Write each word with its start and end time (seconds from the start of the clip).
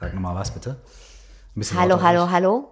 Sag 0.00 0.12
nochmal 0.12 0.34
was, 0.34 0.50
bitte. 0.50 0.76
hallo, 1.76 2.02
hallo, 2.02 2.30
hallo. 2.30 2.70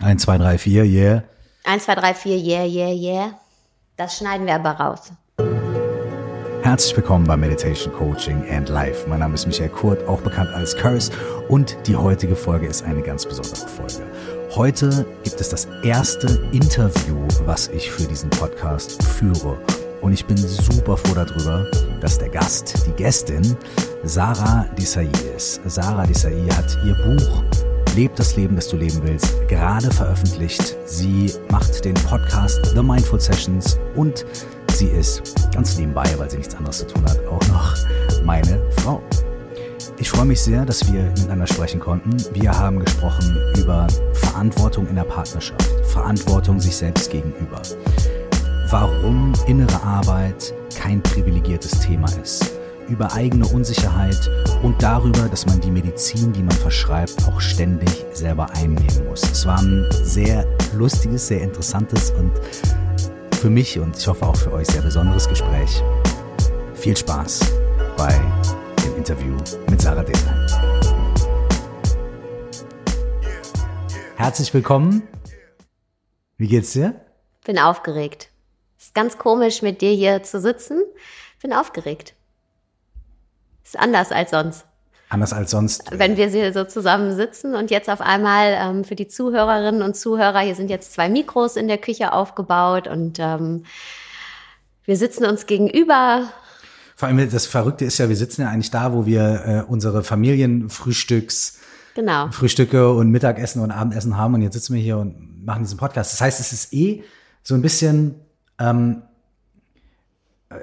1, 0.00 0.22
2, 0.22 0.38
3, 0.38 0.58
4, 0.58 0.84
yeah. 0.84 1.22
1, 1.64 1.84
2, 1.84 1.94
3, 1.94 2.14
4, 2.14 2.36
yeah, 2.38 2.64
yeah, 2.64 2.90
yeah. 2.90 3.38
Das 3.96 4.16
schneiden 4.16 4.46
wir 4.46 4.54
aber 4.54 4.70
raus. 4.72 5.12
Herzlich 6.62 6.96
willkommen 6.96 7.26
bei 7.26 7.36
Meditation 7.36 7.92
Coaching 7.92 8.48
and 8.50 8.68
Life. 8.70 9.06
Mein 9.08 9.18
Name 9.18 9.34
ist 9.34 9.46
Michael 9.46 9.68
Kurt, 9.68 10.08
auch 10.08 10.22
bekannt 10.22 10.50
als 10.54 10.74
Curse. 10.76 11.12
Und 11.48 11.76
die 11.86 11.96
heutige 11.96 12.34
Folge 12.34 12.66
ist 12.66 12.82
eine 12.84 13.02
ganz 13.02 13.26
besondere 13.26 13.68
Folge. 13.68 14.06
Heute 14.54 15.06
gibt 15.22 15.40
es 15.40 15.50
das 15.50 15.66
erste 15.82 16.48
Interview, 16.52 17.16
was 17.44 17.68
ich 17.68 17.90
für 17.90 18.06
diesen 18.08 18.30
Podcast 18.30 19.02
führe. 19.02 19.58
Und 20.02 20.12
ich 20.12 20.26
bin 20.26 20.36
super 20.36 20.96
froh 20.96 21.14
darüber, 21.14 21.64
dass 22.00 22.18
der 22.18 22.28
Gast, 22.28 22.74
die 22.86 22.92
Gästin, 22.92 23.56
Sarah 24.02 24.66
Desai 24.76 25.08
ist. 25.36 25.60
Sarah 25.64 26.04
Desai 26.04 26.44
hat 26.56 26.76
ihr 26.84 26.94
Buch 26.94 27.44
Leb 27.94 28.16
das 28.16 28.36
Leben, 28.36 28.56
das 28.56 28.68
du 28.68 28.76
leben 28.76 29.00
willst, 29.02 29.46
gerade 29.48 29.90
veröffentlicht. 29.90 30.76
Sie 30.86 31.30
macht 31.50 31.84
den 31.84 31.94
Podcast 31.94 32.60
The 32.74 32.82
Mindful 32.82 33.20
Sessions 33.20 33.78
und 33.94 34.24
sie 34.72 34.86
ist 34.86 35.22
ganz 35.54 35.76
nebenbei, 35.76 36.08
weil 36.16 36.30
sie 36.30 36.38
nichts 36.38 36.54
anderes 36.54 36.78
zu 36.78 36.86
tun 36.86 37.04
hat, 37.04 37.18
auch 37.26 37.46
noch 37.48 37.76
meine 38.24 38.62
Frau. 38.78 39.02
Ich 39.98 40.08
freue 40.08 40.24
mich 40.24 40.40
sehr, 40.40 40.64
dass 40.64 40.90
wir 40.90 41.02
miteinander 41.02 41.46
sprechen 41.46 41.80
konnten. 41.80 42.16
Wir 42.32 42.58
haben 42.58 42.80
gesprochen 42.80 43.36
über 43.58 43.86
Verantwortung 44.14 44.88
in 44.88 44.96
der 44.96 45.04
Partnerschaft, 45.04 45.62
Verantwortung 45.84 46.58
sich 46.58 46.74
selbst 46.74 47.10
gegenüber 47.10 47.60
warum 48.72 49.34
innere 49.46 49.82
Arbeit 49.82 50.54
kein 50.74 51.02
privilegiertes 51.02 51.78
Thema 51.80 52.08
ist, 52.22 52.58
über 52.88 53.12
eigene 53.12 53.46
Unsicherheit 53.48 54.30
und 54.62 54.82
darüber, 54.82 55.28
dass 55.28 55.44
man 55.44 55.60
die 55.60 55.70
Medizin, 55.70 56.32
die 56.32 56.42
man 56.42 56.56
verschreibt, 56.56 57.28
auch 57.28 57.38
ständig 57.38 57.90
selber 58.14 58.48
einnehmen 58.56 59.06
muss. 59.08 59.24
Es 59.24 59.44
war 59.44 59.58
ein 59.58 59.86
sehr 60.02 60.46
lustiges, 60.72 61.28
sehr 61.28 61.42
interessantes 61.42 62.12
und 62.12 62.32
für 63.34 63.50
mich 63.50 63.78
und 63.78 63.94
ich 63.94 64.08
hoffe 64.08 64.24
auch 64.24 64.36
für 64.36 64.52
euch 64.52 64.68
sehr 64.68 64.80
besonderes 64.80 65.28
Gespräch. 65.28 65.82
Viel 66.72 66.96
Spaß 66.96 67.40
bei 67.98 68.18
dem 68.82 68.96
Interview 68.96 69.36
mit 69.68 69.82
Sarah 69.82 70.02
Dehler. 70.02 70.46
Herzlich 74.16 74.54
willkommen. 74.54 75.02
Wie 76.38 76.48
geht's 76.48 76.72
dir? 76.72 76.94
Bin 77.44 77.58
aufgeregt. 77.58 78.31
Ist 78.92 78.94
ganz 78.94 79.16
komisch, 79.16 79.62
mit 79.62 79.80
dir 79.80 79.92
hier 79.92 80.22
zu 80.22 80.38
sitzen. 80.38 80.82
Bin 81.40 81.54
aufgeregt. 81.54 82.12
Ist 83.64 83.78
anders 83.78 84.12
als 84.12 84.32
sonst. 84.32 84.66
Anders 85.08 85.32
als 85.32 85.50
sonst. 85.50 85.98
Wenn 85.98 86.18
wir 86.18 86.28
hier 86.28 86.52
so 86.52 86.64
zusammen 86.64 87.16
sitzen 87.16 87.54
und 87.54 87.70
jetzt 87.70 87.88
auf 87.88 88.02
einmal 88.02 88.54
ähm, 88.54 88.84
für 88.84 88.94
die 88.94 89.08
Zuhörerinnen 89.08 89.80
und 89.80 89.96
Zuhörer, 89.96 90.40
hier 90.40 90.54
sind 90.54 90.68
jetzt 90.68 90.92
zwei 90.92 91.08
Mikros 91.08 91.56
in 91.56 91.68
der 91.68 91.78
Küche 91.78 92.12
aufgebaut 92.12 92.86
und 92.86 93.18
ähm, 93.18 93.64
wir 94.84 94.98
sitzen 94.98 95.24
uns 95.24 95.46
gegenüber. 95.46 96.28
Vor 96.94 97.08
allem 97.08 97.30
das 97.30 97.46
Verrückte 97.46 97.86
ist 97.86 97.96
ja, 97.96 98.10
wir 98.10 98.16
sitzen 98.16 98.42
ja 98.42 98.50
eigentlich 98.50 98.72
da, 98.72 98.92
wo 98.92 99.06
wir 99.06 99.64
äh, 99.66 99.70
unsere 99.70 100.04
Familienfrühstücks 100.04 101.60
genau. 101.94 102.30
Frühstücke 102.30 102.92
und 102.92 103.10
Mittagessen 103.10 103.62
und 103.62 103.70
Abendessen 103.70 104.18
haben 104.18 104.34
und 104.34 104.42
jetzt 104.42 104.52
sitzen 104.52 104.74
wir 104.74 104.82
hier 104.82 104.98
und 104.98 105.46
machen 105.46 105.62
diesen 105.62 105.78
Podcast. 105.78 106.12
Das 106.12 106.20
heißt, 106.20 106.40
es 106.40 106.52
ist 106.52 106.74
eh 106.74 107.04
so 107.42 107.54
ein 107.54 107.62
bisschen 107.62 108.16
ähm, 108.58 109.02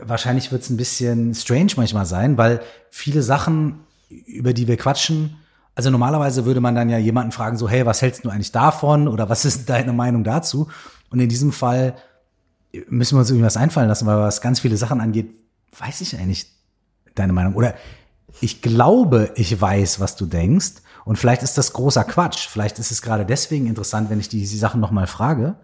wahrscheinlich 0.01 0.51
wird 0.51 0.63
es 0.63 0.69
ein 0.69 0.77
bisschen 0.77 1.33
strange 1.33 1.71
manchmal 1.75 2.05
sein, 2.05 2.37
weil 2.37 2.61
viele 2.89 3.21
Sachen, 3.21 3.81
über 4.09 4.53
die 4.53 4.67
wir 4.67 4.77
quatschen, 4.77 5.35
also 5.75 5.89
normalerweise 5.89 6.45
würde 6.45 6.59
man 6.59 6.75
dann 6.75 6.89
ja 6.89 6.97
jemanden 6.97 7.31
fragen, 7.31 7.57
so, 7.57 7.69
hey, 7.69 7.85
was 7.85 8.01
hältst 8.01 8.25
du 8.25 8.29
eigentlich 8.29 8.51
davon? 8.51 9.07
Oder 9.07 9.29
was 9.29 9.45
ist 9.45 9.69
deine 9.69 9.93
Meinung 9.93 10.25
dazu? 10.25 10.67
Und 11.09 11.21
in 11.21 11.29
diesem 11.29 11.53
Fall 11.53 11.95
müssen 12.89 13.15
wir 13.15 13.21
uns 13.21 13.29
irgendwas 13.29 13.55
einfallen 13.55 13.87
lassen, 13.87 14.05
weil 14.05 14.17
was 14.17 14.41
ganz 14.41 14.59
viele 14.59 14.75
Sachen 14.75 14.99
angeht, 14.99 15.33
weiß 15.77 16.01
ich 16.01 16.17
eigentlich 16.17 16.47
deine 17.15 17.33
Meinung. 17.33 17.55
Oder 17.55 17.75
ich 18.41 18.61
glaube, 18.61 19.31
ich 19.35 19.59
weiß, 19.59 19.99
was 19.99 20.15
du 20.15 20.25
denkst. 20.25 20.81
Und 21.05 21.17
vielleicht 21.17 21.43
ist 21.43 21.57
das 21.57 21.73
großer 21.73 22.03
Quatsch. 22.03 22.47
Vielleicht 22.47 22.77
ist 22.79 22.91
es 22.91 23.01
gerade 23.01 23.25
deswegen 23.25 23.65
interessant, 23.65 24.09
wenn 24.09 24.19
ich 24.19 24.29
die, 24.29 24.39
die 24.39 24.45
Sachen 24.45 24.81
nochmal 24.81 25.07
frage. 25.07 25.55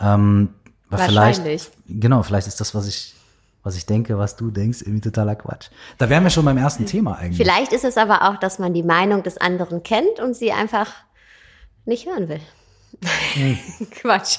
Ähm, 0.00 0.50
Wahrscheinlich. 0.88 1.62
Vielleicht, 1.62 1.72
genau, 1.88 2.22
vielleicht 2.22 2.46
ist 2.46 2.60
das, 2.60 2.74
was 2.74 2.86
ich, 2.86 3.14
was 3.62 3.76
ich 3.76 3.86
denke, 3.86 4.18
was 4.18 4.36
du 4.36 4.50
denkst, 4.50 4.82
irgendwie 4.82 5.00
totaler 5.00 5.34
Quatsch. 5.34 5.68
Da 5.98 6.08
wären 6.08 6.22
wir 6.22 6.30
schon 6.30 6.44
beim 6.44 6.58
ersten 6.58 6.86
Thema 6.86 7.16
eigentlich. 7.16 7.36
Vielleicht 7.36 7.72
ist 7.72 7.84
es 7.84 7.96
aber 7.96 8.28
auch, 8.28 8.36
dass 8.36 8.58
man 8.58 8.72
die 8.72 8.84
Meinung 8.84 9.22
des 9.22 9.38
anderen 9.38 9.82
kennt 9.82 10.20
und 10.20 10.34
sie 10.34 10.52
einfach 10.52 10.92
nicht 11.84 12.06
hören 12.06 12.28
will. 12.28 12.40
Hm. 13.34 13.58
Quatsch. 13.90 14.38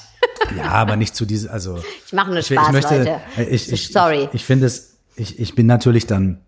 Ja, 0.56 0.70
aber 0.70 0.96
nicht 0.96 1.14
zu 1.14 1.26
diesem, 1.26 1.50
also. 1.50 1.78
Ich 2.06 2.12
mache 2.12 2.32
nur 2.32 2.42
Spaß, 2.42 2.66
ich, 2.66 2.72
möchte, 2.72 2.98
Leute. 2.98 3.20
Ich, 3.50 3.70
ich, 3.70 3.88
Sorry. 3.88 4.24
Ich, 4.24 4.34
ich 4.34 4.44
finde 4.44 4.66
es, 4.66 4.98
ich, 5.16 5.38
ich 5.38 5.54
bin 5.54 5.66
natürlich 5.66 6.06
dann, 6.06 6.40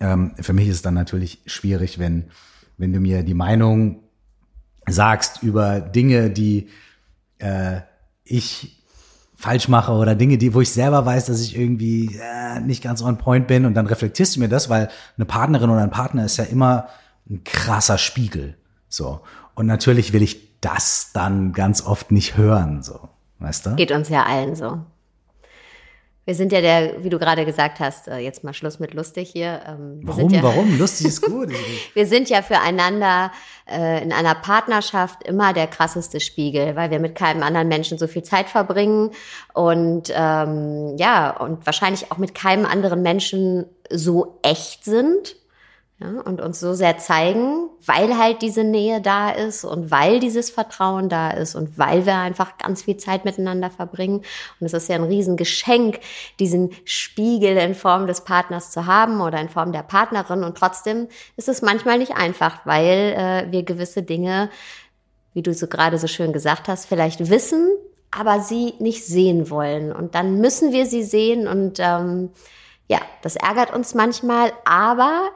ähm, 0.00 0.34
für 0.40 0.52
mich 0.52 0.68
ist 0.68 0.76
es 0.76 0.82
dann 0.82 0.94
natürlich 0.94 1.40
schwierig, 1.46 1.98
wenn, 1.98 2.30
wenn 2.78 2.92
du 2.92 3.00
mir 3.00 3.22
die 3.22 3.34
Meinung 3.34 4.02
sagst 4.88 5.42
über 5.42 5.80
Dinge, 5.80 6.30
die 6.30 6.68
äh, 7.38 7.80
ich 8.24 8.75
falsch 9.36 9.68
mache 9.68 9.92
oder 9.92 10.14
Dinge, 10.14 10.38
die, 10.38 10.54
wo 10.54 10.62
ich 10.62 10.72
selber 10.72 11.04
weiß, 11.04 11.26
dass 11.26 11.42
ich 11.42 11.56
irgendwie 11.56 12.18
äh, 12.20 12.58
nicht 12.60 12.82
ganz 12.82 13.02
on 13.02 13.18
point 13.18 13.46
bin 13.46 13.66
und 13.66 13.74
dann 13.74 13.86
reflektierst 13.86 14.36
du 14.36 14.40
mir 14.40 14.48
das, 14.48 14.70
weil 14.70 14.88
eine 15.16 15.26
Partnerin 15.26 15.70
oder 15.70 15.82
ein 15.82 15.90
Partner 15.90 16.24
ist 16.24 16.38
ja 16.38 16.44
immer 16.44 16.88
ein 17.28 17.44
krasser 17.44 17.98
Spiegel. 17.98 18.56
So. 18.88 19.20
Und 19.54 19.66
natürlich 19.66 20.12
will 20.12 20.22
ich 20.22 20.60
das 20.60 21.10
dann 21.12 21.52
ganz 21.52 21.84
oft 21.84 22.10
nicht 22.10 22.36
hören, 22.36 22.82
so. 22.82 23.08
Weißt 23.38 23.66
du? 23.66 23.76
Geht 23.76 23.92
uns 23.92 24.08
ja 24.08 24.24
allen 24.24 24.56
so. 24.56 24.80
Wir 26.26 26.34
sind 26.34 26.50
ja 26.50 26.60
der, 26.60 27.04
wie 27.04 27.08
du 27.08 27.20
gerade 27.20 27.44
gesagt 27.46 27.78
hast, 27.78 28.08
äh, 28.08 28.18
jetzt 28.18 28.42
mal 28.42 28.52
Schluss 28.52 28.80
mit 28.80 28.94
lustig 28.94 29.30
hier. 29.30 29.60
Ähm, 29.64 30.00
wir 30.00 30.08
warum? 30.08 30.30
Ja, 30.30 30.42
warum? 30.42 30.76
Lustig 30.76 31.06
ist 31.06 31.22
gut. 31.26 31.50
wir 31.94 32.06
sind 32.06 32.28
ja 32.28 32.42
füreinander 32.42 33.30
äh, 33.70 34.02
in 34.02 34.12
einer 34.12 34.34
Partnerschaft 34.34 35.22
immer 35.22 35.52
der 35.52 35.68
krasseste 35.68 36.18
Spiegel, 36.18 36.74
weil 36.74 36.90
wir 36.90 36.98
mit 36.98 37.14
keinem 37.14 37.44
anderen 37.44 37.68
Menschen 37.68 37.96
so 37.96 38.08
viel 38.08 38.24
Zeit 38.24 38.48
verbringen 38.48 39.12
und 39.54 40.12
ähm, 40.12 40.96
ja 40.98 41.30
und 41.30 41.64
wahrscheinlich 41.64 42.10
auch 42.10 42.18
mit 42.18 42.34
keinem 42.34 42.66
anderen 42.66 43.02
Menschen 43.02 43.66
so 43.88 44.40
echt 44.42 44.84
sind 44.84 45.36
ja, 45.98 46.20
und 46.20 46.42
uns 46.42 46.60
so 46.60 46.74
sehr 46.74 46.98
zeigen, 46.98 47.70
weil 47.86 48.18
halt 48.18 48.42
diese 48.42 48.64
Nähe 48.64 49.00
da 49.00 49.30
ist 49.30 49.64
und 49.64 49.90
weil 49.90 50.20
dieses 50.20 50.50
Vertrauen 50.50 51.08
da 51.08 51.30
ist 51.30 51.54
und 51.54 51.78
weil 51.78 52.04
wir 52.04 52.16
einfach 52.16 52.58
ganz 52.58 52.82
viel 52.82 52.98
Zeit 52.98 53.24
miteinander 53.24 53.70
verbringen. 53.70 54.18
Und 54.60 54.66
es 54.66 54.74
ist 54.74 54.90
ja 54.90 54.96
ein 54.96 55.04
Riesengeschenk, 55.04 56.00
diesen 56.38 56.72
Spiegel 56.84 57.56
in 57.56 57.74
Form 57.74 58.06
des 58.06 58.24
Partners 58.24 58.72
zu 58.72 58.84
haben 58.84 59.22
oder 59.22 59.40
in 59.40 59.48
Form 59.48 59.72
der 59.72 59.82
Partnerin. 59.82 60.44
Und 60.44 60.58
trotzdem 60.58 61.08
ist 61.38 61.48
es 61.48 61.62
manchmal 61.62 61.96
nicht 61.96 62.14
einfach, 62.14 62.66
weil 62.66 63.14
äh, 63.16 63.50
wir 63.50 63.62
gewisse 63.62 64.02
Dinge, 64.02 64.50
wie 65.32 65.42
du 65.42 65.54
so 65.54 65.66
gerade 65.66 65.96
so 65.96 66.08
schön 66.08 66.34
gesagt 66.34 66.68
hast, 66.68 66.84
vielleicht 66.84 67.30
wissen, 67.30 67.70
aber 68.10 68.40
sie 68.40 68.74
nicht 68.80 69.06
sehen 69.06 69.48
wollen. 69.48 69.92
Und 69.92 70.14
dann 70.14 70.40
müssen 70.40 70.72
wir 70.72 70.84
sie 70.84 71.04
sehen 71.04 71.48
und 71.48 71.78
ähm, 71.80 72.32
ja, 72.86 73.00
das 73.22 73.36
ärgert 73.36 73.72
uns 73.72 73.94
manchmal, 73.94 74.52
aber 74.64 75.30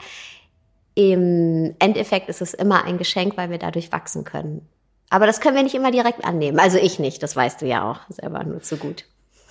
im 1.01 1.75
Endeffekt 1.79 2.29
ist 2.29 2.43
es 2.43 2.55
immer 2.55 2.85
ein 2.85 2.99
Geschenk, 2.99 3.37
weil 3.37 3.51
wir 3.51 3.59
dadurch 3.59 3.93
wachsen 3.93 4.25
können. 4.25 4.69
Aber 5.09 5.27
das 5.27 5.41
können 5.41 5.57
wir 5.57 5.63
nicht 5.63 5.75
immer 5.75 5.91
direkt 5.91 6.25
annehmen. 6.25 6.59
Also 6.59 6.79
ich 6.79 6.99
nicht, 6.99 7.23
das 7.23 7.35
weißt 7.35 7.63
du 7.63 7.67
ja 7.67 7.91
auch 7.91 8.01
selber 8.09 8.45
nur 8.45 8.63
zu 8.63 8.77
gut. 8.77 9.05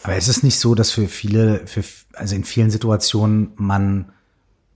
Aber 0.04 0.16
ist 0.16 0.30
es 0.30 0.44
nicht 0.44 0.60
so, 0.60 0.76
dass 0.76 0.92
für 0.92 1.08
viele, 1.08 1.68
für, 1.68 1.84
also 2.14 2.36
in 2.36 2.46
vielen 2.46 2.72
Situationen 2.72 3.52
man 3.56 4.14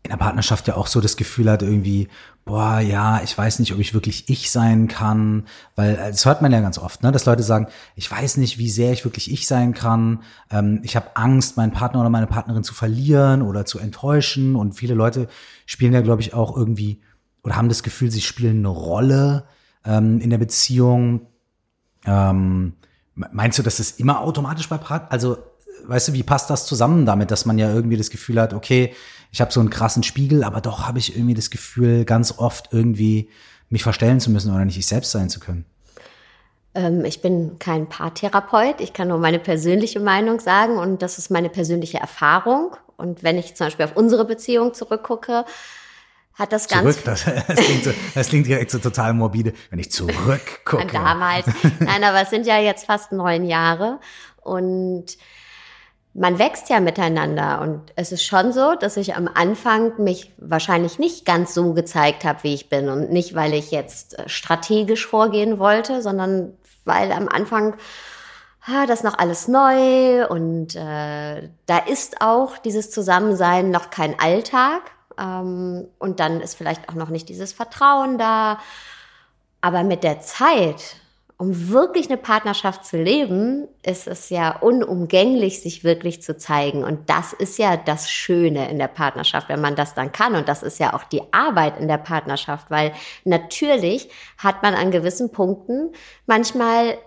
in 0.03 0.09
der 0.09 0.17
Partnerschaft 0.17 0.67
ja 0.67 0.75
auch 0.75 0.87
so 0.87 0.99
das 0.99 1.15
Gefühl 1.15 1.49
hat, 1.49 1.61
irgendwie, 1.61 2.09
boah, 2.43 2.79
ja, 2.79 3.21
ich 3.23 3.37
weiß 3.37 3.59
nicht, 3.59 3.71
ob 3.71 3.79
ich 3.79 3.93
wirklich 3.93 4.27
ich 4.27 4.51
sein 4.51 4.89
kann, 4.89 5.47
weil 5.77 5.95
äh, 5.95 6.11
das 6.11 6.25
hört 6.25 6.41
man 6.41 6.51
ja 6.51 6.59
ganz 6.59 6.77
oft, 6.77 7.03
ne, 7.03 7.13
dass 7.13 7.23
Leute 7.23 7.41
sagen, 7.41 7.67
ich 7.95 8.11
weiß 8.11 8.35
nicht, 8.35 8.57
wie 8.57 8.69
sehr 8.69 8.91
ich 8.91 9.05
wirklich 9.05 9.31
ich 9.31 9.47
sein 9.47 9.73
kann, 9.73 10.23
ähm, 10.51 10.81
ich 10.83 10.97
habe 10.97 11.15
Angst, 11.15 11.55
meinen 11.55 11.71
Partner 11.71 12.01
oder 12.01 12.09
meine 12.09 12.27
Partnerin 12.27 12.65
zu 12.65 12.73
verlieren 12.73 13.41
oder 13.41 13.65
zu 13.65 13.79
enttäuschen 13.79 14.57
und 14.57 14.73
viele 14.73 14.93
Leute 14.93 15.29
spielen 15.65 15.93
ja, 15.93 16.01
glaube 16.01 16.21
ich, 16.21 16.33
auch 16.33 16.55
irgendwie 16.55 17.01
oder 17.43 17.55
haben 17.55 17.69
das 17.69 17.83
Gefühl, 17.83 18.09
sie 18.09 18.21
spielen 18.21 18.59
eine 18.59 18.69
Rolle 18.69 19.45
ähm, 19.85 20.19
in 20.21 20.29
der 20.29 20.37
Beziehung. 20.37 21.27
Ähm, 22.05 22.73
meinst 23.15 23.59
du, 23.59 23.63
dass 23.63 23.77
das 23.77 23.91
immer 23.91 24.21
automatisch 24.21 24.69
bei 24.69 24.77
Part, 24.77 25.11
also 25.11 25.37
weißt 25.85 26.09
du, 26.09 26.13
wie 26.13 26.23
passt 26.23 26.49
das 26.49 26.65
zusammen 26.65 27.05
damit, 27.05 27.31
dass 27.31 27.45
man 27.45 27.57
ja 27.57 27.73
irgendwie 27.73 27.97
das 27.97 28.09
Gefühl 28.09 28.39
hat, 28.39 28.53
okay, 28.53 28.93
ich 29.31 29.41
habe 29.41 29.51
so 29.51 29.59
einen 29.59 29.69
krassen 29.69 30.03
Spiegel, 30.03 30.43
aber 30.43 30.61
doch 30.61 30.87
habe 30.87 30.99
ich 30.99 31.15
irgendwie 31.15 31.33
das 31.33 31.49
Gefühl, 31.49 32.05
ganz 32.05 32.37
oft 32.37 32.69
irgendwie 32.71 33.29
mich 33.69 33.83
verstellen 33.83 34.19
zu 34.19 34.31
müssen 34.31 34.53
oder 34.53 34.65
nicht 34.65 34.77
ich 34.77 34.87
selbst 34.87 35.11
sein 35.11 35.29
zu 35.29 35.39
können. 35.39 35.65
Ähm, 36.75 37.03
ich 37.05 37.21
bin 37.21 37.57
kein 37.59 37.89
Paartherapeut. 37.89 38.79
Ich 38.79 38.93
kann 38.93 39.07
nur 39.07 39.17
meine 39.17 39.39
persönliche 39.39 39.99
Meinung 39.99 40.39
sagen 40.39 40.77
und 40.77 41.01
das 41.01 41.17
ist 41.17 41.29
meine 41.29 41.49
persönliche 41.49 41.97
Erfahrung. 41.97 42.77
Und 42.97 43.23
wenn 43.23 43.37
ich 43.37 43.55
zum 43.55 43.67
Beispiel 43.67 43.85
auf 43.85 43.95
unsere 43.95 44.25
Beziehung 44.25 44.73
zurückgucke, 44.73 45.45
hat 46.33 46.51
das 46.51 46.67
Ganze. 46.67 46.91
Zurück, 46.91 47.05
das, 47.05 47.25
das, 47.47 47.59
klingt 47.59 47.83
so, 47.83 47.91
das 48.15 48.27
klingt 48.29 48.47
direkt 48.47 48.71
so 48.71 48.79
total 48.79 49.13
morbide, 49.13 49.53
wenn 49.69 49.79
ich 49.79 49.91
zurückgucke. 49.91 50.87
Damals. 50.91 51.45
Nein, 51.79 52.03
aber 52.03 52.21
es 52.21 52.29
sind 52.29 52.47
ja 52.47 52.59
jetzt 52.59 52.85
fast 52.85 53.11
neun 53.11 53.45
Jahre 53.45 53.99
und 54.41 55.17
man 56.15 56.37
wächst 56.37 56.69
ja 56.69 56.79
miteinander 56.79 57.61
und 57.61 57.91
es 57.95 58.11
ist 58.11 58.23
schon 58.23 58.53
so, 58.53 58.75
dass 58.75 58.97
ich 58.97 59.15
am 59.15 59.27
Anfang 59.33 59.93
mich 60.01 60.31
wahrscheinlich 60.37 60.99
nicht 60.99 61.25
ganz 61.25 61.53
so 61.55 61.73
gezeigt 61.73 62.23
habe, 62.23 62.43
wie 62.43 62.53
ich 62.53 62.69
bin 62.69 62.89
und 62.89 63.11
nicht, 63.11 63.33
weil 63.33 63.53
ich 63.53 63.71
jetzt 63.71 64.19
äh, 64.19 64.29
strategisch 64.29 65.07
vorgehen 65.07 65.57
wollte, 65.57 66.01
sondern 66.01 66.53
weil 66.85 67.11
am 67.11 67.27
Anfang 67.29 67.75
ah, 68.65 68.85
das 68.85 69.03
noch 69.03 69.17
alles 69.17 69.47
neu 69.47 70.27
und 70.27 70.75
äh, 70.75 71.49
da 71.65 71.77
ist 71.87 72.21
auch 72.21 72.57
dieses 72.57 72.91
Zusammensein 72.91 73.71
noch 73.71 73.89
kein 73.89 74.19
Alltag 74.19 74.91
ähm, 75.19 75.87
und 75.99 76.19
dann 76.19 76.41
ist 76.41 76.55
vielleicht 76.55 76.89
auch 76.89 76.95
noch 76.95 77.09
nicht 77.09 77.29
dieses 77.29 77.53
Vertrauen 77.53 78.17
da. 78.17 78.59
Aber 79.61 79.83
mit 79.83 80.03
der 80.03 80.19
Zeit, 80.19 80.97
um 81.37 81.69
wirklich 81.69 82.07
eine 82.09 82.17
Partnerschaft 82.17 82.85
zu 82.85 82.97
leben, 82.97 83.67
ist 83.81 84.07
es 84.07 84.29
ja 84.29 84.57
unumgänglich, 84.57 85.61
sich 85.61 85.83
wirklich 85.83 86.21
zu 86.21 86.37
zeigen. 86.37 86.83
Und 86.83 87.09
das 87.09 87.33
ist 87.33 87.57
ja 87.57 87.77
das 87.77 88.11
Schöne 88.11 88.69
in 88.69 88.77
der 88.77 88.87
Partnerschaft, 88.87 89.49
wenn 89.49 89.61
man 89.61 89.75
das 89.75 89.93
dann 89.93 90.11
kann. 90.11 90.35
Und 90.35 90.47
das 90.49 90.63
ist 90.63 90.79
ja 90.79 90.93
auch 90.93 91.03
die 91.03 91.21
Arbeit 91.31 91.79
in 91.79 91.87
der 91.87 91.97
Partnerschaft, 91.97 92.69
weil 92.69 92.93
natürlich 93.23 94.09
hat 94.37 94.63
man 94.63 94.73
an 94.73 94.91
gewissen 94.91 95.31
Punkten 95.31 95.93
manchmal 96.25 96.97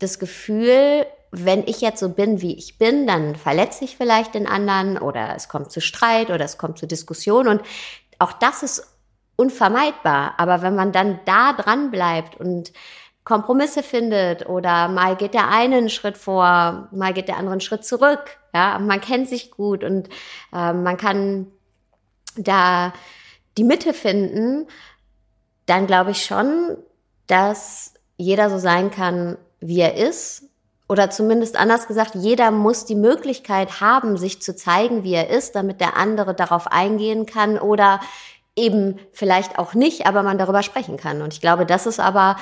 das 0.00 0.18
Gefühl, 0.18 1.06
wenn 1.30 1.66
ich 1.66 1.80
jetzt 1.80 2.00
so 2.00 2.08
bin, 2.08 2.40
wie 2.40 2.56
ich 2.56 2.78
bin, 2.78 3.06
dann 3.06 3.36
verletze 3.36 3.84
ich 3.84 3.96
vielleicht 3.96 4.34
den 4.34 4.48
anderen 4.48 4.98
oder 4.98 5.34
es 5.36 5.48
kommt 5.48 5.70
zu 5.70 5.80
Streit 5.80 6.30
oder 6.30 6.44
es 6.44 6.58
kommt 6.58 6.78
zu 6.78 6.86
Diskussion 6.86 7.46
und 7.46 7.62
auch 8.18 8.32
das 8.32 8.62
ist 8.62 8.98
unvermeidbar. 9.36 10.34
Aber 10.38 10.62
wenn 10.62 10.74
man 10.74 10.92
dann 10.92 11.20
da 11.24 11.52
dran 11.52 11.90
bleibt 11.90 12.38
und 12.38 12.72
Kompromisse 13.24 13.82
findet 13.82 14.48
oder 14.48 14.88
mal 14.88 15.16
geht 15.16 15.34
der 15.34 15.48
eine 15.48 15.76
einen 15.76 15.88
Schritt 15.88 16.18
vor, 16.18 16.88
mal 16.90 17.12
geht 17.12 17.28
der 17.28 17.36
andere 17.36 17.52
einen 17.52 17.60
Schritt 17.60 17.84
zurück, 17.84 18.38
ja, 18.52 18.78
man 18.78 19.00
kennt 19.00 19.28
sich 19.28 19.50
gut 19.50 19.84
und 19.84 20.08
äh, 20.52 20.72
man 20.72 20.96
kann 20.96 21.46
da 22.36 22.92
die 23.56 23.64
Mitte 23.64 23.94
finden, 23.94 24.66
dann 25.66 25.86
glaube 25.86 26.10
ich 26.10 26.24
schon, 26.24 26.76
dass 27.26 27.94
jeder 28.16 28.50
so 28.50 28.58
sein 28.58 28.90
kann, 28.90 29.38
wie 29.60 29.80
er 29.80 29.96
ist 29.96 30.44
oder 30.88 31.08
zumindest 31.10 31.56
anders 31.56 31.86
gesagt, 31.86 32.16
jeder 32.16 32.50
muss 32.50 32.84
die 32.84 32.96
Möglichkeit 32.96 33.80
haben, 33.80 34.16
sich 34.16 34.42
zu 34.42 34.56
zeigen, 34.56 35.04
wie 35.04 35.14
er 35.14 35.30
ist, 35.30 35.54
damit 35.54 35.80
der 35.80 35.96
andere 35.96 36.34
darauf 36.34 36.66
eingehen 36.66 37.26
kann 37.26 37.58
oder 37.58 38.00
eben 38.56 38.98
vielleicht 39.12 39.58
auch 39.58 39.74
nicht, 39.74 40.06
aber 40.06 40.22
man 40.22 40.36
darüber 40.38 40.62
sprechen 40.62 40.96
kann. 40.96 41.22
Und 41.22 41.32
ich 41.32 41.40
glaube, 41.40 41.64
das 41.64 41.86
ist 41.86 42.00
aber, 42.00 42.36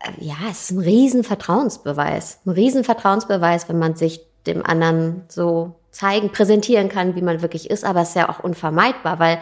äh, 0.00 0.24
ja, 0.24 0.36
es 0.50 0.62
ist 0.62 0.70
ein 0.70 0.78
Riesenvertrauensbeweis. 0.78 2.40
Ein 2.46 2.50
Riesenvertrauensbeweis, 2.50 3.68
wenn 3.68 3.78
man 3.78 3.94
sich 3.94 4.26
dem 4.46 4.64
anderen 4.64 5.24
so 5.28 5.74
zeigen, 5.90 6.32
präsentieren 6.32 6.88
kann, 6.88 7.14
wie 7.14 7.22
man 7.22 7.42
wirklich 7.42 7.70
ist. 7.70 7.84
Aber 7.84 8.00
es 8.00 8.10
ist 8.10 8.16
ja 8.16 8.30
auch 8.30 8.40
unvermeidbar, 8.40 9.18
weil 9.18 9.38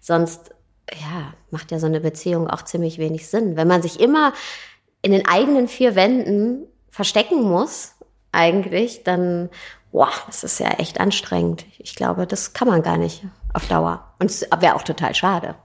sonst, 0.00 0.50
ja, 0.92 1.32
macht 1.50 1.70
ja 1.70 1.78
so 1.78 1.86
eine 1.86 2.00
Beziehung 2.00 2.48
auch 2.50 2.62
ziemlich 2.62 2.98
wenig 2.98 3.28
Sinn. 3.28 3.56
Wenn 3.56 3.66
man 3.66 3.80
sich 3.80 3.98
immer 3.98 4.34
in 5.04 5.12
den 5.12 5.26
eigenen 5.26 5.68
vier 5.68 5.94
Wänden 5.94 6.66
verstecken 6.88 7.42
muss, 7.42 7.92
eigentlich, 8.32 9.04
dann, 9.04 9.50
boah, 9.92 10.08
das 10.26 10.44
ist 10.44 10.58
ja 10.58 10.70
echt 10.70 10.98
anstrengend. 10.98 11.66
Ich 11.78 11.94
glaube, 11.94 12.26
das 12.26 12.54
kann 12.54 12.68
man 12.68 12.82
gar 12.82 12.96
nicht 12.96 13.22
auf 13.52 13.68
Dauer. 13.68 14.14
Und 14.18 14.30
es 14.30 14.46
wäre 14.58 14.74
auch 14.74 14.82
total 14.82 15.14
schade. 15.14 15.56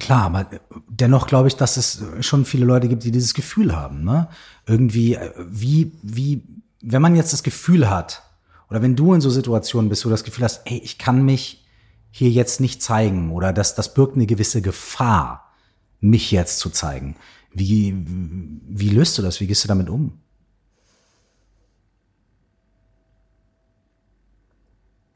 Klar, 0.00 0.24
aber 0.24 0.46
dennoch 0.88 1.28
glaube 1.28 1.46
ich, 1.46 1.54
dass 1.54 1.76
es 1.76 2.02
schon 2.20 2.44
viele 2.44 2.66
Leute 2.66 2.88
gibt, 2.88 3.04
die 3.04 3.12
dieses 3.12 3.34
Gefühl 3.34 3.76
haben. 3.76 4.02
Ne? 4.02 4.28
Irgendwie, 4.66 5.14
äh, 5.14 5.30
wie, 5.48 5.92
wie, 6.02 6.42
wenn 6.82 7.00
man 7.00 7.14
jetzt 7.14 7.32
das 7.32 7.44
Gefühl 7.44 7.88
hat, 7.88 8.24
oder 8.68 8.82
wenn 8.82 8.96
du 8.96 9.14
in 9.14 9.20
so 9.20 9.30
Situationen 9.30 9.88
bist, 9.88 10.04
wo 10.04 10.08
du 10.08 10.14
das 10.14 10.24
Gefühl 10.24 10.44
hast, 10.44 10.62
ey, 10.64 10.78
ich 10.78 10.98
kann 10.98 11.24
mich 11.24 11.64
hier 12.10 12.30
jetzt 12.30 12.60
nicht 12.60 12.82
zeigen, 12.82 13.30
oder 13.30 13.52
dass 13.52 13.76
das 13.76 13.94
birgt 13.94 14.16
eine 14.16 14.26
gewisse 14.26 14.60
Gefahr, 14.60 15.52
mich 16.00 16.32
jetzt 16.32 16.58
zu 16.58 16.70
zeigen. 16.70 17.14
Wie, 17.52 17.94
wie 17.96 18.90
löst 18.90 19.18
du 19.18 19.22
das? 19.22 19.40
Wie 19.40 19.46
gehst 19.46 19.64
du 19.64 19.68
damit 19.68 19.88
um? 19.88 20.20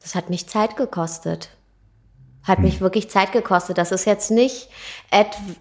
das 0.03 0.15
hat 0.15 0.29
mich 0.29 0.47
Zeit 0.47 0.75
gekostet. 0.75 1.49
Hat 2.43 2.59
mich 2.59 2.75
hm. 2.75 2.81
wirklich 2.81 3.09
Zeit 3.09 3.31
gekostet. 3.31 3.77
Das 3.77 3.91
ist 3.91 4.05
jetzt 4.05 4.29
nicht, 4.29 4.69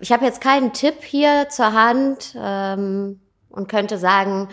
ich 0.01 0.13
habe 0.13 0.25
jetzt 0.25 0.41
keinen 0.41 0.73
Tipp 0.73 1.03
hier 1.03 1.49
zur 1.49 1.73
Hand 1.73 2.35
ähm, 2.37 3.21
und 3.49 3.69
könnte 3.69 3.99
sagen, 3.99 4.49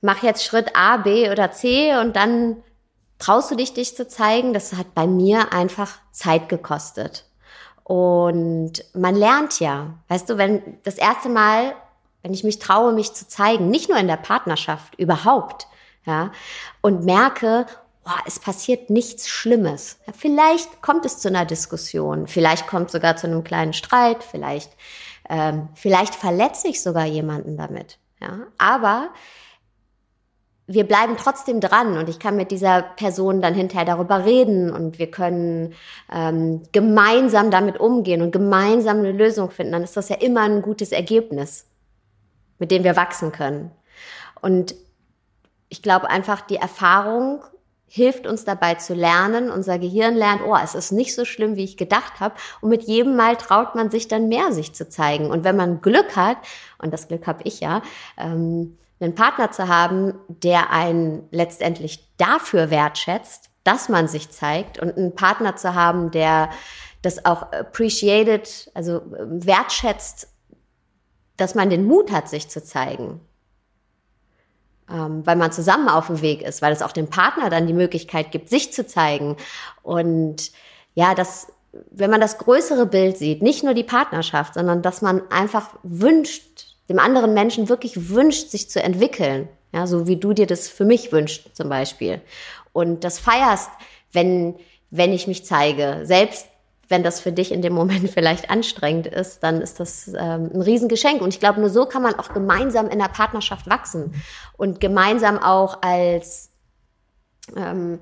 mach 0.00 0.22
jetzt 0.22 0.44
Schritt 0.44 0.74
A, 0.74 0.96
B 0.96 1.30
oder 1.30 1.52
C 1.52 1.96
und 1.98 2.16
dann 2.16 2.56
traust 3.18 3.50
du 3.50 3.56
dich, 3.56 3.74
dich 3.74 3.94
zu 3.94 4.08
zeigen. 4.08 4.54
Das 4.54 4.72
hat 4.72 4.94
bei 4.94 5.06
mir 5.06 5.52
einfach 5.52 5.98
Zeit 6.12 6.48
gekostet. 6.48 7.26
Und 7.84 8.84
man 8.94 9.14
lernt 9.14 9.60
ja, 9.60 9.94
weißt 10.08 10.30
du, 10.30 10.38
wenn 10.38 10.78
das 10.84 10.96
erste 10.96 11.28
Mal, 11.28 11.74
wenn 12.22 12.34
ich 12.34 12.44
mich 12.44 12.58
traue, 12.58 12.92
mich 12.92 13.12
zu 13.14 13.26
zeigen, 13.26 13.70
nicht 13.70 13.88
nur 13.88 13.98
in 13.98 14.08
der 14.08 14.16
Partnerschaft, 14.16 14.94
überhaupt, 14.96 15.66
ja, 16.04 16.30
und 16.80 17.04
merke, 17.04 17.66
boah, 18.04 18.18
es 18.26 18.38
passiert 18.38 18.90
nichts 18.90 19.28
Schlimmes. 19.28 19.98
Ja, 20.06 20.12
vielleicht 20.16 20.82
kommt 20.82 21.04
es 21.04 21.18
zu 21.18 21.28
einer 21.28 21.44
Diskussion, 21.44 22.26
vielleicht 22.26 22.66
kommt 22.66 22.90
sogar 22.90 23.16
zu 23.16 23.26
einem 23.26 23.44
kleinen 23.44 23.72
Streit, 23.72 24.22
vielleicht, 24.22 24.70
ähm, 25.28 25.68
vielleicht 25.74 26.14
verletze 26.14 26.68
ich 26.68 26.82
sogar 26.82 27.06
jemanden 27.06 27.56
damit. 27.56 27.98
Ja, 28.20 28.40
aber 28.58 29.10
wir 30.72 30.84
bleiben 30.84 31.16
trotzdem 31.16 31.60
dran 31.60 31.98
und 31.98 32.08
ich 32.08 32.20
kann 32.20 32.36
mit 32.36 32.52
dieser 32.52 32.82
Person 32.82 33.42
dann 33.42 33.54
hinterher 33.54 33.84
darüber 33.84 34.24
reden 34.24 34.72
und 34.72 35.00
wir 35.00 35.10
können 35.10 35.74
ähm, 36.12 36.62
gemeinsam 36.70 37.50
damit 37.50 37.80
umgehen 37.80 38.22
und 38.22 38.30
gemeinsam 38.30 38.98
eine 38.98 39.10
Lösung 39.10 39.50
finden. 39.50 39.72
Dann 39.72 39.82
ist 39.82 39.96
das 39.96 40.10
ja 40.10 40.16
immer 40.16 40.42
ein 40.42 40.62
gutes 40.62 40.92
Ergebnis, 40.92 41.66
mit 42.60 42.70
dem 42.70 42.84
wir 42.84 42.94
wachsen 42.94 43.32
können. 43.32 43.72
Und 44.40 44.76
ich 45.70 45.82
glaube 45.82 46.08
einfach, 46.08 46.40
die 46.40 46.56
Erfahrung 46.56 47.42
hilft 47.88 48.28
uns 48.28 48.44
dabei 48.44 48.74
zu 48.74 48.94
lernen. 48.94 49.50
Unser 49.50 49.80
Gehirn 49.80 50.14
lernt, 50.14 50.42
oh, 50.46 50.56
es 50.62 50.76
ist 50.76 50.92
nicht 50.92 51.16
so 51.16 51.24
schlimm, 51.24 51.56
wie 51.56 51.64
ich 51.64 51.76
gedacht 51.76 52.20
habe. 52.20 52.36
Und 52.60 52.70
mit 52.70 52.84
jedem 52.84 53.16
Mal 53.16 53.34
traut 53.34 53.74
man 53.74 53.90
sich 53.90 54.06
dann 54.06 54.28
mehr, 54.28 54.52
sich 54.52 54.72
zu 54.72 54.88
zeigen. 54.88 55.30
Und 55.30 55.42
wenn 55.42 55.56
man 55.56 55.80
Glück 55.80 56.14
hat, 56.14 56.36
und 56.78 56.92
das 56.92 57.08
Glück 57.08 57.26
habe 57.26 57.42
ich 57.42 57.58
ja, 57.58 57.82
ähm, 58.16 58.78
einen 59.00 59.14
Partner 59.14 59.50
zu 59.50 59.68
haben, 59.68 60.14
der 60.28 60.70
einen 60.70 61.26
letztendlich 61.30 62.06
dafür 62.16 62.70
wertschätzt, 62.70 63.50
dass 63.64 63.88
man 63.88 64.08
sich 64.08 64.30
zeigt 64.30 64.78
und 64.78 64.96
einen 64.96 65.14
Partner 65.14 65.56
zu 65.56 65.74
haben, 65.74 66.10
der 66.10 66.50
das 67.02 67.24
auch 67.24 67.52
appreciated, 67.52 68.70
also 68.74 69.00
ähm, 69.18 69.44
wertschätzt, 69.44 70.28
dass 71.36 71.54
man 71.54 71.70
den 71.70 71.84
Mut 71.84 72.12
hat, 72.12 72.28
sich 72.28 72.48
zu 72.50 72.62
zeigen 72.62 73.20
ähm, 74.90 75.24
weil 75.24 75.36
man 75.36 75.52
zusammen 75.52 75.88
auf 75.88 76.08
dem 76.08 76.20
Weg 76.20 76.42
ist, 76.42 76.62
weil 76.62 76.72
es 76.72 76.82
auch 76.82 76.92
dem 76.92 77.08
Partner 77.08 77.50
dann 77.50 77.66
die 77.66 77.72
Möglichkeit 77.72 78.32
gibt, 78.32 78.48
sich 78.48 78.72
zu 78.72 78.86
zeigen. 78.86 79.36
Und 79.82 80.50
ja, 80.94 81.14
das, 81.14 81.52
wenn 81.90 82.10
man 82.10 82.20
das 82.20 82.38
größere 82.38 82.86
Bild 82.86 83.16
sieht, 83.16 83.42
nicht 83.42 83.62
nur 83.62 83.74
die 83.74 83.84
Partnerschaft, 83.84 84.54
sondern 84.54 84.82
dass 84.82 85.02
man 85.02 85.22
einfach 85.30 85.70
wünscht, 85.82 86.69
dem 86.90 86.98
anderen 86.98 87.32
Menschen 87.32 87.68
wirklich 87.68 88.10
wünscht, 88.10 88.50
sich 88.50 88.68
zu 88.68 88.82
entwickeln. 88.82 89.48
Ja, 89.72 89.86
so 89.86 90.08
wie 90.08 90.16
du 90.16 90.32
dir 90.32 90.46
das 90.48 90.68
für 90.68 90.84
mich 90.84 91.12
wünschst, 91.12 91.56
zum 91.56 91.68
Beispiel. 91.68 92.20
Und 92.72 93.04
das 93.04 93.20
feierst, 93.20 93.70
wenn, 94.12 94.56
wenn 94.90 95.12
ich 95.12 95.28
mich 95.28 95.44
zeige. 95.44 96.00
Selbst 96.02 96.48
wenn 96.88 97.04
das 97.04 97.20
für 97.20 97.30
dich 97.30 97.52
in 97.52 97.62
dem 97.62 97.72
Moment 97.72 98.10
vielleicht 98.14 98.50
anstrengend 98.50 99.06
ist, 99.06 99.44
dann 99.44 99.60
ist 99.60 99.78
das 99.78 100.08
ähm, 100.08 100.50
ein 100.52 100.60
Riesengeschenk. 100.60 101.22
Und 101.22 101.32
ich 101.32 101.38
glaube, 101.38 101.60
nur 101.60 101.70
so 101.70 101.86
kann 101.86 102.02
man 102.02 102.16
auch 102.16 102.34
gemeinsam 102.34 102.88
in 102.88 102.98
der 102.98 103.08
Partnerschaft 103.08 103.70
wachsen 103.70 104.12
und 104.56 104.80
gemeinsam 104.80 105.38
auch 105.38 105.82
als 105.82 106.50
ähm, 107.56 108.00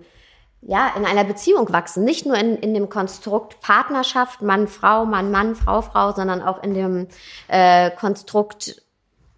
ja, 0.60 0.92
in 0.96 1.04
einer 1.04 1.24
Beziehung 1.24 1.72
wachsen. 1.72 2.04
Nicht 2.04 2.26
nur 2.26 2.36
in, 2.36 2.56
in 2.56 2.74
dem 2.74 2.88
Konstrukt 2.88 3.60
Partnerschaft, 3.60 4.42
Mann, 4.42 4.68
Frau, 4.68 5.04
Mann, 5.04 5.30
Mann, 5.30 5.54
Frau, 5.54 5.82
Frau, 5.82 6.12
sondern 6.12 6.42
auch 6.42 6.62
in 6.62 6.74
dem 6.74 7.08
äh, 7.48 7.90
Konstrukt 7.90 8.82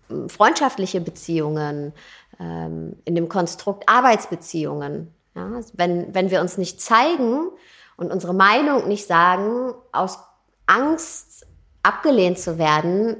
hm, 0.08 0.28
freundschaftliche 0.28 1.00
Beziehungen, 1.00 1.92
ähm, 2.38 2.96
in 3.04 3.14
dem 3.14 3.28
Konstrukt 3.28 3.88
Arbeitsbeziehungen. 3.88 5.14
Ja, 5.34 5.60
wenn, 5.74 6.12
wenn 6.14 6.30
wir 6.30 6.40
uns 6.40 6.58
nicht 6.58 6.80
zeigen, 6.80 7.50
und 8.00 8.10
unsere 8.10 8.32
Meinung 8.32 8.88
nicht 8.88 9.06
sagen, 9.06 9.74
aus 9.92 10.18
Angst 10.64 11.46
abgelehnt 11.82 12.38
zu 12.38 12.56
werden, 12.56 13.18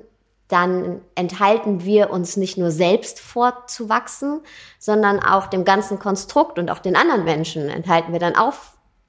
dann 0.51 1.01
enthalten 1.15 1.85
wir 1.85 2.11
uns 2.11 2.37
nicht 2.37 2.59
nur 2.59 2.71
selbst 2.71 3.21
vorzuwachsen, 3.21 4.41
sondern 4.79 5.21
auch 5.21 5.47
dem 5.47 5.65
ganzen 5.65 5.99
Konstrukt 5.99 6.59
und 6.59 6.71
auch 6.71 6.79
den 6.79 6.97
anderen 6.97 7.25
Menschen 7.25 7.69
enthalten 7.69 8.13
wir 8.13 8.21
dann 8.21 8.37
auch 8.37 8.55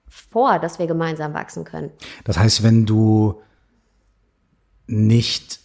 vor, 0.07 0.59
dass 0.59 0.79
wir 0.79 0.87
gemeinsam 0.87 1.33
wachsen 1.33 1.63
können. 1.63 1.91
Das 2.23 2.37
heißt, 2.37 2.63
wenn 2.63 2.85
du 2.85 3.41
nicht 4.87 5.59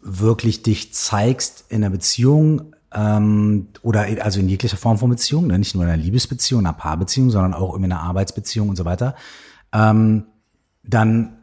wirklich 0.00 0.62
dich 0.62 0.92
zeigst 0.94 1.66
in 1.68 1.84
einer 1.84 1.90
Beziehung 1.90 2.74
ähm, 2.92 3.68
oder 3.82 4.06
also 4.22 4.40
in 4.40 4.48
jeglicher 4.48 4.76
Form 4.76 4.98
von 4.98 5.10
Beziehung, 5.10 5.46
ne? 5.46 5.58
nicht 5.58 5.74
nur 5.74 5.84
in 5.84 5.90
einer 5.90 6.02
Liebesbeziehung, 6.02 6.60
einer 6.60 6.72
Paarbeziehung, 6.72 7.30
sondern 7.30 7.54
auch 7.54 7.76
in 7.76 7.84
einer 7.84 8.00
Arbeitsbeziehung 8.00 8.70
und 8.70 8.76
so 8.76 8.84
weiter, 8.84 9.14
ähm, 9.72 10.24
dann, 10.82 11.38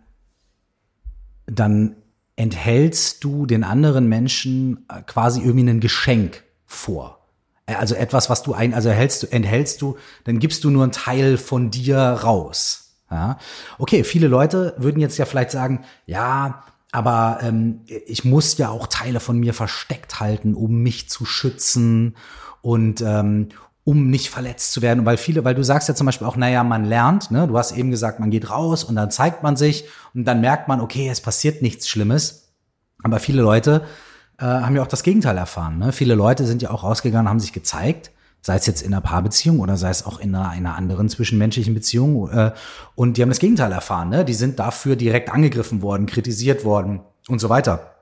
dann 1.46 1.96
enthältst 2.40 3.22
du 3.26 3.46
den 3.46 3.66
anderen 3.66 4.08
Menschen 4.08 4.86
äh, 4.90 5.02
quasi 5.02 5.42
irgendwie 5.42 5.70
ein 5.70 5.82
Geschenk 5.82 6.46
vor. 6.66 7.28
Äh, 7.66 7.76
also 7.76 7.96
etwas, 7.96 8.30
was 8.30 8.44
du 8.44 8.54
ein, 8.54 8.74
also 8.74 8.88
erhältst 8.88 9.24
du, 9.24 9.28
enthältst 9.28 9.82
du, 9.82 9.98
dann 10.24 10.40
gibst 10.40 10.64
du 10.64 10.70
nur 10.70 10.84
einen 10.84 10.94
Teil 10.94 11.38
von 11.38 11.70
dir 11.70 11.98
raus. 11.98 12.96
Ja? 13.12 13.38
Okay, 13.78 14.06
viele 14.06 14.30
Leute 14.30 14.74
würden 14.78 15.02
jetzt 15.02 15.18
ja 15.18 15.26
vielleicht 15.26 15.52
sagen, 15.52 15.84
ja, 16.06 16.64
aber 16.94 17.40
ähm, 17.42 17.82
ich 17.88 18.24
muss 18.24 18.58
ja 18.58 18.70
auch 18.70 18.88
Teile 18.88 19.20
von 19.20 19.38
mir 19.38 19.54
versteckt 19.54 20.22
halten, 20.22 20.56
um 20.56 20.82
mich 20.82 21.10
zu 21.10 21.26
schützen 21.26 22.16
und 22.62 23.02
ähm, 23.02 23.50
um 23.90 24.12
nicht 24.12 24.30
verletzt 24.30 24.72
zu 24.74 24.84
werden. 24.84 25.04
weil 25.08 25.18
viele, 25.18 25.44
weil 25.44 25.56
du 25.56 25.64
sagst 25.64 25.90
ja 25.90 25.96
zum 25.96 26.06
Beispiel 26.06 26.28
auch, 26.28 26.36
naja, 26.36 26.64
man 26.64 26.86
lernt, 26.86 27.32
ne? 27.32 27.48
Du 27.48 27.58
hast 27.58 27.72
eben 27.72 27.90
gesagt, 27.90 28.20
man 28.20 28.30
geht 28.30 28.52
raus 28.52 28.84
und 28.84 28.96
dann 28.96 29.10
zeigt 29.10 29.42
man 29.42 29.56
sich 29.56 29.86
und 30.14 30.26
dann 30.26 30.42
merkt 30.42 30.68
man, 30.68 30.80
okay, 30.80 31.10
es 31.10 31.22
passiert 31.22 31.64
nichts 31.64 31.90
Schlimmes. 31.90 32.52
Aber 33.02 33.18
viele 33.18 33.42
Leute 33.42 33.82
äh, 34.38 34.46
haben 34.46 34.76
ja 34.76 34.84
auch 34.84 34.88
das 34.88 35.02
Gegenteil 35.02 35.38
erfahren. 35.38 35.80
Ne? 35.80 35.92
Viele 35.92 36.14
Leute 36.14 36.46
sind 36.46 36.62
ja 36.62 36.70
auch 36.70 36.84
rausgegangen, 36.84 37.28
haben 37.28 37.40
sich 37.40 37.52
gezeigt 37.52 38.12
sei 38.42 38.56
es 38.56 38.66
jetzt 38.66 38.82
in 38.82 38.94
einer 38.94 39.02
Paarbeziehung 39.02 39.60
oder 39.60 39.76
sei 39.76 39.90
es 39.90 40.06
auch 40.06 40.18
in 40.18 40.34
einer, 40.34 40.48
einer 40.48 40.78
anderen 40.78 41.10
zwischenmenschlichen 41.10 41.74
Beziehung. 41.74 42.30
Äh, 42.30 42.54
und 42.96 43.18
die 43.18 43.22
haben 43.22 43.28
das 43.28 43.40
Gegenteil 43.40 43.74
erfahren. 43.74 44.08
Ne? 44.08 44.24
Die 44.24 44.34
sind 44.34 44.60
dafür 44.60 44.96
direkt 44.96 45.30
angegriffen 45.30 45.82
worden, 45.82 46.06
kritisiert 46.06 46.64
worden 46.64 47.02
und 47.28 47.40
so 47.40 47.50
weiter. 47.50 47.96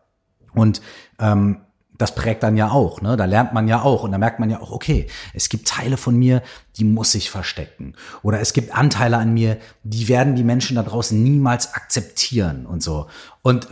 Und 0.53 0.79
ähm, 1.17 1.61
das 1.97 2.13
prägt 2.13 2.43
dann 2.43 2.57
ja 2.57 2.69
auch, 2.69 3.01
ne? 3.01 3.17
Da 3.17 3.25
lernt 3.25 3.53
man 3.53 3.67
ja 3.67 3.81
auch 3.81 4.03
und 4.03 4.11
da 4.11 4.17
merkt 4.17 4.39
man 4.39 4.49
ja 4.49 4.61
auch, 4.61 4.71
okay, 4.71 5.07
es 5.33 5.49
gibt 5.49 5.67
Teile 5.67 5.97
von 5.97 6.15
mir, 6.15 6.43
die 6.77 6.83
muss 6.83 7.15
ich 7.15 7.29
verstecken. 7.29 7.93
Oder 8.21 8.39
es 8.39 8.53
gibt 8.53 8.75
Anteile 8.75 9.17
an 9.17 9.33
mir, 9.33 9.57
die 9.83 10.07
werden 10.07 10.35
die 10.35 10.43
Menschen 10.43 10.75
da 10.75 10.83
draußen 10.83 11.21
niemals 11.21 11.73
akzeptieren 11.73 12.65
und 12.65 12.83
so. 12.83 13.07
Und 13.41 13.67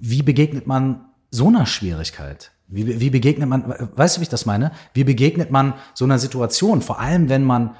wie 0.00 0.22
begegnet 0.22 0.66
man 0.66 1.04
so 1.30 1.48
einer 1.48 1.66
Schwierigkeit? 1.66 2.52
Wie, 2.68 2.98
wie 2.98 3.10
begegnet 3.10 3.48
man, 3.48 3.74
weißt 3.94 4.16
du, 4.16 4.20
wie 4.20 4.24
ich 4.24 4.28
das 4.28 4.46
meine? 4.46 4.72
Wie 4.94 5.04
begegnet 5.04 5.50
man 5.50 5.74
so 5.94 6.04
einer 6.04 6.18
Situation? 6.18 6.82
Vor 6.82 6.98
allem, 6.98 7.28
wenn 7.28 7.44
man, 7.44 7.76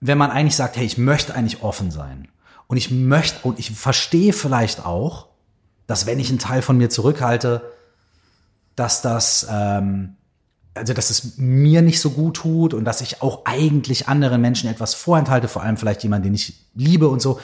wenn 0.00 0.18
man 0.18 0.30
eigentlich 0.30 0.56
sagt, 0.56 0.76
hey, 0.76 0.86
ich 0.86 0.98
möchte 0.98 1.34
eigentlich 1.34 1.62
offen 1.62 1.90
sein. 1.90 2.28
Und 2.66 2.76
ich 2.76 2.90
möchte, 2.90 3.46
und 3.46 3.58
ich 3.58 3.70
verstehe 3.72 4.32
vielleicht 4.32 4.84
auch, 4.84 5.26
dass 5.86 6.06
wenn 6.06 6.20
ich 6.20 6.30
einen 6.30 6.38
Teil 6.38 6.62
von 6.62 6.78
mir 6.78 6.88
zurückhalte, 6.88 7.62
dass 8.80 9.02
das, 9.02 9.46
ähm, 9.50 10.16
also 10.74 10.94
dass 10.94 11.10
es 11.10 11.36
mir 11.36 11.82
nicht 11.82 12.00
so 12.00 12.10
gut 12.10 12.38
tut 12.38 12.74
und 12.74 12.84
dass 12.84 13.00
ich 13.00 13.22
auch 13.22 13.44
eigentlich 13.44 14.08
anderen 14.08 14.40
Menschen 14.40 14.70
etwas 14.70 14.94
vorenthalte, 14.94 15.48
vor 15.48 15.62
allem 15.62 15.76
vielleicht 15.76 16.02
jemanden, 16.02 16.24
den 16.24 16.34
ich 16.34 16.66
liebe 16.74 17.08
und 17.08 17.20
so. 17.20 17.38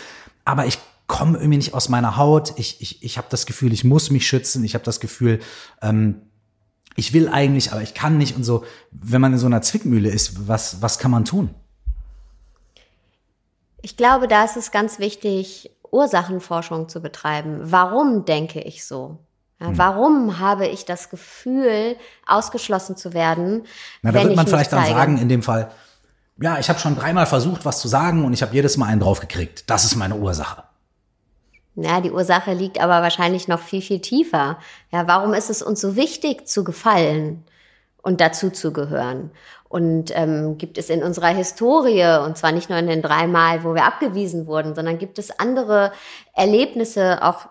Aber 0.45 0.67
ich 0.67 0.79
komme 1.07 1.39
irgendwie 1.39 1.59
nicht 1.59 1.75
aus 1.75 1.89
meiner 1.89 2.17
Haut. 2.17 2.55
Ich, 2.57 2.81
ich, 2.81 3.03
ich 3.05 3.19
habe 3.19 3.29
das 3.31 3.47
Gefühl, 3.47 3.73
ich 3.73 3.85
muss 3.85 4.11
mich 4.11 4.27
schützen. 4.27 4.65
Ich 4.65 4.75
habe 4.75 4.85
das 4.85 4.99
Gefühl, 4.99 5.41
ähm, 5.83 6.23
ich 6.97 7.13
will 7.13 7.29
eigentlich, 7.29 7.73
aber 7.73 7.83
ich 7.83 7.95
kann 7.95 8.17
nicht 8.17 8.37
und 8.37 8.45
so. 8.45 8.65
Wenn 8.91 9.21
man 9.21 9.35
in 9.35 9.39
so 9.39 9.47
einer 9.47 9.61
Zwickmühle 9.61 10.09
ist, 10.09 10.49
was, 10.49 10.81
was 10.81 10.99
kann 10.99 11.11
man 11.11 11.27
tun? 11.27 11.51
Ich 13.83 13.97
glaube, 13.97 14.27
da 14.27 14.45
ist 14.45 14.57
es 14.57 14.71
ganz 14.71 14.99
wichtig, 14.99 15.71
Ursachenforschung 15.93 16.89
zu 16.89 17.01
betreiben. 17.01 17.61
Warum 17.63 18.25
denke 18.25 18.61
ich 18.61 18.85
so? 18.85 19.19
Ja, 19.61 19.69
hm. 19.69 19.79
Warum 19.79 20.39
habe 20.39 20.67
ich 20.67 20.85
das 20.85 21.09
Gefühl, 21.09 21.97
ausgeschlossen 22.27 22.97
zu 22.97 23.15
werden? 23.15 23.65
Na, 24.03 24.13
da 24.13 24.25
wird 24.25 24.37
man 24.37 24.47
vielleicht 24.47 24.73
dann 24.73 24.87
sagen, 24.87 25.19
in 25.19 25.29
dem 25.29 25.43
Fall, 25.43 25.71
ja, 26.41 26.59
ich 26.59 26.69
habe 26.69 26.79
schon 26.79 26.97
dreimal 26.97 27.27
versucht, 27.27 27.65
was 27.65 27.81
zu 27.81 27.89
sagen 27.89 28.25
und 28.25 28.33
ich 28.33 28.43
habe 28.43 28.55
jedes 28.55 28.77
Mal 28.77 28.87
einen 28.87 29.01
draufgekriegt. 29.01 29.69
Das 29.71 29.85
ist 29.85 29.97
meine 29.97 30.17
Ursache. 30.17 30.65
Ja, 31.77 32.01
die 32.01 32.11
Ursache 32.11 32.55
liegt 32.55 32.81
aber 32.81 33.03
wahrscheinlich 33.03 33.49
noch 33.49 33.61
viel, 33.61 33.83
viel 33.83 34.01
tiefer. 34.01 34.59
Ja, 34.91 35.07
warum 35.07 35.35
ist 35.35 35.51
es 35.51 35.63
uns 35.63 35.81
so 35.81 35.95
wichtig 35.95 36.49
zu 36.49 36.65
gefallen 36.65 37.45
und 38.03 38.21
dazu 38.21 38.51
zu 38.51 38.73
gehören? 38.73 39.31
Und 39.69 40.11
ähm, 40.15 40.59
gibt 40.59 40.79
es 40.79 40.89
in 40.89 41.03
unserer 41.03 41.29
Historie, 41.29 42.23
und 42.25 42.39
zwar 42.39 42.53
nicht 42.53 42.71
nur 42.71 42.79
in 42.79 42.87
den 42.87 43.03
drei 43.03 43.27
Mal, 43.27 43.65
wo 43.65 43.75
wir 43.75 43.85
abgewiesen 43.85 44.47
wurden, 44.47 44.75
sondern 44.75 44.99
gibt 44.99 45.19
es 45.19 45.39
andere 45.39 45.93
Erlebnisse 46.35 47.23
auch 47.23 47.49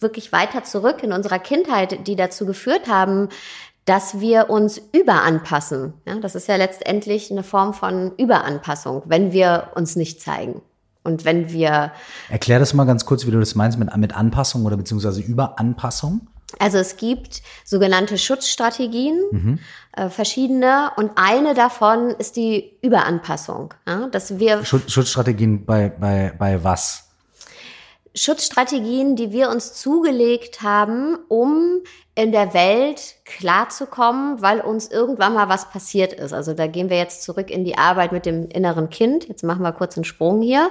wirklich 0.00 0.32
weiter 0.32 0.64
zurück 0.64 1.02
in 1.02 1.12
unserer 1.12 1.38
Kindheit, 1.38 2.06
die 2.06 2.16
dazu 2.16 2.46
geführt 2.46 2.88
haben, 2.88 3.28
dass 3.84 4.20
wir 4.20 4.50
uns 4.50 4.80
überanpassen. 4.92 5.94
Ja, 6.06 6.16
das 6.16 6.34
ist 6.34 6.48
ja 6.48 6.56
letztendlich 6.56 7.30
eine 7.30 7.42
Form 7.42 7.74
von 7.74 8.12
Überanpassung, 8.16 9.02
wenn 9.06 9.32
wir 9.32 9.72
uns 9.74 9.96
nicht 9.96 10.20
zeigen. 10.20 10.62
Und 11.02 11.24
wenn 11.24 11.50
wir. 11.50 11.92
Erklär 12.28 12.58
das 12.58 12.74
mal 12.74 12.84
ganz 12.84 13.06
kurz, 13.06 13.26
wie 13.26 13.30
du 13.30 13.40
das 13.40 13.54
meinst 13.54 13.78
mit, 13.78 13.94
mit 13.96 14.14
Anpassung 14.14 14.66
oder 14.66 14.76
beziehungsweise 14.76 15.22
Überanpassung. 15.22 16.28
Also 16.58 16.78
es 16.78 16.96
gibt 16.96 17.42
sogenannte 17.64 18.18
Schutzstrategien, 18.18 19.20
mhm. 19.30 19.58
äh, 19.92 20.08
verschiedene, 20.08 20.90
und 20.96 21.12
eine 21.14 21.54
davon 21.54 22.10
ist 22.10 22.36
die 22.36 22.76
Überanpassung. 22.82 23.72
Ja, 23.86 24.08
dass 24.08 24.38
wir 24.38 24.64
Schutzstrategien 24.64 25.64
bei, 25.64 25.88
bei, 25.88 26.34
bei 26.36 26.62
was? 26.62 27.09
Schutzstrategien, 28.14 29.14
die 29.14 29.30
wir 29.30 29.50
uns 29.50 29.74
zugelegt 29.74 30.62
haben, 30.62 31.16
um 31.28 31.80
in 32.16 32.32
der 32.32 32.52
Welt 32.54 33.14
klarzukommen, 33.24 34.42
weil 34.42 34.60
uns 34.60 34.88
irgendwann 34.88 35.34
mal 35.34 35.48
was 35.48 35.70
passiert 35.70 36.12
ist. 36.12 36.32
Also 36.32 36.52
da 36.54 36.66
gehen 36.66 36.90
wir 36.90 36.98
jetzt 36.98 37.22
zurück 37.22 37.50
in 37.50 37.64
die 37.64 37.78
Arbeit 37.78 38.12
mit 38.12 38.26
dem 38.26 38.48
inneren 38.48 38.90
Kind. 38.90 39.28
Jetzt 39.28 39.44
machen 39.44 39.62
wir 39.62 39.72
kurz 39.72 39.96
einen 39.96 40.04
Sprung 40.04 40.42
hier. 40.42 40.70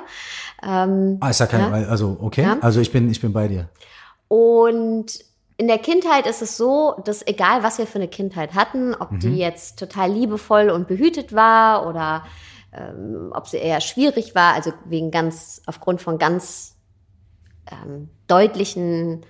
Ähm, 0.62 1.18
ah, 1.22 1.30
ist 1.30 1.40
ja 1.40 1.48
kein, 1.48 1.62
ja? 1.62 1.88
also 1.88 2.18
okay, 2.22 2.44
ja. 2.44 2.58
also 2.62 2.82
ich 2.82 2.92
bin, 2.92 3.10
ich 3.10 3.22
bin 3.22 3.32
bei 3.32 3.48
dir. 3.48 3.70
Und 4.28 5.08
in 5.56 5.68
der 5.68 5.80
Kindheit 5.80 6.28
ist 6.28 6.42
es 6.42 6.58
so, 6.58 7.02
dass 7.06 7.26
egal 7.26 7.64
was 7.64 7.78
wir 7.78 7.88
für 7.88 8.00
eine 8.00 8.08
Kindheit 8.10 8.54
hatten, 8.54 8.94
ob 8.94 9.12
mhm. 9.12 9.20
die 9.20 9.38
jetzt 9.38 9.80
total 9.80 10.12
liebevoll 10.12 10.70
und 10.70 10.88
behütet 10.88 11.34
war 11.34 11.88
oder 11.88 12.26
ähm, 12.74 13.32
ob 13.34 13.48
sie 13.48 13.58
eher 13.58 13.82
schwierig 13.82 14.36
war, 14.36 14.54
also 14.54 14.72
wegen 14.86 15.10
ganz, 15.10 15.62
aufgrund 15.66 16.02
von 16.02 16.18
ganz 16.18 16.76
ähm, 17.72 18.10
deutlichen 18.28 19.26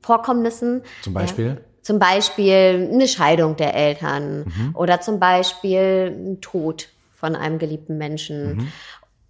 Vorkommnissen. 0.00 0.82
Zum 1.02 1.14
Beispiel? 1.14 1.46
Ja, 1.46 1.74
zum 1.84 1.98
Beispiel 1.98 2.88
eine 2.92 3.06
Scheidung 3.06 3.56
der 3.56 3.74
Eltern 3.74 4.44
mhm. 4.44 4.70
oder 4.74 5.00
zum 5.02 5.20
Beispiel 5.20 6.14
ein 6.16 6.40
Tod 6.40 6.88
von 7.14 7.36
einem 7.36 7.58
geliebten 7.58 7.98
Menschen. 7.98 8.56
Mhm. 8.56 8.72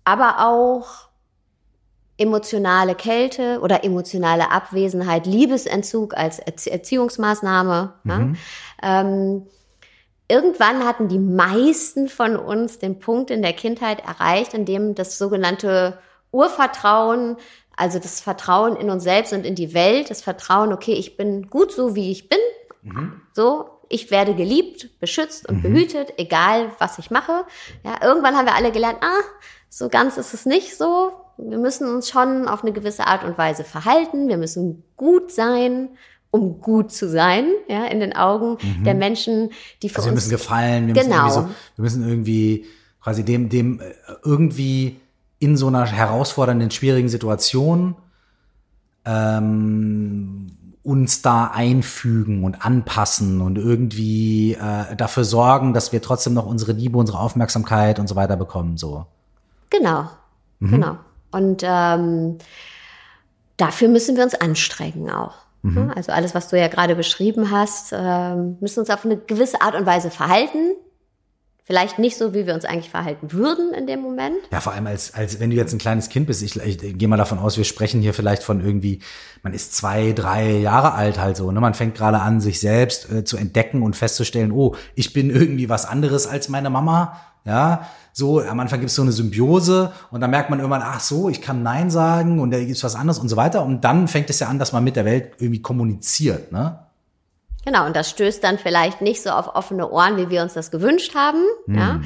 Aber 0.05 0.47
auch 0.47 1.09
emotionale 2.17 2.95
Kälte 2.95 3.59
oder 3.61 3.83
emotionale 3.83 4.53
Abwesenheit, 4.53 5.27
Liebesentzug 5.27 6.17
als 6.17 6.39
Erziehungsmaßnahme. 6.39 7.95
Mhm. 8.05 8.37
Ja. 8.83 9.01
Ähm, 9.01 9.47
irgendwann 10.29 10.85
hatten 10.85 11.09
die 11.09 11.19
meisten 11.19 12.09
von 12.09 12.37
uns 12.37 12.79
den 12.79 13.01
Punkt 13.01 13.33
in 13.33 13.43
der 13.43 13.53
Kindheit 13.53 14.05
erreicht, 14.07 14.55
in 14.55 14.65
dem 14.65 14.95
das 14.95 15.19
sogenannte 15.19 15.99
Urvertrauen 16.31 17.37
also 17.77 17.99
das 17.99 18.21
Vertrauen 18.21 18.77
in 18.77 18.91
uns 18.91 19.03
selbst 19.03 19.33
und 19.33 19.45
in 19.45 19.55
die 19.55 19.75
Welt, 19.75 20.11
das 20.11 20.23
Vertrauen, 20.23 20.73
okay, 20.73 20.93
ich 20.93 21.17
bin 21.17 21.49
gut 21.49 21.73
so, 21.73 21.95
wie 21.95 22.11
ich 22.11 22.29
bin. 22.29 22.39
Mhm. 22.83 23.21
So, 23.33 23.71
ich 23.89 24.11
werde 24.11 24.35
geliebt, 24.35 24.99
beschützt 25.01 25.49
und 25.49 25.59
mhm. 25.59 25.63
behütet, 25.63 26.15
egal 26.17 26.73
was 26.79 26.99
ich 26.99 27.11
mache. 27.11 27.45
Ja, 27.85 28.03
irgendwann 28.03 28.37
haben 28.37 28.47
wir 28.47 28.55
alle 28.55 28.73
gelernt, 28.73 28.99
ah, 29.01 29.23
so 29.69 29.89
ganz 29.89 30.17
ist 30.17 30.35
es 30.35 30.47
nicht 30.47 30.77
so. 30.77 31.13
Wir 31.37 31.59
müssen 31.59 31.89
uns 31.89 32.09
schon 32.09 32.47
auf 32.47 32.63
eine 32.63 32.73
gewisse 32.73 33.07
Art 33.07 33.25
und 33.25 33.37
Weise 33.37 33.65
verhalten. 33.65 34.29
Wir 34.29 34.37
müssen 34.37 34.85
gut 34.97 35.33
sein, 35.33 35.91
um 36.31 36.61
gut 36.61 36.93
zu 36.93 37.09
sein, 37.09 37.49
ja, 37.69 37.85
in 37.87 38.01
den 38.01 38.15
Augen 38.15 38.59
mhm. 38.61 38.85
der 38.85 38.95
Menschen, 38.95 39.51
die 39.83 39.89
für 39.89 39.99
also 39.99 40.11
uns. 40.11 40.15
wir 40.15 40.15
müssen 40.15 40.31
gefallen, 40.31 40.87
wir 40.89 40.95
genau. 40.95 41.25
müssen 41.25 41.37
irgendwie 41.37 41.55
so, 41.55 41.77
wir 41.77 41.83
müssen 41.83 42.09
irgendwie 42.09 42.67
quasi 43.01 43.25
dem, 43.25 43.49
dem 43.49 43.81
äh, 43.81 43.95
irgendwie 44.25 45.01
in 45.45 45.59
so 45.59 45.67
einer 45.67 45.85
herausfordernden, 45.85 46.71
schwierigen 46.71 47.11
Situation 47.11 47.97
ähm, 49.05 50.47
uns 50.83 51.21
da 51.21 51.47
einfügen 51.47 52.45
und 52.45 52.65
anpassen 52.65 53.43
und 53.43 53.59
irgendwie 53.59 54.55
äh, 54.55 54.97
dafür 54.97 55.25
sorgen, 55.25 55.75
dass 55.75 55.93
wir 55.93 56.01
trotzdem 56.01 56.33
noch 56.33 56.47
unsere 56.47 56.73
Liebe, 56.73 56.97
unsere 56.97 57.19
Aufmerksamkeit 57.19 57.99
und 57.99 58.09
so 58.09 58.17
weiter 58.17 58.37
bekommen. 58.37 58.79
So. 58.79 59.05
Genau, 59.69 60.09
mhm. 60.61 60.71
genau. 60.71 60.97
Und 61.31 61.63
ähm, 61.63 62.39
dafür 63.59 63.89
müssen 63.89 64.17
wir 64.17 64.25
uns 64.25 64.35
anstrengen 64.35 65.11
auch. 65.11 65.35
Mhm. 65.63 65.93
Also 65.95 66.13
alles, 66.13 66.35
was 66.35 66.49
du 66.49 66.59
ja 66.59 66.69
gerade 66.69 66.95
beschrieben 66.95 67.51
hast, 67.51 67.93
äh, 67.93 68.35
müssen 68.61 68.81
uns 68.81 68.89
auf 68.89 69.05
eine 69.05 69.19
gewisse 69.19 69.61
Art 69.61 69.75
und 69.75 69.85
Weise 69.85 70.11
verhalten, 70.11 70.75
Vielleicht 71.67 71.99
nicht 71.99 72.19
so, 72.19 72.35
wie 72.35 72.47
wir 72.47 72.53
uns 72.53 72.67
eigentlich 72.67 72.91
verhalten 72.91 73.33
würden 73.33 73.73
in 73.73 73.87
dem 73.87 74.01
Moment. 74.01 74.37
Ja, 74.53 74.61
vor 74.61 74.75
allem 74.75 74.87
als, 74.87 75.15
als 75.15 75.41
wenn 75.41 75.49
du 75.49 75.57
jetzt 75.57 75.73
ein 75.73 75.79
kleines 75.79 76.11
Kind 76.11 76.27
bist. 76.27 76.43
Ich, 76.43 76.57
ich, 76.57 76.83
ich 76.83 76.99
gehe 76.99 77.09
mal 77.09 77.17
davon 77.17 77.39
aus, 77.39 77.57
wir 77.57 77.65
sprechen 77.65 78.03
hier 78.03 78.13
vielleicht 78.13 78.43
von 78.43 78.61
irgendwie, 78.61 79.01
man 79.43 79.55
ist 79.55 79.75
zwei, 79.75 80.13
drei 80.13 80.59
Jahre 80.59 80.93
alt 80.93 81.19
halt 81.19 81.39
so. 81.39 81.51
Ne? 81.51 81.61
Man 81.61 81.73
fängt 81.73 81.95
gerade 81.95 82.21
an, 82.21 82.43
sich 82.43 82.61
selbst 82.61 83.11
äh, 83.11 83.25
zu 83.25 83.39
entdecken 83.39 83.83
und 83.83 83.97
festzustellen, 83.97 84.53
oh, 84.53 84.77
ich 84.95 85.15
bin 85.15 85.31
irgendwie 85.31 85.71
was 85.71 85.87
anderes 85.87 86.27
als 86.27 86.51
meine 86.51 86.69
Mama. 86.69 87.19
Ja, 87.47 87.89
so, 88.13 88.41
am 88.41 88.61
Anfang 88.61 88.81
gibt 88.81 88.91
es 88.91 88.97
so 88.97 89.03
eine 89.03 89.13
Symbiose 89.13 89.93
und 90.11 90.21
dann 90.21 90.31
merkt 90.31 90.49
man 90.49 90.61
irgendwann, 90.61 90.83
ach 90.83 91.01
so, 91.01 91.29
ich 91.29 91.43
kann 91.43 91.63
Nein 91.63 91.91
sagen 91.91 92.41
und 92.41 92.51
da 92.51 92.59
gibt's 92.59 92.85
was 92.85 92.95
anderes 92.95 93.19
und 93.19 93.29
so 93.29 93.37
weiter. 93.37 93.65
Und 93.65 93.85
dann 93.85 94.07
fängt 94.07 94.31
es 94.31 94.39
ja 94.39 94.49
an, 94.49 94.59
dass 94.59 94.73
man 94.73 94.85
mit 94.85 94.97
der 94.97 95.05
Welt 95.05 95.33
irgendwie 95.39 95.63
kommuniziert, 95.63 96.53
ne? 96.53 96.84
Genau, 97.65 97.87
und 97.87 97.97
das 97.97 98.11
stößt 98.11 98.43
dann 98.45 98.59
vielleicht 98.59 99.01
nicht 99.01 99.23
so 99.23 99.31
auf 99.31 99.55
offene 99.55 99.91
Ohren, 99.91 100.17
wie 100.17 100.31
wir 100.31 100.43
uns 100.43 100.55
das 100.55 100.71
gewünscht 100.71 101.15
haben. 101.15 101.43
Hm. 101.67 101.75
Ja. 101.75 102.01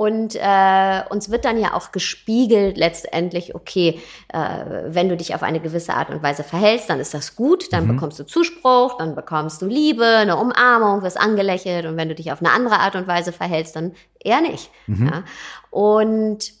Und 0.00 0.34
äh, 0.34 1.02
uns 1.10 1.30
wird 1.30 1.44
dann 1.44 1.58
ja 1.58 1.74
auch 1.74 1.92
gespiegelt 1.92 2.78
letztendlich, 2.78 3.54
okay, 3.54 4.00
äh, 4.28 4.38
wenn 4.86 5.10
du 5.10 5.16
dich 5.16 5.34
auf 5.34 5.42
eine 5.42 5.60
gewisse 5.60 5.92
Art 5.92 6.08
und 6.08 6.22
Weise 6.22 6.42
verhältst, 6.42 6.88
dann 6.88 7.00
ist 7.00 7.12
das 7.12 7.36
gut, 7.36 7.70
dann 7.72 7.84
mhm. 7.84 7.96
bekommst 7.96 8.18
du 8.18 8.24
Zuspruch, 8.24 8.96
dann 8.96 9.14
bekommst 9.14 9.60
du 9.60 9.66
Liebe, 9.66 10.06
eine 10.06 10.38
Umarmung, 10.38 11.02
wirst 11.02 11.20
angelächelt 11.20 11.84
und 11.84 11.98
wenn 11.98 12.08
du 12.08 12.14
dich 12.14 12.32
auf 12.32 12.40
eine 12.40 12.50
andere 12.52 12.78
Art 12.78 12.96
und 12.96 13.08
Weise 13.08 13.32
verhältst, 13.32 13.76
dann 13.76 13.92
eher 14.18 14.40
nicht. 14.40 14.70
Mhm. 14.86 15.06
Ja. 15.08 15.24
Und 15.68 16.52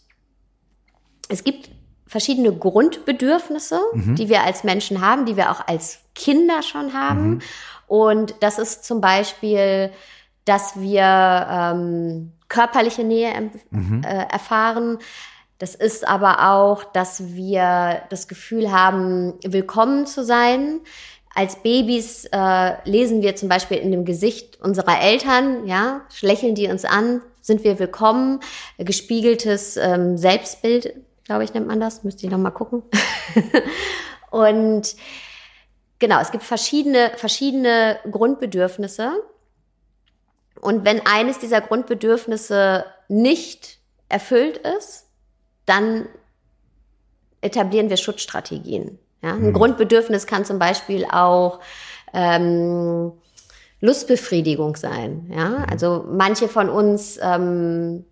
es 1.30 1.42
gibt 1.42 1.70
verschiedene 2.06 2.52
Grundbedürfnisse, 2.52 3.80
mhm. 3.94 4.16
die 4.16 4.28
wir 4.28 4.42
als 4.42 4.64
Menschen 4.64 5.00
haben, 5.00 5.24
die 5.24 5.38
wir 5.38 5.50
auch 5.50 5.66
als 5.66 6.00
Kinder 6.14 6.62
schon 6.62 6.92
haben. 6.92 7.40
Und 7.90 8.36
das 8.38 8.60
ist 8.60 8.84
zum 8.84 9.00
Beispiel, 9.00 9.90
dass 10.44 10.78
wir 10.78 11.02
ähm, 11.02 12.30
körperliche 12.46 13.02
Nähe 13.02 13.50
mhm. 13.70 14.04
äh, 14.04 14.26
erfahren. 14.30 14.98
Das 15.58 15.74
ist 15.74 16.06
aber 16.06 16.52
auch, 16.52 16.84
dass 16.84 17.34
wir 17.34 18.02
das 18.08 18.28
Gefühl 18.28 18.70
haben, 18.70 19.34
willkommen 19.44 20.06
zu 20.06 20.24
sein. 20.24 20.78
Als 21.34 21.64
Babys 21.64 22.26
äh, 22.26 22.88
lesen 22.88 23.22
wir 23.22 23.34
zum 23.34 23.48
Beispiel 23.48 23.78
in 23.78 23.90
dem 23.90 24.04
Gesicht 24.04 24.60
unserer 24.60 25.00
Eltern, 25.00 25.66
ja, 25.66 26.02
lächeln 26.20 26.54
die 26.54 26.68
uns 26.68 26.84
an, 26.84 27.22
sind 27.40 27.64
wir 27.64 27.80
willkommen. 27.80 28.38
Gespiegeltes 28.78 29.76
ähm, 29.76 30.16
Selbstbild, 30.16 30.94
glaube 31.24 31.42
ich, 31.42 31.54
nennt 31.54 31.66
man 31.66 31.80
das. 31.80 32.04
Müsste 32.04 32.24
ich 32.24 32.30
noch 32.30 32.38
mal 32.38 32.50
gucken. 32.50 32.84
Und 34.30 34.94
genau, 36.00 36.20
es 36.20 36.32
gibt 36.32 36.42
verschiedene, 36.42 37.12
verschiedene 37.16 37.98
Grundbedürfnisse. 38.10 39.12
Und 40.60 40.84
wenn 40.84 41.06
eines 41.06 41.38
dieser 41.38 41.60
Grundbedürfnisse 41.60 42.84
nicht 43.08 43.78
erfüllt 44.08 44.58
ist, 44.58 45.06
dann 45.64 46.08
etablieren 47.40 47.88
wir 47.88 47.96
Schutzstrategien. 47.96 48.98
Ja? 49.22 49.34
Ein 49.34 49.48
mhm. 49.48 49.52
Grundbedürfnis 49.52 50.26
kann 50.26 50.44
zum 50.44 50.58
Beispiel 50.58 51.04
auch 51.04 51.60
ähm, 52.12 53.12
Lustbefriedigung 53.80 54.76
sein. 54.76 55.30
Ja? 55.34 55.48
Mhm. 55.48 55.66
Also 55.70 56.04
manche 56.10 56.48
von 56.48 56.68
uns 56.68 57.18
ähm, 57.22 58.04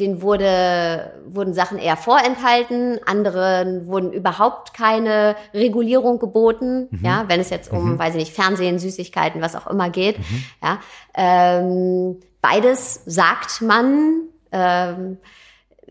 denen 0.00 0.22
wurde, 0.22 1.12
wurden 1.26 1.54
Sachen 1.54 1.78
eher 1.78 1.96
vorenthalten, 1.96 2.98
anderen 3.04 3.86
wurden 3.86 4.12
überhaupt 4.12 4.74
keine 4.74 5.36
Regulierung 5.52 6.18
geboten, 6.18 6.88
mhm. 6.90 7.04
ja, 7.04 7.24
wenn 7.28 7.40
es 7.40 7.50
jetzt 7.50 7.70
um, 7.72 7.92
mhm. 7.92 7.98
weiß 7.98 8.14
ich 8.14 8.20
nicht, 8.20 8.34
Fernsehen, 8.34 8.78
Süßigkeiten, 8.78 9.40
was 9.40 9.56
auch 9.56 9.66
immer 9.66 9.90
geht, 9.90 10.18
mhm. 10.18 10.44
ja. 10.62 10.78
Ähm, 11.14 12.20
beides 12.40 13.02
sagt 13.06 13.60
man 13.60 14.28
ähm, 14.50 15.18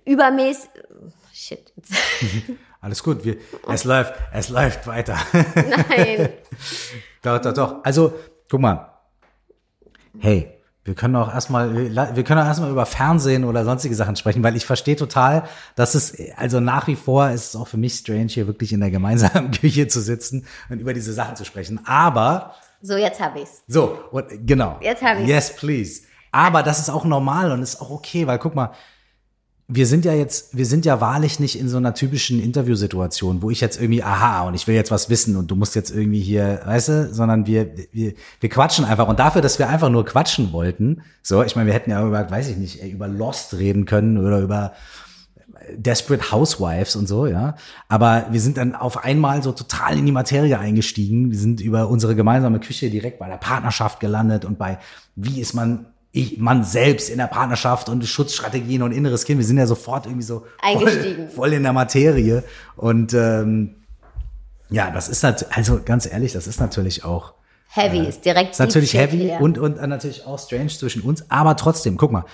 übermäßig, 0.06 0.70
shit. 1.34 1.74
Alles 2.82 3.04
gut, 3.04 3.24
wir, 3.24 3.38
es 3.68 3.84
läuft, 3.84 4.14
es 4.34 4.50
läuft 4.50 4.88
weiter. 4.88 5.16
Nein. 5.34 6.30
doch, 7.22 7.40
doch, 7.40 7.54
doch. 7.54 7.76
Also, 7.84 8.14
guck 8.50 8.60
mal. 8.60 8.88
Hey, 10.18 10.61
wir 10.92 10.96
können 10.96 11.16
auch 11.16 11.34
erstmal, 11.34 11.74
wir 11.74 12.24
können 12.26 12.42
auch 12.42 12.46
erstmal 12.46 12.70
über 12.70 12.86
Fernsehen 12.86 13.46
oder 13.46 13.64
sonstige 13.64 13.96
Sachen 13.96 14.18
sprechen, 14.18 14.44
weil 14.44 14.58
ich 14.58 14.66
verstehe 14.66 14.98
total, 14.98 15.44
dass 15.78 15.96
es, 15.96 16.14
also 16.36 16.60
nach 16.60 16.88
wie 16.88 16.98
vor 16.98 17.30
ist 17.30 17.50
es 17.50 17.56
auch 17.56 17.70
für 17.70 17.78
mich 17.78 17.94
strange, 17.94 18.28
hier 18.28 18.46
wirklich 18.46 18.74
in 18.74 18.82
der 18.82 18.92
gemeinsamen 18.92 19.52
Küche 19.62 19.88
zu 19.88 20.02
sitzen 20.02 20.46
und 20.70 20.80
über 20.80 20.94
diese 20.94 21.14
Sachen 21.14 21.38
zu 21.38 21.46
sprechen. 21.46 21.80
Aber. 21.86 22.56
So, 22.82 22.98
jetzt 22.98 23.22
habe 23.22 23.40
ich's. 23.40 23.64
So, 23.70 24.00
und, 24.12 24.26
genau. 24.46 24.80
Jetzt 24.82 25.02
habe 25.02 25.22
ich's. 25.22 25.30
Yes, 25.30 25.56
please. 25.56 26.02
Aber 26.34 26.62
das 26.62 26.80
ist 26.80 26.90
auch 26.90 27.06
normal 27.06 27.54
und 27.54 27.62
ist 27.62 27.80
auch 27.80 27.90
okay, 27.90 28.28
weil 28.28 28.38
guck 28.38 28.54
mal, 28.54 28.72
wir 29.74 29.88
sind 29.88 30.04
ja 30.04 30.14
jetzt, 30.14 30.58
wir 30.58 30.66
sind 30.66 30.86
ja 30.86 31.00
wahrlich 31.00 31.40
nicht 31.40 31.58
in 31.58 31.70
so 31.70 31.78
einer 31.78 31.94
typischen 31.94 32.42
Interviewsituation, 32.42 33.42
wo 33.42 33.50
ich 33.50 33.62
jetzt 33.62 33.80
irgendwie, 33.80 34.04
aha, 34.04 34.42
und 34.42 34.54
ich 34.54 34.68
will 34.68 34.76
jetzt 34.76 34.92
was 34.92 35.10
wissen 35.10 35.38
und 35.38 35.50
du 35.50 35.56
musst 35.56 35.76
jetzt 35.76 35.92
irgendwie 35.92 36.20
hier, 36.20 36.62
weißt 36.66 36.90
du, 36.90 37.14
sondern 37.14 37.48
wir, 37.48 37.72
wir, 37.94 38.14
wir 38.42 38.50
quatschen 38.50 38.84
einfach. 38.84 39.08
Und 39.08 39.20
dafür, 39.20 39.42
dass 39.42 39.60
wir 39.60 39.70
einfach 39.70 39.90
nur 39.90 40.06
quatschen 40.06 40.52
wollten, 40.52 41.04
so, 41.24 41.42
ich 41.42 41.56
meine, 41.56 41.68
wir 41.68 41.74
hätten 41.74 41.90
ja 41.90 42.06
über, 42.06 42.30
weiß 42.30 42.50
ich 42.50 42.58
nicht, 42.58 42.84
über 42.84 43.08
Lost 43.08 43.54
reden 43.54 43.86
können 43.86 44.18
oder 44.18 44.40
über 44.40 44.74
Desperate 45.74 46.32
Housewives 46.32 46.98
und 46.98 47.08
so, 47.08 47.26
ja. 47.26 47.56
Aber 47.88 48.26
wir 48.30 48.42
sind 48.42 48.58
dann 48.58 48.76
auf 48.76 49.06
einmal 49.06 49.42
so 49.42 49.54
total 49.54 49.98
in 49.98 50.06
die 50.06 50.12
Materie 50.12 50.60
eingestiegen. 50.60 51.32
Wir 51.32 51.38
sind 51.38 51.62
über 51.62 51.88
unsere 51.88 52.16
gemeinsame 52.16 52.60
Küche 52.60 52.90
direkt 52.90 53.20
bei 53.20 53.30
der 53.30 53.38
Partnerschaft 53.38 54.02
gelandet 54.02 54.44
und 54.44 54.58
bei, 54.58 54.80
wie 55.16 55.40
ist 55.40 55.54
man 55.54 55.86
ich, 56.14 56.38
man 56.38 56.64
selbst 56.64 57.10
in 57.10 57.18
der 57.18 57.28
Partnerschaft 57.28 57.88
und 57.88 58.06
Schutzstrategien 58.06 58.82
und 58.82 58.92
inneres 58.92 59.24
Kind, 59.24 59.40
wir 59.40 59.46
sind 59.46 59.58
ja 59.58 59.68
sofort 59.68 60.06
irgendwie 60.06 60.26
so 60.26 60.46
voll, 60.74 61.30
voll 61.36 61.54
in 61.54 61.64
der 61.64 61.74
Materie. 61.74 62.44
Und 62.76 63.14
ähm, 63.14 63.76
ja, 64.70 64.92
das 64.92 65.08
ist 65.08 65.24
natürlich, 65.24 65.56
also 65.56 65.80
ganz 65.84 66.06
ehrlich, 66.06 66.34
das 66.34 66.48
ist 66.48 66.60
natürlich 66.60 67.06
auch 67.06 67.34
heavy, 67.70 68.00
äh, 68.00 68.10
ist 68.10 68.26
direkt 68.26 68.52
ist 68.52 68.60
natürlich 68.60 68.94
heavy 68.94 69.28
ja. 69.28 69.40
und 69.40 69.58
und 69.58 69.76
natürlich 69.88 70.26
auch 70.26 70.40
strange 70.40 70.68
zwischen 70.70 71.02
uns, 71.02 71.30
aber 71.30 71.56
trotzdem, 71.56 71.98
guck 71.98 72.12
mal, 72.12 72.26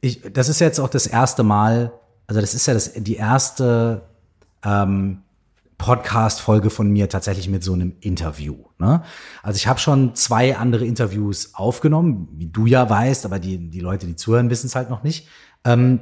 ich, 0.00 0.20
das 0.32 0.48
ist 0.48 0.60
jetzt 0.60 0.78
auch 0.78 0.88
das 0.88 1.06
erste 1.06 1.42
Mal, 1.42 1.92
also 2.26 2.40
das 2.40 2.54
ist 2.54 2.66
ja 2.66 2.74
das, 2.74 2.92
die 2.92 3.16
erste 3.16 4.02
ähm, 4.64 5.22
Podcast-Folge 5.78 6.70
von 6.70 6.90
mir 6.90 7.08
tatsächlich 7.08 7.48
mit 7.48 7.62
so 7.62 7.72
einem 7.72 7.94
Interview. 8.00 8.56
Ne? 8.78 9.02
Also 9.42 9.56
ich 9.56 9.68
habe 9.68 9.78
schon 9.78 10.14
zwei 10.14 10.56
andere 10.56 10.84
Interviews 10.84 11.54
aufgenommen, 11.54 12.28
wie 12.32 12.48
du 12.48 12.66
ja 12.66 12.90
weißt, 12.90 13.24
aber 13.24 13.38
die, 13.38 13.70
die 13.70 13.80
Leute, 13.80 14.06
die 14.06 14.16
zuhören, 14.16 14.50
wissen 14.50 14.66
es 14.66 14.74
halt 14.74 14.90
noch 14.90 15.02
nicht. 15.02 15.28
Ähm, 15.64 16.00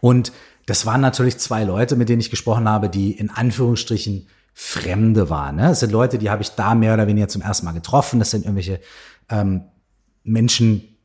und 0.00 0.32
das 0.66 0.86
waren 0.86 1.00
natürlich 1.00 1.38
zwei 1.38 1.64
Leute, 1.64 1.96
mit 1.96 2.08
denen 2.08 2.20
ich 2.20 2.30
gesprochen 2.30 2.68
habe, 2.68 2.88
die 2.88 3.12
in 3.12 3.30
Anführungsstrichen 3.30 4.28
Fremde 4.54 5.30
waren. 5.30 5.56
Ne? 5.56 5.62
Das 5.62 5.80
sind 5.80 5.92
Leute, 5.92 6.18
die 6.18 6.30
habe 6.30 6.42
ich 6.42 6.50
da 6.50 6.74
mehr 6.74 6.94
oder 6.94 7.06
weniger 7.06 7.28
zum 7.28 7.42
ersten 7.42 7.64
Mal 7.64 7.72
getroffen. 7.72 8.18
Das 8.18 8.30
sind 8.30 8.44
irgendwelche 8.44 8.80
ähm, 9.28 9.62
Menschen, 10.24 10.97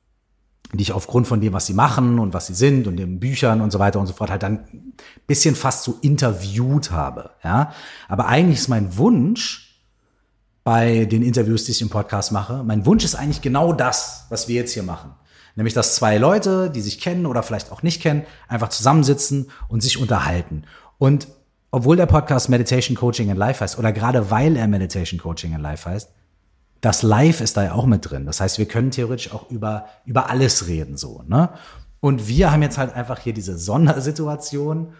die 0.73 0.81
ich 0.83 0.91
aufgrund 0.91 1.27
von 1.27 1.39
dem, 1.39 1.53
was 1.53 1.65
sie 1.67 1.73
machen 1.73 2.19
und 2.19 2.33
was 2.33 2.47
sie 2.47 2.55
sind 2.55 2.87
und 2.87 2.97
den 2.97 3.19
Büchern 3.19 3.61
und 3.61 3.71
so 3.71 3.79
weiter 3.79 3.99
und 3.99 4.07
so 4.07 4.13
fort 4.13 4.31
halt 4.31 4.43
dann 4.43 4.93
bisschen 5.27 5.55
fast 5.55 5.83
so 5.83 5.97
interviewt 6.01 6.91
habe, 6.91 7.31
ja. 7.43 7.73
Aber 8.07 8.27
eigentlich 8.27 8.59
ist 8.59 8.67
mein 8.67 8.97
Wunsch 8.97 9.79
bei 10.63 11.05
den 11.05 11.23
Interviews, 11.23 11.65
die 11.65 11.71
ich 11.71 11.81
im 11.81 11.89
Podcast 11.89 12.31
mache, 12.31 12.63
mein 12.63 12.85
Wunsch 12.85 13.03
ist 13.03 13.15
eigentlich 13.15 13.41
genau 13.41 13.73
das, 13.73 14.25
was 14.29 14.47
wir 14.47 14.55
jetzt 14.55 14.73
hier 14.73 14.83
machen. 14.83 15.11
Nämlich, 15.55 15.73
dass 15.73 15.95
zwei 15.95 16.17
Leute, 16.17 16.71
die 16.71 16.81
sich 16.81 16.99
kennen 16.99 17.25
oder 17.25 17.43
vielleicht 17.43 17.71
auch 17.71 17.83
nicht 17.83 18.01
kennen, 18.01 18.23
einfach 18.47 18.69
zusammensitzen 18.69 19.51
und 19.67 19.83
sich 19.83 19.99
unterhalten. 19.99 20.63
Und 20.97 21.27
obwohl 21.69 21.95
der 21.95 22.05
Podcast 22.05 22.49
Meditation 22.49 22.95
Coaching 22.95 23.29
and 23.29 23.37
Life 23.37 23.63
heißt, 23.63 23.77
oder 23.77 23.91
gerade 23.91 24.31
weil 24.31 24.55
er 24.55 24.67
Meditation 24.67 25.19
Coaching 25.19 25.53
and 25.53 25.61
Life 25.61 25.87
heißt, 25.87 26.11
das 26.83 27.01
Live 27.01 27.39
ist 27.39 27.55
da 27.55 27.63
ja 27.63 27.73
auch 27.73 27.85
mit 27.85 28.09
drin. 28.09 28.25
Das 28.25 28.41
heißt, 28.41 28.57
wir 28.57 28.67
können 28.67 28.91
theoretisch 28.91 29.31
auch 29.33 29.49
über, 29.49 29.85
über 30.05 30.29
alles 30.29 30.67
reden, 30.67 30.97
so, 30.97 31.23
ne? 31.25 31.49
Und 32.01 32.27
wir 32.27 32.51
haben 32.51 32.61
jetzt 32.61 32.77
halt 32.77 32.93
einfach 32.93 33.19
hier 33.19 33.33
diese 33.33 33.57
Sondersituation 33.57 34.93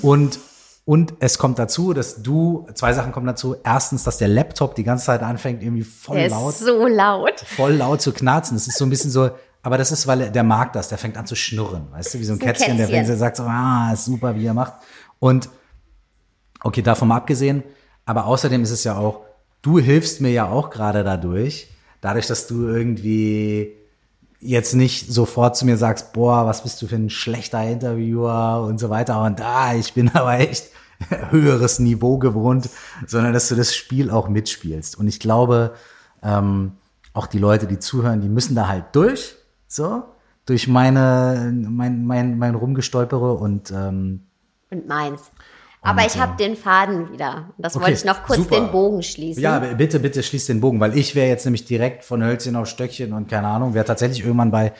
und, 0.00 0.38
und 0.86 1.12
es 1.20 1.36
kommt 1.36 1.58
dazu, 1.58 1.92
dass 1.92 2.22
du, 2.22 2.66
zwei 2.72 2.94
Sachen 2.94 3.12
kommen 3.12 3.26
dazu. 3.26 3.56
Erstens, 3.62 4.04
dass 4.04 4.16
der 4.16 4.28
Laptop 4.28 4.74
die 4.74 4.84
ganze 4.84 5.04
Zeit 5.04 5.22
anfängt, 5.22 5.62
irgendwie 5.62 5.82
voll 5.82 6.16
der 6.16 6.30
laut. 6.30 6.54
Ist 6.54 6.60
so 6.60 6.86
laut. 6.86 7.40
Voll 7.40 7.74
laut 7.74 8.00
zu 8.00 8.12
knarzen. 8.12 8.56
Das 8.56 8.66
ist 8.66 8.78
so 8.78 8.86
ein 8.86 8.90
bisschen 8.90 9.10
so, 9.10 9.28
aber 9.60 9.76
das 9.76 9.92
ist, 9.92 10.06
weil 10.06 10.30
der 10.30 10.44
mag 10.44 10.72
das, 10.72 10.88
der 10.88 10.96
fängt 10.96 11.18
an 11.18 11.26
zu 11.26 11.34
schnurren, 11.34 11.92
weißt 11.92 12.14
du, 12.14 12.20
wie 12.20 12.24
so 12.24 12.32
ein, 12.32 12.40
ein 12.40 12.46
Kätzchen, 12.46 12.78
Kätzchen, 12.78 13.06
der 13.06 13.16
sagt 13.18 13.36
so, 13.36 13.42
ah, 13.42 13.90
ist 13.92 14.06
super, 14.06 14.34
wie 14.34 14.46
er 14.46 14.54
macht. 14.54 14.72
Und, 15.18 15.50
okay, 16.64 16.80
davon 16.80 17.08
mal 17.08 17.16
abgesehen, 17.16 17.62
aber 18.06 18.24
außerdem 18.24 18.62
ist 18.62 18.70
es 18.70 18.84
ja 18.84 18.96
auch, 18.96 19.27
du 19.62 19.78
hilfst 19.78 20.20
mir 20.20 20.30
ja 20.30 20.48
auch 20.48 20.70
gerade 20.70 21.04
dadurch, 21.04 21.68
dadurch, 22.00 22.26
dass 22.26 22.46
du 22.46 22.68
irgendwie 22.68 23.74
jetzt 24.40 24.74
nicht 24.74 25.12
sofort 25.12 25.56
zu 25.56 25.66
mir 25.66 25.76
sagst, 25.76 26.12
boah, 26.12 26.46
was 26.46 26.62
bist 26.62 26.80
du 26.80 26.86
für 26.86 26.96
ein 26.96 27.10
schlechter 27.10 27.62
Interviewer 27.64 28.64
und 28.66 28.78
so 28.78 28.88
weiter 28.88 29.22
und 29.22 29.40
da, 29.40 29.70
ah, 29.70 29.74
ich 29.74 29.94
bin 29.94 30.08
aber 30.14 30.38
echt 30.38 30.70
höheres 31.30 31.78
Niveau 31.78 32.18
gewohnt, 32.18 32.68
sondern 33.06 33.32
dass 33.32 33.48
du 33.48 33.54
das 33.54 33.74
Spiel 33.74 34.10
auch 34.10 34.28
mitspielst. 34.28 34.98
Und 34.98 35.08
ich 35.08 35.20
glaube, 35.20 35.74
ähm, 36.22 36.72
auch 37.12 37.26
die 37.26 37.38
Leute, 37.38 37.66
die 37.66 37.78
zuhören, 37.78 38.20
die 38.20 38.28
müssen 38.28 38.54
da 38.54 38.68
halt 38.68 38.86
durch, 38.92 39.36
so. 39.66 40.04
durch 40.46 40.68
meine, 40.68 41.52
mein, 41.52 42.04
mein, 42.04 42.38
mein 42.38 42.54
Rumgestolpere 42.54 43.34
und, 43.34 43.70
ähm, 43.70 44.24
und 44.70 44.86
meins. 44.86 45.30
Aber 45.82 46.04
ich 46.04 46.18
habe 46.18 46.36
den 46.36 46.56
Faden 46.56 47.12
wieder. 47.12 47.50
Das 47.56 47.74
Okay, 47.76 47.84
wollte 47.84 47.98
ich 47.98 48.04
noch 48.04 48.22
kurz 48.24 48.38
super. 48.38 48.56
den 48.56 48.70
Bogen 48.72 49.02
schließen. 49.02 49.42
Ja, 49.42 49.58
bitte, 49.58 50.00
bitte 50.00 50.22
schließ 50.22 50.46
den 50.46 50.60
Bogen, 50.60 50.80
weil 50.80 50.96
ich 50.96 51.14
wäre 51.14 51.28
jetzt 51.28 51.44
nämlich 51.44 51.64
direkt 51.64 52.04
von 52.04 52.22
Hölzchen 52.22 52.56
auf 52.56 52.66
Stöckchen 52.68 53.12
und 53.12 53.28
keine 53.28 53.46
Ahnung, 53.48 53.74
wäre 53.74 53.84
tatsächlich 53.84 54.20
irgendwann 54.24 54.50
bei 54.50 54.72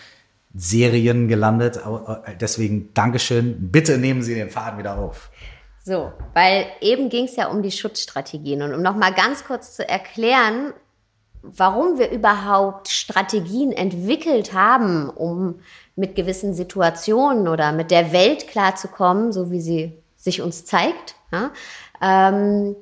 Serien 0.54 1.28
gelandet. 1.28 1.76
Äh, 1.76 2.36
Deswegen 2.40 2.92
Dankeschön. 2.94 3.70
Bitte 3.70 3.98
nehmen 3.98 4.22
Sie 4.22 4.34
den 4.34 4.50
Faden 4.50 4.78
wieder 4.78 4.98
auf. 4.98 5.30
So, 5.84 6.12
weil 6.34 6.66
eben 6.80 7.08
ging 7.08 7.24
es 7.24 7.36
ja 7.36 7.46
um 7.48 7.62
die 7.62 7.70
Schutzstrategien. 7.70 8.62
Und 8.62 8.74
um 8.74 8.82
noch 8.82 8.96
mal 8.96 9.12
ganz 9.12 9.44
kurz 9.44 9.74
zu 9.76 9.88
erklären, 9.88 10.72
warum 11.42 11.98
wir 11.98 12.10
überhaupt 12.10 12.88
Strategien 12.88 13.72
entwickelt 13.72 14.52
haben, 14.52 15.08
um 15.08 15.60
mit 15.96 16.14
gewissen 16.14 16.52
Situationen 16.54 17.48
oder 17.48 17.72
mit 17.72 17.90
der 17.90 18.12
Welt 18.12 18.48
klarzukommen, 18.48 19.32
so 19.32 19.50
wie 19.50 19.60
sie 19.60 20.02
sich 20.28 20.42
uns 20.42 20.64
zeigt, 20.64 21.16
ja, 21.32 21.50
ähm, 22.02 22.76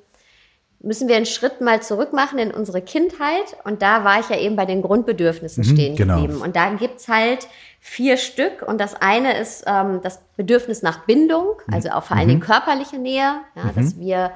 müssen 0.81 1.09
wir 1.09 1.17
einen 1.17 1.27
Schritt 1.27 1.61
mal 1.61 1.83
zurück 1.83 2.13
machen 2.13 2.39
in 2.39 2.51
unsere 2.53 2.81
Kindheit. 2.81 3.57
Und 3.65 3.83
da 3.83 4.05
war 4.05 4.21
ich 4.21 4.29
ja 4.29 4.39
eben 4.39 4.57
bei 4.57 4.67
den 4.67 4.83
Grundbedürfnissen 4.83 5.65
stehen 5.65 5.97
genau. 5.97 6.21
geblieben. 6.21 6.43
Und 6.43 6.55
da 6.55 6.71
gibt's 6.75 7.09
halt 7.09 7.49
vier 7.81 8.17
Stück. 8.17 8.63
Und 8.63 8.81
das 8.81 8.95
eine 8.95 9.39
ist 9.39 9.65
ähm, 9.67 10.01
das 10.03 10.21
Bedürfnis 10.37 10.83
nach 10.83 11.05
Bindung, 11.07 11.61
also 11.71 11.91
auch 11.91 12.05
vor 12.05 12.17
allen 12.17 12.29
Dingen 12.29 12.41
körperliche 12.41 12.99
Nähe, 12.99 13.41
ja, 13.55 13.73
dass 13.75 13.99
wir 13.99 14.33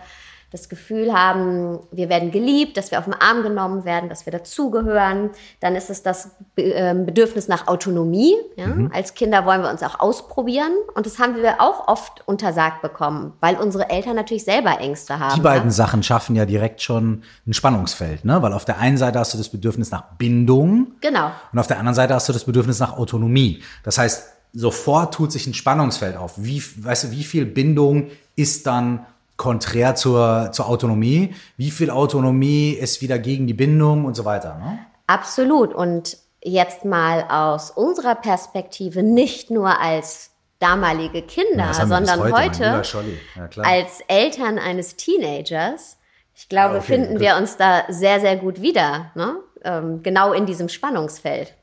das 0.50 0.68
Gefühl 0.68 1.12
haben, 1.12 1.78
wir 1.92 2.08
werden 2.08 2.32
geliebt, 2.32 2.76
dass 2.76 2.90
wir 2.90 2.98
auf 2.98 3.04
den 3.04 3.14
Arm 3.14 3.42
genommen 3.42 3.84
werden, 3.84 4.08
dass 4.08 4.26
wir 4.26 4.32
dazugehören. 4.32 5.30
Dann 5.60 5.76
ist 5.76 5.90
es 5.90 6.02
das 6.02 6.32
ähm, 6.56 7.06
Bedürfnis 7.06 7.46
nach 7.46 7.68
Autonomie. 7.68 8.34
Ja? 8.56 8.66
Als 8.92 9.14
Kinder 9.14 9.46
wollen 9.46 9.62
wir 9.62 9.70
uns 9.70 9.82
auch 9.84 10.00
ausprobieren. 10.00 10.72
Und 10.94 11.06
das 11.06 11.20
haben 11.20 11.36
wir 11.36 11.60
auch 11.60 11.86
oft 11.86 12.26
untersagt 12.26 12.82
bekommen, 12.82 13.32
weil 13.40 13.56
unsere 13.56 13.90
Eltern 13.90 14.16
natürlich 14.16 14.44
selber 14.44 14.80
Ängste 14.80 15.20
haben. 15.20 15.36
Die 15.36 15.40
beiden 15.40 15.68
ja? 15.68 15.74
Sachen 15.74 16.02
schaffen 16.02 16.34
ja 16.34 16.44
direkt 16.46 16.82
schon 16.82 17.22
ein 17.46 17.52
Spannungsfeld, 17.52 18.24
ne? 18.24 18.42
Weil 18.42 18.52
auf 18.52 18.64
der 18.64 18.78
einen 18.78 18.96
Seite 18.96 19.20
hast 19.20 19.32
du 19.34 19.38
das 19.38 19.50
Bedürfnis 19.50 19.90
nach 19.92 20.02
Bindung 20.18 20.88
Genau. 21.00 21.30
und 21.52 21.58
auf 21.58 21.68
der 21.68 21.78
anderen 21.78 21.94
Seite 21.94 22.14
hast 22.14 22.28
du 22.28 22.32
das 22.32 22.44
Bedürfnis 22.44 22.80
nach 22.80 22.98
Autonomie. 22.98 23.62
Das 23.84 23.98
heißt, 23.98 24.32
sofort 24.52 25.14
tut 25.14 25.30
sich 25.30 25.46
ein 25.46 25.54
Spannungsfeld 25.54 26.16
auf. 26.16 26.34
Wie, 26.36 26.62
weißt 26.76 27.04
du, 27.04 27.10
wie 27.12 27.24
viel 27.24 27.46
Bindung 27.46 28.10
ist 28.36 28.66
dann 28.66 29.06
konträr 29.40 29.94
zur, 29.94 30.50
zur 30.52 30.68
Autonomie? 30.68 31.34
Wie 31.56 31.70
viel 31.70 31.88
Autonomie 31.88 32.72
ist 32.72 33.00
wieder 33.00 33.18
gegen 33.18 33.46
die 33.46 33.54
Bindung 33.54 34.04
und 34.04 34.14
so 34.14 34.26
weiter, 34.26 34.56
ne? 34.58 34.78
Absolut. 35.06 35.72
Und 35.72 36.18
jetzt 36.44 36.84
mal 36.84 37.24
aus 37.30 37.70
unserer 37.70 38.16
Perspektive, 38.16 39.02
nicht 39.02 39.50
nur 39.50 39.80
als 39.80 40.30
damalige 40.58 41.22
Kinder, 41.22 41.68
bis 41.68 41.78
sondern 41.78 42.20
heute, 42.30 42.84
Scholli. 42.84 43.18
Ja, 43.34 43.62
als 43.62 44.00
Eltern 44.08 44.58
eines 44.58 44.96
Teenagers. 44.96 45.96
Ich 46.34 46.50
glaube, 46.50 46.74
Ja, 46.74 46.80
okay, 46.80 46.92
finden 46.92 47.12
gut. 47.14 47.20
wir 47.20 47.36
uns 47.36 47.56
da 47.56 47.84
sehr, 47.88 48.20
sehr 48.20 48.36
gut 48.36 48.60
wieder. 48.60 49.10
Ne? 49.14 49.36
Ähm, 49.64 50.02
genau 50.02 50.34
in 50.34 50.44
diesem 50.44 50.68
Spannungsfeld. 50.68 51.54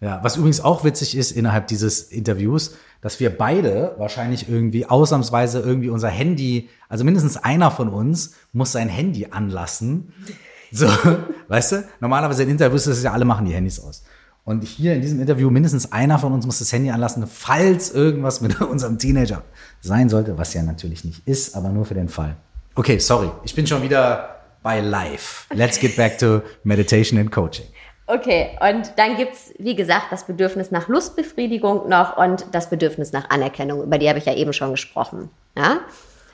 Ja, 0.00 0.20
was 0.22 0.36
übrigens 0.36 0.60
auch 0.60 0.84
witzig 0.84 1.16
ist 1.16 1.32
innerhalb 1.32 1.66
dieses 1.66 2.02
Interviews, 2.12 2.76
dass 3.02 3.20
wir 3.20 3.36
beide 3.36 3.94
wahrscheinlich 3.98 4.48
irgendwie 4.48 4.86
ausnahmsweise 4.86 5.60
irgendwie 5.60 5.90
unser 5.90 6.08
Handy, 6.08 6.70
also 6.88 7.04
mindestens 7.04 7.36
einer 7.36 7.70
von 7.70 7.88
uns 7.90 8.34
muss 8.52 8.72
sein 8.72 8.88
Handy 8.88 9.26
anlassen. 9.30 10.12
So, 10.70 10.86
weißt 11.48 11.72
du? 11.72 11.84
Normalerweise 12.00 12.44
in 12.44 12.50
Interviews 12.50 12.86
ist 12.86 12.98
es 12.98 13.02
ja, 13.02 13.12
alle 13.12 13.26
machen 13.26 13.44
die 13.44 13.52
Handys 13.52 13.80
aus. 13.80 14.04
Und 14.44 14.64
hier 14.64 14.94
in 14.94 15.02
diesem 15.02 15.20
Interview 15.20 15.50
mindestens 15.50 15.92
einer 15.92 16.18
von 16.18 16.32
uns 16.32 16.46
muss 16.46 16.60
das 16.60 16.72
Handy 16.72 16.90
anlassen, 16.90 17.26
falls 17.26 17.90
irgendwas 17.90 18.40
mit 18.40 18.60
unserem 18.62 18.98
Teenager 18.98 19.42
sein 19.80 20.08
sollte, 20.08 20.38
was 20.38 20.54
ja 20.54 20.62
natürlich 20.62 21.04
nicht 21.04 21.26
ist, 21.26 21.56
aber 21.56 21.68
nur 21.68 21.84
für 21.84 21.94
den 21.94 22.08
Fall. 22.08 22.36
Okay, 22.76 22.98
sorry, 22.98 23.30
ich 23.44 23.54
bin 23.54 23.66
schon 23.66 23.82
wieder 23.82 24.36
bei 24.62 24.80
live. 24.80 25.46
Let's 25.52 25.78
get 25.78 25.96
back 25.96 26.18
to 26.18 26.40
meditation 26.62 27.18
and 27.18 27.30
coaching. 27.30 27.66
Okay, 28.14 28.50
und 28.60 28.92
dann 28.96 29.16
gibt's 29.16 29.54
wie 29.58 29.74
gesagt, 29.74 30.06
das 30.10 30.24
Bedürfnis 30.26 30.70
nach 30.70 30.86
Lustbefriedigung 30.88 31.88
noch 31.88 32.18
und 32.18 32.44
das 32.52 32.68
Bedürfnis 32.68 33.12
nach 33.12 33.30
Anerkennung. 33.30 33.82
Über 33.82 33.96
die 33.96 34.06
habe 34.08 34.18
ich 34.18 34.26
ja 34.26 34.34
eben 34.34 34.52
schon 34.52 34.70
gesprochen. 34.70 35.30
Ja? 35.56 35.78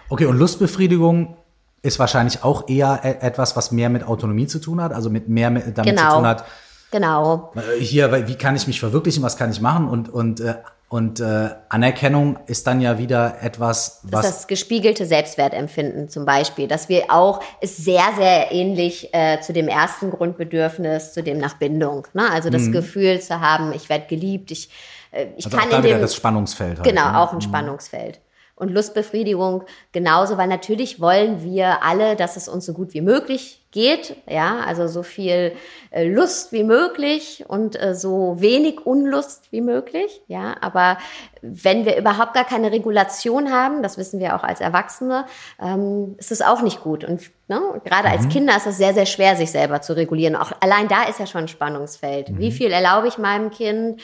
Okay, 0.09 0.27
und 0.27 0.37
Lustbefriedigung 0.39 1.37
ist 1.83 2.01
wahrscheinlich 2.01 2.43
auch 2.43 2.69
eher 2.69 3.01
e- 3.05 3.25
etwas, 3.25 3.55
was 3.55 3.71
mehr 3.71 3.91
mit 3.91 4.03
Autonomie 4.03 4.49
zu 4.49 4.59
tun 4.59 4.83
hat, 4.83 4.93
also 4.93 5.09
mit 5.09 5.29
mehr 5.29 5.51
mit, 5.51 5.79
damit 5.79 5.97
Genau. 5.97 6.11
zu 6.11 6.17
tun 6.17 6.27
hat, 6.27 6.45
Genau. 6.91 7.53
äh, 7.55 7.79
hier, 7.81 8.27
wie 8.27 8.35
kann 8.35 8.57
ich 8.57 8.67
mich 8.67 8.81
verwirklichen, 8.81 9.23
was 9.23 9.37
kann 9.37 9.51
ich 9.53 9.61
machen 9.61 9.89
und, 9.89 10.09
und, 10.09 10.41
äh, 10.41 10.55
und 10.91 11.21
äh, 11.21 11.51
Anerkennung 11.69 12.39
ist 12.47 12.67
dann 12.67 12.81
ja 12.81 12.97
wieder 12.97 13.43
etwas, 13.43 14.01
Das 14.05 14.13
was. 14.13 14.27
ist 14.27 14.35
das 14.37 14.47
gespiegelte 14.47 15.05
Selbstwertempfinden 15.05 16.09
zum 16.09 16.25
Beispiel, 16.25 16.67
dass 16.67 16.89
wir 16.89 17.11
auch, 17.11 17.43
ist 17.61 17.77
sehr, 17.77 18.05
sehr 18.17 18.53
ähnlich 18.53 19.13
äh, 19.13 19.39
zu 19.41 19.53
dem 19.53 19.69
ersten 19.69 20.11
Grundbedürfnis, 20.11 21.13
zu 21.13 21.23
dem 21.23 21.39
nach 21.39 21.55
Bindung. 21.55 22.07
Ne? 22.15 22.31
Also 22.31 22.49
das 22.49 22.73
Gefühl 22.73 23.21
zu 23.21 23.41
haben, 23.41 23.73
ich 23.75 23.91
werde 23.91 24.07
geliebt, 24.07 24.51
ich, 24.51 24.71
äh, 25.11 25.27
ich 25.37 25.45
Mhm. 25.47 25.53
also 25.53 25.57
kann 25.59 25.67
auch 25.67 25.71
da 25.73 25.77
in 25.79 25.85
wieder 25.85 25.97
dem, 25.97 26.03
das 26.03 26.15
Spannungsfeld. 26.15 26.79
Halt, 26.79 26.89
genau, 26.89 27.11
ne? 27.13 27.19
auch 27.21 27.33
ein 27.35 27.43
Spannungsfeld. 27.43 28.21
Und 28.55 28.71
Lustbefriedigung 28.73 29.65
genauso, 29.93 30.37
weil 30.37 30.49
natürlich 30.49 31.01
wollen 31.01 31.45
wir 31.45 31.85
alle, 31.85 32.17
dass 32.17 32.37
es 32.37 32.49
uns 32.49 32.67
so 32.67 32.73
gut 32.73 32.93
wie 32.95 33.03
möglich 33.03 33.63
geht, 33.71 34.17
ja, 34.27 34.61
also 34.61 34.87
so 34.87 35.03
viel 35.03 35.53
äh, 35.91 36.09
Lust 36.09 36.53
wie 36.53 36.65
möglich 36.65 37.45
und 37.49 37.81
äh, 37.81 37.95
so 37.95 38.37
wenig 38.41 38.87
Unlust 38.87 39.53
wie 39.53 39.61
möglich, 39.61 40.23
ja, 40.27 40.57
aber 40.63 40.97
wenn 41.43 41.85
wir 41.85 41.99
überhaupt 41.99 42.33
gar 42.33 42.45
keine 42.45 42.73
Regulation 42.73 43.53
haben, 43.53 43.83
das 43.83 43.99
wissen 43.99 44.21
wir 44.21 44.37
auch 44.37 44.43
als 44.43 44.61
Erwachsene, 44.61 45.27
ähm, 45.61 46.17
ist 46.19 46.33
es 46.33 46.41
auch 46.41 46.63
nicht 46.63 46.83
gut 46.83 47.05
und 47.05 47.21
ne, 47.49 47.61
gerade 47.85 48.09
als 48.09 48.29
Kinder 48.29 48.57
ist 48.57 48.67
es 48.67 48.79
sehr, 48.79 48.95
sehr 48.95 49.07
schwer, 49.07 49.37
sich 49.37 49.51
selber 49.51 49.83
zu 49.83 49.95
regulieren. 49.95 50.35
Auch 50.35 50.53
allein 50.61 50.89
da 50.89 51.05
ist 51.05 51.21
ja 51.21 51.27
schon 51.27 51.43
ein 51.43 51.49
Spannungsfeld. 51.49 52.39
Wie 52.39 52.53
viel 52.53 52.71
erlaube 52.71 53.09
ich 53.09 53.19
meinem 53.19 53.51
Kind, 53.51 54.01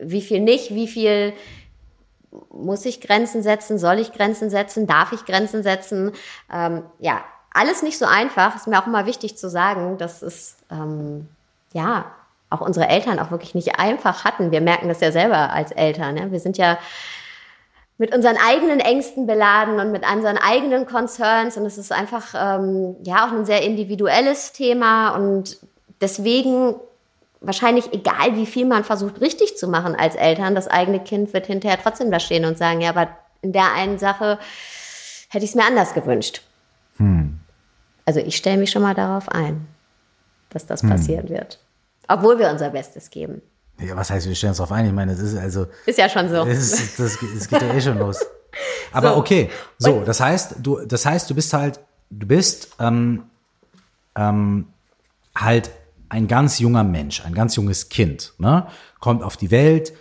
wie 0.00 0.22
viel 0.22 0.40
nicht, 0.40 0.74
wie 0.74 0.88
viel 0.88 1.34
muss 2.50 2.84
ich 2.84 3.00
Grenzen 3.00 3.42
setzen? 3.42 3.78
Soll 3.78 4.00
ich 4.00 4.12
Grenzen 4.12 4.50
setzen? 4.50 4.88
Darf 4.88 5.12
ich 5.12 5.24
Grenzen 5.24 5.62
setzen? 5.62 6.12
Ähm, 6.52 6.82
ja, 6.98 7.22
alles 7.54 7.82
nicht 7.82 7.98
so 7.98 8.04
einfach. 8.04 8.54
Ist 8.56 8.66
mir 8.66 8.78
auch 8.78 8.86
immer 8.86 9.06
wichtig 9.06 9.38
zu 9.38 9.48
sagen, 9.48 9.96
dass 9.96 10.20
es 10.20 10.56
ähm, 10.70 11.28
ja 11.72 12.04
auch 12.50 12.60
unsere 12.60 12.88
Eltern 12.88 13.18
auch 13.18 13.30
wirklich 13.30 13.54
nicht 13.54 13.78
einfach 13.78 14.24
hatten. 14.24 14.50
Wir 14.50 14.60
merken 14.60 14.88
das 14.88 15.00
ja 15.00 15.10
selber 15.10 15.50
als 15.50 15.72
Eltern. 15.72 16.16
Ja? 16.16 16.30
Wir 16.30 16.40
sind 16.40 16.58
ja 16.58 16.78
mit 17.96 18.14
unseren 18.14 18.36
eigenen 18.36 18.80
Ängsten 18.80 19.26
beladen 19.26 19.78
und 19.78 19.92
mit 19.92 20.04
unseren 20.10 20.36
eigenen 20.36 20.84
Concerns 20.86 21.56
und 21.56 21.64
es 21.64 21.78
ist 21.78 21.92
einfach 21.92 22.34
ähm, 22.36 22.96
ja 23.04 23.26
auch 23.26 23.32
ein 23.32 23.44
sehr 23.44 23.62
individuelles 23.62 24.52
Thema 24.52 25.10
und 25.10 25.58
deswegen 26.00 26.74
wahrscheinlich 27.40 27.92
egal, 27.92 28.34
wie 28.34 28.46
viel 28.46 28.66
man 28.66 28.82
versucht 28.82 29.20
richtig 29.20 29.56
zu 29.56 29.68
machen 29.68 29.94
als 29.94 30.16
Eltern, 30.16 30.56
das 30.56 30.66
eigene 30.66 30.98
Kind 30.98 31.32
wird 31.34 31.46
hinterher 31.46 31.78
trotzdem 31.80 32.10
da 32.10 32.18
stehen 32.18 32.44
und 32.44 32.58
sagen, 32.58 32.80
ja, 32.80 32.90
aber 32.90 33.08
in 33.42 33.52
der 33.52 33.72
einen 33.74 33.98
Sache 33.98 34.38
hätte 35.28 35.44
ich 35.44 35.50
es 35.50 35.56
mir 35.56 35.64
anders 35.64 35.94
gewünscht. 35.94 36.42
Also 38.04 38.20
ich 38.20 38.36
stelle 38.36 38.58
mich 38.58 38.70
schon 38.70 38.82
mal 38.82 38.94
darauf 38.94 39.28
ein, 39.28 39.66
dass 40.50 40.66
das 40.66 40.82
passieren 40.82 41.28
wird. 41.28 41.58
Obwohl 42.08 42.38
wir 42.38 42.50
unser 42.50 42.70
Bestes 42.70 43.10
geben. 43.10 43.40
Ja, 43.80 43.96
was 43.96 44.10
heißt, 44.10 44.28
wir 44.28 44.34
stellen 44.34 44.50
uns 44.50 44.58
darauf 44.58 44.72
ein? 44.72 44.86
Ich 44.86 44.92
meine, 44.92 45.12
das 45.12 45.20
ist 45.20 45.36
also, 45.36 45.66
Ist 45.86 45.98
ja 45.98 46.08
schon 46.08 46.28
so. 46.28 46.44
das, 46.44 46.58
ist, 46.72 47.00
das, 47.00 47.18
das 47.34 47.48
geht 47.48 47.62
ja 47.62 47.74
eh 47.74 47.80
schon 47.80 47.98
los. 47.98 48.18
Aber 48.92 49.10
So. 49.10 49.16
okay, 49.16 49.50
so, 49.78 50.02
das 50.02 50.20
heißt, 50.20 50.56
du, 50.62 50.84
das 50.86 51.04
heißt, 51.06 51.28
du 51.28 51.34
bist 51.34 51.52
halt, 51.52 51.80
du 52.10 52.26
bist 52.26 52.68
ähm, 52.78 53.24
ähm, 54.14 54.68
halt 55.34 55.70
ein 56.08 56.28
ganz 56.28 56.60
junger 56.60 56.84
Mensch, 56.84 57.24
ein 57.24 57.34
ganz 57.34 57.56
junges 57.56 57.88
Kind, 57.88 58.34
ne? 58.38 58.68
Kommt 59.00 59.24
auf 59.24 59.36
die 59.36 59.50
Welt, 59.50 59.92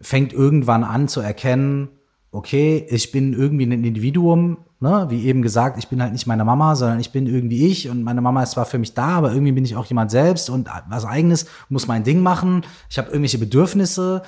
fängt 0.00 0.34
irgendwann 0.34 0.84
an 0.84 1.08
zu 1.08 1.20
erkennen, 1.20 1.88
okay, 2.32 2.86
ich 2.88 3.12
bin 3.12 3.34
irgendwie 3.34 3.66
ein 3.66 3.84
Individuum, 3.84 4.56
ne? 4.80 5.06
Wie 5.10 5.26
eben 5.26 5.42
gesagt, 5.42 5.78
ich 5.78 5.88
bin 5.88 6.02
halt 6.02 6.12
nicht 6.12 6.26
meine 6.26 6.44
Mama, 6.44 6.74
sondern 6.74 6.98
ich 6.98 7.12
bin 7.12 7.26
irgendwie 7.26 7.66
ich 7.66 7.90
und 7.90 8.02
meine 8.02 8.22
Mama 8.22 8.42
ist 8.42 8.52
zwar 8.52 8.64
für 8.64 8.78
mich 8.78 8.94
da, 8.94 9.08
aber 9.08 9.32
irgendwie 9.32 9.52
bin 9.52 9.64
ich 9.64 9.76
auch 9.76 9.84
jemand 9.84 10.10
selbst 10.10 10.48
und 10.48 10.68
was 10.88 11.04
eigenes, 11.04 11.46
muss 11.68 11.86
mein 11.86 12.04
Ding 12.04 12.20
machen. 12.20 12.62
Ich 12.88 12.98
habe 12.98 13.08
irgendwelche 13.08 13.38
Bedürfnisse 13.38 14.22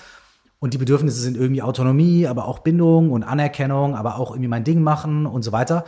und 0.61 0.75
die 0.75 0.79
Bedürfnisse 0.79 1.19
sind 1.19 1.37
irgendwie 1.37 1.63
Autonomie, 1.63 2.27
aber 2.27 2.47
auch 2.47 2.59
Bindung 2.61 3.11
und 3.11 3.23
Anerkennung, 3.23 3.97
aber 3.97 4.19
auch 4.19 4.31
irgendwie 4.31 4.49
mein 4.49 4.65
Ding 4.65 4.83
machen 4.83 5.25
und 5.25 5.43
so 5.43 5.53
weiter. 5.53 5.85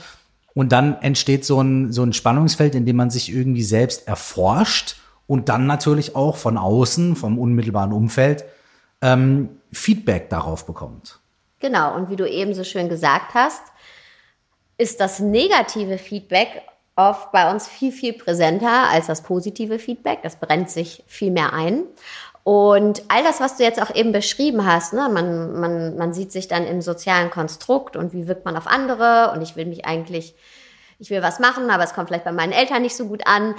Und 0.55 0.73
dann 0.73 0.95
entsteht 1.03 1.45
so 1.45 1.61
ein, 1.61 1.93
so 1.93 2.03
ein 2.03 2.15
Spannungsfeld, 2.15 2.75
in 2.75 2.87
dem 2.87 2.97
man 2.97 3.11
sich 3.11 3.31
irgendwie 3.31 3.63
selbst 3.63 4.09
erforscht 4.09 4.97
und 5.27 5.51
dann 5.51 5.67
natürlich 5.67 6.17
auch 6.17 6.37
von 6.37 6.57
außen, 6.57 7.15
vom 7.15 7.39
unmittelbaren 7.39 7.93
Umfeld, 7.93 8.47
ähm, 9.03 9.51
Feedback 9.71 10.31
darauf 10.31 10.65
bekommt. 10.65 11.21
Genau, 11.59 11.95
und 11.95 12.11
wie 12.11 12.17
du 12.17 12.29
eben 12.29 12.55
so 12.55 12.65
schön 12.65 12.89
gesagt 12.89 13.35
hast, 13.35 13.63
ist 14.79 15.01
das 15.01 15.21
negative 15.21 15.99
Feedback 15.99 16.63
oft 16.97 17.31
bei 17.33 17.51
uns 17.51 17.69
viel, 17.69 17.93
viel 17.93 18.15
präsenter 18.15 18.89
als 18.91 19.07
das 19.07 19.23
positive 19.23 19.79
Feedback. 19.79 20.21
Das 20.23 20.37
brennt 20.37 20.71
sich 20.71 21.05
viel 21.07 21.31
mehr 21.31 21.53
ein. 21.53 21.85
Und 22.43 23.03
all 23.09 23.23
das, 23.25 23.41
was 23.41 23.57
du 23.57 23.65
jetzt 23.65 23.83
auch 23.83 23.95
eben 23.95 24.13
beschrieben 24.13 24.65
hast, 24.65 24.93
ne, 24.93 25.09
man, 25.13 25.59
man, 25.59 25.97
man 25.97 26.13
sieht 26.13 26.31
sich 26.31 26.47
dann 26.47 26.65
im 26.65 26.81
sozialen 26.81 27.31
Konstrukt 27.31 27.97
und 27.97 28.13
wie 28.13 28.29
wirkt 28.29 28.45
man 28.45 28.57
auf 28.57 28.67
andere 28.67 29.33
und 29.35 29.43
ich 29.43 29.57
will 29.57 29.67
mich 29.67 29.85
eigentlich, 29.85 30.35
ich 30.99 31.11
will 31.11 31.23
was 31.23 31.41
machen, 31.41 31.71
aber 31.71 31.83
es 31.83 31.93
kommt 31.93 32.09
vielleicht 32.09 32.25
bei 32.25 32.33
meinen 32.33 32.53
Eltern 32.53 32.83
nicht 32.83 32.97
so 32.97 33.07
gut 33.07 33.27
an. 33.27 33.57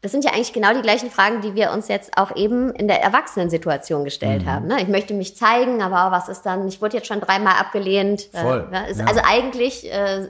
Das 0.00 0.12
sind 0.12 0.24
ja 0.24 0.30
eigentlich 0.30 0.52
genau 0.52 0.72
die 0.74 0.82
gleichen 0.82 1.10
Fragen, 1.10 1.40
die 1.40 1.56
wir 1.56 1.72
uns 1.72 1.88
jetzt 1.88 2.16
auch 2.16 2.36
eben 2.36 2.72
in 2.72 2.86
der 2.86 3.02
Erwachsenensituation 3.02 4.04
gestellt 4.04 4.42
mhm. 4.42 4.50
haben. 4.50 4.66
Ne? 4.68 4.80
Ich 4.80 4.88
möchte 4.88 5.12
mich 5.12 5.36
zeigen, 5.36 5.82
aber 5.82 6.12
was 6.16 6.28
ist 6.28 6.42
dann, 6.42 6.68
ich 6.68 6.80
wurde 6.80 6.98
jetzt 6.98 7.08
schon 7.08 7.20
dreimal 7.20 7.54
abgelehnt. 7.58 8.28
Äh, 8.32 8.42
Voll. 8.42 8.68
Äh, 8.72 8.90
ist, 8.92 9.00
ja. 9.00 9.06
Also 9.06 9.20
eigentlich 9.24 9.92
äh, 9.92 10.28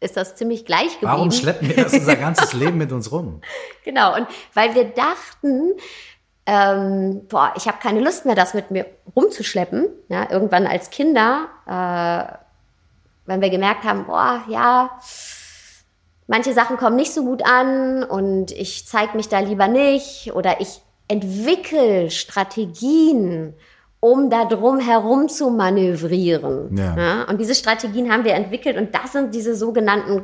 ist 0.00 0.16
das 0.16 0.36
ziemlich 0.36 0.64
gleich 0.64 0.92
geblieben. 0.92 1.12
Warum 1.12 1.30
schleppen 1.30 1.68
wir 1.68 1.84
das 1.84 1.92
unser 1.92 2.16
ganzes 2.16 2.52
Leben 2.52 2.78
mit 2.78 2.92
uns 2.92 3.10
rum? 3.12 3.40
Genau, 3.84 4.14
und 4.16 4.26
weil 4.52 4.74
wir 4.74 4.84
dachten, 4.84 5.72
ähm, 6.44 7.26
boah, 7.26 7.54
ich 7.56 7.66
habe 7.66 7.78
keine 7.82 8.00
Lust 8.00 8.26
mehr, 8.26 8.34
das 8.34 8.52
mit 8.52 8.70
mir 8.70 8.84
rumzuschleppen. 9.16 9.88
Ja, 10.08 10.30
irgendwann 10.30 10.66
als 10.66 10.90
Kinder, 10.90 11.48
äh, 11.66 12.32
wenn 13.24 13.40
wir 13.40 13.48
gemerkt 13.48 13.84
haben, 13.84 14.04
boah, 14.04 14.44
ja, 14.48 14.98
manche 16.28 16.52
Sachen 16.52 16.76
kommen 16.76 16.94
nicht 16.94 17.12
so 17.12 17.24
gut 17.24 17.44
an 17.44 18.04
und 18.04 18.52
ich 18.52 18.86
zeige 18.86 19.16
mich 19.16 19.28
da 19.28 19.40
lieber 19.40 19.66
nicht 19.66 20.32
oder 20.34 20.60
ich 20.60 20.80
entwickle 21.08 22.10
Strategien, 22.10 23.54
um 23.98 24.30
da 24.30 24.44
drum 24.44 24.78
herum 24.78 25.28
zu 25.28 25.50
manövrieren. 25.50 26.76
Ja. 26.76 26.96
ja. 26.96 27.22
Und 27.24 27.40
diese 27.40 27.56
Strategien 27.56 28.12
haben 28.12 28.24
wir 28.24 28.34
entwickelt 28.34 28.76
und 28.76 28.94
das 28.94 29.12
sind 29.12 29.34
diese 29.34 29.56
sogenannten 29.56 30.22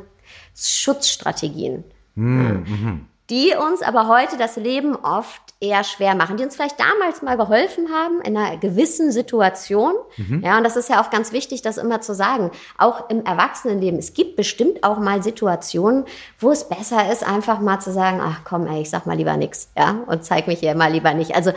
Schutzstrategien. 0.55 1.83
Mhm. 2.13 3.07
Die 3.29 3.53
uns 3.55 3.81
aber 3.81 4.07
heute 4.07 4.37
das 4.37 4.55
Leben 4.55 4.95
oft 4.95 5.41
eher 5.59 5.83
schwer 5.83 6.13
machen, 6.13 6.37
die 6.37 6.43
uns 6.43 6.55
vielleicht 6.55 6.79
damals 6.79 7.23
mal 7.23 7.37
geholfen 7.37 7.87
haben 7.91 8.21
in 8.21 8.37
einer 8.37 8.57
gewissen 8.57 9.11
Situation. 9.11 9.93
Mhm. 10.17 10.43
Ja, 10.43 10.57
und 10.57 10.63
das 10.63 10.75
ist 10.75 10.89
ja 10.89 11.01
auch 11.01 11.09
ganz 11.09 11.31
wichtig, 11.31 11.63
das 11.63 11.77
immer 11.77 12.01
zu 12.01 12.13
sagen. 12.13 12.51
Auch 12.77 13.09
im 13.09 13.25
Erwachsenenleben. 13.25 13.97
Es 13.97 14.13
gibt 14.13 14.35
bestimmt 14.35 14.83
auch 14.83 14.99
mal 14.99 15.23
Situationen, 15.23 16.05
wo 16.39 16.51
es 16.51 16.69
besser 16.69 17.11
ist, 17.11 17.25
einfach 17.25 17.61
mal 17.61 17.79
zu 17.79 17.91
sagen, 17.91 18.19
ach 18.21 18.41
komm, 18.43 18.67
ey, 18.67 18.81
ich 18.81 18.89
sag 18.89 19.07
mal 19.07 19.17
lieber 19.17 19.37
nichts, 19.37 19.69
ja, 19.75 20.03
und 20.05 20.23
zeig 20.23 20.47
mich 20.47 20.59
hier 20.59 20.75
mal 20.75 20.91
lieber 20.91 21.13
nicht. 21.13 21.35
Also 21.35 21.51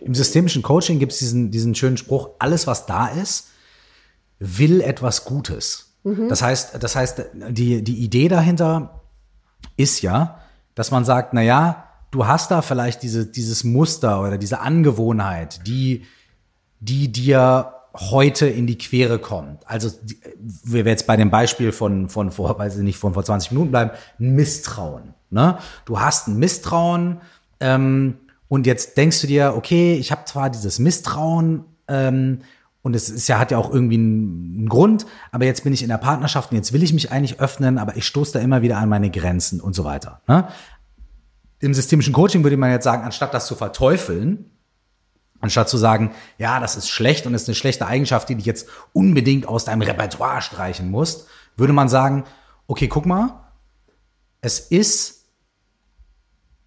im 0.00 0.14
systemischen 0.14 0.62
Coaching 0.62 0.98
gibt 0.98 1.12
es 1.12 1.18
diesen, 1.18 1.50
diesen 1.52 1.74
schönen 1.74 1.96
Spruch, 1.96 2.30
alles, 2.40 2.66
was 2.66 2.86
da 2.86 3.06
ist, 3.06 3.50
will 4.40 4.80
etwas 4.80 5.24
Gutes. 5.24 5.94
Mhm. 6.02 6.28
Das 6.28 6.42
heißt, 6.42 6.82
das 6.82 6.96
heißt, 6.96 7.22
die, 7.50 7.82
die 7.84 7.98
Idee 7.98 8.28
dahinter 8.28 9.00
ist 9.76 10.02
ja, 10.02 10.40
dass 10.74 10.90
man 10.90 11.04
sagt, 11.04 11.34
na 11.34 11.42
ja, 11.42 11.84
du 12.10 12.26
hast 12.26 12.50
da 12.50 12.62
vielleicht 12.62 13.02
diese, 13.02 13.26
dieses 13.26 13.64
Muster 13.64 14.20
oder 14.20 14.38
diese 14.38 14.60
Angewohnheit, 14.60 15.66
die, 15.66 16.04
die 16.80 17.10
dir 17.10 17.72
heute 17.94 18.46
in 18.46 18.66
die 18.66 18.76
Quere 18.76 19.18
kommt. 19.18 19.68
Also, 19.68 19.90
wir 20.64 20.84
jetzt 20.84 21.06
bei 21.06 21.16
dem 21.16 21.30
Beispiel 21.30 21.70
von, 21.70 22.08
von 22.08 22.32
vor, 22.32 22.58
weiß 22.58 22.76
ich 22.76 22.82
nicht, 22.82 22.98
von 22.98 23.14
vor 23.14 23.24
20 23.24 23.52
Minuten 23.52 23.70
bleiben, 23.70 23.90
Misstrauen. 24.18 25.14
Ne? 25.30 25.58
Du 25.84 26.00
hast 26.00 26.26
ein 26.26 26.38
Misstrauen, 26.38 27.20
ähm, 27.60 28.18
und 28.48 28.66
jetzt 28.66 28.96
denkst 28.96 29.20
du 29.22 29.26
dir, 29.26 29.54
okay, 29.56 29.94
ich 29.94 30.12
habe 30.12 30.24
zwar 30.26 30.50
dieses 30.50 30.78
Misstrauen 30.78 31.64
ähm, 31.88 32.40
und 32.84 32.94
es 32.94 33.08
ist 33.08 33.28
ja, 33.28 33.38
hat 33.38 33.50
ja 33.50 33.56
auch 33.56 33.72
irgendwie 33.72 33.96
einen, 33.96 34.68
Grund, 34.68 35.06
aber 35.32 35.46
jetzt 35.46 35.64
bin 35.64 35.72
ich 35.72 35.82
in 35.82 35.88
der 35.88 35.96
Partnerschaft 35.96 36.50
und 36.50 36.58
jetzt 36.58 36.74
will 36.74 36.82
ich 36.82 36.92
mich 36.92 37.10
eigentlich 37.10 37.40
öffnen, 37.40 37.78
aber 37.78 37.96
ich 37.96 38.06
stoße 38.06 38.34
da 38.34 38.40
immer 38.40 38.60
wieder 38.60 38.76
an 38.76 38.90
meine 38.90 39.10
Grenzen 39.10 39.60
und 39.60 39.74
so 39.74 39.84
weiter. 39.84 40.20
Ne? 40.28 40.48
Im 41.60 41.72
systemischen 41.72 42.12
Coaching 42.12 42.42
würde 42.42 42.58
man 42.58 42.70
jetzt 42.70 42.84
sagen, 42.84 43.02
anstatt 43.02 43.32
das 43.32 43.46
zu 43.46 43.54
verteufeln, 43.54 44.50
anstatt 45.40 45.70
zu 45.70 45.78
sagen, 45.78 46.12
ja, 46.36 46.60
das 46.60 46.76
ist 46.76 46.90
schlecht 46.90 47.26
und 47.26 47.32
ist 47.32 47.48
eine 47.48 47.54
schlechte 47.54 47.86
Eigenschaft, 47.86 48.28
die 48.28 48.34
du 48.34 48.42
jetzt 48.42 48.68
unbedingt 48.92 49.48
aus 49.48 49.64
deinem 49.64 49.80
Repertoire 49.80 50.42
streichen 50.42 50.90
musst, 50.90 51.26
würde 51.56 51.72
man 51.72 51.88
sagen, 51.88 52.24
okay, 52.66 52.88
guck 52.88 53.06
mal, 53.06 53.48
es 54.42 54.58
ist 54.58 55.24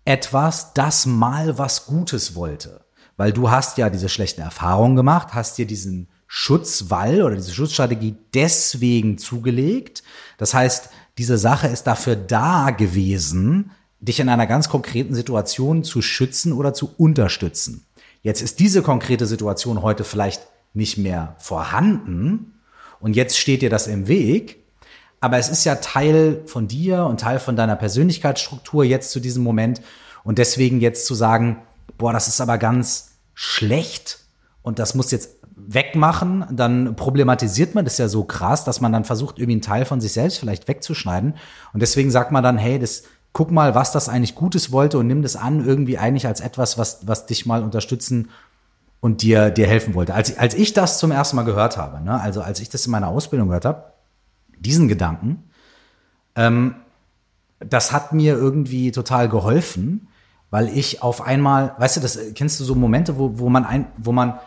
etwas, 0.03 0.73
das 0.73 1.06
mal 1.06 1.60
was 1.60 1.86
Gutes 1.86 2.34
wollte. 2.34 2.87
Weil 3.17 3.34
du 3.34 3.49
hast 3.49 3.77
ja 3.77 3.89
diese 3.89 4.10
schlechten 4.10 4.41
Erfahrungen 4.41 4.95
gemacht, 4.95 5.30
hast 5.34 5.58
dir 5.58 5.65
diesen 5.65 6.08
Schutzwall 6.27 7.23
oder 7.23 7.36
diese 7.36 7.53
Schutzstrategie 7.53 8.15
deswegen 8.34 9.17
zugelegt. 9.17 10.03
Das 10.38 10.53
heißt, 10.53 10.89
diese 11.17 11.38
Sache 11.38 11.67
ist 11.67 11.84
dafür 11.88 12.15
da 12.15 12.69
gewesen, 12.69 13.71
dich 13.99 14.19
in 14.19 14.30
einer 14.30 14.45
ganz 14.45 14.69
konkreten 14.69 15.15
Situation 15.15 15.84
zu 15.84 16.01
schützen 16.01 16.53
oder 16.53 16.73
zu 16.73 16.93
unterstützen. 16.97 17.86
Jetzt 18.21 18.41
ist 18.41 18.60
diese 18.60 18.82
konkrete 18.82 19.25
Situation 19.25 19.82
heute 19.82 20.03
vielleicht 20.03 20.41
nicht 20.73 20.97
mehr 20.97 21.36
vorhanden 21.39 22.53
und 22.99 23.15
jetzt 23.15 23.38
steht 23.38 23.62
dir 23.62 23.69
das 23.69 23.88
im 23.88 24.08
Weg, 24.08 24.63
aber 25.19 25.38
es 25.38 25.49
ist 25.49 25.65
ja 25.65 25.75
Teil 25.75 26.43
von 26.45 26.67
dir 26.67 27.06
und 27.06 27.19
Teil 27.19 27.39
von 27.39 27.56
deiner 27.56 27.75
Persönlichkeitsstruktur 27.75 28.84
jetzt 28.84 29.12
zu 29.12 29.19
diesem 29.19 29.43
Moment. 29.43 29.82
Und 30.23 30.38
deswegen 30.38 30.80
jetzt 30.80 31.08
zu 31.08 31.15
sagen, 31.15 31.58
boah, 31.97 32.13
das 32.13 32.28
ist 32.28 32.41
aber 32.41 32.58
ganz 32.58 33.17
schlecht 33.34 34.19
und 34.62 34.80
das 34.80 34.95
muss 34.95 35.12
jetzt 35.12 35.38
wegmachen, 35.56 36.45
dann 36.52 36.95
problematisiert 36.95 37.73
man 37.73 37.84
das 37.84 37.97
ja 37.97 38.08
so 38.08 38.23
krass, 38.23 38.63
dass 38.63 38.80
man 38.80 38.93
dann 38.93 39.06
versucht, 39.06 39.38
irgendwie 39.38 39.54
einen 39.54 39.62
Teil 39.62 39.86
von 39.86 40.00
sich 40.00 40.13
selbst 40.13 40.39
vielleicht 40.39 40.67
wegzuschneiden. 40.67 41.34
Und 41.73 41.80
deswegen 41.82 42.12
sagt 42.12 42.32
man 42.32 42.43
dann, 42.43 42.58
hey, 42.58 42.78
das, 42.78 43.04
guck 43.34 43.52
mal, 43.52 43.76
was 43.76 43.91
das 43.91 44.08
eigentlich 44.08 44.36
Gutes 44.36 44.71
wollte 44.71 44.97
und 44.97 45.08
nimm 45.08 45.23
das 45.23 45.36
an, 45.36 45.65
irgendwie 45.65 45.97
eigentlich 45.97 46.28
als 46.28 46.41
etwas, 46.41 46.78
was, 46.78 47.08
was 47.08 47.26
dich 47.26 47.45
mal 47.45 47.63
unterstützen 47.63 48.30
und 49.00 49.21
dir, 49.21 49.50
dir 49.50 49.67
helfen 49.67 49.93
wollte. 49.93 50.13
Als, 50.13 50.38
als 50.38 50.54
ich 50.54 50.73
das 50.73 51.00
zum 51.00 51.12
ersten 51.12 51.36
Mal 51.36 51.43
gehört 51.43 51.78
habe, 51.78 52.04
ne, 52.04 52.19
also 52.19 52.41
als 52.41 52.60
ich 52.60 52.69
das 52.69 52.86
in 52.86 52.91
meiner 52.91 53.08
Ausbildung 53.08 53.47
gehört 53.47 53.65
habe, 53.65 53.84
diesen 54.60 54.88
Gedanken, 54.88 55.43
ähm, 56.36 56.76
das 57.60 57.91
hat 57.91 58.13
mir 58.13 58.36
irgendwie 58.36 58.91
total 58.91 59.30
geholfen, 59.30 60.07
weil 60.49 60.69
ich 60.69 61.01
auf 61.01 61.21
einmal, 61.21 61.75
weißt 61.77 61.97
du, 61.97 62.01
das 62.01 62.19
kennst 62.36 62.60
du 62.60 62.63
so 62.63 62.75
Momente, 62.75 63.17
wo, 63.17 63.39
wo 63.39 63.49
man 63.49 63.65
ein, 63.65 63.88
wo 63.97 64.12
man 64.12 64.39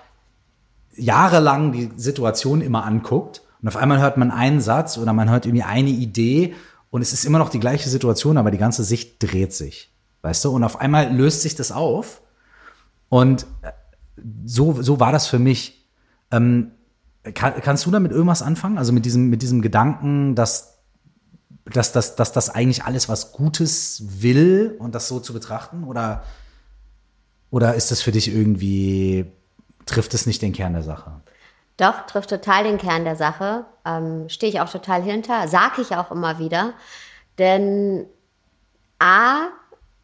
jahrelang 0.97 1.73
die 1.73 1.91
Situation 1.97 2.61
immer 2.61 2.85
anguckt 2.85 3.43
und 3.63 3.69
auf 3.69 3.77
einmal 3.77 4.01
hört 4.01 4.17
man 4.17 4.31
einen 4.31 4.61
Satz 4.61 4.99
oder 4.99 5.13
man 5.13 5.31
hört 5.31 5.47
irgendwie 5.47 5.63
eine 5.63 5.91
Idee 5.91 6.55
und 6.91 7.03
es 7.03 7.13
ist 7.13 7.25
immer 7.25 7.39
noch 7.39 7.51
die 7.51 7.61
gleiche 7.61 7.89
Situation, 7.89 8.39
aber 8.39 8.51
die 8.51 8.59
ganze 8.59 8.83
Sicht 8.85 9.23
dreht 9.23 9.53
sich, 9.53 9.93
weißt 10.23 10.45
du, 10.45 10.51
und 10.51 10.65
auf 10.65 10.81
einmal 10.81 11.15
löst 11.15 11.43
sich 11.43 11.55
das 11.55 11.73
auf 11.73 12.23
und 13.09 13.47
äh, 13.63 13.73
so, 14.45 14.81
so 14.81 15.01
war 15.01 15.13
das 15.13 15.27
für 15.27 15.39
mich. 15.39 15.87
Ähm, 16.31 16.73
kann, 17.35 17.55
kannst 17.63 17.85
du 17.85 17.91
damit 17.91 18.13
irgendwas 18.13 18.43
anfangen? 18.43 18.79
Also 18.79 18.93
mit 18.93 19.05
diesem, 19.05 19.29
mit 19.29 19.43
diesem 19.43 19.61
Gedanken, 19.63 20.35
dass, 20.35 20.80
dass, 21.73 21.93
dass, 21.93 22.17
dass 22.17 22.33
das 22.33 22.51
eigentlich 22.51 22.85
alles 22.85 23.09
was 23.09 23.33
Gutes 23.33 24.03
will 24.23 24.77
und 24.79 24.95
das 24.95 25.09
so 25.09 25.21
zu 25.21 25.33
betrachten? 25.33 25.85
Oder, 25.85 26.25
oder 27.51 27.75
ist 27.75 27.91
das 27.91 28.03
für 28.03 28.13
dich 28.13 28.33
irgendwie, 28.33 29.27
trifft 29.87 30.15
es 30.15 30.27
nicht 30.27 30.43
den 30.43 30.53
Kern 30.53 30.73
der 30.73 30.83
Sache? 30.83 31.21
Doch, 31.77 32.07
trifft 32.07 32.31
total 32.31 32.65
den 32.65 32.79
Kern 32.79 33.05
der 33.05 33.17
Sache. 33.17 33.65
Ähm, 33.87 34.29
Stehe 34.29 34.53
ich 34.53 34.61
auch 34.61 34.71
total 34.71 35.03
hinter, 35.03 35.49
sage 35.49 35.81
ich 35.81 35.97
auch 35.97 36.11
immer 36.11 36.39
wieder. 36.39 36.75
Denn 37.39 38.07
A, 38.99 39.49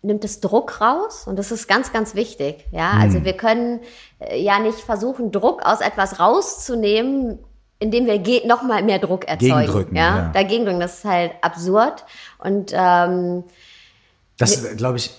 nimmt 0.06 0.24
es 0.24 0.40
Druck 0.40 0.80
raus 0.80 1.26
und 1.26 1.38
das 1.38 1.50
ist 1.50 1.66
ganz, 1.66 1.92
ganz 1.92 2.14
wichtig. 2.14 2.64
Ja, 2.70 2.94
mhm. 2.94 3.00
also 3.00 3.24
wir 3.24 3.36
können 3.36 3.80
äh, 4.20 4.40
ja 4.40 4.58
nicht 4.58 4.78
versuchen, 4.78 5.32
Druck 5.32 5.62
aus 5.64 5.80
etwas 5.80 6.20
rauszunehmen, 6.20 7.40
indem 7.78 8.06
wir 8.06 8.46
noch 8.46 8.62
mal 8.62 8.82
mehr 8.82 8.98
Druck 8.98 9.26
erzeugen. 9.26 9.60
Gegendrücken, 9.60 9.96
ja? 9.96 10.16
ja. 10.16 10.28
dagegen 10.32 10.64
drücken. 10.64 10.80
Das 10.80 10.98
ist 10.98 11.04
halt 11.04 11.32
absurd 11.42 12.04
und 12.38 12.72
ähm, 12.74 13.44
das 14.38 14.56
ist, 14.56 14.76
glaube 14.76 14.98
ich, 14.98 15.10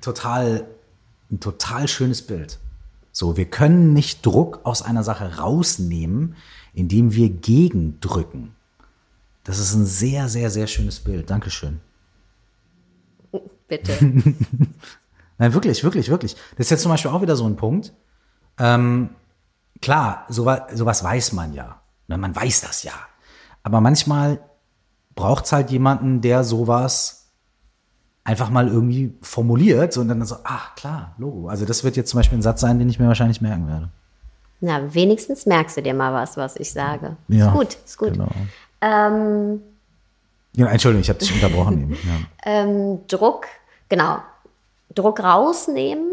total 0.00 0.66
ein 1.30 1.40
total 1.40 1.88
schönes 1.88 2.22
Bild. 2.22 2.58
So, 3.12 3.36
wir 3.36 3.46
können 3.46 3.92
nicht 3.92 4.24
Druck 4.24 4.60
aus 4.64 4.82
einer 4.82 5.02
Sache 5.02 5.38
rausnehmen, 5.38 6.36
indem 6.74 7.14
wir 7.14 7.30
gegendrücken. 7.30 8.54
Das 9.44 9.58
ist 9.58 9.74
ein 9.74 9.86
sehr, 9.86 10.28
sehr, 10.28 10.50
sehr 10.50 10.66
schönes 10.66 11.00
Bild. 11.00 11.30
Dankeschön. 11.30 11.80
Bitte. 13.68 13.92
Nein, 15.38 15.54
wirklich, 15.54 15.82
wirklich, 15.82 16.08
wirklich. 16.08 16.34
Das 16.56 16.66
ist 16.66 16.70
jetzt 16.70 16.82
zum 16.82 16.92
Beispiel 16.92 17.10
auch 17.10 17.22
wieder 17.22 17.36
so 17.36 17.46
ein 17.46 17.56
Punkt. 17.56 17.92
Ähm, 18.58 19.10
klar, 19.80 20.26
sowas, 20.28 20.62
sowas 20.74 21.02
weiß 21.02 21.32
man 21.32 21.52
ja. 21.54 21.80
Ne, 22.08 22.18
man 22.18 22.34
weiß 22.34 22.60
das 22.62 22.82
ja. 22.82 22.92
Aber 23.62 23.80
manchmal 23.80 24.40
braucht 25.14 25.46
es 25.46 25.52
halt 25.52 25.70
jemanden, 25.70 26.20
der 26.20 26.44
sowas 26.44 27.26
einfach 28.22 28.50
mal 28.50 28.68
irgendwie 28.68 29.14
formuliert 29.22 29.96
und 29.96 30.08
dann 30.08 30.24
so, 30.24 30.36
ah, 30.44 30.72
klar, 30.76 31.14
Logo. 31.18 31.48
Also 31.48 31.64
das 31.64 31.84
wird 31.84 31.96
jetzt 31.96 32.10
zum 32.10 32.18
Beispiel 32.18 32.38
ein 32.38 32.42
Satz 32.42 32.60
sein, 32.60 32.78
den 32.78 32.88
ich 32.88 32.98
mir 32.98 33.06
wahrscheinlich 33.06 33.40
merken 33.40 33.68
werde. 33.68 33.88
Na, 34.60 34.94
wenigstens 34.94 35.46
merkst 35.46 35.76
du 35.76 35.82
dir 35.82 35.94
mal 35.94 36.12
was, 36.12 36.36
was 36.36 36.56
ich 36.56 36.72
sage. 36.72 37.16
Ja, 37.28 37.48
ist 37.48 37.52
gut, 37.52 37.78
ist 37.84 37.98
gut. 37.98 38.12
Genau. 38.14 38.28
Ähm, 38.80 39.60
ja, 40.54 40.66
Entschuldigung, 40.66 41.02
ich 41.02 41.08
habe 41.08 41.18
dich 41.18 41.32
unterbrochen. 41.32 41.92
ja. 41.92 42.26
ähm, 42.62 43.00
Druck, 43.06 43.46
genau. 43.88 44.18
Druck 44.94 45.20
rausnehmen 45.20 46.10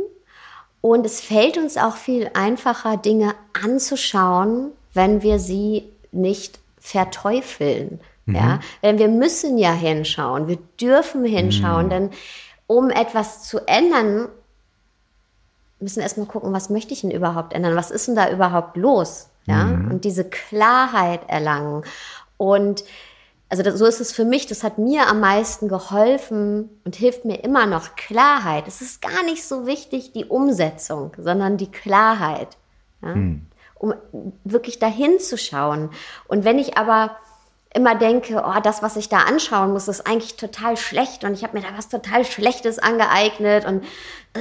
Und 0.82 1.06
es 1.06 1.22
fällt 1.22 1.58
uns 1.58 1.78
auch 1.78 1.96
viel 1.96 2.30
einfacher, 2.34 2.98
Dinge 2.98 3.34
anzuschauen, 3.54 4.72
wenn 4.94 5.22
wir 5.22 5.40
sie 5.40 5.92
nicht 6.12 6.60
verteufeln. 6.80 8.00
Mhm. 8.26 8.36
Ja, 8.36 8.60
denn 8.82 9.00
wir 9.00 9.08
müssen 9.08 9.58
ja 9.58 9.74
hinschauen, 9.74 10.48
wir 10.48 10.60
dürfen 10.80 11.26
hinschauen, 11.26 11.86
mhm. 11.88 11.90
denn 11.90 12.10
um 12.68 12.90
etwas 12.90 13.44
zu 13.44 13.60
ändern, 13.68 14.30
müssen 15.80 15.98
wir 15.98 16.04
erstmal 16.04 16.28
gucken, 16.28 16.54
was 16.54 16.70
möchte 16.70 16.94
ich 16.94 17.02
denn 17.02 17.12
überhaupt 17.12 17.54
ändern? 17.54 17.76
Was 17.76 17.92
ist 17.92 18.08
denn 18.08 18.16
da 18.16 18.30
überhaupt 18.30 18.78
los? 18.78 19.30
Ja, 19.46 19.66
mhm. 19.66 19.92
und 19.92 20.06
diese 20.06 20.24
Klarheit 20.24 21.22
erlangen. 21.28 21.84
Und 22.38 22.86
also 23.50 23.62
das, 23.62 23.78
so 23.78 23.86
ist 23.86 24.00
es 24.00 24.12
für 24.12 24.26
mich, 24.26 24.48
das 24.48 24.64
hat 24.64 24.80
mir 24.80 25.08
am 25.08 25.20
meisten 25.20 25.68
geholfen 25.68 26.70
und 26.86 26.96
hilft 26.96 27.24
mir 27.24 27.44
immer 27.44 27.66
noch 27.66 27.96
Klarheit. 27.96 28.68
Es 28.68 28.82
ist 28.82 29.02
gar 29.02 29.24
nicht 29.26 29.44
so 29.44 29.68
wichtig 29.68 30.12
die 30.14 30.26
Umsetzung, 30.26 31.12
sondern 31.20 31.58
die 31.58 31.70
Klarheit. 31.70 32.58
Ja? 33.04 33.16
Mhm. 33.16 33.46
Um 33.84 33.94
wirklich 34.46 34.80
dahin 34.80 35.20
zu 35.20 35.38
schauen. 35.38 35.90
Und 36.30 36.46
wenn 36.46 36.58
ich 36.58 36.78
aber 36.78 37.18
immer 37.74 37.96
denke, 37.96 38.42
oh, 38.46 38.60
das, 38.64 38.82
was 38.82 38.96
ich 38.96 39.10
da 39.10 39.18
anschauen 39.24 39.74
muss, 39.74 39.90
ist 39.90 40.08
eigentlich 40.08 40.38
total 40.38 40.78
schlecht 40.78 41.26
und 41.26 41.34
ich 41.34 41.44
habe 41.44 41.58
mir 41.58 41.64
da 41.64 41.76
was 41.76 41.90
total 41.90 42.24
Schlechtes 42.24 42.80
angeeignet 42.80 43.66
und 43.66 43.84
äh, 44.36 44.40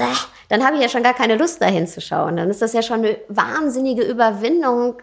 dann 0.48 0.64
habe 0.64 0.76
ich 0.76 0.82
ja 0.82 0.88
schon 0.88 1.02
gar 1.02 1.14
keine 1.14 1.36
Lust, 1.36 1.60
da 1.60 1.66
hinzuschauen. 1.66 2.36
Dann 2.36 2.50
ist 2.50 2.62
das 2.62 2.72
ja 2.72 2.82
schon 2.82 3.00
eine 3.00 3.16
wahnsinnige 3.28 4.02
Überwindung, 4.02 4.94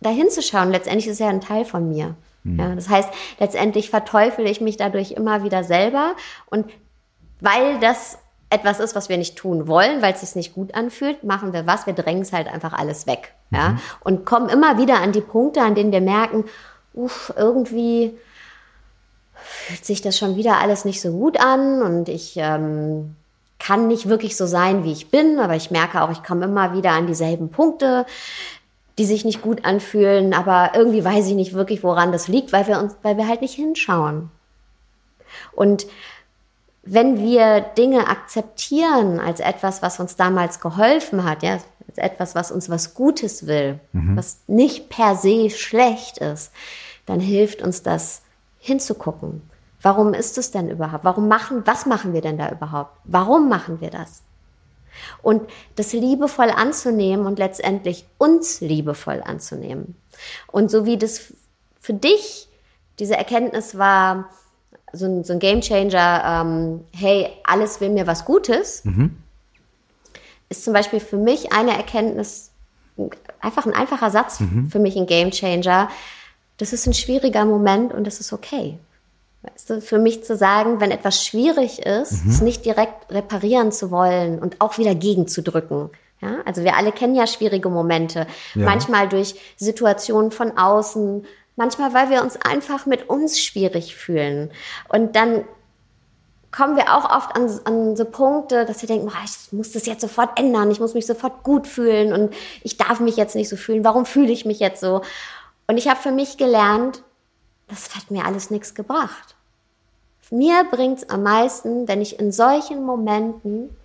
da 0.00 0.08
hinzuschauen. 0.08 0.70
Letztendlich 0.70 1.06
ist 1.08 1.14
es 1.14 1.18
ja 1.18 1.28
ein 1.28 1.42
Teil 1.42 1.66
von 1.66 1.88
mir. 1.88 2.14
Mhm. 2.44 2.58
Ja, 2.58 2.74
das 2.74 2.88
heißt, 2.88 3.10
letztendlich 3.40 3.90
verteufel 3.90 4.46
ich 4.46 4.62
mich 4.62 4.78
dadurch 4.78 5.12
immer 5.12 5.42
wieder 5.42 5.64
selber 5.64 6.14
und 6.46 6.66
weil 7.40 7.78
das 7.80 8.18
etwas 8.50 8.80
ist, 8.80 8.94
was 8.94 9.08
wir 9.08 9.18
nicht 9.18 9.36
tun 9.36 9.66
wollen, 9.66 10.02
weil 10.02 10.14
es 10.14 10.20
sich 10.20 10.36
nicht 10.36 10.54
gut 10.54 10.74
anfühlt, 10.74 11.24
machen 11.24 11.52
wir 11.52 11.66
was? 11.66 11.86
Wir 11.86 11.94
drängen 11.94 12.22
es 12.22 12.32
halt 12.32 12.46
einfach 12.46 12.72
alles 12.72 13.06
weg. 13.06 13.34
Mhm. 13.50 13.58
Ja? 13.58 13.78
Und 14.00 14.24
kommen 14.24 14.48
immer 14.48 14.78
wieder 14.78 15.00
an 15.00 15.12
die 15.12 15.20
Punkte, 15.20 15.62
an 15.62 15.74
denen 15.74 15.92
wir 15.92 16.00
merken, 16.00 16.44
uff, 16.94 17.32
irgendwie 17.36 18.16
fühlt 19.34 19.84
sich 19.84 20.00
das 20.00 20.18
schon 20.18 20.36
wieder 20.36 20.58
alles 20.58 20.84
nicht 20.84 21.00
so 21.00 21.10
gut 21.12 21.38
an 21.38 21.82
und 21.82 22.08
ich 22.08 22.36
ähm, 22.36 23.16
kann 23.58 23.86
nicht 23.86 24.08
wirklich 24.08 24.36
so 24.36 24.46
sein, 24.46 24.84
wie 24.84 24.92
ich 24.92 25.10
bin, 25.10 25.38
aber 25.38 25.56
ich 25.56 25.70
merke 25.70 26.02
auch, 26.02 26.10
ich 26.10 26.22
komme 26.22 26.46
immer 26.46 26.72
wieder 26.74 26.92
an 26.92 27.06
dieselben 27.06 27.50
Punkte, 27.50 28.06
die 28.98 29.04
sich 29.04 29.24
nicht 29.24 29.42
gut 29.42 29.64
anfühlen, 29.64 30.32
aber 30.32 30.72
irgendwie 30.74 31.04
weiß 31.04 31.26
ich 31.28 31.34
nicht 31.34 31.52
wirklich, 31.52 31.82
woran 31.82 32.12
das 32.12 32.28
liegt, 32.28 32.52
weil 32.52 32.66
wir 32.66 32.78
uns, 32.78 32.96
weil 33.02 33.16
wir 33.16 33.28
halt 33.28 33.42
nicht 33.42 33.54
hinschauen. 33.54 34.30
Und 35.52 35.86
wenn 36.86 37.18
wir 37.18 37.60
Dinge 37.60 38.08
akzeptieren 38.08 39.18
als 39.20 39.40
etwas, 39.40 39.82
was 39.82 39.98
uns 40.00 40.16
damals 40.16 40.60
geholfen 40.60 41.24
hat, 41.24 41.42
ja, 41.42 41.58
als 41.88 41.98
etwas, 41.98 42.34
was 42.34 42.50
uns 42.50 42.70
was 42.70 42.94
Gutes 42.94 43.46
will, 43.46 43.80
mhm. 43.92 44.16
was 44.16 44.38
nicht 44.46 44.88
per 44.88 45.16
se 45.16 45.50
schlecht 45.50 46.18
ist, 46.18 46.52
dann 47.04 47.20
hilft 47.20 47.60
uns 47.60 47.82
das 47.82 48.22
hinzugucken. 48.58 49.42
Warum 49.82 50.14
ist 50.14 50.38
es 50.38 50.50
denn 50.50 50.68
überhaupt? 50.68 51.04
Warum 51.04 51.28
machen, 51.28 51.62
was 51.64 51.86
machen 51.86 52.12
wir 52.12 52.20
denn 52.20 52.38
da 52.38 52.50
überhaupt? 52.50 52.96
Warum 53.04 53.48
machen 53.48 53.80
wir 53.80 53.90
das? 53.90 54.22
Und 55.22 55.42
das 55.74 55.92
liebevoll 55.92 56.50
anzunehmen 56.50 57.26
und 57.26 57.38
letztendlich 57.38 58.06
uns 58.18 58.60
liebevoll 58.60 59.22
anzunehmen. 59.24 59.96
Und 60.50 60.70
so 60.70 60.86
wie 60.86 60.96
das 60.96 61.34
für 61.80 61.94
dich 61.94 62.48
diese 62.98 63.16
Erkenntnis 63.16 63.76
war, 63.76 64.30
so 64.96 65.06
ein, 65.06 65.24
so 65.24 65.32
ein 65.32 65.38
Game 65.38 65.60
Changer, 65.60 66.22
ähm, 66.24 66.84
hey, 66.94 67.28
alles 67.44 67.80
will 67.80 67.90
mir 67.90 68.06
was 68.06 68.24
Gutes, 68.24 68.84
mhm. 68.84 69.16
ist 70.48 70.64
zum 70.64 70.72
Beispiel 70.72 71.00
für 71.00 71.16
mich 71.16 71.52
eine 71.52 71.76
Erkenntnis, 71.76 72.50
einfach 73.40 73.66
ein 73.66 73.74
einfacher 73.74 74.10
Satz 74.10 74.40
mhm. 74.40 74.68
für 74.70 74.78
mich 74.78 74.96
ein 74.96 75.06
Game 75.06 75.30
Changer, 75.30 75.88
das 76.58 76.72
ist 76.72 76.86
ein 76.86 76.94
schwieriger 76.94 77.44
Moment 77.44 77.92
und 77.92 78.06
das 78.06 78.20
ist 78.20 78.32
okay. 78.32 78.78
Weißt 79.42 79.70
du, 79.70 79.80
für 79.80 79.98
mich 79.98 80.24
zu 80.24 80.36
sagen, 80.36 80.80
wenn 80.80 80.90
etwas 80.90 81.24
schwierig 81.24 81.84
ist, 81.84 82.24
mhm. 82.24 82.30
es 82.30 82.40
nicht 82.40 82.64
direkt 82.64 83.12
reparieren 83.12 83.70
zu 83.70 83.90
wollen 83.90 84.38
und 84.38 84.60
auch 84.60 84.78
wieder 84.78 84.94
gegenzudrücken. 84.94 85.90
Ja, 86.20 86.36
also 86.46 86.64
wir 86.64 86.76
alle 86.76 86.92
kennen 86.92 87.14
ja 87.14 87.26
schwierige 87.26 87.68
Momente. 87.68 88.26
Ja. 88.54 88.64
Manchmal 88.64 89.08
durch 89.08 89.34
Situationen 89.56 90.30
von 90.30 90.56
außen, 90.56 91.26
manchmal 91.56 91.92
weil 91.94 92.10
wir 92.10 92.22
uns 92.22 92.36
einfach 92.36 92.86
mit 92.86 93.08
uns 93.08 93.40
schwierig 93.40 93.96
fühlen. 93.96 94.50
Und 94.88 95.16
dann 95.16 95.44
kommen 96.52 96.76
wir 96.76 96.94
auch 96.94 97.10
oft 97.10 97.36
an, 97.36 97.50
an 97.64 97.96
so 97.96 98.04
Punkte, 98.04 98.64
dass 98.64 98.80
wir 98.80 98.86
denken, 98.86 99.08
oh, 99.08 99.24
ich 99.24 99.52
muss 99.52 99.72
das 99.72 99.84
jetzt 99.84 100.00
sofort 100.00 100.38
ändern, 100.38 100.70
ich 100.70 100.80
muss 100.80 100.94
mich 100.94 101.06
sofort 101.06 101.42
gut 101.42 101.66
fühlen 101.66 102.12
und 102.12 102.34
ich 102.62 102.76
darf 102.76 103.00
mich 103.00 103.16
jetzt 103.16 103.34
nicht 103.34 103.48
so 103.48 103.56
fühlen. 103.56 103.84
Warum 103.84 104.06
fühle 104.06 104.32
ich 104.32 104.44
mich 104.46 104.60
jetzt 104.60 104.80
so? 104.80 105.02
Und 105.66 105.76
ich 105.76 105.88
habe 105.88 106.00
für 106.00 106.12
mich 106.12 106.38
gelernt, 106.38 107.02
das 107.68 107.94
hat 107.96 108.10
mir 108.10 108.24
alles 108.24 108.50
nichts 108.50 108.74
gebracht. 108.74 109.34
Mir 110.30 110.64
bringt 110.70 110.98
es 110.98 111.10
am 111.10 111.22
meisten, 111.22 111.86
wenn 111.88 112.00
ich 112.00 112.18
in 112.18 112.32
solchen 112.32 112.84
Momenten 112.84 113.76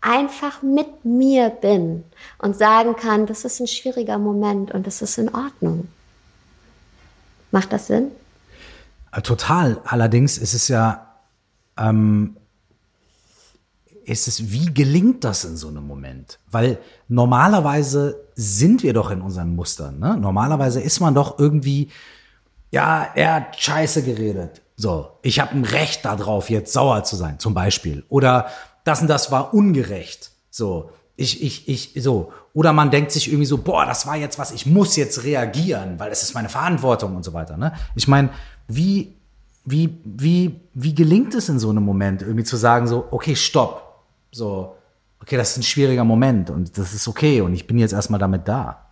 einfach 0.00 0.62
mit 0.62 1.04
mir 1.04 1.50
bin 1.50 2.04
und 2.38 2.56
sagen 2.56 2.96
kann, 2.96 3.26
das 3.26 3.44
ist 3.44 3.60
ein 3.60 3.66
schwieriger 3.66 4.18
Moment 4.18 4.72
und 4.72 4.86
das 4.86 5.00
ist 5.00 5.16
in 5.18 5.32
Ordnung. 5.34 5.88
Macht 7.52 7.72
das 7.72 7.86
Sinn? 7.86 8.10
Äh, 9.12 9.22
total. 9.22 9.80
Allerdings 9.84 10.38
ist 10.38 10.54
es 10.54 10.68
ja, 10.68 11.06
ähm, 11.78 12.36
ist 14.04 14.26
es, 14.26 14.50
wie 14.50 14.72
gelingt 14.72 15.22
das 15.22 15.44
in 15.44 15.56
so 15.56 15.68
einem 15.68 15.86
Moment? 15.86 16.38
Weil 16.50 16.78
normalerweise 17.08 18.20
sind 18.34 18.82
wir 18.82 18.94
doch 18.94 19.10
in 19.10 19.20
unseren 19.20 19.54
Mustern. 19.54 19.98
Ne? 19.98 20.16
Normalerweise 20.16 20.80
ist 20.80 20.98
man 20.98 21.14
doch 21.14 21.38
irgendwie, 21.38 21.90
ja, 22.70 23.06
er 23.14 23.34
hat 23.34 23.60
Scheiße 23.60 24.02
geredet. 24.02 24.62
So, 24.76 25.10
ich 25.22 25.38
habe 25.38 25.52
ein 25.52 25.64
Recht 25.64 26.04
darauf, 26.04 26.50
jetzt 26.50 26.72
sauer 26.72 27.04
zu 27.04 27.16
sein, 27.16 27.38
zum 27.38 27.54
Beispiel. 27.54 28.04
Oder 28.08 28.48
das 28.84 29.02
und 29.02 29.08
das 29.08 29.30
war 29.30 29.54
ungerecht. 29.54 30.32
So, 30.50 30.90
ich, 31.22 31.42
ich, 31.42 31.68
ich, 31.68 32.02
so. 32.02 32.32
Oder 32.54 32.72
man 32.72 32.90
denkt 32.90 33.12
sich 33.12 33.28
irgendwie 33.28 33.46
so, 33.46 33.58
boah, 33.58 33.86
das 33.86 34.06
war 34.06 34.16
jetzt 34.16 34.38
was, 34.38 34.52
ich 34.52 34.66
muss 34.66 34.96
jetzt 34.96 35.24
reagieren, 35.24 35.98
weil 35.98 36.10
es 36.10 36.22
ist 36.22 36.34
meine 36.34 36.48
Verantwortung 36.48 37.16
und 37.16 37.24
so 37.24 37.32
weiter. 37.32 37.56
Ne? 37.56 37.72
Ich 37.94 38.08
meine, 38.08 38.30
wie, 38.68 39.14
wie, 39.64 39.98
wie, 40.04 40.60
wie 40.74 40.94
gelingt 40.94 41.34
es 41.34 41.48
in 41.48 41.58
so 41.58 41.70
einem 41.70 41.84
Moment, 41.84 42.22
irgendwie 42.22 42.44
zu 42.44 42.56
sagen, 42.56 42.86
so, 42.86 43.06
okay, 43.10 43.36
stopp. 43.36 44.02
So, 44.32 44.76
okay, 45.20 45.36
das 45.36 45.52
ist 45.52 45.58
ein 45.58 45.62
schwieriger 45.62 46.04
Moment 46.04 46.50
und 46.50 46.76
das 46.76 46.92
ist 46.92 47.06
okay 47.08 47.40
und 47.40 47.54
ich 47.54 47.66
bin 47.66 47.78
jetzt 47.78 47.92
erstmal 47.92 48.20
damit 48.20 48.48
da. 48.48 48.86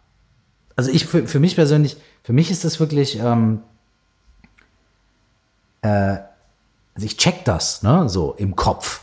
Also 0.76 0.90
ich, 0.90 1.06
für, 1.06 1.26
für 1.26 1.40
mich 1.40 1.56
persönlich, 1.56 1.96
für 2.22 2.32
mich 2.32 2.50
ist 2.50 2.64
das 2.64 2.80
wirklich, 2.80 3.18
ähm, 3.18 3.60
äh, 5.82 6.18
also 6.94 7.06
ich 7.06 7.16
check 7.16 7.44
das, 7.44 7.82
ne, 7.82 8.08
so 8.08 8.34
im 8.34 8.56
Kopf. 8.56 9.02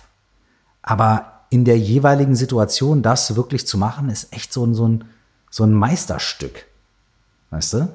Aber 0.82 1.37
in 1.50 1.66
der 1.66 1.78
jeweiligen 1.78 2.36
Situation 2.36 3.02
das 3.02 3.36
wirklich 3.36 3.68
zu 3.68 3.78
machen, 3.78 4.10
ist 4.10 4.34
echt 4.34 4.52
so 4.52 4.66
ein, 4.66 4.74
so 4.74 4.88
ein, 4.88 5.06
so 5.50 5.64
ein 5.64 5.74
Meisterstück. 5.74 6.66
Weißt 7.50 7.74
du? 7.74 7.88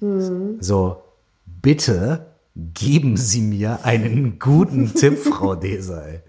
Mhm. 0.00 0.58
So, 0.60 1.02
bitte 1.62 2.26
geben 2.56 3.16
Sie 3.16 3.40
mir 3.40 3.80
einen 3.84 4.38
guten 4.38 4.94
Tipp, 4.94 5.18
Frau 5.24 5.54
Desai. 5.54 6.22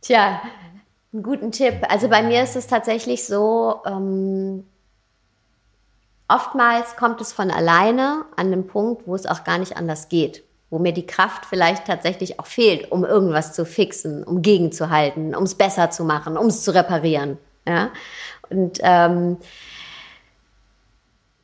Tja, 0.00 0.40
einen 1.12 1.22
guten 1.22 1.52
Tipp. 1.52 1.82
Also 1.88 2.08
bei 2.08 2.22
mir 2.22 2.42
ist 2.42 2.56
es 2.56 2.66
tatsächlich 2.66 3.26
so, 3.26 3.80
ähm, 3.84 4.64
oftmals 6.28 6.96
kommt 6.96 7.20
es 7.20 7.32
von 7.32 7.50
alleine 7.50 8.24
an 8.36 8.50
dem 8.50 8.66
Punkt, 8.66 9.06
wo 9.06 9.14
es 9.14 9.26
auch 9.26 9.44
gar 9.44 9.58
nicht 9.58 9.76
anders 9.76 10.08
geht. 10.08 10.44
Wo 10.76 10.78
mir 10.78 10.92
die 10.92 11.06
Kraft 11.06 11.46
vielleicht 11.46 11.86
tatsächlich 11.86 12.38
auch 12.38 12.44
fehlt, 12.44 12.92
um 12.92 13.02
irgendwas 13.02 13.54
zu 13.54 13.64
fixen, 13.64 14.22
um 14.24 14.42
gegenzuhalten, 14.42 15.34
um 15.34 15.44
es 15.44 15.54
besser 15.54 15.90
zu 15.90 16.04
machen, 16.04 16.36
um 16.36 16.48
es 16.48 16.62
zu 16.62 16.74
reparieren. 16.74 17.38
Ja? 17.66 17.88
Und 18.50 18.78
ähm, 18.82 19.38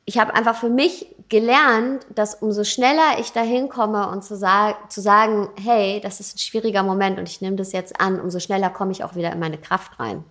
ich 0.04 0.18
habe 0.18 0.34
einfach 0.34 0.54
für 0.54 0.68
mich 0.68 1.06
gelernt, 1.30 2.04
dass 2.14 2.34
umso 2.34 2.62
schneller 2.62 3.18
ich 3.20 3.32
dahin 3.32 3.70
komme 3.70 4.10
und 4.10 4.22
zu, 4.22 4.36
sag, 4.36 4.92
zu 4.92 5.00
sagen, 5.00 5.48
hey, 5.58 5.98
das 6.02 6.20
ist 6.20 6.34
ein 6.34 6.38
schwieriger 6.38 6.82
Moment 6.82 7.18
und 7.18 7.26
ich 7.26 7.40
nehme 7.40 7.56
das 7.56 7.72
jetzt 7.72 7.98
an, 7.98 8.20
umso 8.20 8.38
schneller 8.38 8.68
komme 8.68 8.92
ich 8.92 9.02
auch 9.02 9.14
wieder 9.14 9.32
in 9.32 9.38
meine 9.38 9.56
Kraft 9.56 9.98
rein. 9.98 10.24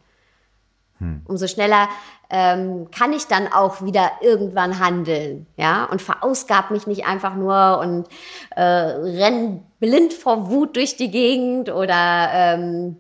Hm. 1.02 1.22
Umso 1.26 1.48
schneller 1.48 1.90
ähm, 2.30 2.90
kann 2.92 3.12
ich 3.12 3.26
dann 3.26 3.52
auch 3.52 3.82
wieder 3.82 4.12
irgendwann 4.22 4.80
handeln, 4.80 5.48
ja, 5.58 5.86
und 5.86 6.00
verausgab 6.00 6.70
mich 6.70 6.86
nicht 6.86 7.08
einfach 7.08 7.34
nur 7.34 7.80
und 7.80 8.08
äh, 8.56 8.62
renn 8.62 9.64
blind 9.80 10.14
vor 10.14 10.52
Wut 10.52 10.76
durch 10.76 10.98
die 10.98 11.10
Gegend 11.10 11.72
oder 11.72 12.30
ähm, 12.32 12.98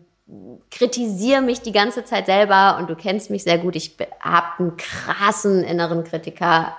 kritisiere 0.71 1.43
mich 1.43 1.61
die 1.61 1.71
ganze 1.71 2.03
Zeit 2.03 2.25
selber 2.25 2.77
und 2.79 2.89
du 2.89 2.95
kennst 2.95 3.29
mich 3.29 3.43
sehr 3.43 3.59
gut. 3.59 3.75
Ich 3.75 3.95
habe 4.19 4.47
einen 4.57 4.77
krassen 4.77 5.63
inneren 5.63 6.03
Kritiker, 6.03 6.75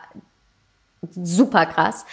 super 1.12 1.66
krass. 1.66 2.05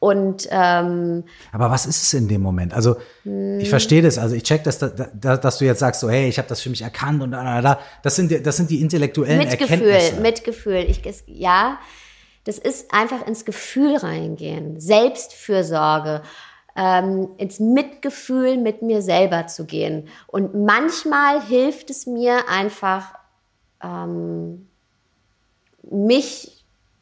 Und 0.00 0.48
ähm, 0.50 1.24
aber 1.52 1.70
was 1.70 1.84
ist 1.84 2.02
es 2.02 2.14
in 2.14 2.26
dem 2.26 2.40
Moment? 2.40 2.72
Also 2.74 2.96
ich 3.24 3.68
verstehe 3.68 4.00
das, 4.00 4.16
also 4.16 4.34
ich 4.34 4.42
check 4.44 4.64
das, 4.64 4.78
da, 4.78 4.88
da, 4.88 5.36
dass 5.36 5.58
du 5.58 5.66
jetzt 5.66 5.78
sagst, 5.80 6.00
so 6.00 6.08
hey, 6.08 6.26
ich 6.26 6.38
habe 6.38 6.48
das 6.48 6.62
für 6.62 6.70
mich 6.70 6.80
erkannt 6.80 7.22
und 7.22 7.32
da, 7.32 7.44
da, 7.44 7.60
da. 7.60 7.78
Das 8.02 8.16
sind 8.16 8.30
die, 8.30 8.42
das 8.42 8.56
sind 8.56 8.70
die 8.70 8.80
intellektuellen 8.80 9.36
Mitgefühl, 9.38 9.90
Erkenntnisse. 9.90 10.20
Mitgefühl. 10.22 10.86
Ich, 10.88 11.04
es- 11.04 11.22
ja, 11.26 11.78
das 12.44 12.56
ist 12.58 12.94
einfach 12.94 13.26
ins 13.26 13.44
Gefühl 13.44 13.94
reingehen, 13.98 14.80
Selbstfürsorge, 14.80 16.22
ähm, 16.74 17.28
ins 17.36 17.60
Mitgefühl 17.60 18.56
mit 18.56 18.80
mir 18.80 19.02
selber 19.02 19.48
zu 19.48 19.66
gehen. 19.66 20.08
Und 20.28 20.54
manchmal 20.54 21.42
hilft 21.44 21.90
es 21.90 22.06
mir 22.06 22.48
einfach, 22.48 23.16
ähm, 23.84 24.66
mich, 25.90 26.59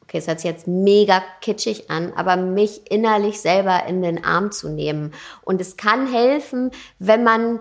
okay, 0.09 0.19
es 0.19 0.27
hört 0.27 0.41
sich 0.41 0.51
jetzt 0.51 0.67
mega 0.67 1.23
kitschig 1.43 1.91
an, 1.91 2.15
aber 2.17 2.37
mich 2.37 2.91
innerlich 2.91 3.41
selber 3.41 3.85
in 3.87 4.01
den 4.01 4.25
Arm 4.25 4.51
zu 4.53 4.71
nehmen. 4.71 5.13
Und 5.43 5.61
es 5.61 5.77
kann 5.77 6.11
helfen, 6.11 6.71
wenn 6.99 7.25
man 7.25 7.61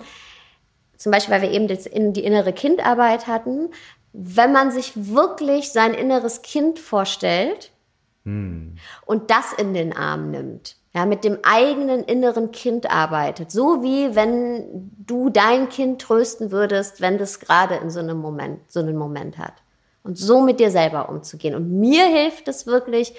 zum 0.96 1.12
Beispiel, 1.12 1.36
weil 1.36 1.42
wir 1.42 1.52
eben 1.52 1.68
das 1.68 1.86
in 1.86 2.14
die 2.14 2.24
innere 2.24 2.54
Kindarbeit 2.54 3.28
hatten, 3.28 3.70
wenn 4.14 4.54
man 4.54 4.72
sich 4.72 4.94
wirklich 4.96 5.72
sein 5.72 5.94
inneres 5.94 6.42
Kind 6.42 6.80
vorstellt 6.80 7.72
und 9.06 9.30
das 9.30 9.54
in 9.54 9.74
den 9.74 9.96
Arm 9.96 10.32
nimmt, 10.32 10.78
ja, 10.94 11.06
mit 11.06 11.24
dem 11.24 11.40
eigenen 11.44 12.04
inneren 12.04 12.52
Kind 12.52 12.90
arbeitet, 12.90 13.52
so 13.52 13.84
wie 13.84 14.16
wenn 14.16 14.90
du 15.06 15.30
dein 15.30 15.70
Kind 15.70 16.02
trösten 16.02 16.52
würdest, 16.52 17.02
wenn 17.02 17.18
das 17.18 17.40
gerade 17.40 17.76
in 17.76 17.90
so 17.90 18.00
einem 18.00 18.18
Moment, 18.18 18.72
so 18.72 18.80
einen 18.80 18.98
Moment 18.98 19.38
hat. 19.38 19.54
Und 20.08 20.18
so 20.18 20.40
mit 20.40 20.62
dir 20.62 20.72
selber 20.72 21.10
umzugehen. 21.10 21.54
Und 21.54 21.70
mir 21.70 22.06
hilft 22.06 22.48
es 22.48 22.66
wirklich, 22.66 23.14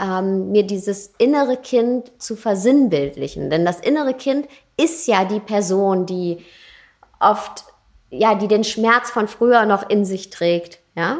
ähm, 0.00 0.50
mir 0.50 0.62
dieses 0.62 1.12
innere 1.18 1.58
Kind 1.58 2.10
zu 2.16 2.34
versinnbildlichen. 2.34 3.50
Denn 3.50 3.66
das 3.66 3.78
innere 3.80 4.14
Kind 4.14 4.48
ist 4.78 5.06
ja 5.06 5.26
die 5.26 5.40
Person, 5.40 6.06
die 6.06 6.38
oft, 7.20 7.64
ja, 8.08 8.34
die 8.34 8.48
den 8.48 8.64
Schmerz 8.64 9.10
von 9.10 9.28
früher 9.28 9.66
noch 9.66 9.90
in 9.90 10.06
sich 10.06 10.30
trägt, 10.30 10.78
ja. 10.96 11.18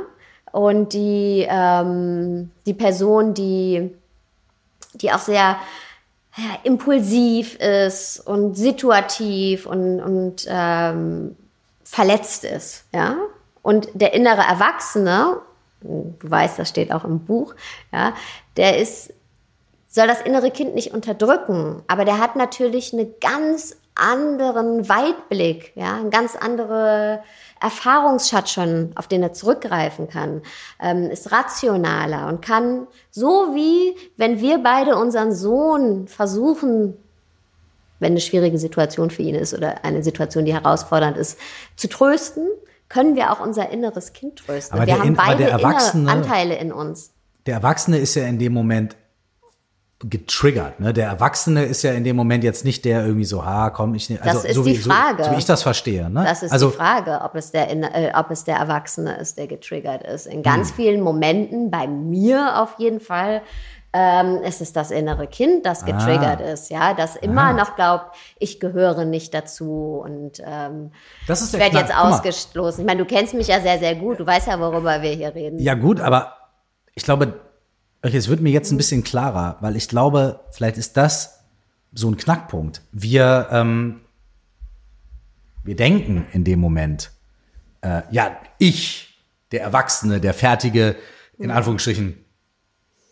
Und 0.52 0.94
die, 0.94 1.46
ähm, 1.48 2.50
die 2.64 2.74
Person, 2.74 3.34
die, 3.34 3.94
die 4.94 5.12
auch 5.12 5.18
sehr 5.18 5.56
ja, 6.36 6.58
impulsiv 6.64 7.56
ist 7.56 8.20
und 8.20 8.54
situativ 8.56 9.66
und, 9.66 10.00
und 10.00 10.46
ähm, 10.48 11.36
verletzt 11.84 12.44
ist, 12.44 12.84
ja. 12.94 13.16
Und 13.62 13.88
der 13.94 14.14
innere 14.14 14.42
Erwachsene, 14.42 15.38
du 15.80 16.14
weißt, 16.22 16.58
das 16.58 16.68
steht 16.68 16.92
auch 16.92 17.04
im 17.04 17.20
Buch, 17.20 17.54
ja, 17.92 18.14
der 18.56 18.78
ist 18.78 19.12
soll 19.92 20.06
das 20.06 20.20
innere 20.22 20.52
Kind 20.52 20.76
nicht 20.76 20.94
unterdrücken, 20.94 21.82
aber 21.88 22.04
der 22.04 22.18
hat 22.18 22.36
natürlich 22.36 22.92
einen 22.92 23.12
ganz 23.20 23.76
anderen 23.96 24.88
Weitblick, 24.88 25.72
ja, 25.74 25.96
ein 25.96 26.10
ganz 26.10 26.36
andere 26.36 27.22
Erfahrungsschatz 27.60 28.52
schon, 28.52 28.92
auf 28.94 29.08
den 29.08 29.22
er 29.22 29.32
zurückgreifen 29.32 30.08
kann, 30.08 30.42
ähm, 30.80 31.10
ist 31.10 31.32
rationaler 31.32 32.28
und 32.28 32.40
kann 32.40 32.86
so 33.10 33.54
wie 33.54 33.96
wenn 34.16 34.40
wir 34.40 34.58
beide 34.62 34.96
unseren 34.96 35.34
Sohn 35.34 36.06
versuchen, 36.06 36.96
wenn 37.98 38.12
eine 38.12 38.20
schwierige 38.20 38.58
Situation 38.58 39.10
für 39.10 39.22
ihn 39.22 39.34
ist 39.34 39.52
oder 39.52 39.84
eine 39.84 40.02
Situation, 40.02 40.44
die 40.44 40.54
herausfordernd 40.54 41.18
ist, 41.18 41.38
zu 41.76 41.88
trösten, 41.88 42.48
können 42.90 43.16
wir 43.16 43.32
auch 43.32 43.40
unser 43.40 43.70
inneres 43.70 44.12
Kind 44.12 44.36
trösten. 44.44 44.76
Aber 44.76 44.86
wir 44.86 44.98
haben 44.98 45.08
in- 45.08 45.14
beide 45.14 45.44
innere 45.44 46.10
Anteile 46.10 46.56
in 46.56 46.72
uns. 46.72 47.12
Der 47.46 47.54
Erwachsene 47.54 47.96
ist 47.96 48.14
ja 48.16 48.24
in 48.26 48.38
dem 48.38 48.52
Moment 48.52 48.96
getriggert. 50.02 50.80
Ne? 50.80 50.94
Der 50.94 51.06
Erwachsene 51.08 51.64
ist 51.64 51.82
ja 51.82 51.92
in 51.92 52.04
dem 52.04 52.16
Moment 52.16 52.42
jetzt 52.42 52.64
nicht 52.64 52.86
der 52.86 53.04
irgendwie 53.04 53.26
so, 53.26 53.42
ah, 53.42 53.68
komm, 53.68 53.94
ich 53.94 54.08
ne- 54.08 54.18
also 54.22 54.38
Das 54.38 54.44
ist 54.46 54.54
so 54.54 54.64
wie, 54.64 54.72
die 54.72 54.78
Frage. 54.78 55.24
So, 55.24 55.28
so 55.30 55.34
wie 55.36 55.38
ich 55.40 55.44
das 55.44 55.62
verstehe. 55.62 56.08
Ne? 56.08 56.24
Das 56.24 56.42
ist 56.42 56.52
also 56.52 56.70
die 56.70 56.76
Frage, 56.76 57.20
ob 57.22 57.34
es, 57.34 57.50
der, 57.52 57.70
äh, 57.70 58.12
ob 58.14 58.30
es 58.30 58.44
der 58.44 58.56
Erwachsene 58.56 59.16
ist, 59.18 59.36
der 59.36 59.46
getriggert 59.46 60.02
ist. 60.02 60.26
In 60.26 60.36
Hm. 60.36 60.42
ganz 60.42 60.70
vielen 60.70 61.02
Momenten, 61.02 61.70
bei 61.70 61.86
mir 61.86 62.62
auf 62.62 62.76
jeden 62.78 63.00
Fall, 63.00 63.42
ähm, 63.92 64.36
ist 64.44 64.60
es 64.60 64.72
das 64.72 64.90
innere 64.92 65.26
Kind, 65.26 65.66
das 65.66 65.84
getriggert 65.84 66.40
Ah. 66.40 66.52
ist, 66.52 66.70
ja, 66.70 66.94
das 66.94 67.16
immer 67.16 67.52
noch 67.52 67.74
glaubt, 67.74 68.14
ich 68.38 68.60
gehöre 68.60 69.04
nicht 69.04 69.34
dazu 69.34 70.00
und 70.04 70.40
ähm, 70.44 70.92
das 71.26 71.42
ist 71.42 71.54
ich 71.54 71.60
werde 71.60 71.78
jetzt 71.78 71.94
ausgestoßen. 71.94 72.80
Ich 72.82 72.86
meine, 72.86 73.04
du 73.04 73.06
kennst 73.06 73.34
mich 73.34 73.48
ja 73.48 73.60
sehr, 73.60 73.78
sehr 73.80 73.96
gut. 73.96 74.20
Du 74.20 74.26
weißt 74.26 74.46
ja, 74.46 74.60
worüber 74.60 75.02
wir 75.02 75.10
hier 75.10 75.34
reden. 75.34 75.58
Ja 75.58 75.74
gut, 75.74 76.00
aber 76.00 76.36
ich 76.94 77.02
glaube, 77.02 77.40
okay, 78.04 78.16
es 78.16 78.28
wird 78.28 78.40
mir 78.40 78.52
jetzt 78.52 78.70
ein 78.70 78.76
bisschen 78.76 79.02
klarer, 79.02 79.56
weil 79.60 79.74
ich 79.74 79.88
glaube, 79.88 80.40
vielleicht 80.50 80.76
ist 80.78 80.96
das 80.96 81.40
so 81.92 82.08
ein 82.08 82.16
Knackpunkt. 82.16 82.82
Wir, 82.92 83.48
ähm, 83.50 84.02
wir 85.64 85.74
denken 85.74 86.26
in 86.32 86.44
dem 86.44 86.60
Moment, 86.60 87.10
äh, 87.80 88.02
ja, 88.10 88.36
ich, 88.58 89.18
der 89.50 89.62
Erwachsene, 89.62 90.20
der 90.20 90.32
fertige, 90.34 90.94
in 91.38 91.50
Anführungsstrichen, 91.50 92.24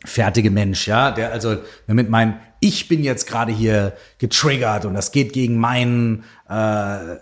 fertige 0.04 0.50
Mensch, 0.50 0.86
ja, 0.86 1.10
der 1.10 1.32
also 1.32 1.56
damit 1.86 2.08
mein, 2.08 2.40
ich 2.60 2.88
bin 2.88 3.02
jetzt 3.02 3.26
gerade 3.26 3.52
hier 3.52 3.94
getriggert 4.18 4.84
und 4.84 4.94
das 4.94 5.12
geht 5.12 5.32
gegen 5.32 5.56
mein 5.58 6.24
äh, 6.48 7.16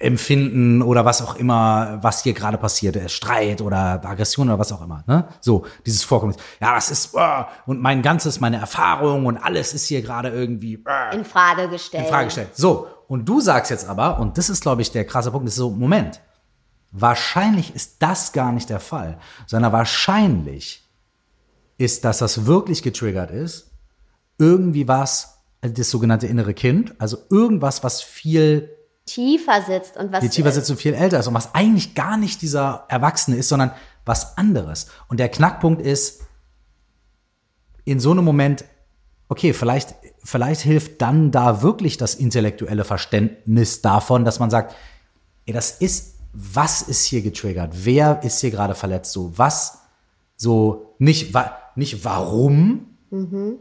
Empfinden 0.00 0.80
oder 0.80 1.04
was 1.04 1.20
auch 1.22 1.34
immer, 1.34 1.98
was 2.02 2.22
hier 2.22 2.32
gerade 2.32 2.56
passiert, 2.56 2.94
äh, 2.94 3.08
Streit 3.08 3.60
oder 3.60 4.00
Aggression 4.04 4.48
oder 4.48 4.58
was 4.58 4.70
auch 4.70 4.80
immer, 4.82 5.02
ne? 5.08 5.26
So, 5.40 5.66
dieses 5.84 6.04
Vorkommen. 6.04 6.36
Ja, 6.60 6.76
das 6.76 6.92
ist, 6.92 7.14
äh, 7.16 7.44
und 7.66 7.80
mein 7.80 8.02
ganzes, 8.02 8.38
meine 8.38 8.58
Erfahrung 8.58 9.26
und 9.26 9.36
alles 9.38 9.74
ist 9.74 9.86
hier 9.86 10.00
gerade 10.02 10.28
irgendwie 10.28 10.74
äh, 10.86 11.16
In 11.16 11.24
Frage 11.24 11.68
gestellt. 11.68 12.04
in 12.04 12.08
Frage 12.08 12.26
gestellt. 12.26 12.50
So, 12.54 12.86
und 13.08 13.28
du 13.28 13.40
sagst 13.40 13.72
jetzt 13.72 13.88
aber, 13.88 14.20
und 14.20 14.38
das 14.38 14.48
ist, 14.48 14.62
glaube 14.62 14.82
ich, 14.82 14.92
der 14.92 15.04
krasse 15.04 15.32
Punkt, 15.32 15.48
das 15.48 15.54
ist 15.54 15.58
so, 15.58 15.70
Moment, 15.70 16.20
wahrscheinlich 16.92 17.74
ist 17.74 17.96
das 18.00 18.32
gar 18.32 18.52
nicht 18.52 18.70
der 18.70 18.80
Fall, 18.80 19.18
sondern 19.46 19.72
wahrscheinlich 19.72 20.87
ist, 21.78 22.04
dass 22.04 22.18
das 22.18 22.46
wirklich 22.46 22.82
getriggert 22.82 23.30
ist, 23.30 23.70
irgendwie 24.38 24.86
was, 24.86 25.38
also 25.60 25.74
das 25.74 25.90
sogenannte 25.90 26.26
innere 26.26 26.54
Kind, 26.54 26.94
also 27.00 27.18
irgendwas, 27.30 27.82
was 27.82 28.02
viel 28.02 28.70
Tiefer 29.06 29.62
sitzt 29.62 29.96
und 29.96 30.12
was 30.12 30.20
viel 30.20 30.28
tiefer 30.28 30.52
sitzt 30.52 30.70
und 30.70 30.76
viel 30.76 30.92
älter 30.92 31.18
ist 31.18 31.26
und 31.26 31.34
was 31.34 31.54
eigentlich 31.54 31.94
gar 31.94 32.18
nicht 32.18 32.42
dieser 32.42 32.84
Erwachsene 32.88 33.38
ist, 33.38 33.48
sondern 33.48 33.72
was 34.04 34.36
anderes. 34.36 34.88
Und 35.08 35.18
der 35.18 35.30
Knackpunkt 35.30 35.80
ist, 35.80 36.22
in 37.84 38.00
so 38.00 38.10
einem 38.10 38.24
Moment, 38.24 38.66
okay, 39.28 39.54
vielleicht, 39.54 39.94
vielleicht 40.22 40.60
hilft 40.60 41.00
dann 41.00 41.30
da 41.30 41.62
wirklich 41.62 41.96
das 41.96 42.14
intellektuelle 42.14 42.84
Verständnis 42.84 43.80
davon, 43.80 44.26
dass 44.26 44.40
man 44.40 44.50
sagt, 44.50 44.74
ey, 45.46 45.54
das 45.54 45.70
ist, 45.70 46.16
was 46.34 46.82
ist 46.82 47.04
hier 47.04 47.22
getriggert? 47.22 47.72
Wer 47.72 48.22
ist 48.22 48.40
hier 48.40 48.50
gerade 48.50 48.74
verletzt? 48.74 49.12
So, 49.12 49.32
was, 49.38 49.78
so, 50.36 50.94
nicht, 50.98 51.32
nicht 51.78 52.04
warum 52.04 52.88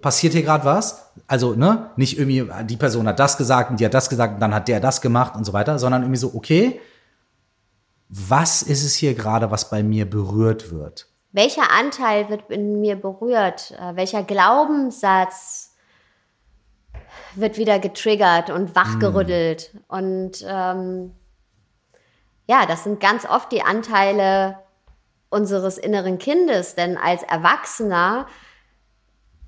passiert 0.01 0.34
hier 0.34 0.43
gerade 0.43 0.65
was? 0.65 1.13
Also, 1.26 1.55
ne, 1.55 1.91
nicht 1.95 2.20
irgendwie, 2.20 2.45
die 2.65 2.76
Person 2.76 3.07
hat 3.07 3.20
das 3.20 3.38
gesagt 3.38 3.72
und 3.72 3.80
die 3.80 3.86
hat 3.86 3.93
das 3.93 4.09
gesagt 4.09 4.36
und 4.36 4.39
dann 4.41 4.53
hat 4.53 4.68
der 4.68 4.80
das 4.80 5.01
gemacht 5.01 5.36
und 5.36 5.45
so 5.45 5.53
weiter, 5.53 5.80
sondern 5.80 6.01
irgendwie 6.01 6.20
so, 6.20 6.34
okay, 6.34 6.82
was 8.09 8.61
ist 8.61 8.84
es 8.84 8.95
hier 8.95 9.13
gerade, 9.13 9.51
was 9.51 9.70
bei 9.70 9.84
mir 9.84 10.09
berührt 10.09 10.72
wird? 10.72 11.07
Welcher 11.32 11.72
Anteil 11.72 12.30
wird 12.30 12.49
in 12.49 12.82
mir 12.82 12.95
berührt? 12.95 13.72
Äh, 13.80 13.95
Welcher 13.95 14.24
Glaubenssatz 14.24 15.76
wird 17.36 17.57
wieder 17.57 17.80
getriggert 17.80 18.49
und 18.49 18.76
wachgerüttelt? 18.76 19.78
Und 19.88 20.45
ähm, 20.47 21.11
ja, 22.47 22.65
das 22.65 22.84
sind 22.84 22.99
ganz 22.99 23.26
oft 23.26 23.51
die 23.51 23.61
Anteile 23.61 24.57
unseres 25.30 25.78
inneren 25.78 26.17
Kindes, 26.17 26.75
denn 26.75 26.97
als 26.97 27.23
Erwachsener, 27.23 28.28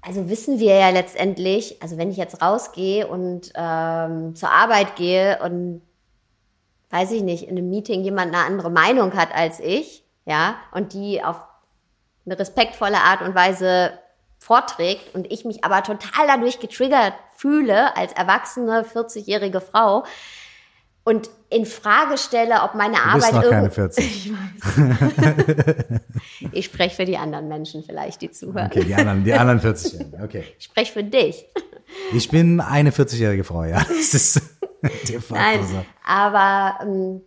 also 0.01 0.29
wissen 0.29 0.59
wir 0.59 0.75
ja 0.75 0.89
letztendlich, 0.89 1.81
also 1.81 1.97
wenn 1.97 2.11
ich 2.11 2.17
jetzt 2.17 2.41
rausgehe 2.41 3.07
und 3.07 3.51
ähm, 3.55 4.35
zur 4.35 4.51
Arbeit 4.51 4.95
gehe 4.95 5.39
und 5.41 5.81
weiß 6.89 7.11
ich 7.11 7.21
nicht, 7.21 7.43
in 7.43 7.57
einem 7.57 7.69
Meeting 7.69 8.03
jemand 8.03 8.33
eine 8.33 8.45
andere 8.45 8.71
Meinung 8.71 9.13
hat 9.13 9.33
als 9.33 9.59
ich, 9.59 10.03
ja, 10.25 10.55
und 10.71 10.93
die 10.93 11.23
auf 11.23 11.37
eine 12.25 12.37
respektvolle 12.37 12.97
Art 12.97 13.21
und 13.21 13.35
Weise 13.35 13.91
vorträgt 14.37 15.13
und 15.13 15.31
ich 15.31 15.45
mich 15.45 15.63
aber 15.63 15.83
total 15.83 16.27
dadurch 16.27 16.59
getriggert 16.59 17.13
fühle 17.35 17.95
als 17.95 18.13
erwachsene 18.13 18.83
40-jährige 18.83 19.61
Frau 19.61 20.05
und 21.03 21.29
in 21.49 21.65
Frage 21.65 22.17
stelle, 22.17 22.61
ob 22.63 22.75
meine 22.75 22.97
Du 22.97 23.13
bist 23.15 23.27
Arbeit 23.27 23.43
noch 23.43 23.49
keine 23.49 23.69
irgend- 23.69 23.73
40. 23.73 24.31
Ich 24.31 24.31
weiß. 24.31 25.75
ich 26.51 26.65
spreche 26.65 26.95
für 26.95 27.05
die 27.05 27.17
anderen 27.17 27.47
Menschen 27.47 27.83
vielleicht, 27.83 28.21
die 28.21 28.31
zuhören. 28.31 28.67
Okay, 28.67 28.83
die 28.83 28.93
anderen, 28.95 29.23
die 29.23 29.33
anderen 29.33 29.59
40-Jährigen, 29.59 30.23
okay. 30.23 30.43
Ich 30.57 30.65
spreche 30.65 30.93
für 30.93 31.03
dich. 31.03 31.45
Ich 32.13 32.29
bin 32.29 32.59
eine 32.61 32.91
40-jährige 32.91 33.43
Frau, 33.43 33.63
ja. 33.63 33.79
Das 33.87 34.13
ist 34.13 34.41
de 35.07 35.19
facto 35.19 35.33
Nein, 35.35 35.65
so. 35.65 35.85
aber 36.05 36.79
ähm, 36.83 37.21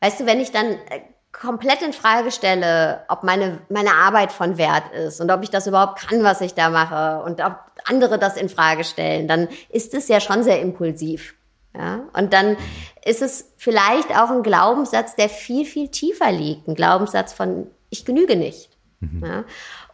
weißt 0.00 0.20
du, 0.20 0.26
wenn 0.26 0.40
ich 0.40 0.50
dann 0.50 0.66
äh, 0.66 1.00
komplett 1.32 1.82
in 1.82 1.92
Frage 1.92 2.30
stelle, 2.30 3.04
ob 3.08 3.22
meine, 3.22 3.60
meine 3.68 3.92
Arbeit 3.94 4.32
von 4.32 4.58
Wert 4.58 4.92
ist 4.92 5.20
und 5.20 5.30
ob 5.30 5.42
ich 5.42 5.50
das 5.50 5.66
überhaupt 5.66 6.08
kann, 6.08 6.22
was 6.24 6.40
ich 6.40 6.54
da 6.54 6.70
mache 6.70 7.22
und 7.24 7.40
ob 7.40 7.56
andere 7.84 8.18
das 8.18 8.36
in 8.36 8.48
Frage 8.48 8.84
stellen, 8.84 9.28
dann 9.28 9.48
ist 9.70 9.94
es 9.94 10.08
ja 10.08 10.20
schon 10.20 10.42
sehr 10.42 10.60
impulsiv. 10.60 11.34
Ja, 11.76 12.04
und 12.12 12.32
dann 12.32 12.56
ist 13.04 13.22
es 13.22 13.52
vielleicht 13.56 14.10
auch 14.10 14.30
ein 14.30 14.42
Glaubenssatz, 14.42 15.14
der 15.16 15.28
viel, 15.28 15.64
viel 15.64 15.88
tiefer 15.88 16.32
liegt. 16.32 16.66
Ein 16.68 16.74
Glaubenssatz 16.74 17.32
von, 17.32 17.66
ich 17.90 18.04
genüge 18.04 18.36
nicht. 18.36 18.70
Mhm. 19.00 19.24
Ja, 19.24 19.44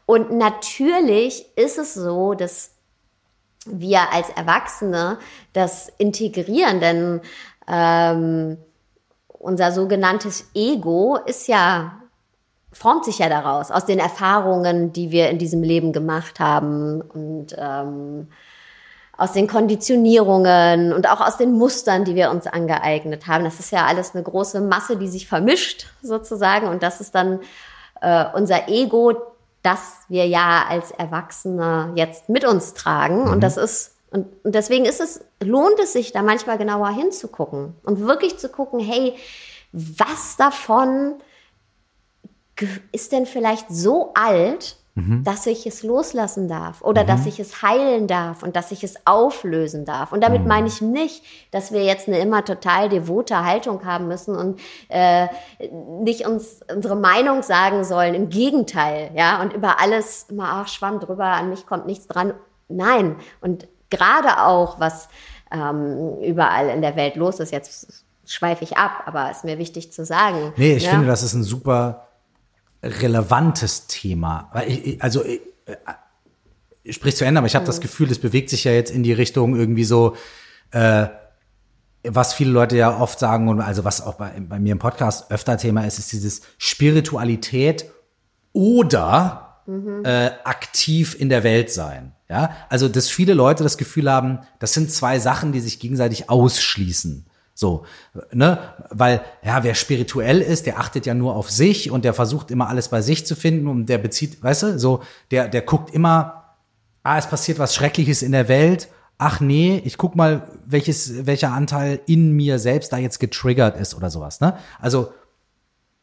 und 0.07 0.33
natürlich 0.33 1.47
ist 1.57 1.79
es 1.79 1.95
so, 1.95 2.35
dass 2.35 2.73
wir 3.67 4.13
als 4.13 4.29
Erwachsene 4.31 5.19
das 5.53 5.89
integrieren, 5.99 6.81
denn 6.81 7.21
ähm, 7.69 8.57
unser 9.29 9.73
sogenanntes 9.73 10.51
Ego 10.55 11.17
ist 11.27 11.47
ja 11.47 12.01
formt 12.73 13.05
sich 13.05 13.19
ja 13.19 13.29
daraus 13.29 13.71
aus 13.71 13.85
den 13.85 13.99
Erfahrungen, 13.99 14.93
die 14.93 15.11
wir 15.11 15.29
in 15.31 15.39
diesem 15.39 15.63
Leben 15.63 15.93
gemacht 15.93 16.39
haben 16.39 17.01
und 17.01 17.49
ähm, 17.59 18.29
aus 19.21 19.33
den 19.33 19.47
Konditionierungen 19.47 20.95
und 20.95 21.07
auch 21.07 21.21
aus 21.21 21.37
den 21.37 21.53
Mustern, 21.53 22.07
die 22.07 22.15
wir 22.15 22.31
uns 22.31 22.47
angeeignet 22.47 23.27
haben. 23.27 23.45
Das 23.45 23.61
ist 23.61 23.71
ja 23.71 23.85
alles 23.85 24.15
eine 24.15 24.25
große 24.25 24.63
Masse, 24.63 24.97
die 24.97 25.09
sich 25.09 25.29
vermischt 25.29 25.89
sozusagen 26.03 26.69
und 26.69 26.83
das 26.83 27.03
ist 27.03 27.15
dann 27.15 27.41
äh, 28.01 28.25
unser 28.33 28.69
Ego, 28.69 29.13
das 29.63 29.93
wir 30.09 30.27
ja 30.27 30.65
als 30.67 30.91
Erwachsene 30.93 31.93
jetzt 31.97 32.31
mit 32.31 32.47
uns 32.47 32.73
tragen 32.73 33.25
mhm. 33.25 33.31
und 33.31 33.41
das 33.43 33.59
ist 33.59 33.97
und, 34.11 34.27
und 34.43 34.55
deswegen 34.55 34.87
ist 34.87 35.01
es, 35.01 35.21
lohnt 35.41 35.79
es 35.79 35.93
sich, 35.93 36.13
da 36.13 36.23
manchmal 36.23 36.57
genauer 36.57 36.89
hinzugucken 36.89 37.77
und 37.85 38.01
wirklich 38.01 38.39
zu 38.39 38.49
gucken, 38.49 38.81
hey, 38.81 39.15
was 39.71 40.37
davon 40.39 41.17
ist 42.91 43.13
denn 43.13 43.27
vielleicht 43.27 43.67
so 43.71 44.13
alt, 44.15 44.77
mhm. 44.95 45.25
dass 45.25 45.47
ich 45.47 45.67
es 45.67 45.83
loslassen 45.83 46.49
darf 46.49 46.83
oder 46.83 47.05
mhm. 47.05 47.07
dass 47.09 47.27
ich 47.27 47.41
es 47.41 47.63
heilen 47.63 48.07
darf 48.07 48.43
und 48.43 48.57
dass 48.57 48.73
ich 48.73 48.85
es 48.85 49.07
auflösen 49.07 49.85
darf. 49.85 50.13
Und 50.13 50.23
damit 50.23 50.43
mhm. 50.43 50.49
meine 50.49 50.69
ich 50.69 50.81
nicht, 50.81 51.23
dass 51.51 51.73
wir 51.73 51.85
jetzt 51.85 52.09
eine 52.09 52.19
immer 52.19 52.45
total 52.45 52.89
devote 52.89 53.45
Haltung 53.45 53.85
haben 53.85 54.09
müssen 54.09 54.37
und 54.37 54.61
äh, 54.89 55.29
nicht 56.03 56.27
uns 56.27 56.61
unsere 56.75 56.97
Meinung 56.97 57.43
sagen 57.43 57.85
sollen. 57.85 58.15
Im 58.15 58.29
Gegenteil, 58.29 59.11
ja, 59.15 59.41
und 59.43 59.53
über 59.53 59.81
alles 59.81 60.27
immer, 60.29 60.49
ach, 60.53 60.69
schwamm 60.69 61.01
drüber, 61.01 61.27
an 61.27 61.51
mich 61.51 61.67
kommt 61.67 61.87
nichts 61.87 62.07
dran. 62.07 62.35
Nein. 62.69 63.17
Und 63.41 63.69
gerade 63.91 64.45
auch, 64.45 64.81
was 64.81 65.09
ähm, 65.51 66.19
überall 66.23 66.69
in 66.69 66.81
der 66.81 66.97
Welt 66.97 67.17
los 67.17 67.41
ist. 67.41 67.53
Jetzt 67.53 68.05
schweife 68.27 68.65
ich 68.65 68.77
ab, 68.77 69.03
aber 69.07 69.31
ist 69.31 69.45
mir 69.45 69.59
wichtig 69.59 69.93
zu 69.93 70.05
sagen. 70.05 70.53
Nee, 70.57 70.77
ich 70.77 70.85
ja? 70.85 70.91
finde, 70.91 71.07
das 71.07 71.23
ist 71.23 71.35
ein 71.35 71.43
super 71.43 72.07
relevantes 72.83 73.87
Thema. 73.87 74.51
Ich, 74.67 75.03
also 75.03 75.25
ich, 75.25 75.41
ich 76.83 76.97
sprich 76.97 77.17
zu 77.17 77.25
Ende, 77.25 77.39
aber 77.39 77.47
ich 77.47 77.55
habe 77.55 77.65
mhm. 77.65 77.69
das 77.69 77.81
Gefühl, 77.81 78.09
das 78.09 78.19
bewegt 78.19 78.51
sich 78.51 78.65
ja 78.65 78.73
jetzt 78.73 78.91
in 78.91 79.03
die 79.03 79.13
Richtung 79.13 79.57
irgendwie 79.57 79.85
so, 79.85 80.17
äh, 80.71 81.07
was 82.03 82.33
viele 82.33 82.51
Leute 82.51 82.77
ja 82.77 82.99
oft 82.99 83.19
sagen 83.19 83.49
und 83.49 83.61
also 83.61 83.85
was 83.85 84.01
auch 84.01 84.15
bei, 84.15 84.31
bei 84.41 84.59
mir 84.59 84.73
im 84.73 84.79
Podcast 84.79 85.31
öfter 85.31 85.59
Thema 85.59 85.85
ist, 85.87 85.99
ist 85.99 86.13
dieses 86.13 86.41
Spiritualität 86.57 87.85
oder 88.53 89.63
mhm. 89.67 90.03
äh, 90.05 90.31
aktiv 90.45 91.15
in 91.19 91.29
der 91.29 91.45
Welt 91.45 91.71
sein. 91.71 92.13
Ja, 92.29 92.57
also 92.69 92.89
dass 92.89 93.11
viele 93.11 93.35
Leute 93.35 93.65
das 93.65 93.77
Gefühl 93.77 94.11
haben, 94.11 94.39
das 94.61 94.73
sind 94.73 94.93
zwei 94.93 95.19
Sachen, 95.19 95.53
die 95.53 95.61
sich 95.61 95.81
gegenseitig 95.81 96.31
ausschließen. 96.31 97.27
So, 97.61 97.85
ne, 98.33 98.59
weil 98.89 99.21
ja, 99.45 99.63
wer 99.63 99.75
spirituell 99.75 100.41
ist, 100.41 100.65
der 100.65 100.81
achtet 100.81 101.05
ja 101.05 101.13
nur 101.13 101.37
auf 101.37 101.51
sich 101.51 101.91
und 101.91 102.07
der 102.07 102.15
versucht 102.15 102.51
immer 102.51 102.69
alles 102.69 102.89
bei 102.89 103.03
sich 103.03 103.27
zu 103.27 103.37
finden 103.37 103.67
und 103.67 103.85
der 103.85 103.99
bezieht, 103.99 104.43
weißt 104.43 104.63
du, 104.63 104.79
so, 104.79 105.03
der 105.31 105.47
der 105.47 105.61
guckt 105.61 105.95
immer, 105.95 106.57
ah, 107.03 107.19
es 107.19 107.27
passiert 107.27 107.59
was 107.59 107.75
Schreckliches 107.75 108.23
in 108.23 108.33
der 108.33 108.49
Welt. 108.49 108.89
Ach 109.19 109.41
nee, 109.41 109.83
ich 109.85 109.99
guck 109.99 110.17
mal, 110.17 110.49
welches 110.65 111.27
welcher 111.27 111.53
Anteil 111.53 112.01
in 112.07 112.33
mir 112.33 112.59
selbst 112.59 112.95
da 112.95 112.97
jetzt 112.97 113.21
getriggert 113.21 113.79
ist 113.79 113.95
oder 113.95 114.09
sowas, 114.09 114.41
ne? 114.41 114.57
Also 114.79 115.13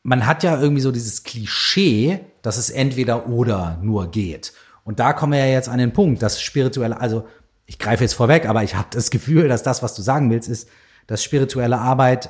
man 0.03 0.27
hat 0.27 0.43
ja 0.43 0.61
irgendwie 0.61 0.83
so 0.83 0.91
dieses 0.91 1.23
Klischee, 1.23 2.19
dass 2.43 2.57
es 2.57 2.69
entweder 2.69 3.29
oder 3.29 3.79
nur 3.81 4.11
geht. 4.11 4.53
Und 4.83 4.99
da 4.99 5.11
kommen 5.11 5.33
wir 5.33 5.39
ja 5.39 5.53
jetzt 5.53 5.69
an 5.69 5.79
den 5.79 5.91
Punkt, 5.91 6.21
dass 6.21 6.39
spirituelle, 6.39 7.01
also 7.01 7.25
ich 7.65 7.79
greife 7.79 8.03
jetzt 8.03 8.13
vorweg, 8.13 8.47
aber 8.47 8.61
ich 8.61 8.75
habe 8.75 8.89
das 8.91 9.09
Gefühl, 9.09 9.47
dass 9.47 9.63
das, 9.63 9.81
was 9.81 9.95
du 9.95 10.03
sagen 10.03 10.29
willst, 10.29 10.47
ist, 10.47 10.69
dass 11.07 11.23
spirituelle 11.23 11.77
Arbeit 11.77 12.29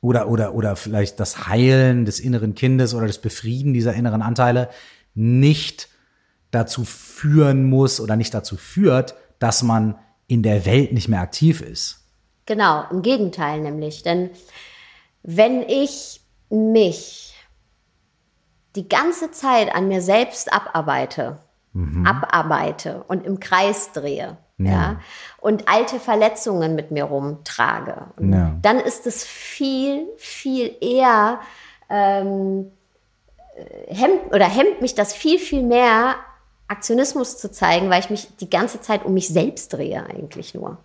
oder, 0.00 0.28
oder, 0.28 0.54
oder 0.54 0.76
vielleicht 0.76 1.20
das 1.20 1.46
Heilen 1.46 2.04
des 2.04 2.20
inneren 2.20 2.54
Kindes 2.54 2.94
oder 2.94 3.06
das 3.06 3.18
Befrieden 3.18 3.72
dieser 3.72 3.94
inneren 3.94 4.22
Anteile 4.22 4.68
nicht 5.14 5.88
dazu 6.50 6.84
führen 6.84 7.64
muss 7.64 8.00
oder 8.00 8.16
nicht 8.16 8.34
dazu 8.34 8.56
führt, 8.56 9.14
dass 9.38 9.62
man 9.62 9.98
in 10.26 10.42
der 10.42 10.64
Welt 10.64 10.92
nicht 10.92 11.08
mehr 11.08 11.20
aktiv 11.20 11.60
ist. 11.60 12.00
Genau, 12.46 12.84
im 12.90 13.02
Gegenteil 13.02 13.60
nämlich. 13.60 14.02
Denn 14.02 14.30
wenn 15.22 15.62
ich 15.62 16.20
mich 16.50 17.34
die 18.74 18.88
ganze 18.88 19.30
Zeit 19.30 19.74
an 19.74 19.88
mir 19.88 20.02
selbst 20.02 20.52
abarbeite, 20.52 21.38
mhm. 21.72 22.06
abarbeite 22.06 23.04
und 23.04 23.24
im 23.24 23.40
Kreis 23.40 23.92
drehe. 23.92 24.36
Ja. 24.64 24.72
ja. 24.72 25.00
und 25.40 25.68
alte 25.68 25.98
Verletzungen 25.98 26.74
mit 26.74 26.90
mir 26.90 27.04
rumtrage. 27.04 28.06
Ja. 28.20 28.56
Dann 28.62 28.78
ist 28.78 29.06
es 29.06 29.24
viel, 29.24 30.06
viel 30.16 30.74
eher 30.80 31.40
ähm, 31.90 32.72
hemmt 33.88 34.32
oder 34.32 34.46
hemmt 34.46 34.80
mich 34.80 34.94
das 34.94 35.12
viel, 35.12 35.38
viel 35.38 35.62
mehr, 35.62 36.16
Aktionismus 36.68 37.38
zu 37.38 37.50
zeigen, 37.50 37.90
weil 37.90 38.00
ich 38.00 38.10
mich 38.10 38.36
die 38.36 38.48
ganze 38.48 38.80
Zeit 38.80 39.04
um 39.04 39.12
mich 39.12 39.28
selbst 39.28 39.72
drehe 39.72 40.06
eigentlich 40.06 40.54
nur 40.54 40.78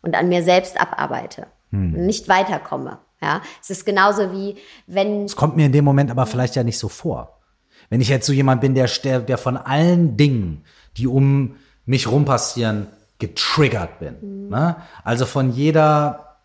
und 0.00 0.14
an 0.14 0.28
mir 0.28 0.42
selbst 0.42 0.80
abarbeite 0.80 1.46
hm. 1.70 1.94
und 1.94 2.06
nicht 2.06 2.28
weiterkomme. 2.28 2.98
Ja, 3.20 3.40
es 3.62 3.70
ist 3.70 3.86
genauso 3.86 4.32
wie 4.32 4.56
wenn. 4.86 5.24
Es 5.24 5.36
kommt 5.36 5.56
mir 5.56 5.66
in 5.66 5.72
dem 5.72 5.84
Moment 5.84 6.10
aber 6.10 6.26
vielleicht 6.26 6.56
ja 6.56 6.62
nicht 6.62 6.78
so 6.78 6.88
vor. 6.88 7.40
Wenn 7.88 8.00
ich 8.00 8.08
jetzt 8.08 8.26
so 8.26 8.32
jemand 8.32 8.60
bin, 8.60 8.74
der, 8.74 8.88
der 9.20 9.38
von 9.38 9.56
allen 9.56 10.16
Dingen, 10.16 10.64
die 10.96 11.06
um 11.06 11.56
mich 11.86 12.10
rum 12.10 12.24
passieren, 12.24 12.86
getriggert 13.28 13.98
bin. 13.98 14.16
Mhm. 14.20 14.48
Ne? 14.50 14.76
Also 15.02 15.26
von 15.26 15.52
jeder 15.52 16.36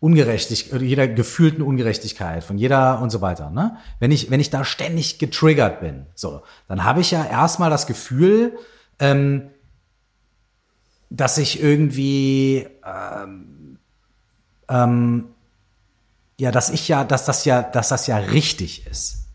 Ungerechtigkeit, 0.00 0.82
jeder 0.82 1.06
gefühlten 1.06 1.62
Ungerechtigkeit, 1.62 2.42
von 2.42 2.58
jeder 2.58 3.00
und 3.00 3.10
so 3.10 3.20
weiter. 3.20 3.50
Ne? 3.50 3.76
Wenn 4.00 4.10
ich, 4.10 4.30
wenn 4.30 4.40
ich 4.40 4.50
da 4.50 4.64
ständig 4.64 5.18
getriggert 5.18 5.80
bin, 5.80 6.06
so, 6.14 6.42
dann 6.68 6.84
habe 6.84 7.00
ich 7.00 7.12
ja 7.12 7.24
erstmal 7.24 7.70
das 7.70 7.86
Gefühl, 7.86 8.58
ähm, 8.98 9.50
dass 11.08 11.38
ich 11.38 11.62
irgendwie 11.62 12.66
ähm, 12.84 13.78
ähm, 14.68 15.28
ja, 16.38 16.50
dass 16.50 16.70
ich 16.70 16.88
ja, 16.88 17.04
dass 17.04 17.24
das 17.24 17.44
ja, 17.44 17.62
dass 17.62 17.90
das 17.90 18.06
ja 18.06 18.16
richtig 18.16 18.86
ist. 18.86 19.26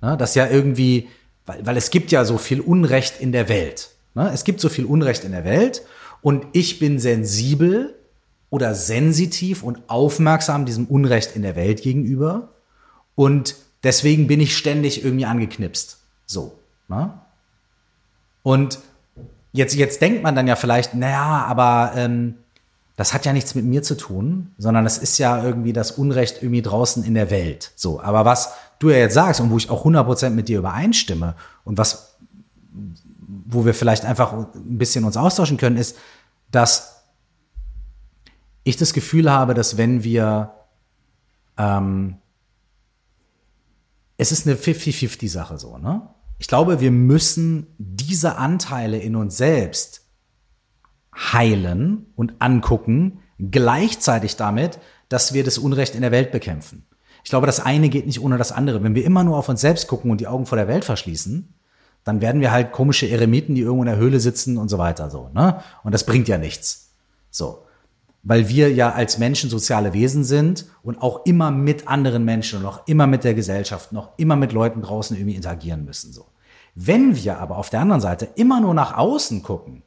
Ne? 0.00 0.16
Das 0.16 0.34
ja 0.34 0.46
irgendwie, 0.46 1.08
weil, 1.44 1.66
weil 1.66 1.76
es 1.76 1.90
gibt 1.90 2.12
ja 2.12 2.24
so 2.24 2.38
viel 2.38 2.60
Unrecht 2.60 3.20
in 3.20 3.32
der 3.32 3.48
Welt. 3.48 3.90
Ne? 4.14 4.30
Es 4.32 4.44
gibt 4.44 4.60
so 4.60 4.68
viel 4.68 4.84
Unrecht 4.84 5.24
in 5.24 5.32
der 5.32 5.44
Welt 5.44 5.82
und 6.22 6.46
ich 6.52 6.78
bin 6.78 6.98
sensibel 6.98 7.94
oder 8.50 8.74
sensitiv 8.74 9.62
und 9.62 9.82
aufmerksam 9.88 10.64
diesem 10.64 10.86
Unrecht 10.86 11.34
in 11.36 11.42
der 11.42 11.56
Welt 11.56 11.82
gegenüber 11.82 12.50
und 13.14 13.56
deswegen 13.82 14.26
bin 14.26 14.40
ich 14.40 14.56
ständig 14.56 15.04
irgendwie 15.04 15.26
angeknipst. 15.26 15.98
So. 16.26 16.52
Ne? 16.88 17.12
Und 18.42 18.78
jetzt, 19.52 19.74
jetzt 19.74 20.00
denkt 20.00 20.22
man 20.22 20.34
dann 20.34 20.46
ja 20.46 20.56
vielleicht, 20.56 20.94
naja, 20.94 21.44
aber 21.48 21.92
ähm, 21.96 22.34
das 22.96 23.12
hat 23.12 23.26
ja 23.26 23.32
nichts 23.32 23.54
mit 23.54 23.64
mir 23.64 23.82
zu 23.82 23.96
tun, 23.96 24.54
sondern 24.56 24.86
es 24.86 24.98
ist 24.98 25.18
ja 25.18 25.42
irgendwie 25.42 25.72
das 25.72 25.92
Unrecht 25.92 26.42
irgendwie 26.42 26.62
draußen 26.62 27.02
in 27.04 27.14
der 27.14 27.30
Welt. 27.30 27.72
So, 27.74 28.00
aber 28.00 28.24
was 28.24 28.52
du 28.78 28.90
ja 28.90 28.98
jetzt 28.98 29.14
sagst 29.14 29.40
und 29.40 29.50
wo 29.50 29.56
ich 29.56 29.70
auch 29.70 29.84
100% 29.84 30.30
mit 30.30 30.48
dir 30.48 30.58
übereinstimme 30.58 31.34
und 31.64 31.76
was, 31.76 32.13
wo 33.54 33.64
wir 33.64 33.74
vielleicht 33.74 34.04
einfach 34.04 34.32
ein 34.32 34.78
bisschen 34.78 35.04
uns 35.04 35.16
austauschen 35.16 35.56
können, 35.56 35.76
ist, 35.76 35.96
dass 36.50 37.04
ich 38.64 38.76
das 38.76 38.92
Gefühl 38.92 39.30
habe, 39.30 39.54
dass 39.54 39.76
wenn 39.76 40.04
wir, 40.04 40.52
ähm, 41.58 42.16
es 44.16 44.32
ist 44.32 44.46
eine 44.46 44.56
50-50-Sache 44.56 45.58
so, 45.58 45.78
ne? 45.78 46.08
Ich 46.38 46.48
glaube, 46.48 46.80
wir 46.80 46.90
müssen 46.90 47.68
diese 47.78 48.36
Anteile 48.36 48.98
in 48.98 49.14
uns 49.14 49.36
selbst 49.36 50.06
heilen 51.14 52.06
und 52.16 52.34
angucken, 52.40 53.20
gleichzeitig 53.38 54.36
damit, 54.36 54.78
dass 55.08 55.32
wir 55.32 55.44
das 55.44 55.58
Unrecht 55.58 55.94
in 55.94 56.02
der 56.02 56.10
Welt 56.10 56.32
bekämpfen. 56.32 56.86
Ich 57.22 57.30
glaube, 57.30 57.46
das 57.46 57.60
eine 57.60 57.88
geht 57.88 58.06
nicht 58.06 58.20
ohne 58.20 58.36
das 58.36 58.52
andere. 58.52 58.82
Wenn 58.82 58.94
wir 58.94 59.04
immer 59.04 59.24
nur 59.24 59.38
auf 59.38 59.48
uns 59.48 59.60
selbst 59.60 59.88
gucken 59.88 60.10
und 60.10 60.20
die 60.20 60.26
Augen 60.26 60.46
vor 60.46 60.56
der 60.56 60.68
Welt 60.68 60.84
verschließen, 60.84 61.53
dann 62.04 62.20
werden 62.20 62.40
wir 62.40 62.52
halt 62.52 62.72
komische 62.72 63.08
Eremiten, 63.08 63.54
die 63.54 63.62
irgendwo 63.62 63.82
in 63.82 63.88
der 63.88 63.96
Höhle 63.96 64.20
sitzen 64.20 64.58
und 64.58 64.68
so 64.68 64.78
weiter 64.78 65.10
so, 65.10 65.30
ne? 65.34 65.60
Und 65.82 65.92
das 65.92 66.04
bringt 66.06 66.28
ja 66.28 66.38
nichts. 66.38 66.90
So. 67.30 67.64
weil 68.24 68.48
wir 68.48 68.72
ja 68.72 68.90
als 68.92 69.18
Menschen 69.18 69.50
soziale 69.50 69.92
Wesen 69.92 70.24
sind 70.24 70.66
und 70.82 71.00
auch 71.02 71.26
immer 71.26 71.50
mit 71.50 71.86
anderen 71.86 72.24
Menschen 72.24 72.60
und 72.60 72.66
auch 72.66 72.86
immer 72.86 73.06
mit 73.06 73.22
der 73.22 73.34
Gesellschaft, 73.34 73.92
noch 73.92 74.10
immer 74.16 74.34
mit 74.34 74.52
Leuten 74.52 74.80
draußen 74.82 75.16
irgendwie 75.16 75.36
interagieren 75.36 75.84
müssen. 75.84 76.12
So. 76.12 76.26
Wenn 76.74 77.14
wir 77.14 77.38
aber 77.38 77.58
auf 77.58 77.70
der 77.70 77.80
anderen 77.80 78.00
Seite 78.00 78.28
immer 78.34 78.60
nur 78.60 78.72
nach 78.72 78.96
außen 78.96 79.42
gucken 79.42 79.82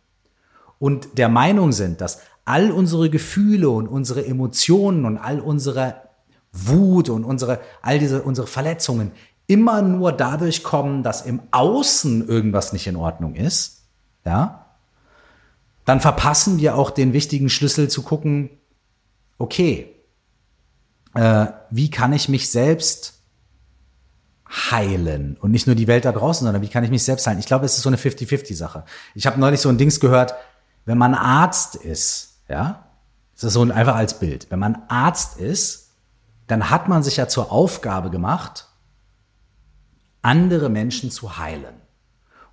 und 0.78 1.18
der 1.18 1.30
Meinung 1.30 1.72
sind, 1.72 2.00
dass 2.00 2.20
all 2.46 2.72
unsere 2.72 3.10
Gefühle 3.10 3.70
und 3.70 3.88
unsere 3.88 4.26
Emotionen 4.26 5.06
und 5.06 5.18
all 5.18 5.40
unsere 5.40 5.96
Wut 6.54 7.10
und 7.10 7.26
unsere, 7.26 7.60
all 7.82 7.98
diese, 8.00 8.22
unsere 8.22 8.48
Verletzungen 8.48 9.12
immer 9.48 9.82
nur 9.82 10.12
dadurch 10.12 10.64
kommen, 10.64 11.04
dass 11.04 11.26
im 11.26 11.42
Außen 11.52 12.28
irgendwas 12.28 12.74
nicht 12.74 12.86
in 12.88 12.98
Ordnung 12.98 13.36
ist, 13.36 13.86
ja, 14.26 14.66
dann 15.86 16.02
verpassen 16.02 16.60
wir 16.60 16.76
auch 16.76 16.90
den 16.90 17.14
wichtigen 17.14 17.50
Schlüssel 17.50 17.90
zu 17.90 18.04
gucken, 18.04 18.50
okay, 19.38 19.96
äh, 21.14 21.48
wie 21.70 21.90
kann 21.90 22.12
ich 22.12 22.28
mich 22.28 22.50
selbst 22.50 23.22
heilen 24.50 25.38
und 25.40 25.52
nicht 25.52 25.66
nur 25.66 25.76
die 25.76 25.88
Welt 25.88 26.06
da 26.06 26.12
draußen, 26.12 26.46
sondern 26.46 26.62
wie 26.62 26.68
kann 26.68 26.84
ich 26.84 26.90
mich 26.90 27.04
selbst 27.04 27.26
heilen? 27.26 27.40
Ich 27.40 27.46
glaube, 27.46 27.66
es 27.66 27.78
ist 27.78 27.84
so 27.84 27.90
eine 27.90 27.98
50-50-Sache. 27.98 28.84
Ich 29.16 29.26
habe 29.26 29.40
neulich 29.40 29.62
so 29.62 29.70
ein 29.70 29.78
Dings 29.78 30.00
gehört, 30.00 30.36
wenn 30.86 30.98
man 30.98 31.14
Arzt 31.14 31.76
ist, 31.76 32.42
ja, 32.50 32.86
das 33.36 33.46
ist 33.46 33.54
so 33.54 33.62
ein, 33.62 33.72
einfach 33.72 33.96
als 33.96 34.20
Bild. 34.20 34.48
Wenn 34.50 34.60
man 34.60 34.84
Arzt 34.88 35.38
ist, 35.38 35.92
dann 36.48 36.70
hat 36.70 36.88
man 36.88 37.04
sich 37.04 37.18
ja 37.18 37.28
zur 37.28 37.52
Aufgabe 37.52 38.10
gemacht, 38.10 38.67
andere 40.22 40.70
Menschen 40.70 41.12
zu 41.12 41.38
heilen 41.38 41.76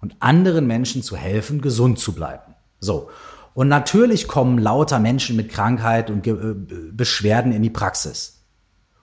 und 0.00 0.16
anderen 0.20 0.66
Menschen 0.66 1.02
zu 1.02 1.16
helfen, 1.16 1.60
gesund 1.60 1.98
zu 1.98 2.12
bleiben. 2.12 2.54
So. 2.80 3.10
Und 3.54 3.68
natürlich 3.68 4.28
kommen 4.28 4.58
lauter 4.58 4.98
Menschen 4.98 5.36
mit 5.36 5.48
Krankheit 5.48 6.10
und 6.10 6.26
äh, 6.26 6.34
Beschwerden 6.92 7.52
in 7.52 7.62
die 7.62 7.70
Praxis. 7.70 8.42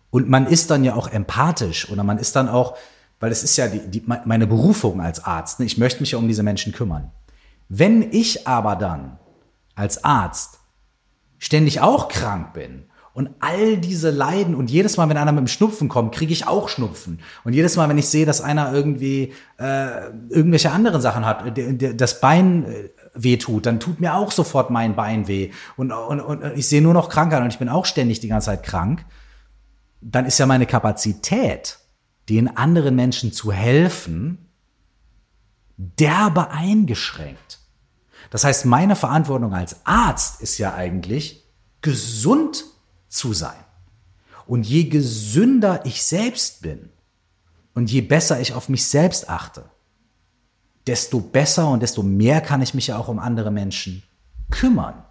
Und 0.09 0.29
man 0.29 0.45
ist 0.45 0.69
dann 0.69 0.83
ja 0.83 0.93
auch 0.93 1.07
empathisch 1.07 1.89
oder 1.89 2.03
man 2.03 2.17
ist 2.17 2.35
dann 2.35 2.49
auch, 2.49 2.77
weil 3.19 3.31
es 3.31 3.43
ist 3.43 3.55
ja 3.57 3.67
die, 3.67 3.79
die, 3.87 4.03
meine 4.05 4.45
Berufung 4.45 5.01
als 5.01 5.23
Arzt. 5.23 5.59
Ne? 5.59 5.65
Ich 5.65 5.77
möchte 5.77 6.01
mich 6.01 6.11
ja 6.11 6.17
um 6.17 6.27
diese 6.27 6.43
Menschen 6.43 6.73
kümmern. 6.73 7.11
Wenn 7.69 8.11
ich 8.11 8.45
aber 8.45 8.75
dann 8.75 9.17
als 9.73 10.03
Arzt 10.03 10.59
ständig 11.39 11.79
auch 11.79 12.09
krank 12.09 12.53
bin 12.53 12.90
und 13.13 13.29
all 13.39 13.77
diese 13.77 14.09
Leiden 14.09 14.55
und 14.55 14.71
jedes 14.71 14.95
Mal, 14.95 15.09
wenn 15.09 15.17
einer 15.17 15.33
mit 15.33 15.41
dem 15.41 15.47
Schnupfen 15.47 15.89
kommt, 15.89 16.15
kriege 16.15 16.31
ich 16.31 16.47
auch 16.47 16.69
Schnupfen. 16.69 17.19
Und 17.43 17.53
jedes 17.53 17.75
Mal, 17.75 17.89
wenn 17.89 17.97
ich 17.97 18.07
sehe, 18.07 18.25
dass 18.25 18.39
einer 18.39 18.73
irgendwie 18.73 19.33
äh, 19.59 20.07
irgendwelche 20.29 20.71
anderen 20.71 21.01
Sachen 21.01 21.25
hat, 21.25 21.43
das 21.99 22.21
Bein 22.21 22.63
äh, 22.63 22.89
weh 23.13 23.35
tut, 23.35 23.65
dann 23.65 23.81
tut 23.81 23.99
mir 23.99 24.15
auch 24.15 24.31
sofort 24.31 24.69
mein 24.69 24.95
Bein 24.95 25.27
weh. 25.27 25.51
Und, 25.75 25.91
und, 25.91 26.21
und 26.21 26.43
ich 26.55 26.67
sehe 26.67 26.81
nur 26.81 26.93
noch 26.93 27.09
Krankheit 27.09 27.41
und 27.41 27.51
ich 27.51 27.59
bin 27.59 27.67
auch 27.67 27.85
ständig 27.85 28.21
die 28.21 28.29
ganze 28.29 28.45
Zeit 28.45 28.63
krank. 28.63 29.05
Dann 29.99 30.25
ist 30.25 30.37
ja 30.37 30.45
meine 30.45 30.65
Kapazität, 30.65 31.79
den 32.29 32.55
anderen 32.55 32.95
Menschen 32.95 33.33
zu 33.33 33.51
helfen, 33.51 34.49
derbe 35.75 36.51
eingeschränkt. 36.51 37.59
Das 38.29 38.45
heißt, 38.45 38.65
meine 38.65 38.95
Verantwortung 38.95 39.53
als 39.53 39.85
Arzt 39.85 40.41
ist 40.41 40.57
ja 40.57 40.73
eigentlich, 40.73 41.45
gesund 41.81 42.70
zu 43.11 43.33
sein. 43.33 43.63
Und 44.47 44.63
je 44.63 44.85
gesünder 44.85 45.85
ich 45.85 46.03
selbst 46.03 46.61
bin 46.61 46.89
und 47.75 47.91
je 47.91 48.01
besser 48.01 48.39
ich 48.39 48.53
auf 48.53 48.69
mich 48.69 48.85
selbst 48.87 49.29
achte, 49.29 49.65
desto 50.87 51.19
besser 51.19 51.69
und 51.69 51.83
desto 51.83 52.01
mehr 52.01 52.41
kann 52.41 52.61
ich 52.61 52.73
mich 52.73 52.87
ja 52.87 52.97
auch 52.97 53.07
um 53.07 53.19
andere 53.19 53.51
Menschen 53.51 54.01
kümmern. 54.49 55.05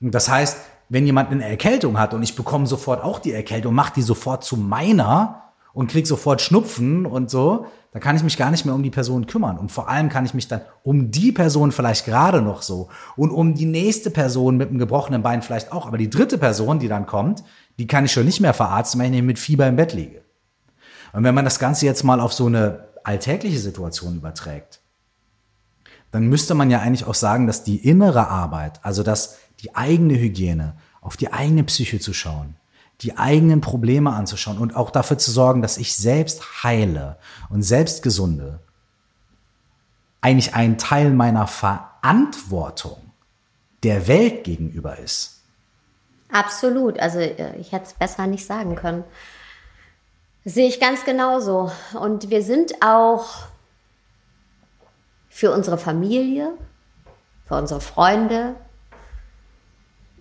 Und 0.00 0.14
das 0.14 0.28
heißt, 0.28 0.58
wenn 0.88 1.06
jemand 1.06 1.30
eine 1.30 1.48
Erkältung 1.48 1.98
hat 1.98 2.14
und 2.14 2.22
ich 2.22 2.36
bekomme 2.36 2.66
sofort 2.66 3.02
auch 3.02 3.18
die 3.18 3.32
Erkältung, 3.32 3.74
mache 3.74 3.94
die 3.94 4.02
sofort 4.02 4.44
zu 4.44 4.56
meiner 4.56 5.45
und 5.76 5.88
krieg 5.88 6.06
sofort 6.06 6.40
Schnupfen 6.40 7.04
und 7.04 7.30
so, 7.30 7.66
dann 7.92 8.00
kann 8.00 8.16
ich 8.16 8.22
mich 8.22 8.38
gar 8.38 8.50
nicht 8.50 8.64
mehr 8.64 8.74
um 8.74 8.82
die 8.82 8.90
Person 8.90 9.26
kümmern. 9.26 9.58
Und 9.58 9.70
vor 9.70 9.90
allem 9.90 10.08
kann 10.08 10.24
ich 10.24 10.32
mich 10.32 10.48
dann 10.48 10.62
um 10.82 11.10
die 11.10 11.32
Person 11.32 11.70
vielleicht 11.70 12.06
gerade 12.06 12.40
noch 12.40 12.62
so 12.62 12.88
und 13.14 13.30
um 13.30 13.54
die 13.54 13.66
nächste 13.66 14.10
Person 14.10 14.56
mit 14.56 14.70
einem 14.70 14.78
gebrochenen 14.78 15.22
Bein 15.22 15.42
vielleicht 15.42 15.72
auch. 15.72 15.86
Aber 15.86 15.98
die 15.98 16.08
dritte 16.08 16.38
Person, 16.38 16.78
die 16.78 16.88
dann 16.88 17.04
kommt, 17.04 17.44
die 17.78 17.86
kann 17.86 18.06
ich 18.06 18.12
schon 18.12 18.24
nicht 18.24 18.40
mehr 18.40 18.54
verarzten, 18.54 19.02
wenn 19.02 19.12
ich 19.12 19.20
mit 19.20 19.38
Fieber 19.38 19.66
im 19.66 19.76
Bett 19.76 19.92
liege. 19.92 20.22
Und 21.12 21.24
wenn 21.24 21.34
man 21.34 21.44
das 21.44 21.58
Ganze 21.58 21.84
jetzt 21.84 22.04
mal 22.04 22.20
auf 22.20 22.32
so 22.32 22.46
eine 22.46 22.88
alltägliche 23.04 23.58
Situation 23.58 24.16
überträgt, 24.16 24.80
dann 26.10 26.26
müsste 26.26 26.54
man 26.54 26.70
ja 26.70 26.80
eigentlich 26.80 27.06
auch 27.06 27.14
sagen, 27.14 27.46
dass 27.46 27.64
die 27.64 27.86
innere 27.86 28.28
Arbeit, 28.28 28.80
also 28.82 29.02
dass 29.02 29.36
die 29.60 29.76
eigene 29.76 30.14
Hygiene, 30.14 30.72
auf 31.02 31.18
die 31.18 31.34
eigene 31.34 31.64
Psyche 31.64 32.00
zu 32.00 32.14
schauen, 32.14 32.56
die 33.02 33.18
eigenen 33.18 33.60
Probleme 33.60 34.12
anzuschauen 34.12 34.58
und 34.58 34.74
auch 34.74 34.90
dafür 34.90 35.18
zu 35.18 35.30
sorgen, 35.30 35.62
dass 35.62 35.78
ich 35.78 35.96
selbst 35.96 36.62
heile 36.62 37.18
und 37.50 37.62
selbst 37.62 38.02
gesunde, 38.02 38.60
eigentlich 40.20 40.54
ein 40.54 40.78
Teil 40.78 41.10
meiner 41.10 41.46
Verantwortung 41.46 42.98
der 43.82 44.08
Welt 44.08 44.44
gegenüber 44.44 44.98
ist. 44.98 45.42
Absolut. 46.32 46.98
Also 46.98 47.18
äh, 47.18 47.56
ich 47.56 47.72
hätte 47.72 47.86
es 47.86 47.92
besser 47.92 48.26
nicht 48.26 48.46
sagen 48.46 48.74
können. 48.74 49.04
Sehe 50.44 50.68
ich 50.68 50.80
ganz 50.80 51.04
genauso. 51.04 51.70
Und 52.00 52.30
wir 52.30 52.42
sind 52.42 52.82
auch 52.82 53.46
für 55.28 55.52
unsere 55.52 55.78
Familie, 55.78 56.52
für 57.46 57.56
unsere 57.56 57.80
Freunde, 57.80 58.56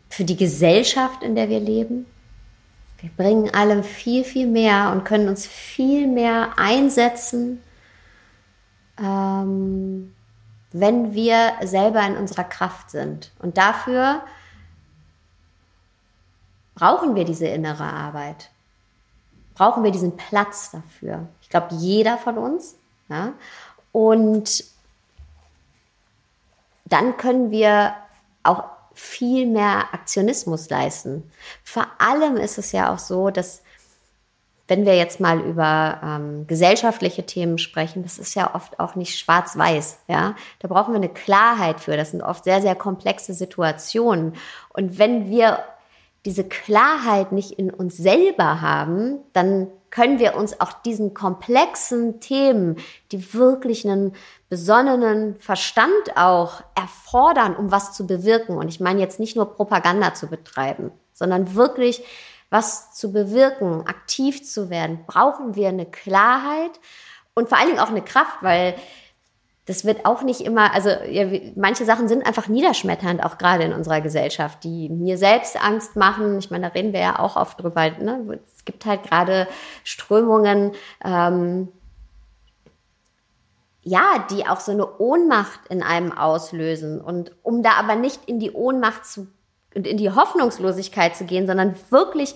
für 0.09 0.23
die 0.23 0.38
Gesellschaft, 0.38 1.23
in 1.23 1.36
der 1.36 1.49
wir 1.49 1.59
leben. 1.59 2.05
Wir 2.99 3.09
bringen 3.11 3.53
allem 3.53 3.83
viel, 3.83 4.23
viel 4.23 4.47
mehr 4.47 4.91
und 4.91 5.03
können 5.03 5.27
uns 5.27 5.45
viel 5.45 6.07
mehr 6.07 6.57
einsetzen, 6.57 7.61
ähm, 8.97 10.13
wenn 10.71 11.13
wir 11.13 11.53
selber 11.63 12.01
in 12.01 12.17
unserer 12.17 12.45
Kraft 12.45 12.89
sind. 12.89 13.31
Und 13.39 13.57
dafür 13.57 14.21
brauchen 16.73 17.15
wir 17.15 17.25
diese 17.25 17.47
innere 17.47 17.83
Arbeit 17.83 18.49
brauchen 19.55 19.83
wir 19.83 19.91
diesen 19.91 20.15
Platz 20.15 20.69
dafür. 20.71 21.27
Ich 21.41 21.49
glaube, 21.49 21.73
jeder 21.75 22.17
von 22.17 22.37
uns. 22.37 22.77
Ja? 23.09 23.33
Und 23.91 24.65
dann 26.83 27.17
können 27.17 27.49
wir 27.49 27.95
auch 28.43 28.63
viel 28.95 29.45
mehr 29.45 29.93
Aktionismus 29.93 30.69
leisten. 30.69 31.29
Vor 31.63 31.85
allem 31.99 32.37
ist 32.37 32.57
es 32.57 32.71
ja 32.71 32.93
auch 32.93 32.99
so, 32.99 33.29
dass 33.29 33.61
wenn 34.67 34.85
wir 34.85 34.97
jetzt 34.97 35.19
mal 35.19 35.39
über 35.41 35.99
ähm, 36.03 36.47
gesellschaftliche 36.47 37.25
Themen 37.25 37.57
sprechen, 37.59 38.01
das 38.01 38.17
ist 38.17 38.33
ja 38.33 38.55
oft 38.55 38.79
auch 38.79 38.95
nicht 38.95 39.19
schwarz-weiß, 39.19 39.99
ja. 40.07 40.35
Da 40.59 40.67
brauchen 40.67 40.93
wir 40.93 40.97
eine 40.97 41.09
Klarheit 41.09 41.79
für. 41.79 41.97
Das 41.97 42.11
sind 42.11 42.23
oft 42.23 42.45
sehr, 42.45 42.61
sehr 42.61 42.73
komplexe 42.73 43.33
Situationen. 43.35 44.33
Und 44.73 44.97
wenn 44.97 45.29
wir 45.29 45.59
diese 46.25 46.43
Klarheit 46.43 47.31
nicht 47.31 47.51
in 47.51 47.69
uns 47.69 47.97
selber 47.97 48.61
haben, 48.61 49.19
dann 49.33 49.67
können 49.95 50.19
wir 50.19 50.35
uns 50.35 50.59
auch 50.59 50.73
diesen 50.73 51.13
komplexen 51.13 52.19
Themen, 52.19 52.75
die 53.13 53.33
wirklich 53.33 53.87
einen 53.87 54.13
besonnenen 54.49 55.39
Verstand 55.39 56.17
auch 56.17 56.61
erfordern, 56.75 57.55
um 57.55 57.71
was 57.71 57.93
zu 57.93 58.05
bewirken. 58.05 58.57
Und 58.57 58.67
ich 58.67 58.81
meine 58.81 58.99
jetzt 58.99 59.21
nicht 59.21 59.37
nur 59.37 59.53
Propaganda 59.53 60.13
zu 60.13 60.27
betreiben, 60.27 60.91
sondern 61.13 61.55
wirklich 61.55 62.03
was 62.49 62.93
zu 62.93 63.13
bewirken, 63.13 63.87
aktiv 63.87 64.43
zu 64.43 64.69
werden, 64.69 65.05
brauchen 65.07 65.55
wir 65.55 65.69
eine 65.69 65.85
Klarheit 65.85 66.71
und 67.33 67.47
vor 67.47 67.57
allen 67.57 67.67
Dingen 67.67 67.79
auch 67.79 67.89
eine 67.89 68.03
Kraft, 68.03 68.39
weil 68.41 68.75
das 69.66 69.84
wird 69.84 70.05
auch 70.05 70.22
nicht 70.22 70.41
immer, 70.41 70.74
also 70.74 70.89
ja, 70.89 71.26
manche 71.55 71.86
Sachen 71.86 72.07
sind 72.07 72.26
einfach 72.26 72.47
niederschmetternd, 72.47 73.24
auch 73.24 73.39
gerade 73.39 73.63
in 73.63 73.74
unserer 73.74 73.99
Gesellschaft, 73.99 74.63
die 74.63 74.89
mir 74.89 75.18
selbst 75.18 75.61
Angst 75.61 75.95
machen. 75.95 76.38
Ich 76.38 76.51
meine, 76.51 76.68
da 76.68 76.74
reden 76.74 76.93
wir 76.93 76.99
ja 76.99 77.20
auch 77.20 77.36
oft 77.36 77.61
drüber. 77.61 77.89
Ne? 77.89 78.39
Es 78.55 78.63
gibt 78.63 78.86
halt 78.86 79.03
gerade 79.03 79.47
Strömungen, 79.84 80.74
ähm, 81.03 81.70
ja, 83.82 84.26
die 84.32 84.47
auch 84.47 84.59
so 84.59 84.72
eine 84.72 84.99
Ohnmacht 84.99 85.59
in 85.70 85.82
einem 85.82 86.11
auslösen. 86.11 87.01
Und 87.01 87.32
um 87.41 87.63
da 87.63 87.74
aber 87.74 87.95
nicht 87.95 88.26
in 88.26 88.39
die 88.39 88.51
Ohnmacht 88.51 89.05
zu 89.05 89.28
und 89.76 89.86
in 89.86 89.97
die 89.97 90.11
Hoffnungslosigkeit 90.11 91.16
zu 91.16 91.26
gehen, 91.26 91.47
sondern 91.47 91.76
wirklich 91.89 92.36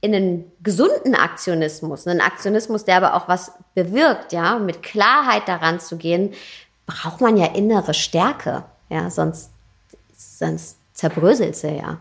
in 0.00 0.14
einen 0.14 0.52
gesunden 0.62 1.14
Aktionismus, 1.14 2.06
einen 2.06 2.20
Aktionismus, 2.20 2.84
der 2.84 2.98
aber 2.98 3.14
auch 3.14 3.28
was 3.28 3.52
bewirkt, 3.74 4.32
ja, 4.32 4.58
mit 4.58 4.82
Klarheit 4.82 5.48
daran 5.48 5.80
zu 5.80 5.96
gehen, 5.96 6.34
braucht 6.86 7.20
man 7.20 7.36
ja 7.36 7.46
innere 7.46 7.94
Stärke, 7.94 8.64
ja, 8.88 9.10
sonst, 9.10 9.50
sonst 10.16 10.78
zerbröselt 10.94 11.56
sie 11.56 11.76
ja. 11.76 11.98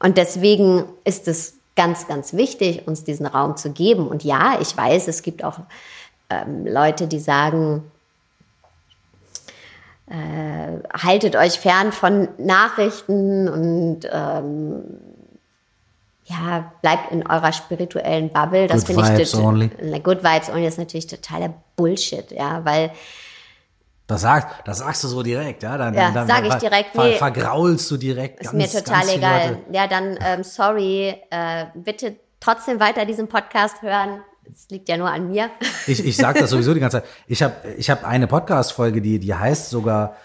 Und 0.00 0.16
deswegen 0.16 0.84
ist 1.04 1.28
es 1.28 1.54
ganz, 1.76 2.08
ganz 2.08 2.32
wichtig, 2.32 2.86
uns 2.86 3.04
diesen 3.04 3.26
Raum 3.26 3.56
zu 3.56 3.70
geben. 3.70 4.08
Und 4.08 4.24
ja, 4.24 4.58
ich 4.60 4.76
weiß, 4.76 5.08
es 5.08 5.22
gibt 5.22 5.44
auch 5.44 5.60
ähm, 6.30 6.66
Leute, 6.66 7.06
die 7.08 7.20
sagen, 7.20 7.90
äh, 10.06 10.78
haltet 10.92 11.36
euch 11.36 11.58
fern 11.58 11.92
von 11.92 12.28
Nachrichten 12.38 13.48
und 13.48 14.00
ähm, 14.10 14.84
ja, 16.28 16.72
bleibt 16.82 17.10
in 17.10 17.26
eurer 17.26 17.52
spirituellen 17.52 18.30
Bubble. 18.30 18.66
Das 18.66 18.84
finde 18.84 19.02
vibes 19.02 19.32
ich 19.34 19.40
only. 19.40 19.68
Good 20.02 20.22
Vibes 20.22 20.50
Only 20.50 20.66
ist 20.66 20.78
natürlich 20.78 21.06
totaler 21.06 21.54
Bullshit, 21.76 22.30
ja, 22.32 22.64
weil 22.64 22.90
Das 24.06 24.20
sagst, 24.22 24.48
das 24.64 24.78
sagst 24.78 25.04
du 25.04 25.08
so 25.08 25.22
direkt, 25.22 25.62
ja? 25.62 25.76
Dann, 25.78 25.94
Ja, 25.94 26.10
dann, 26.10 26.26
sag 26.28 26.44
ich 26.46 26.54
direkt, 26.54 26.92
ver- 26.94 27.04
nee. 27.04 27.16
Vergraulst 27.16 27.90
du 27.90 27.96
direkt. 27.96 28.40
ist 28.40 28.52
ganz, 28.52 28.72
mir 28.74 28.82
total 28.84 29.08
egal. 29.08 29.58
Ja, 29.72 29.86
dann 29.86 30.18
ähm, 30.20 30.42
sorry, 30.44 31.14
äh, 31.30 31.66
bitte 31.74 32.16
trotzdem 32.40 32.78
weiter 32.80 33.04
diesen 33.04 33.28
Podcast 33.28 33.82
hören. 33.82 34.20
Es 34.50 34.68
liegt 34.70 34.88
ja 34.88 34.96
nur 34.96 35.10
an 35.10 35.30
mir. 35.30 35.50
Ich, 35.86 36.02
ich 36.04 36.16
sag 36.16 36.38
das 36.38 36.50
sowieso 36.50 36.72
die 36.72 36.80
ganze 36.80 37.02
Zeit. 37.02 37.08
Ich 37.26 37.42
habe 37.42 37.54
ich 37.76 37.90
hab 37.90 38.04
eine 38.04 38.26
Podcast-Folge, 38.26 39.02
die, 39.02 39.18
die 39.18 39.34
heißt 39.34 39.68
sogar, 39.68 40.16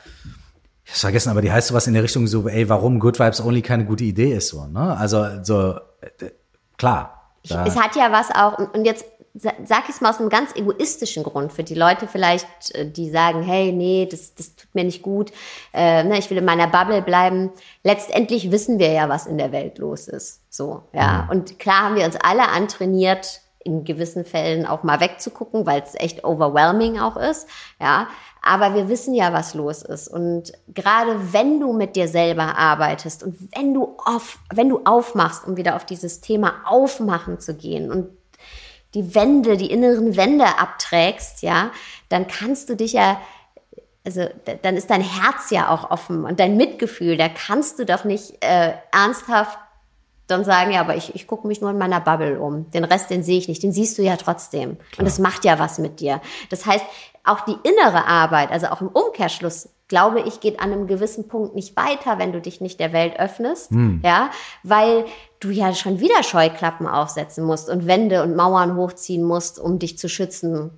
ich 0.86 0.91
hab's 0.91 1.01
vergessen, 1.01 1.30
aber 1.30 1.41
die 1.41 1.51
heißt 1.51 1.68
sowas 1.70 1.88
in 1.88 1.93
der 1.93 2.04
Richtung 2.04 2.28
so, 2.28 2.47
ey, 2.47 2.68
warum 2.70 2.99
Good 3.01 3.20
Vibes 3.20 3.41
Only 3.41 3.62
keine 3.62 3.84
gute 3.86 4.06
Idee 4.06 4.34
ist 4.34 4.49
so, 4.49 4.66
ne? 4.66 4.95
Also, 4.97 5.43
so, 5.43 5.78
klar. 6.78 7.32
Ich, 7.43 7.51
es 7.51 7.76
hat 7.76 7.95
ja 7.95 8.12
was 8.12 8.32
auch, 8.34 8.58
und 8.74 8.86
jetzt 8.86 9.06
sa- 9.34 9.54
sag 9.66 9.84
ich 9.89 9.95
es 9.95 10.01
mal 10.01 10.12
aus 10.12 10.20
einem 10.20 10.30
ganz 10.30 10.56
egoistischen 10.56 11.24
Grund 11.24 11.51
für 11.51 11.64
die 11.64 11.76
Leute 11.76 12.08
vielleicht, 12.08 12.47
äh, 12.74 12.89
die 12.89 13.10
sagen, 13.10 13.43
hey, 13.43 13.72
nee, 13.74 14.08
das, 14.10 14.34
das 14.36 14.56
tut 14.56 14.74
mir 14.74 14.86
nicht 14.86 15.01
gut, 15.01 15.32
äh, 15.74 16.04
ne, 16.04 16.18
ich 16.20 16.30
will 16.30 16.38
in 16.38 16.45
meiner 16.45 16.68
Bubble 16.68 17.01
bleiben. 17.01 17.51
Letztendlich 17.84 18.51
wissen 18.51 18.80
wir 18.80 18.91
ja, 18.91 19.10
was 19.10 19.26
in 19.26 19.38
der 19.38 19.51
Welt 19.51 19.78
los 19.78 20.08
ist. 20.08 20.41
So, 20.49 20.84
ja. 20.93 21.28
Und 21.30 21.60
klar 21.60 21.84
haben 21.84 21.95
wir 21.95 22.06
uns 22.06 22.16
alle 22.16 22.47
antrainiert, 22.47 23.41
in 23.66 23.86
gewissen 23.86 24.26
Fällen 24.26 24.66
auch 24.66 24.84
mal 24.84 24.99
wegzugucken, 24.99 25.66
weil 25.66 25.82
es 25.82 25.95
echt 25.95 26.24
overwhelming 26.26 26.99
auch 26.99 27.18
ist, 27.18 27.47
ja. 27.80 28.08
Aber 28.46 28.76
wir 28.76 28.89
wissen 28.89 29.14
ja, 29.14 29.32
was 29.32 29.54
los 29.54 29.84
ist. 29.84 30.10
Und 30.10 30.52
gerade 30.68 31.32
wenn 31.32 31.62
du 31.62 31.72
mit 31.72 31.96
dir 31.96 32.10
selber 32.10 32.58
arbeitest 32.58 33.24
und 33.24 33.38
wenn 33.56 33.74
du 33.74 33.96
auf, 34.04 34.38
wenn 34.54 34.68
du 34.68 34.82
aufmachst, 34.84 35.48
um 35.48 35.56
wieder 35.56 35.78
auf 35.78 35.86
dieses 35.86 36.20
Thema 36.20 36.56
Aufmachen 36.66 37.39
zu 37.39 37.56
gehen 37.56 37.89
und 37.89 38.10
die 38.96 39.16
Wände, 39.16 39.56
die 39.56 39.72
inneren 39.72 40.18
Wände 40.18 40.46
abträgst, 40.60 41.41
ja, 41.41 41.72
dann 42.10 42.28
kannst 42.28 42.70
du 42.70 42.76
dich 42.76 42.94
ja, 42.94 43.20
also 44.06 44.28
dann 44.62 44.76
ist 44.76 44.89
dein 44.89 45.02
Herz 45.02 45.50
ja 45.50 45.70
auch 45.70 45.89
offen 45.89 46.26
und 46.26 46.41
dein 46.41 46.58
Mitgefühl, 46.58 47.16
da 47.16 47.30
kannst 47.30 47.80
du 47.80 47.86
doch 47.86 48.04
nicht 48.04 48.44
äh, 48.44 48.74
ernsthaft 48.91 49.58
dann 50.28 50.44
sagen, 50.44 50.72
ja, 50.72 50.82
aber 50.82 50.96
ich, 50.96 51.16
ich 51.16 51.28
gucke 51.28 51.48
mich 51.48 51.62
nur 51.62 51.70
in 51.70 51.78
meiner 51.78 52.00
Bubble 52.00 52.39
um. 52.39 52.70
Den 52.72 52.84
Rest, 52.86 53.10
den 53.10 53.24
sehe 53.24 53.38
ich 53.38 53.48
nicht. 53.48 53.62
Den 53.62 53.74
siehst 53.74 53.98
du 53.98 54.02
ja 54.02 54.16
trotzdem. 54.16 54.78
Und 54.98 55.06
das 55.06 55.20
macht 55.20 55.44
ja 55.44 55.60
was 55.60 55.80
mit 55.80 56.00
dir. 56.00 56.22
Das 56.50 56.66
heißt, 56.66 56.86
auch 57.24 57.41
die 57.41 57.55
innere 57.63 58.05
Arbeit, 58.05 58.51
also 58.51 58.67
auch 58.67 58.82
im 58.82 58.88
Umkehrschluss, 58.89 59.69
glaube 59.88 60.21
ich, 60.21 60.39
geht 60.39 60.59
an 60.59 60.71
einem 60.71 60.88
gewissen 60.88 61.28
Punkt 61.28 61.55
nicht 61.55 61.76
weiter, 61.78 62.17
wenn 62.17 62.32
du 62.34 62.41
dich 62.41 62.61
nicht 62.61 62.80
der 62.80 62.93
Welt 62.93 63.19
öffnest. 63.19 63.71
Ja, 64.03 64.30
weil 64.63 65.05
du 65.39 65.49
ja 65.49 65.74
schon 65.74 65.99
wieder 65.99 66.24
Scheuklappen 66.24 66.88
aufsetzen 66.88 67.45
musst 67.45 67.69
und 67.69 67.86
Wände 67.88 68.24
und 68.24 68.36
Mauern 68.36 68.76
hochziehen 68.76 69.24
musst, 69.24 69.59
um 69.59 69.80
dich 69.80 69.97
zu 69.97 70.09
schützen. 70.09 70.78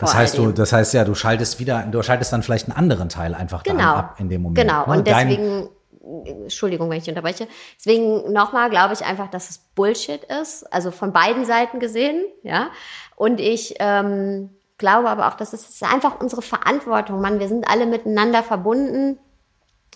das 0.00 0.14
heißt, 0.14 0.38
du, 0.38 0.52
das 0.52 0.72
heißt 0.72 0.94
ja, 0.94 1.04
du 1.04 1.14
schaltest 1.14 1.58
wieder, 1.58 1.82
du 1.82 2.02
schaltest 2.02 2.32
dann 2.32 2.42
vielleicht 2.42 2.68
einen 2.68 2.76
anderen 2.76 3.08
Teil 3.08 3.34
einfach 3.34 3.62
Genau. 3.62 3.94
ab 3.94 4.16
in 4.18 4.28
dem 4.28 4.42
Moment. 4.42 4.58
Genau. 4.58 4.86
ne? 4.86 4.92
Und 4.98 5.06
deswegen, 5.06 5.68
Entschuldigung, 6.42 6.90
wenn 6.90 6.98
ich 6.98 7.08
unterbreche. 7.08 7.48
Deswegen 7.78 8.32
nochmal 8.32 8.70
glaube 8.70 8.92
ich 8.94 9.04
einfach, 9.04 9.30
dass 9.30 9.50
es 9.50 9.58
Bullshit 9.74 10.22
ist. 10.24 10.70
Also 10.72 10.90
von 10.90 11.12
beiden 11.12 11.44
Seiten 11.44 11.80
gesehen, 11.80 12.22
ja. 12.42 12.68
Und 13.16 13.40
ich 13.40 13.76
ähm, 13.78 14.50
glaube 14.84 15.08
aber 15.08 15.28
auch, 15.28 15.34
dass 15.34 15.54
es 15.54 15.66
ist 15.66 15.82
einfach 15.82 16.20
unsere 16.20 16.42
Verantwortung, 16.42 17.18
Mann. 17.22 17.40
Wir 17.40 17.48
sind 17.48 17.66
alle 17.70 17.86
miteinander 17.86 18.42
verbunden. 18.42 19.18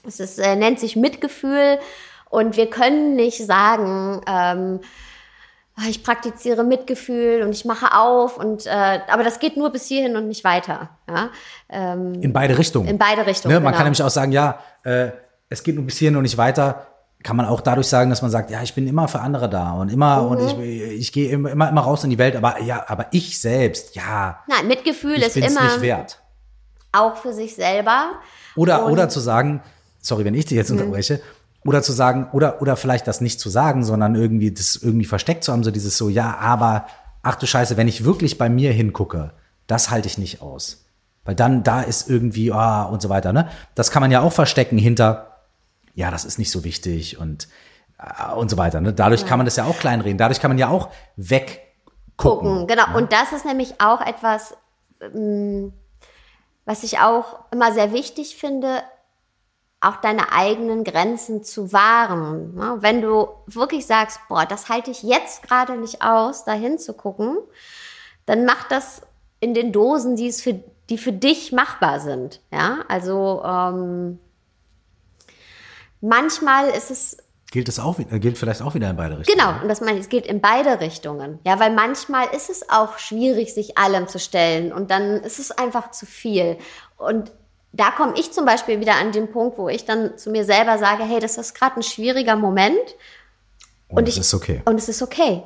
Es 0.07 0.19
ist, 0.19 0.39
äh, 0.39 0.57
nennt 0.57 0.81
sich 0.81 0.97
Mitgefühl. 0.97 1.79
Und 2.31 2.57
wir 2.57 2.71
können 2.71 3.15
nicht 3.15 3.45
sagen, 3.45 4.23
ähm, 4.27 4.81
ah, 5.77 5.89
ich 5.91 6.03
praktiziere 6.03 6.65
Mitgefühl 6.65 7.43
und 7.43 7.51
ich 7.51 7.67
mache 7.67 7.95
auf 7.95 8.39
und 8.39 8.65
äh, 8.65 9.01
aber 9.09 9.25
das 9.25 9.41
geht 9.41 9.59
nur 9.59 9.71
bis 9.71 9.87
hierhin 9.87 10.17
und 10.17 10.27
nicht 10.27 10.43
weiter. 10.43 10.89
Ja? 11.07 11.29
Ähm, 11.69 12.23
in 12.23 12.33
beide 12.33 12.57
Richtungen. 12.57 12.89
in 12.89 12.97
beide 12.97 13.27
Richtungen. 13.27 13.55
Ne, 13.55 13.61
man 13.61 13.73
genau. 13.73 13.77
kann 13.77 13.85
nämlich 13.85 14.03
auch 14.03 14.11
sagen, 14.11 14.33
ja, 14.33 14.59
äh, 14.85 15.11
es 15.51 15.63
geht 15.63 15.75
nur 15.75 15.85
bis 15.85 15.99
hierhin 15.99 16.17
und 16.17 16.23
nicht 16.23 16.39
weiter. 16.39 16.87
Kann 17.29 17.37
man 17.37 17.45
auch 17.45 17.61
dadurch 17.61 17.89
sagen, 17.89 18.09
dass 18.09 18.23
man 18.23 18.31
sagt, 18.31 18.49
ja, 18.51 18.63
ich 18.63 18.73
bin 18.75 18.87
immer 18.89 19.07
für 19.07 19.21
andere 19.21 19.51
da 19.51 19.73
und 19.73 19.91
immer 19.93 20.27
und 20.27 20.41
Mhm. 20.41 20.63
ich, 20.63 20.83
ich 21.01 21.13
gehe 21.13 21.29
immer, 21.29 21.51
immer, 21.69 21.81
raus 21.83 22.03
in 22.03 22.09
die 22.09 22.17
Welt, 22.17 22.35
aber 22.35 22.63
ja, 22.63 22.87
aber 22.89 23.05
ich 23.11 23.39
selbst, 23.39 23.95
ja, 23.95 24.39
Nein, 24.49 24.67
Mitgefühl 24.67 25.17
ist 25.17 25.37
immer 25.37 25.65
nicht 25.65 25.83
wert. 25.83 26.23
auch 26.91 27.17
für 27.19 27.35
sich 27.35 27.55
selber. 27.55 28.13
Oder, 28.57 28.79
Und- 28.81 28.87
Mhm. 28.87 28.93
oder 28.95 29.09
zu 29.11 29.21
sagen, 29.21 29.61
sorry, 30.01 30.25
wenn 30.25 30.33
ich 30.33 30.47
dich 30.47 30.57
jetzt 30.57 30.71
unterbreche, 30.71 31.21
oder 31.67 31.83
zu 31.83 31.93
sagen, 31.93 32.29
oder, 32.33 32.63
oder 32.63 32.77
vielleicht 32.77 33.07
das 33.07 33.21
nicht 33.21 33.41
zu 33.41 33.51
sagen, 33.51 33.85
sondern 33.85 34.15
irgendwie 34.15 34.51
das 34.51 34.77
irgendwie 34.77 35.05
versteckt 35.05 35.45
zu 35.45 35.53
haben, 35.53 35.65
so 35.65 35.71
dieses 35.71 35.99
so, 35.99 36.09
ja, 36.09 36.39
aber, 36.39 36.87
ach 37.23 37.35
du 37.35 37.47
Scheiße, 37.47 37.77
wenn 37.77 37.89
ich 37.89 38.07
wirklich 38.07 38.39
bei 38.39 38.49
mir 38.49 38.73
hingucke, 38.73 39.33
das 39.67 39.91
halte 39.91 40.09
ich 40.09 40.17
nicht 40.17 40.41
aus. 40.41 40.87
Weil 41.27 41.35
dann, 41.35 41.63
da 41.63 41.83
ist 41.83 42.09
irgendwie, 42.09 42.53
ah, 42.55 42.85
und 42.85 43.03
so 43.03 43.11
weiter, 43.11 43.35
ne? 43.35 43.49
Das 43.75 43.91
kann 43.91 44.01
man 44.01 44.11
ja 44.11 44.23
auch 44.23 44.33
verstecken 44.33 44.79
hinter, 44.79 45.28
ja, 45.99 46.13
das 46.13 46.25
ist 46.25 46.39
nicht 46.39 46.53
so 46.53 46.63
wichtig 46.63 47.19
und, 47.19 47.49
äh, 47.99 48.33
und 48.33 48.49
so 48.49 48.57
weiter, 48.57 48.81
ne? 48.81 48.93
Dadurch 48.93 49.27
kann 49.27 49.37
man 49.37 49.47
das 49.47 49.57
ja 49.57 49.65
auch 49.65 49.77
kleinreden. 49.81 50.17
Dadurch 50.17 50.41
kann 50.41 50.49
man 50.49 50.57
ja 50.57 50.69
auch 50.69 50.91
weggucken. 51.17 51.67
gucken. 52.17 52.67
Genau. 52.69 52.97
Und 52.97 53.13
das 53.13 53.33
ist 53.33 53.45
nämlich 53.45 53.81
auch 53.81 54.01
etwas, 54.01 54.57
ähm, 55.01 55.73
was 56.65 56.85
ich 56.85 57.01
auch 57.01 57.41
immer 57.51 57.73
sehr 57.73 57.93
wichtig 57.93 58.37
finde, 58.37 58.85
auch 59.81 59.97
deine 59.97 60.31
eigenen 60.33 60.85
Grenzen 60.85 61.43
zu 61.43 61.73
wahren. 61.73 62.55
Ne? 62.55 62.77
Wenn 62.79 63.03
du 63.03 63.31
wirklich 63.47 63.85
sagst, 63.85 64.21
boah, 64.29 64.47
das 64.47 64.69
halte 64.69 64.93
ich 64.93 65.03
jetzt 65.03 65.43
gerade 65.43 65.77
nicht 65.77 66.03
aus, 66.03 66.45
dahin 66.45 66.79
zu 66.79 66.93
gucken, 66.93 67.39
dann 68.25 68.45
mach 68.45 68.69
das 68.69 69.03
in 69.41 69.53
den 69.53 69.73
Dosen, 69.73 70.15
die 70.15 70.29
es 70.29 70.43
für, 70.43 70.63
die 70.91 70.99
für 70.99 71.13
dich 71.13 71.51
machbar 71.51 71.99
sind. 71.99 72.41
Ja, 72.53 72.85
also 72.87 73.43
ähm, 73.45 74.21
manchmal 76.01 76.69
ist 76.71 76.91
es 76.91 77.17
Gilt 77.51 77.67
es 77.71 77.79
auch, 77.79 77.97
gilt 77.97 78.37
vielleicht 78.37 78.61
auch 78.61 78.75
wieder 78.75 78.91
in 78.91 78.97
beide 78.97 79.19
Richtungen. 79.19 79.39
Genau, 79.39 79.63
und 79.63 79.69
das 79.69 79.81
meine 79.81 79.95
ich, 79.95 80.01
es 80.01 80.09
geht 80.11 80.27
in 80.27 80.43
beide 80.43 80.81
Richtungen. 80.81 81.39
Ja, 81.47 81.59
weil 81.59 81.75
manchmal 81.75 82.27
ist 82.37 82.51
es 82.51 82.69
auch 82.69 82.99
schwierig, 82.99 83.55
sich 83.55 83.79
allem 83.79 84.07
zu 84.07 84.19
stellen 84.19 84.71
und 84.71 84.91
dann 84.91 85.23
ist 85.23 85.39
es 85.39 85.51
einfach 85.51 85.91
zu 85.93 86.05
viel. 86.05 86.59
Und 86.99 87.33
da 87.73 87.91
komme 87.91 88.13
ich 88.19 88.33
zum 88.33 88.45
Beispiel 88.45 88.81
wieder 88.81 88.97
an 88.97 89.13
den 89.13 89.33
Punkt, 89.33 89.57
wo 89.57 89.71
ich 89.71 89.87
dann 89.87 90.19
zu 90.19 90.29
mir 90.31 90.45
selber 90.45 90.77
sage, 90.77 91.05
hey, 91.05 91.21
das 91.21 91.39
ist 91.39 91.55
gerade 91.55 91.77
ein 91.77 91.83
schwieriger 91.83 92.37
Moment 92.37 92.77
Und, 93.89 93.97
und 94.01 94.09
ich- 94.09 94.19
ist 94.19 94.35
okay. 94.35 94.61
und 94.67 94.79
es 94.79 94.91
ist 94.91 95.01
okay. 95.01 95.43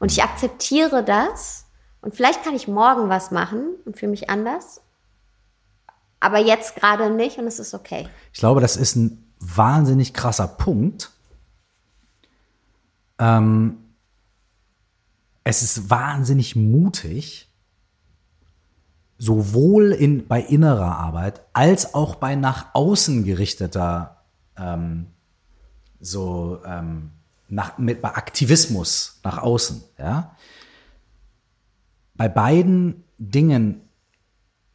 Und 0.00 0.10
ich 0.10 0.24
akzeptiere 0.24 1.04
das 1.04 1.66
und 2.02 2.16
vielleicht 2.16 2.42
kann 2.42 2.56
ich 2.56 2.66
morgen 2.66 3.08
was 3.08 3.30
machen 3.30 3.68
und 3.84 3.96
fühle 3.96 4.10
mich 4.10 4.28
anders, 4.30 4.80
aber 6.18 6.38
jetzt 6.38 6.74
gerade 6.76 7.08
nicht 7.10 7.38
und 7.38 7.46
es 7.46 7.58
ist 7.60 7.72
okay. 7.72 8.08
Ich 8.32 8.40
glaube, 8.40 8.60
das 8.60 8.76
ist 8.76 8.96
ein 8.96 9.25
wahnsinnig 9.38 10.14
krasser 10.14 10.48
Punkt. 10.48 11.10
Ähm, 13.18 13.78
es 15.44 15.62
ist 15.62 15.90
wahnsinnig 15.90 16.56
mutig, 16.56 17.48
sowohl 19.18 19.92
in, 19.92 20.26
bei 20.26 20.40
innerer 20.40 20.98
Arbeit 20.98 21.42
als 21.52 21.94
auch 21.94 22.16
bei 22.16 22.34
nach 22.34 22.74
außen 22.74 23.24
gerichteter, 23.24 24.22
ähm, 24.56 25.06
so 26.00 26.60
ähm, 26.66 27.10
nach, 27.48 27.78
mit, 27.78 28.02
bei 28.02 28.14
Aktivismus 28.14 29.20
nach 29.22 29.38
außen. 29.38 29.82
Ja? 29.98 30.36
Bei 32.14 32.28
beiden 32.28 33.04
Dingen 33.18 33.80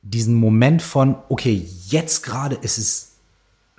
diesen 0.02 0.36
Moment 0.36 0.82
von, 0.82 1.18
okay, 1.30 1.68
jetzt 1.88 2.24
gerade 2.24 2.56
ist 2.56 2.78
es 2.78 3.11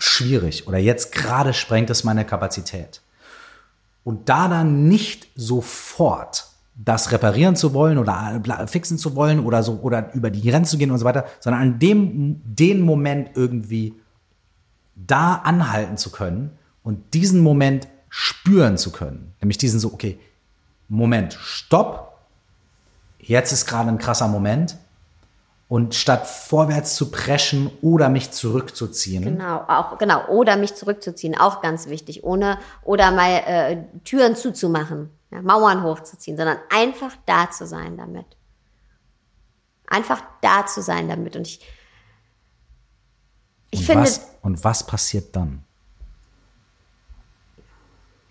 schwierig 0.02 0.66
oder 0.66 0.78
jetzt 0.78 1.12
gerade 1.12 1.54
sprengt 1.54 1.88
es 1.90 2.02
meine 2.02 2.24
Kapazität. 2.24 3.02
Und 4.04 4.28
da 4.28 4.48
dann 4.48 4.88
nicht 4.88 5.28
sofort 5.36 6.48
das 6.74 7.12
reparieren 7.12 7.54
zu 7.54 7.72
wollen 7.72 7.98
oder 7.98 8.40
fixen 8.66 8.98
zu 8.98 9.14
wollen 9.14 9.38
oder 9.40 9.62
so 9.62 9.78
oder 9.80 10.12
über 10.14 10.30
die 10.30 10.42
Grenze 10.42 10.72
zu 10.72 10.78
gehen 10.78 10.90
und 10.90 10.98
so 10.98 11.04
weiter, 11.04 11.26
sondern 11.38 11.62
an 11.62 11.78
dem 11.78 12.40
den 12.44 12.80
Moment 12.80 13.30
irgendwie 13.34 13.94
da 14.96 15.36
anhalten 15.36 15.96
zu 15.96 16.10
können 16.10 16.50
und 16.82 17.14
diesen 17.14 17.40
Moment 17.40 17.86
spüren 18.08 18.78
zu 18.78 18.90
können. 18.90 19.34
Nämlich 19.40 19.58
diesen 19.58 19.78
so, 19.78 19.92
okay, 19.92 20.18
Moment, 20.88 21.34
stopp. 21.34 22.18
Jetzt 23.20 23.52
ist 23.52 23.66
gerade 23.66 23.88
ein 23.88 23.98
krasser 23.98 24.26
Moment. 24.26 24.76
Und 25.72 25.94
statt 25.94 26.26
vorwärts 26.26 26.96
zu 26.96 27.10
preschen 27.10 27.70
oder 27.80 28.10
mich 28.10 28.30
zurückzuziehen, 28.30 29.24
Genau, 29.24 29.64
auch 29.68 29.96
genau. 29.96 30.26
Oder 30.26 30.58
mich 30.58 30.74
zurückzuziehen, 30.74 31.34
auch 31.34 31.62
ganz 31.62 31.86
wichtig. 31.86 32.24
Ohne 32.24 32.58
oder 32.82 33.10
mal 33.10 33.30
äh, 33.46 33.82
Türen 34.04 34.36
zuzumachen, 34.36 35.08
ja, 35.30 35.40
Mauern 35.40 35.82
hochzuziehen, 35.82 36.36
sondern 36.36 36.58
einfach 36.68 37.16
da 37.24 37.50
zu 37.50 37.66
sein 37.66 37.96
damit. 37.96 38.26
Einfach 39.86 40.22
da 40.42 40.66
zu 40.66 40.82
sein 40.82 41.08
damit. 41.08 41.36
Und 41.36 41.48
ich 41.48 41.66
Ich 43.70 43.80
und 43.80 43.86
finde, 43.86 44.02
was, 44.02 44.28
und 44.42 44.64
was 44.64 44.86
passiert 44.86 45.34
dann? 45.34 45.64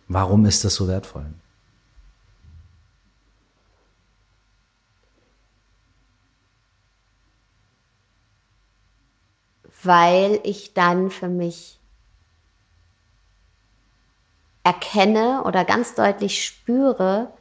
Warum 0.07 0.45
ist 0.45 0.63
das 0.63 0.75
so 0.75 0.87
wertvoll? 0.87 1.25
Weil 9.83 10.39
ich 10.43 10.73
dann 10.73 11.09
für 11.09 11.27
mich 11.27 11.79
erkenne 14.63 15.43
oder 15.43 15.65
ganz 15.65 15.95
deutlich 15.95 16.45
spüre, 16.45 17.33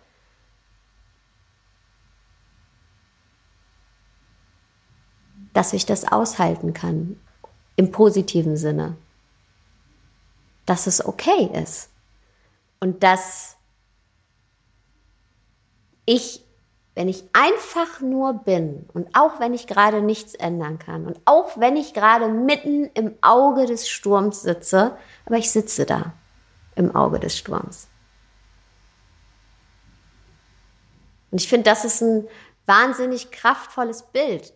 dass 5.53 5.72
ich 5.72 5.84
das 5.84 6.11
aushalten 6.11 6.72
kann, 6.72 7.20
im 7.76 7.91
positiven 7.91 8.57
Sinne, 8.57 8.97
dass 10.66 10.86
es 10.86 11.05
okay 11.05 11.51
ist. 11.53 11.91
Und 12.78 13.03
dass 13.03 13.57
ich 16.07 16.45
wenn 17.01 17.09
ich 17.09 17.24
einfach 17.32 18.03
nur 18.03 18.34
bin 18.34 18.86
und 18.92 19.16
auch 19.16 19.40
wenn 19.40 19.55
ich 19.55 19.66
gerade 19.66 20.03
nichts 20.03 20.34
ändern 20.34 20.78
kann 20.78 21.07
und 21.07 21.18
auch 21.24 21.59
wenn 21.59 21.78
ich 21.78 21.94
gerade 21.94 22.28
mitten 22.28 22.90
im 22.92 23.14
Auge 23.22 23.64
des 23.64 23.88
Sturms 23.88 24.42
sitze, 24.42 24.98
aber 25.24 25.38
ich 25.38 25.51
sitze 25.51 25.86
da 25.86 26.12
im 26.74 26.94
Auge 26.94 27.18
des 27.18 27.38
Sturms. 27.38 27.88
Und 31.30 31.40
ich 31.40 31.48
finde, 31.48 31.70
das 31.70 31.86
ist 31.86 32.03
ein 32.03 32.28
wahnsinnig 32.66 33.30
kraftvolles 33.30 34.03
Bild. 34.03 34.53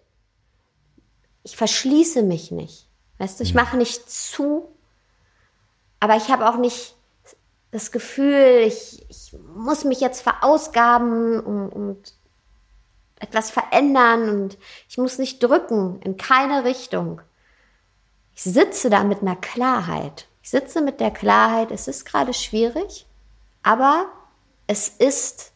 Ich 1.44 1.56
verschließe 1.56 2.22
mich 2.22 2.50
nicht. 2.50 2.90
Weißt 3.16 3.40
du, 3.40 3.44
ich 3.44 3.54
mache 3.54 3.78
nicht 3.78 4.10
zu, 4.10 4.68
aber 5.98 6.16
ich 6.16 6.28
habe 6.28 6.46
auch 6.46 6.58
nicht 6.58 6.94
das 7.70 7.90
Gefühl, 7.90 8.64
ich, 8.66 9.02
ich 9.08 9.34
muss 9.54 9.84
mich 9.84 10.00
jetzt 10.00 10.20
verausgaben 10.20 11.40
und, 11.40 11.70
und 11.70 12.23
etwas 13.24 13.50
verändern 13.50 14.28
und 14.28 14.58
ich 14.88 14.98
muss 14.98 15.18
nicht 15.18 15.42
drücken 15.42 16.00
in 16.02 16.16
keine 16.16 16.64
Richtung. 16.64 17.20
Ich 18.34 18.42
sitze 18.42 18.90
da 18.90 19.04
mit 19.04 19.22
einer 19.22 19.36
Klarheit. 19.36 20.28
Ich 20.42 20.50
sitze 20.50 20.82
mit 20.82 21.00
der 21.00 21.10
Klarheit, 21.10 21.70
es 21.70 21.88
ist 21.88 22.04
gerade 22.04 22.34
schwierig, 22.34 23.06
aber 23.62 24.06
es 24.66 24.88
ist 24.88 25.52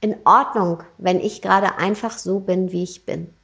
in 0.00 0.16
Ordnung, 0.24 0.82
wenn 0.98 1.20
ich 1.20 1.42
gerade 1.42 1.76
einfach 1.76 2.16
so 2.18 2.40
bin, 2.40 2.72
wie 2.72 2.82
ich 2.82 3.04
bin. 3.04 3.34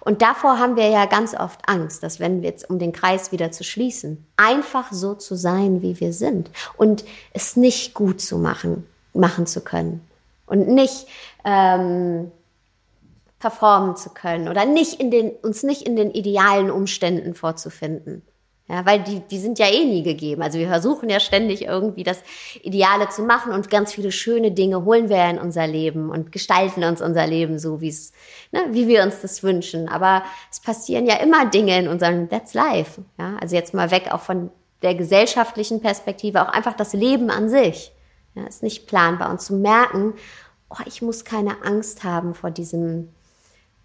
Und 0.00 0.22
davor 0.22 0.58
haben 0.58 0.76
wir 0.76 0.88
ja 0.88 1.06
ganz 1.06 1.34
oft 1.34 1.68
Angst, 1.68 2.02
dass 2.02 2.20
wenn 2.20 2.42
wir 2.42 2.50
jetzt, 2.50 2.68
um 2.70 2.78
den 2.78 2.92
Kreis 2.92 3.32
wieder 3.32 3.50
zu 3.50 3.64
schließen, 3.64 4.26
einfach 4.36 4.92
so 4.92 5.14
zu 5.14 5.34
sein, 5.34 5.82
wie 5.82 5.98
wir 6.00 6.12
sind 6.12 6.50
und 6.76 7.04
es 7.32 7.56
nicht 7.56 7.94
gut 7.94 8.20
zu 8.20 8.38
machen, 8.38 8.86
machen 9.14 9.46
zu 9.46 9.60
können 9.60 10.06
und 10.46 10.68
nicht 10.68 11.06
ähm, 11.44 12.30
performen 13.38 13.96
zu 13.96 14.10
können 14.10 14.48
oder 14.48 14.64
nicht 14.64 15.00
in 15.00 15.10
den, 15.10 15.30
uns 15.30 15.62
nicht 15.62 15.82
in 15.82 15.96
den 15.96 16.10
idealen 16.10 16.70
Umständen 16.70 17.34
vorzufinden. 17.34 18.22
Ja, 18.68 18.86
weil 18.86 19.00
die, 19.00 19.20
die 19.20 19.38
sind 19.38 19.58
ja 19.58 19.66
eh 19.66 19.84
nie 19.84 20.02
gegeben. 20.02 20.40
Also 20.40 20.58
wir 20.58 20.68
versuchen 20.68 21.10
ja 21.10 21.20
ständig 21.20 21.66
irgendwie 21.66 22.04
das 22.04 22.22
Ideale 22.62 23.08
zu 23.08 23.22
machen 23.22 23.52
und 23.52 23.68
ganz 23.68 23.92
viele 23.92 24.12
schöne 24.12 24.52
Dinge 24.52 24.84
holen 24.84 25.08
wir 25.08 25.28
in 25.28 25.38
unser 25.38 25.66
Leben 25.66 26.10
und 26.10 26.32
gestalten 26.32 26.84
uns 26.84 27.02
unser 27.02 27.26
Leben 27.26 27.58
so, 27.58 27.80
wie 27.80 27.88
es, 27.88 28.12
ne, 28.52 28.60
wie 28.70 28.86
wir 28.86 29.02
uns 29.02 29.20
das 29.20 29.42
wünschen. 29.42 29.88
Aber 29.88 30.22
es 30.50 30.60
passieren 30.60 31.06
ja 31.06 31.16
immer 31.16 31.44
Dinge 31.46 31.76
in 31.78 31.88
unserem 31.88 32.30
That's 32.30 32.54
Life. 32.54 33.02
Ja, 33.18 33.36
also 33.40 33.56
jetzt 33.56 33.74
mal 33.74 33.90
weg 33.90 34.08
auch 34.10 34.20
von 34.20 34.50
der 34.82 34.94
gesellschaftlichen 34.94 35.80
Perspektive, 35.80 36.40
auch 36.40 36.52
einfach 36.52 36.74
das 36.74 36.92
Leben 36.92 37.30
an 37.30 37.48
sich. 37.50 37.92
Ja, 38.34 38.46
ist 38.46 38.62
nicht 38.62 38.86
planbar. 38.86 39.30
Und 39.30 39.40
zu 39.40 39.54
merken, 39.54 40.14
oh, 40.70 40.82
ich 40.86 41.02
muss 41.02 41.24
keine 41.24 41.64
Angst 41.64 42.04
haben 42.04 42.34
vor 42.34 42.50
diesem 42.50 43.08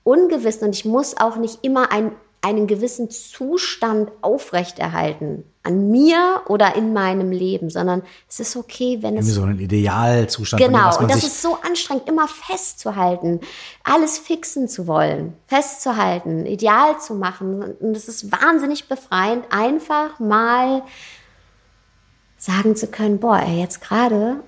Ungewissen 0.04 0.68
und 0.68 0.74
ich 0.74 0.86
muss 0.86 1.18
auch 1.18 1.36
nicht 1.36 1.64
immer 1.64 1.92
ein, 1.92 2.14
einen 2.42 2.68
gewissen 2.68 3.10
Zustand 3.10 4.12
aufrechterhalten 4.22 5.44
an 5.68 5.92
mir 5.92 6.44
oder 6.48 6.76
in 6.76 6.94
meinem 6.94 7.32
Leben, 7.32 7.70
sondern 7.70 8.04
es 8.30 8.40
ist 8.40 8.56
okay, 8.56 9.00
wenn 9.02 9.16
Irgendwie 9.16 9.30
es 9.30 9.36
so 9.36 9.44
einen 9.44 9.60
Idealzustand. 9.60 10.64
Genau, 10.64 10.92
dem, 10.92 11.04
und 11.04 11.12
das 11.12 11.24
ist 11.26 11.42
so 11.42 11.58
anstrengend, 11.62 12.08
immer 12.08 12.28
festzuhalten, 12.30 13.42
alles 13.84 14.18
fixen 14.18 14.70
zu 14.70 14.88
wollen, 14.88 15.34
festzuhalten, 15.46 16.46
ideal 16.46 17.00
zu 17.02 17.16
machen. 17.16 17.76
Und 17.82 17.98
es 17.98 18.08
ist 18.08 18.32
wahnsinnig 18.32 18.88
befreiend, 18.88 19.44
einfach 19.50 20.20
mal 20.20 20.84
sagen 22.38 22.76
zu 22.76 22.88
können, 22.88 23.20
boah, 23.20 23.40
ey, 23.40 23.60
jetzt 23.60 23.82
gerade 23.82 24.44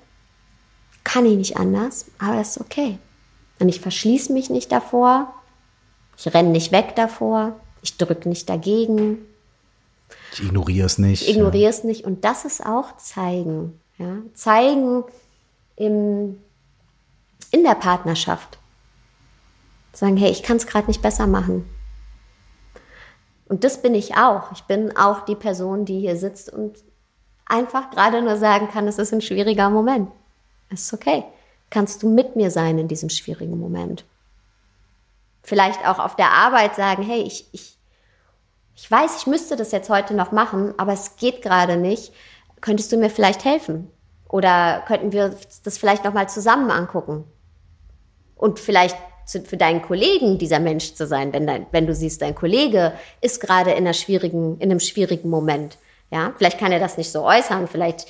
kann 1.04 1.26
ich 1.26 1.38
nicht 1.38 1.58
anders, 1.58 2.06
aber 2.20 2.40
es 2.40 2.58
ist 2.58 2.62
okay. 2.62 3.00
Und 3.60 3.70
ich 3.70 3.82
verschließe 3.82 4.32
mich 4.32 4.50
nicht 4.50 4.72
davor, 4.72 5.34
ich 6.18 6.34
renne 6.34 6.50
nicht 6.50 6.72
weg 6.72 6.96
davor, 6.96 7.60
ich 7.82 7.98
drücke 7.98 8.30
nicht 8.30 8.50
dagegen. 8.50 9.20
Ich 10.34 10.44
ignoriere 10.44 10.86
es 10.86 10.98
nicht. 10.98 11.24
Ich 11.24 11.30
ignoriere 11.30 11.64
ja. 11.64 11.70
es 11.70 11.84
nicht. 11.84 12.04
Und 12.04 12.26
das 12.26 12.46
ist 12.46 12.66
auch 12.66 12.98
zeigen. 12.98 13.80
Ja? 13.98 14.18
Zeigen 14.34 15.04
im, 15.76 16.40
in 17.52 17.64
der 17.64 17.76
Partnerschaft. 17.76 18.60
Sagen, 19.94 20.18
hey, 20.18 20.30
ich 20.32 20.44
kann 20.44 20.58
es 20.58 20.68
gerade 20.68 20.88
nicht 20.88 21.02
besser 21.02 21.28
machen. 21.28 21.68
Und 23.48 23.64
das 23.64 23.82
bin 23.82 23.96
ich 23.96 24.16
auch. 24.16 24.52
Ich 24.52 24.64
bin 24.64 24.96
auch 24.96 25.26
die 25.26 25.36
Person, 25.36 25.86
die 25.86 26.00
hier 26.00 26.16
sitzt 26.16 26.52
und 26.52 26.78
einfach 27.50 27.92
gerade 27.92 28.22
nur 28.22 28.38
sagen 28.38 28.70
kann, 28.70 28.88
es 28.88 28.98
ist 28.98 29.12
ein 29.12 29.22
schwieriger 29.22 29.70
Moment. 29.70 30.10
Es 30.70 30.84
ist 30.84 30.94
okay. 30.94 31.26
Kannst 31.70 32.02
du 32.02 32.10
mit 32.10 32.36
mir 32.36 32.52
sein 32.52 32.78
in 32.78 32.88
diesem 32.88 33.10
schwierigen 33.10 33.60
Moment? 33.60 34.06
Vielleicht 35.44 35.86
auch 35.86 36.00
auf 36.00 36.16
der 36.16 36.32
Arbeit 36.32 36.76
sagen, 36.76 37.04
hey, 37.04 37.22
ich, 37.22 37.48
ich, 37.52 37.78
ich 38.76 38.90
weiß, 38.90 39.18
ich 39.18 39.28
müsste 39.28 39.56
das 39.56 39.72
jetzt 39.72 39.90
heute 39.90 40.14
noch 40.14 40.32
machen, 40.32 40.74
aber 40.78 40.94
es 40.94 41.16
geht 41.18 41.42
gerade 41.42 41.78
nicht. 41.78 42.14
Könntest 42.62 42.92
du 42.92 42.98
mir 42.98 43.10
vielleicht 43.10 43.46
helfen? 43.46 43.92
Oder 44.28 44.84
könnten 44.88 45.12
wir 45.12 45.36
das 45.64 45.78
vielleicht 45.78 46.06
noch 46.06 46.14
mal 46.14 46.30
zusammen 46.30 46.72
angucken? 46.72 47.24
Und 48.36 48.60
vielleicht 48.60 48.98
für 49.26 49.58
deinen 49.58 49.82
Kollegen 49.82 50.38
dieser 50.38 50.60
Mensch 50.60 50.94
zu 50.94 51.06
sein, 51.06 51.34
wenn, 51.34 51.46
dein, 51.46 51.68
wenn 51.72 51.86
du 51.86 51.94
siehst, 51.94 52.22
dein 52.22 52.36
Kollege 52.36 52.94
ist 53.22 53.42
gerade 53.42 53.72
in, 53.72 53.78
einer 53.78 53.94
schwierigen, 53.94 54.58
in 54.60 54.72
einem 54.72 54.80
schwierigen 54.80 55.30
Moment 55.30 55.78
ja, 56.12 56.34
vielleicht 56.38 56.60
kann 56.60 56.72
er 56.72 56.80
das 56.80 56.98
nicht 56.98 57.12
so 57.12 57.24
äußern, 57.24 57.68
vielleicht 57.68 58.08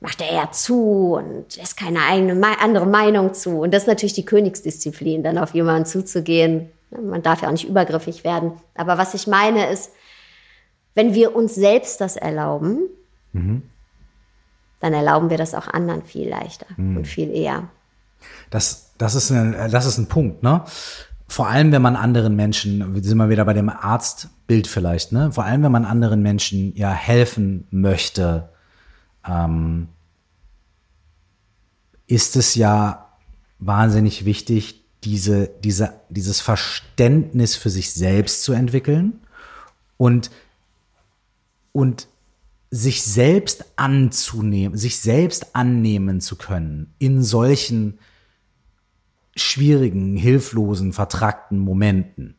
macht 0.00 0.20
er 0.20 0.30
eher 0.30 0.52
zu 0.52 1.14
und 1.14 1.56
ist 1.56 1.76
keine 1.76 2.00
eigene, 2.00 2.40
andere 2.60 2.86
Meinung 2.86 3.32
zu. 3.34 3.60
Und 3.60 3.72
das 3.72 3.82
ist 3.82 3.88
natürlich 3.88 4.12
die 4.12 4.24
Königsdisziplin, 4.24 5.22
dann 5.22 5.38
auf 5.38 5.54
jemanden 5.54 5.86
zuzugehen. 5.86 6.70
Man 6.90 7.22
darf 7.22 7.42
ja 7.42 7.48
auch 7.48 7.52
nicht 7.52 7.68
übergriffig 7.68 8.22
werden. 8.22 8.52
Aber 8.74 8.98
was 8.98 9.14
ich 9.14 9.26
meine 9.26 9.70
ist, 9.70 9.90
wenn 10.94 11.14
wir 11.14 11.34
uns 11.34 11.54
selbst 11.54 12.00
das 12.00 12.16
erlauben, 12.16 12.80
mhm. 13.32 13.62
dann 14.80 14.92
erlauben 14.92 15.30
wir 15.30 15.38
das 15.38 15.54
auch 15.54 15.68
anderen 15.68 16.02
viel 16.02 16.28
leichter 16.28 16.66
mhm. 16.76 16.98
und 16.98 17.04
viel 17.06 17.34
eher. 17.34 17.68
Das, 18.50 18.92
das, 18.98 19.14
ist 19.14 19.30
ein, 19.30 19.70
das 19.70 19.86
ist 19.86 19.98
ein 19.98 20.08
Punkt, 20.08 20.42
ne? 20.42 20.64
Vor 21.28 21.48
allem, 21.48 21.72
wenn 21.72 21.82
man 21.82 21.96
anderen 21.96 22.36
Menschen, 22.36 22.94
wir 22.94 23.02
sind 23.02 23.18
mal 23.18 23.30
wieder 23.30 23.44
bei 23.44 23.52
dem 23.52 23.68
Arztbild 23.68 24.66
vielleicht, 24.66 25.12
ne? 25.12 25.32
Vor 25.32 25.44
allem, 25.44 25.62
wenn 25.62 25.72
man 25.72 25.84
anderen 25.84 26.22
Menschen 26.22 26.74
ja 26.76 26.92
helfen 26.92 27.66
möchte, 27.70 28.48
ähm, 29.26 29.88
ist 32.06 32.36
es 32.36 32.54
ja 32.54 33.08
wahnsinnig 33.58 34.24
wichtig, 34.24 34.84
diese, 35.02 35.48
diese, 35.62 35.94
dieses 36.08 36.40
Verständnis 36.40 37.56
für 37.56 37.70
sich 37.70 37.92
selbst 37.92 38.42
zu 38.42 38.52
entwickeln 38.52 39.20
und, 39.96 40.30
und 41.72 42.08
sich 42.70 43.02
selbst 43.02 43.64
anzunehmen, 43.76 44.76
sich 44.76 44.98
selbst 44.98 45.54
annehmen 45.54 46.20
zu 46.20 46.36
können 46.36 46.94
in 46.98 47.22
solchen 47.22 47.98
schwierigen, 49.36 50.16
hilflosen, 50.16 50.92
vertrackten 50.92 51.58
Momenten. 51.58 52.36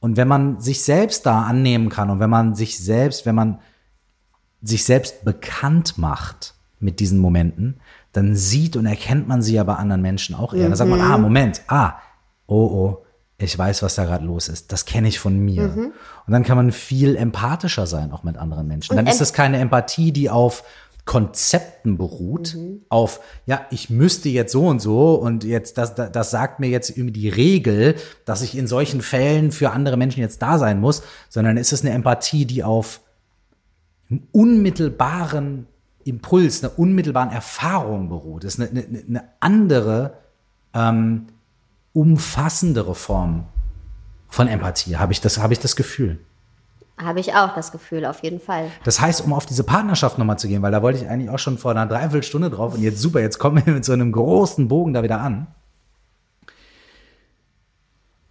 Und 0.00 0.16
wenn 0.16 0.28
man 0.28 0.60
sich 0.60 0.82
selbst 0.82 1.24
da 1.26 1.42
annehmen 1.42 1.88
kann 1.88 2.10
und 2.10 2.20
wenn 2.20 2.30
man 2.30 2.54
sich 2.54 2.78
selbst, 2.78 3.26
wenn 3.26 3.34
man 3.34 3.60
sich 4.60 4.84
selbst 4.84 5.24
bekannt 5.24 5.98
macht 5.98 6.54
mit 6.78 7.00
diesen 7.00 7.18
Momenten, 7.18 7.80
dann 8.12 8.34
sieht 8.34 8.76
und 8.76 8.86
erkennt 8.86 9.28
man 9.28 9.42
sie 9.42 9.54
ja 9.54 9.64
bei 9.64 9.74
anderen 9.74 10.02
Menschen 10.02 10.34
auch 10.34 10.52
eher. 10.52 10.64
Mhm. 10.64 10.70
Dann 10.70 10.76
sagt 10.76 10.90
man, 10.90 11.00
ah, 11.00 11.18
Moment, 11.18 11.62
ah, 11.68 11.94
oh, 12.46 12.54
oh, 12.54 13.06
ich 13.38 13.56
weiß, 13.56 13.82
was 13.82 13.94
da 13.94 14.04
gerade 14.04 14.24
los 14.24 14.48
ist. 14.48 14.72
Das 14.72 14.86
kenne 14.86 15.08
ich 15.08 15.18
von 15.18 15.38
mir. 15.38 15.68
Mhm. 15.68 15.92
Und 16.26 16.32
dann 16.32 16.42
kann 16.42 16.56
man 16.56 16.72
viel 16.72 17.16
empathischer 17.16 17.86
sein, 17.86 18.12
auch 18.12 18.22
mit 18.22 18.38
anderen 18.38 18.66
Menschen. 18.66 18.92
Und 18.92 18.96
dann 18.96 19.06
ist 19.06 19.20
es 19.20 19.32
keine 19.32 19.58
Empathie, 19.58 20.12
die 20.12 20.30
auf 20.30 20.64
Konzepten 21.06 21.96
beruht, 21.96 22.56
auf, 22.88 23.20
ja, 23.46 23.64
ich 23.70 23.88
müsste 23.90 24.28
jetzt 24.28 24.52
so 24.52 24.66
und 24.66 24.80
so 24.80 25.14
und 25.14 25.44
jetzt, 25.44 25.78
das, 25.78 25.94
das, 25.94 26.12
das 26.12 26.30
sagt 26.30 26.60
mir 26.60 26.68
jetzt 26.68 26.90
irgendwie 26.90 27.12
die 27.12 27.28
Regel, 27.28 27.94
dass 28.24 28.42
ich 28.42 28.58
in 28.58 28.66
solchen 28.66 29.00
Fällen 29.00 29.52
für 29.52 29.70
andere 29.70 29.96
Menschen 29.96 30.20
jetzt 30.20 30.42
da 30.42 30.58
sein 30.58 30.80
muss, 30.80 31.02
sondern 31.28 31.56
es 31.56 31.72
ist 31.72 31.84
eine 31.84 31.94
Empathie, 31.94 32.44
die 32.44 32.64
auf 32.64 33.00
einem 34.10 34.24
unmittelbaren 34.32 35.66
Impuls, 36.04 36.62
einer 36.62 36.78
unmittelbaren 36.78 37.30
Erfahrung 37.30 38.08
beruht. 38.08 38.44
Es 38.44 38.56
ist 38.56 38.68
eine, 38.68 38.80
eine, 38.80 39.04
eine 39.08 39.24
andere, 39.40 40.14
ähm, 40.74 41.26
umfassendere 41.92 42.94
Form 42.94 43.46
von 44.28 44.48
Empathie, 44.48 44.96
habe 44.96 45.12
ich 45.12 45.20
das, 45.20 45.38
habe 45.38 45.54
ich 45.54 45.60
das 45.60 45.76
Gefühl. 45.76 46.18
Habe 46.98 47.20
ich 47.20 47.34
auch 47.34 47.54
das 47.54 47.72
Gefühl, 47.72 48.06
auf 48.06 48.22
jeden 48.22 48.40
Fall. 48.40 48.70
Das 48.84 49.00
heißt, 49.00 49.20
um 49.20 49.34
auf 49.34 49.44
diese 49.44 49.64
Partnerschaft 49.64 50.16
nochmal 50.16 50.38
zu 50.38 50.48
gehen, 50.48 50.62
weil 50.62 50.72
da 50.72 50.80
wollte 50.80 50.98
ich 50.98 51.08
eigentlich 51.08 51.28
auch 51.28 51.38
schon 51.38 51.58
vor 51.58 51.72
einer 51.72 51.86
Dreiviertelstunde 51.86 52.48
drauf 52.48 52.74
und 52.74 52.80
jetzt 52.80 53.00
super, 53.00 53.20
jetzt 53.20 53.38
kommen 53.38 53.64
wir 53.64 53.74
mit 53.74 53.84
so 53.84 53.92
einem 53.92 54.12
großen 54.12 54.66
Bogen 54.66 54.94
da 54.94 55.02
wieder 55.02 55.20
an. 55.20 55.46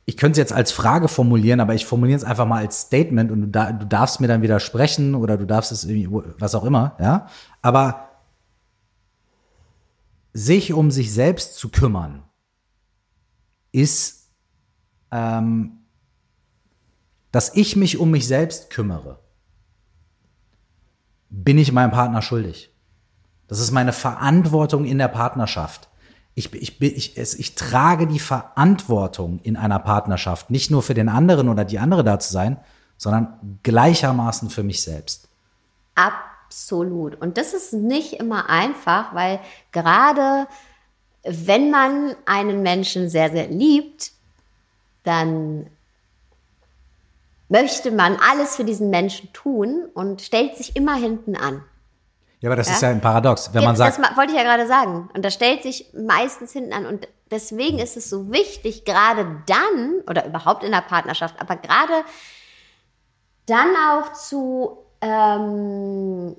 Ich 0.06 0.18
könnte 0.18 0.34
es 0.34 0.38
jetzt 0.38 0.54
als 0.54 0.72
Frage 0.72 1.08
formulieren, 1.08 1.60
aber 1.60 1.76
ich 1.76 1.86
formuliere 1.86 2.18
es 2.18 2.24
einfach 2.24 2.48
mal 2.48 2.60
als 2.60 2.82
Statement 2.82 3.32
und 3.32 3.42
du, 3.42 3.48
da, 3.48 3.72
du 3.72 3.86
darfst 3.86 4.20
mir 4.20 4.28
dann 4.28 4.42
widersprechen 4.42 5.14
oder 5.14 5.38
du 5.38 5.46
darfst 5.46 5.72
es 5.72 5.84
irgendwie, 5.84 6.10
was 6.40 6.56
auch 6.56 6.64
immer, 6.64 6.96
ja. 7.00 7.28
Aber 7.62 8.10
sich 10.34 10.74
um 10.74 10.90
sich 10.92 11.14
selbst 11.14 11.56
zu 11.56 11.70
kümmern, 11.70 12.24
ist 13.72 14.30
ähm, 15.12 15.75
dass 17.36 17.54
ich 17.54 17.76
mich 17.76 17.98
um 17.98 18.12
mich 18.12 18.28
selbst 18.28 18.70
kümmere, 18.70 19.20
bin 21.30 21.58
ich 21.58 21.74
meinem 21.74 21.92
Partner 21.92 22.22
schuldig. 22.22 22.74
Das 23.50 23.60
ist 23.60 23.72
meine 23.72 23.92
Verantwortung 23.92 24.86
in 24.86 24.98
der 25.00 25.10
Partnerschaft. 25.10 25.90
Ich, 26.34 26.54
ich, 26.54 26.82
ich, 26.82 27.18
ich, 27.18 27.40
ich 27.40 27.56
trage 27.56 28.08
die 28.08 28.20
Verantwortung 28.20 29.40
in 29.40 29.58
einer 29.58 29.80
Partnerschaft, 29.80 30.50
nicht 30.50 30.72
nur 30.72 30.82
für 30.82 30.94
den 30.94 31.10
anderen 31.10 31.50
oder 31.50 31.66
die 31.66 31.78
andere 31.78 32.06
da 32.06 32.20
zu 32.20 32.32
sein, 32.32 32.56
sondern 32.96 33.60
gleichermaßen 33.64 34.50
für 34.50 34.64
mich 34.64 34.82
selbst. 34.82 35.28
Absolut. 35.96 37.16
Und 37.16 37.38
das 37.38 37.54
ist 37.54 37.74
nicht 37.74 38.14
immer 38.14 38.50
einfach, 38.50 39.14
weil 39.14 39.42
gerade 39.74 40.48
wenn 41.26 41.70
man 41.70 42.16
einen 42.26 42.62
Menschen 42.62 43.10
sehr, 43.10 43.30
sehr 43.30 43.50
liebt, 43.50 44.14
dann 45.04 45.68
möchte 47.48 47.92
man 47.92 48.18
alles 48.18 48.56
für 48.56 48.64
diesen 48.64 48.90
Menschen 48.90 49.32
tun 49.34 49.86
und 49.94 50.22
stellt 50.22 50.58
sich 50.58 50.76
immer 50.76 50.96
hinten 50.96 51.36
an. 51.36 51.64
Ja, 52.40 52.50
aber 52.50 52.56
das 52.58 52.68
ja? 52.68 52.74
ist 52.74 52.82
ja 52.82 52.90
ein 52.90 53.02
Paradox, 53.02 53.54
wenn 53.54 53.62
ja, 53.62 53.68
man 53.68 53.76
sagt. 53.76 53.98
Das 53.98 54.18
wollte 54.18 54.32
ich 54.34 54.38
ja 54.38 54.44
gerade 54.44 54.68
sagen. 54.68 55.10
Und 55.14 55.24
das 55.24 55.34
stellt 55.34 55.64
sich 55.64 55.92
meistens 55.94 56.52
hinten 56.52 56.74
an. 56.74 56.86
Und 56.86 57.08
deswegen 57.32 57.80
ist 57.80 57.98
es 57.98 58.10
so 58.10 58.32
wichtig, 58.32 58.86
gerade 58.86 59.26
dann, 59.48 60.02
oder 60.08 60.26
überhaupt 60.26 60.64
in 60.64 60.72
der 60.72 60.82
Partnerschaft, 60.82 61.40
aber 61.40 61.56
gerade 61.56 62.04
dann 63.46 63.70
auch 63.90 64.14
zu 64.14 64.78
ähm, 65.02 66.36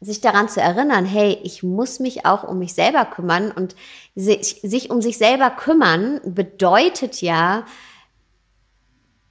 sich 0.00 0.20
daran 0.20 0.48
zu 0.48 0.60
erinnern, 0.60 1.04
hey, 1.04 1.38
ich 1.42 1.62
muss 1.62 2.00
mich 2.00 2.26
auch 2.26 2.44
um 2.44 2.58
mich 2.58 2.74
selber 2.74 3.04
kümmern. 3.04 3.50
Und 3.50 3.74
sich, 4.14 4.60
sich 4.62 4.90
um 4.90 5.00
sich 5.00 5.18
selber 5.18 5.50
kümmern 5.50 6.20
bedeutet 6.24 7.22
ja, 7.22 7.64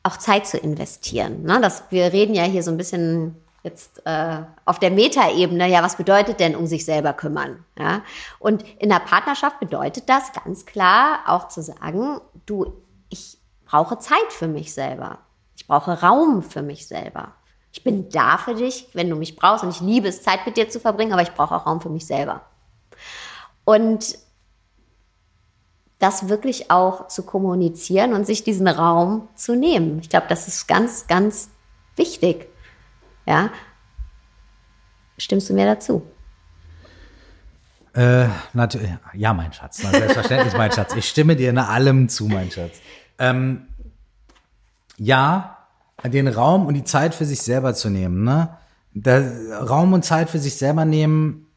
auch 0.06 0.18
Zeit 0.18 0.46
zu 0.46 0.58
investieren. 0.58 1.44
Ne? 1.44 1.60
Das, 1.62 1.84
wir 1.90 2.14
reden 2.14 2.36
ja 2.36 2.44
hier 2.44 2.62
so 2.62 2.70
ein 2.70 2.78
bisschen 2.78 3.36
jetzt 3.64 4.06
äh, 4.06 4.44
auf 4.66 4.78
der 4.78 4.92
Metaebene, 4.92 5.68
ja, 5.68 5.82
was 5.82 5.98
bedeutet 5.98 6.40
denn 6.40 6.56
um 6.56 6.68
sich 6.68 6.86
selber 6.86 7.14
kümmern? 7.14 7.66
Ja? 7.78 8.04
Und 8.38 8.64
in 8.78 8.90
der 8.90 9.00
Partnerschaft 9.00 9.60
bedeutet 9.60 10.08
das 10.08 10.32
ganz 10.34 10.68
klar 10.68 11.22
auch 11.26 11.48
zu 11.48 11.64
sagen, 11.64 12.22
du, 12.46 12.74
ich 13.10 13.40
brauche 13.66 13.98
Zeit 13.98 14.30
für 14.30 14.48
mich 14.48 14.74
selber. 14.74 15.18
Ich 15.58 15.66
brauche 15.66 16.00
Raum 16.00 16.44
für 16.44 16.62
mich 16.62 16.88
selber. 16.88 17.34
Ich 17.72 17.84
bin 17.84 18.08
da 18.10 18.38
für 18.38 18.54
dich, 18.54 18.88
wenn 18.94 19.10
du 19.10 19.16
mich 19.16 19.36
brauchst 19.36 19.64
und 19.64 19.72
ich 19.72 19.82
liebe 19.82 20.08
es, 20.08 20.22
Zeit 20.22 20.46
mit 20.46 20.56
dir 20.56 20.70
zu 20.70 20.80
verbringen, 20.80 21.14
aber 21.14 21.24
ich 21.24 21.34
brauche 21.34 21.56
auch 21.56 21.66
Raum 21.66 21.82
für 21.82 21.90
mich 21.90 22.06
selber. 22.06 22.42
Und 23.64 24.20
das 26.06 26.30
wirklich 26.30 26.70
auch 26.70 27.08
zu 27.08 27.24
kommunizieren 27.24 28.14
und 28.14 28.28
sich 28.28 28.44
diesen 28.44 28.68
Raum 28.68 29.28
zu 29.36 29.56
nehmen. 29.56 30.00
Ich 30.00 30.10
glaube, 30.10 30.28
das 30.30 30.48
ist 30.48 30.68
ganz, 30.68 31.08
ganz 31.08 31.50
wichtig. 31.96 32.48
Ja. 33.26 33.50
Stimmst 35.18 35.50
du 35.50 35.54
mir 35.56 35.66
dazu? 35.66 36.04
Äh, 37.96 38.28
natürlich, 38.54 38.92
ja, 39.14 39.34
mein 39.34 39.52
Schatz. 39.52 39.78
Selbstverständlich, 39.78 40.56
mein 40.56 40.72
Schatz. 40.72 40.94
Ich 40.96 41.10
stimme 41.10 41.36
dir 41.36 41.50
in 41.50 41.58
allem 41.58 42.08
zu, 42.08 42.26
mein 42.26 42.52
Schatz. 42.52 42.74
Ähm, 43.18 43.66
ja, 44.98 45.58
den 46.04 46.28
Raum 46.28 46.68
und 46.68 46.76
die 46.76 46.84
Zeit 46.84 47.16
für 47.16 47.26
sich 47.26 47.42
selber 47.42 47.74
zu 47.74 47.90
nehmen. 47.90 48.24
Ne? 48.24 48.50
Der 48.94 49.60
Raum 49.68 49.94
und 49.94 50.06
Zeit 50.06 50.30
für 50.30 50.40
sich 50.40 50.56
selber 50.58 50.86
nehmen. 50.86 51.48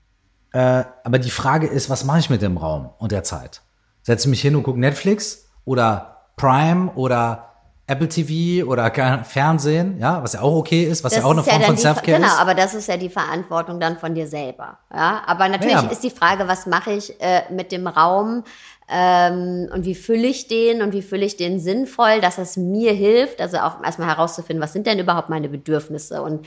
Äh, 0.52 0.84
aber 1.04 1.18
die 1.18 1.30
Frage 1.30 1.66
ist, 1.66 1.90
was 1.90 2.04
mache 2.04 2.20
ich 2.20 2.30
mit 2.30 2.40
dem 2.40 2.56
Raum 2.56 2.88
und 2.98 3.12
der 3.12 3.24
Zeit? 3.24 3.60
Setze 4.08 4.30
mich 4.30 4.40
hin 4.40 4.56
und 4.56 4.62
gucke 4.62 4.80
Netflix 4.80 5.50
oder 5.66 6.22
Prime 6.36 6.90
oder 6.94 7.44
Apple 7.86 8.08
TV 8.08 8.66
oder 8.66 8.90
Fernsehen, 9.24 9.98
ja, 9.98 10.22
was 10.22 10.32
ja 10.32 10.40
auch 10.40 10.56
okay 10.56 10.84
ist, 10.84 11.04
was 11.04 11.12
das 11.12 11.22
ja 11.22 11.26
auch 11.26 11.32
eine 11.32 11.42
Form 11.42 11.60
ja 11.60 11.66
von 11.66 11.76
Self-Care 11.76 12.16
genau, 12.16 12.26
ist. 12.26 12.32
Genau, 12.32 12.42
aber 12.42 12.54
das 12.54 12.74
ist 12.74 12.88
ja 12.88 12.96
die 12.96 13.10
Verantwortung 13.10 13.80
dann 13.80 13.98
von 13.98 14.14
dir 14.14 14.26
selber, 14.26 14.78
ja. 14.92 15.22
Aber 15.26 15.48
natürlich 15.48 15.74
ja, 15.74 15.88
ist 15.90 16.02
die 16.02 16.10
Frage, 16.10 16.48
was 16.48 16.64
mache 16.64 16.92
ich 16.92 17.20
äh, 17.20 17.42
mit 17.50 17.70
dem 17.70 17.86
Raum 17.86 18.44
ähm, 18.90 19.68
und 19.74 19.84
wie 19.84 19.94
fülle 19.94 20.26
ich 20.26 20.48
den 20.48 20.80
und 20.80 20.94
wie 20.94 21.02
fülle 21.02 21.26
ich 21.26 21.36
den 21.36 21.60
sinnvoll, 21.60 22.22
dass 22.22 22.38
es 22.38 22.56
mir 22.56 22.92
hilft, 22.92 23.42
also 23.42 23.58
auch 23.58 23.82
erstmal 23.84 24.08
herauszufinden, 24.08 24.62
was 24.62 24.72
sind 24.72 24.86
denn 24.86 24.98
überhaupt 24.98 25.28
meine 25.28 25.50
Bedürfnisse 25.50 26.22
und 26.22 26.46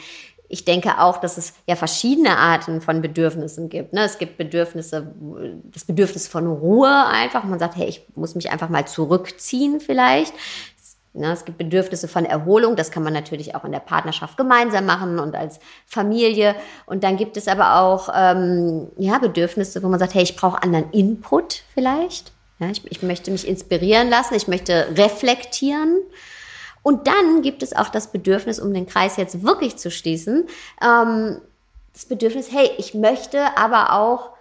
ich 0.51 0.65
denke 0.65 0.99
auch, 0.99 1.17
dass 1.17 1.37
es 1.37 1.53
ja 1.65 1.77
verschiedene 1.77 2.37
Arten 2.37 2.81
von 2.81 3.01
Bedürfnissen 3.01 3.69
gibt. 3.69 3.93
Ne? 3.93 4.03
Es 4.03 4.17
gibt 4.17 4.37
Bedürfnisse, 4.37 5.13
das 5.71 5.85
Bedürfnis 5.85 6.27
von 6.27 6.45
Ruhe 6.45 7.05
einfach. 7.07 7.45
Man 7.45 7.57
sagt, 7.57 7.77
hey, 7.77 7.87
ich 7.87 8.05
muss 8.15 8.35
mich 8.35 8.51
einfach 8.51 8.67
mal 8.67 8.85
zurückziehen 8.85 9.79
vielleicht. 9.79 10.33
Ne? 11.13 11.31
Es 11.31 11.45
gibt 11.45 11.57
Bedürfnisse 11.57 12.09
von 12.09 12.25
Erholung. 12.25 12.75
Das 12.75 12.91
kann 12.91 13.01
man 13.01 13.13
natürlich 13.13 13.55
auch 13.55 13.63
in 13.63 13.71
der 13.71 13.79
Partnerschaft 13.79 14.35
gemeinsam 14.35 14.85
machen 14.85 15.19
und 15.19 15.35
als 15.35 15.61
Familie. 15.85 16.55
Und 16.85 17.05
dann 17.05 17.15
gibt 17.15 17.37
es 17.37 17.47
aber 17.47 17.79
auch 17.79 18.09
ähm, 18.13 18.89
ja, 18.97 19.19
Bedürfnisse, 19.19 19.81
wo 19.83 19.87
man 19.87 19.99
sagt, 19.99 20.15
hey, 20.15 20.23
ich 20.23 20.35
brauche 20.35 20.61
anderen 20.61 20.91
Input 20.91 21.63
vielleicht. 21.73 22.33
Ja, 22.59 22.69
ich, 22.69 22.81
ich 22.91 23.01
möchte 23.01 23.31
mich 23.31 23.47
inspirieren 23.47 24.09
lassen. 24.09 24.35
Ich 24.35 24.49
möchte 24.49 24.87
reflektieren. 24.97 25.97
Und 26.83 27.07
dann 27.07 27.41
gibt 27.41 27.63
es 27.63 27.73
auch 27.73 27.89
das 27.89 28.11
Bedürfnis, 28.11 28.59
um 28.59 28.73
den 28.73 28.87
Kreis 28.87 29.17
jetzt 29.17 29.43
wirklich 29.43 29.77
zu 29.77 29.91
schließen, 29.91 30.47
ähm, 30.81 31.41
das 31.93 32.05
Bedürfnis, 32.05 32.51
hey, 32.51 32.71
ich 32.77 32.93
möchte 32.93 33.57
aber 33.57 33.93
auch 33.93 34.31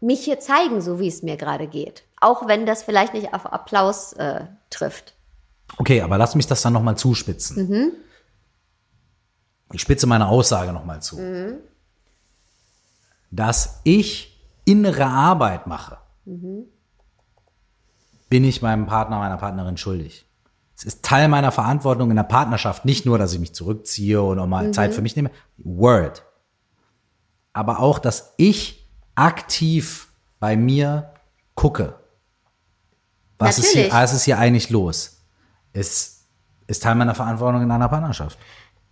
mich 0.00 0.20
hier 0.20 0.38
zeigen, 0.38 0.80
so 0.80 1.00
wie 1.00 1.08
es 1.08 1.22
mir 1.22 1.36
gerade 1.36 1.66
geht. 1.66 2.04
Auch 2.20 2.46
wenn 2.46 2.64
das 2.64 2.84
vielleicht 2.84 3.14
nicht 3.14 3.34
auf 3.34 3.46
Applaus 3.46 4.12
äh, 4.12 4.46
trifft. 4.70 5.14
Okay, 5.76 6.00
aber 6.00 6.18
lass 6.18 6.34
mich 6.34 6.46
das 6.46 6.62
dann 6.62 6.72
nochmal 6.72 6.96
zuspitzen. 6.96 7.68
Mhm. 7.68 7.92
Ich 9.72 9.82
spitze 9.82 10.06
meine 10.06 10.28
Aussage 10.28 10.72
nochmal 10.72 11.02
zu. 11.02 11.18
Mhm. 11.18 11.58
Dass 13.30 13.80
ich 13.84 14.40
innere 14.64 15.06
Arbeit 15.06 15.66
mache. 15.66 15.98
Mhm 16.24 16.68
bin 18.28 18.44
ich 18.44 18.62
meinem 18.62 18.86
Partner, 18.86 19.18
meiner 19.18 19.36
Partnerin 19.36 19.76
schuldig. 19.76 20.26
Es 20.76 20.84
ist 20.84 21.04
Teil 21.04 21.28
meiner 21.28 21.50
Verantwortung 21.50 22.10
in 22.10 22.16
der 22.16 22.22
Partnerschaft, 22.22 22.84
nicht 22.84 23.04
nur, 23.04 23.18
dass 23.18 23.32
ich 23.32 23.40
mich 23.40 23.54
zurückziehe 23.54 24.22
und 24.22 24.38
auch 24.38 24.46
mal 24.46 24.68
mhm. 24.68 24.72
Zeit 24.72 24.94
für 24.94 25.02
mich 25.02 25.16
nehme. 25.16 25.30
Word. 25.56 26.22
Aber 27.52 27.80
auch, 27.80 27.98
dass 27.98 28.34
ich 28.36 28.88
aktiv 29.16 30.08
bei 30.38 30.56
mir 30.56 31.12
gucke. 31.56 31.98
Was 33.38 33.58
ist, 33.58 33.72
hier, 33.72 33.92
was 33.92 34.12
ist 34.12 34.24
hier 34.24 34.38
eigentlich 34.38 34.70
los? 34.70 35.20
Ist, 35.72 36.26
ist 36.66 36.82
Teil 36.82 36.94
meiner 36.94 37.14
Verantwortung 37.14 37.62
in 37.62 37.70
einer 37.70 37.88
Partnerschaft. 37.88 38.38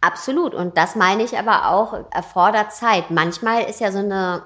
Absolut. 0.01 0.55
Und 0.55 0.77
das 0.77 0.97
meine 0.97 1.23
ich 1.23 1.39
aber 1.39 1.69
auch, 1.71 2.11
erfordert 2.11 2.73
Zeit. 2.73 3.11
Manchmal 3.11 3.63
ist 3.65 3.81
ja 3.81 3.93
so 3.93 3.99
eine, 3.99 4.43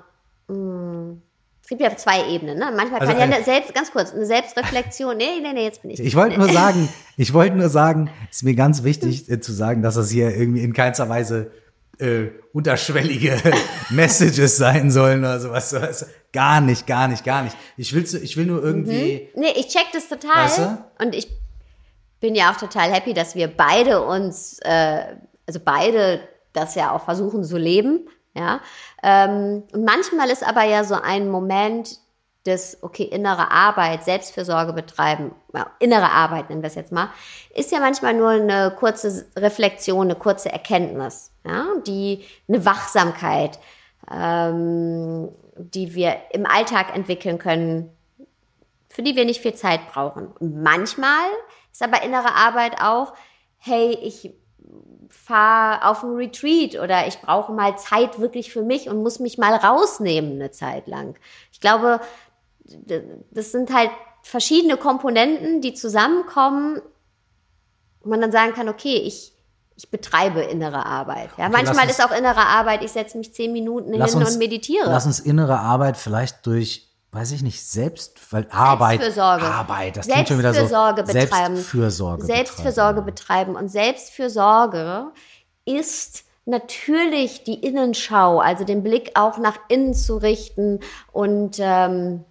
mh, 0.49 0.55
hm, 0.55 1.23
gibt 1.71 1.81
ja 1.81 1.97
zwei 1.97 2.29
Ebenen. 2.29 2.59
Ne? 2.59 2.73
Manchmal 2.77 3.01
also 3.01 3.13
kann 3.13 3.31
ja 3.31 3.37
eine 3.37 3.45
Selbst, 3.45 3.73
ganz 3.75 3.93
kurz, 3.93 4.13
eine 4.13 4.27
Selbstreflexion. 4.27 5.17
Nee, 5.17 5.41
nee, 5.41 5.53
nee, 5.53 5.63
jetzt 5.63 5.83
bin 5.83 5.93
ich. 5.93 6.01
Ich 6.01 6.17
wollte 6.17 6.37
nur 6.39 6.53
sagen, 6.53 6.89
ich 7.17 7.33
wollte 7.33 7.57
nur 7.57 7.69
sagen, 7.69 8.11
ist 8.29 8.43
mir 8.43 8.55
ganz 8.55 8.83
wichtig 8.83 9.31
äh, 9.31 9.41
zu 9.41 9.53
sagen, 9.53 9.81
dass 9.81 9.95
das 9.95 10.11
hier 10.11 10.37
irgendwie 10.37 10.63
in 10.63 10.73
keinster 10.73 11.09
Weise 11.09 11.53
äh, 11.99 12.27
unterschwellige 12.53 13.41
Messages 13.91 14.57
sein 14.57 14.91
sollen 14.91 15.21
oder 15.21 15.39
sowas. 15.39 16.07
Gar 16.33 16.61
nicht, 16.61 16.89
gar 16.89 17.07
nicht, 17.07 17.25
gar 17.25 17.45
nicht. 17.45 17.57
Ich 17.77 17.95
will, 17.95 18.05
ich 18.21 18.37
will 18.37 18.47
nur 18.47 18.63
irgendwie. 18.63 19.29
Mhm. 19.33 19.41
Nee, 19.41 19.53
ich 19.57 19.69
check 19.69 19.87
das 19.93 20.09
total. 20.09 20.45
Weißt 20.45 20.59
du? 20.59 20.85
Und 21.05 21.15
ich 21.15 21.29
bin 22.19 22.35
ja 22.35 22.51
auch 22.51 22.57
total 22.57 22.93
happy, 22.93 23.15
dass 23.15 23.37
wir 23.37 23.47
beide 23.47 24.03
uns, 24.03 24.59
äh, 24.63 25.05
also 25.47 25.61
beide 25.65 26.21
das 26.53 26.75
ja 26.75 26.91
auch 26.91 27.05
versuchen 27.05 27.45
zu 27.45 27.57
leben. 27.57 28.09
Ja, 28.35 28.61
ähm, 29.03 29.65
und 29.73 29.85
manchmal 29.85 30.31
ist 30.31 30.47
aber 30.47 30.63
ja 30.63 30.85
so 30.85 30.95
ein 30.95 31.29
Moment 31.29 31.99
des, 32.47 32.79
okay, 32.83 33.03
innere 33.03 33.51
Arbeit, 33.51 34.05
Selbstfürsorge 34.05 34.73
betreiben, 34.73 35.35
innere 35.79 36.11
Arbeit 36.11 36.49
nennen 36.49 36.63
wir 36.63 36.69
es 36.69 36.75
jetzt 36.75 36.93
mal, 36.93 37.11
ist 37.55 37.73
ja 37.73 37.81
manchmal 37.81 38.15
nur 38.15 38.31
eine 38.31 38.75
kurze 38.79 39.27
Reflexion, 39.37 40.07
eine 40.07 40.15
kurze 40.15 40.51
Erkenntnis, 40.51 41.33
ja, 41.45 41.67
die 41.87 42.25
eine 42.49 42.65
Wachsamkeit, 42.65 43.59
ähm, 44.11 45.29
die 45.57 45.95
wir 45.95 46.17
im 46.31 46.47
Alltag 46.47 46.95
entwickeln 46.95 47.39
können, 47.39 47.91
für 48.89 49.03
die 49.03 49.17
wir 49.17 49.25
nicht 49.25 49.43
viel 49.43 49.55
Zeit 49.55 49.93
brauchen. 49.93 50.29
Und 50.39 50.63
manchmal 50.63 51.29
ist 51.71 51.83
aber 51.83 52.03
innere 52.03 52.35
Arbeit 52.35 52.81
auch, 52.81 53.13
hey, 53.59 53.99
ich 54.03 54.33
fahre 55.09 55.89
auf 55.89 56.03
ein 56.03 56.15
Retreat 56.15 56.77
oder 56.81 57.07
ich 57.07 57.21
brauche 57.21 57.53
mal 57.53 57.77
Zeit 57.79 58.21
wirklich 58.21 58.53
für 58.53 58.63
mich 58.63 58.89
und 58.89 59.03
muss 59.03 59.19
mich 59.19 59.39
mal 59.39 59.55
rausnehmen 59.55 60.33
eine 60.35 60.51
Zeit 60.51 60.87
lang. 60.87 61.17
Ich 61.53 61.61
glaube, 61.61 62.01
das 63.31 63.53
sind 63.53 63.73
halt 63.73 63.91
verschiedene 64.23 64.77
Komponenten, 64.77 65.61
die 65.61 65.75
zusammenkommen, 65.75 66.81
wo 68.03 68.11
man 68.11 68.21
dann 68.21 68.33
sagen 68.33 68.53
kann, 68.53 68.69
okay, 68.69 68.97
ich, 68.97 69.33
ich 69.77 69.91
betreibe 69.91 70.41
innere 70.43 70.87
Arbeit. 70.87 71.31
Ja, 71.37 71.47
okay, 71.47 71.53
manchmal 71.53 71.87
uns, 71.87 71.99
ist 71.99 72.05
auch 72.05 72.17
innere 72.17 72.47
Arbeit, 72.47 72.85
ich 72.85 72.93
setze 72.93 73.19
mich 73.19 73.35
zehn 73.35 73.53
Minuten 73.53 73.93
hin 73.93 74.03
uns, 74.03 74.15
und 74.15 74.39
meditiere. 74.39 74.87
Lass 74.87 75.07
uns 75.07 75.21
innere 75.21 75.59
Arbeit 75.59 75.97
vielleicht 75.97 76.47
durch 76.47 76.90
weiß 77.13 77.33
ich 77.33 77.43
nicht, 77.43 77.65
selbst, 77.65 78.21
weil 78.33 78.47
Arbeit, 78.51 79.01
Selbstfürsorge. 79.01 79.45
Arbeit, 79.45 79.97
das 79.97 80.07
klingt 80.07 80.29
schon 80.29 80.39
wieder 80.39 80.55
so. 80.55 80.61
Selbstfürsorge 80.61 81.03
betreiben. 81.03 81.57
Selbstfürsorge, 81.57 82.25
Selbstfürsorge 82.25 83.03
betreiben. 83.03 83.57
Und 83.57 83.69
Selbstfürsorge 83.69 85.11
ist 85.65 86.25
natürlich 86.45 87.45
die 87.45 87.61
Innenschau, 87.65 88.41
also 88.41 88.65
den 88.65 88.83
Blick 88.83 89.13
auch 89.15 89.39
nach 89.39 89.59
innen 89.69 89.95
zu 89.95 90.17
richten 90.17 90.81
und 91.13 91.57
ähm, 91.59 92.25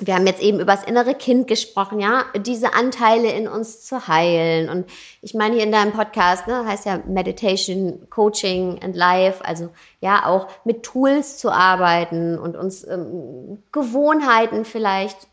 wir 0.00 0.14
haben 0.14 0.26
jetzt 0.26 0.42
eben 0.42 0.60
über 0.60 0.72
das 0.72 0.84
innere 0.84 1.14
Kind 1.14 1.48
gesprochen, 1.48 1.98
ja, 1.98 2.24
diese 2.36 2.74
Anteile 2.74 3.32
in 3.32 3.48
uns 3.48 3.84
zu 3.84 4.06
heilen. 4.06 4.68
Und 4.68 4.88
ich 5.22 5.34
meine, 5.34 5.56
hier 5.56 5.64
in 5.64 5.72
deinem 5.72 5.92
Podcast, 5.92 6.46
ne, 6.46 6.64
heißt 6.66 6.86
ja 6.86 7.00
Meditation, 7.06 8.06
Coaching 8.08 8.80
and 8.82 8.94
Life, 8.94 9.44
also 9.44 9.70
ja, 10.00 10.24
auch 10.26 10.48
mit 10.64 10.84
Tools 10.84 11.38
zu 11.38 11.50
arbeiten 11.50 12.38
und 12.38 12.56
uns 12.56 12.86
ähm, 12.86 13.62
Gewohnheiten 13.72 14.64
vielleicht 14.64 15.26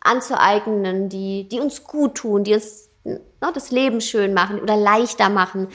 anzueignen, 0.00 1.08
die, 1.08 1.48
die 1.48 1.60
uns 1.60 1.84
gut 1.84 2.16
tun, 2.16 2.42
die 2.42 2.54
uns 2.54 2.90
ne, 3.04 3.20
das 3.54 3.70
Leben 3.70 4.00
schön 4.00 4.34
machen 4.34 4.60
oder 4.60 4.76
leichter 4.76 5.28
machen. 5.28 5.68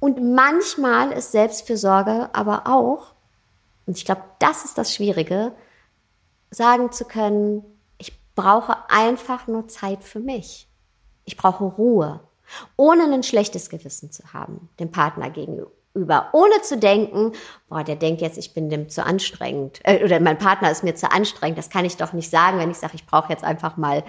Und 0.00 0.34
manchmal 0.34 1.12
ist 1.12 1.30
Selbstfürsorge 1.30 2.30
aber 2.32 2.66
auch, 2.66 3.14
und 3.86 3.96
ich 3.96 4.04
glaube, 4.04 4.22
das 4.40 4.64
ist 4.64 4.78
das 4.78 4.92
Schwierige, 4.92 5.52
sagen 6.52 6.92
zu 6.92 7.04
können, 7.04 7.64
ich 7.98 8.12
brauche 8.34 8.76
einfach 8.88 9.46
nur 9.46 9.68
Zeit 9.68 10.04
für 10.04 10.20
mich. 10.20 10.68
Ich 11.24 11.36
brauche 11.36 11.64
Ruhe, 11.64 12.20
ohne 12.76 13.04
ein 13.04 13.22
schlechtes 13.22 13.68
Gewissen 13.70 14.10
zu 14.10 14.32
haben, 14.32 14.68
dem 14.78 14.90
Partner 14.90 15.30
gegenüber, 15.30 16.28
ohne 16.32 16.60
zu 16.62 16.78
denken, 16.78 17.32
boah, 17.68 17.84
der 17.84 17.96
denkt 17.96 18.20
jetzt, 18.20 18.38
ich 18.38 18.54
bin 18.54 18.70
dem 18.70 18.88
zu 18.88 19.04
anstrengend 19.04 19.80
äh, 19.84 20.04
oder 20.04 20.20
mein 20.20 20.38
Partner 20.38 20.70
ist 20.70 20.84
mir 20.84 20.94
zu 20.94 21.10
anstrengend. 21.10 21.58
Das 21.58 21.70
kann 21.70 21.84
ich 21.84 21.96
doch 21.96 22.12
nicht 22.12 22.30
sagen, 22.30 22.58
wenn 22.58 22.70
ich 22.70 22.78
sage, 22.78 22.94
ich 22.94 23.06
brauche 23.06 23.32
jetzt 23.32 23.44
einfach 23.44 23.76
mal 23.76 24.04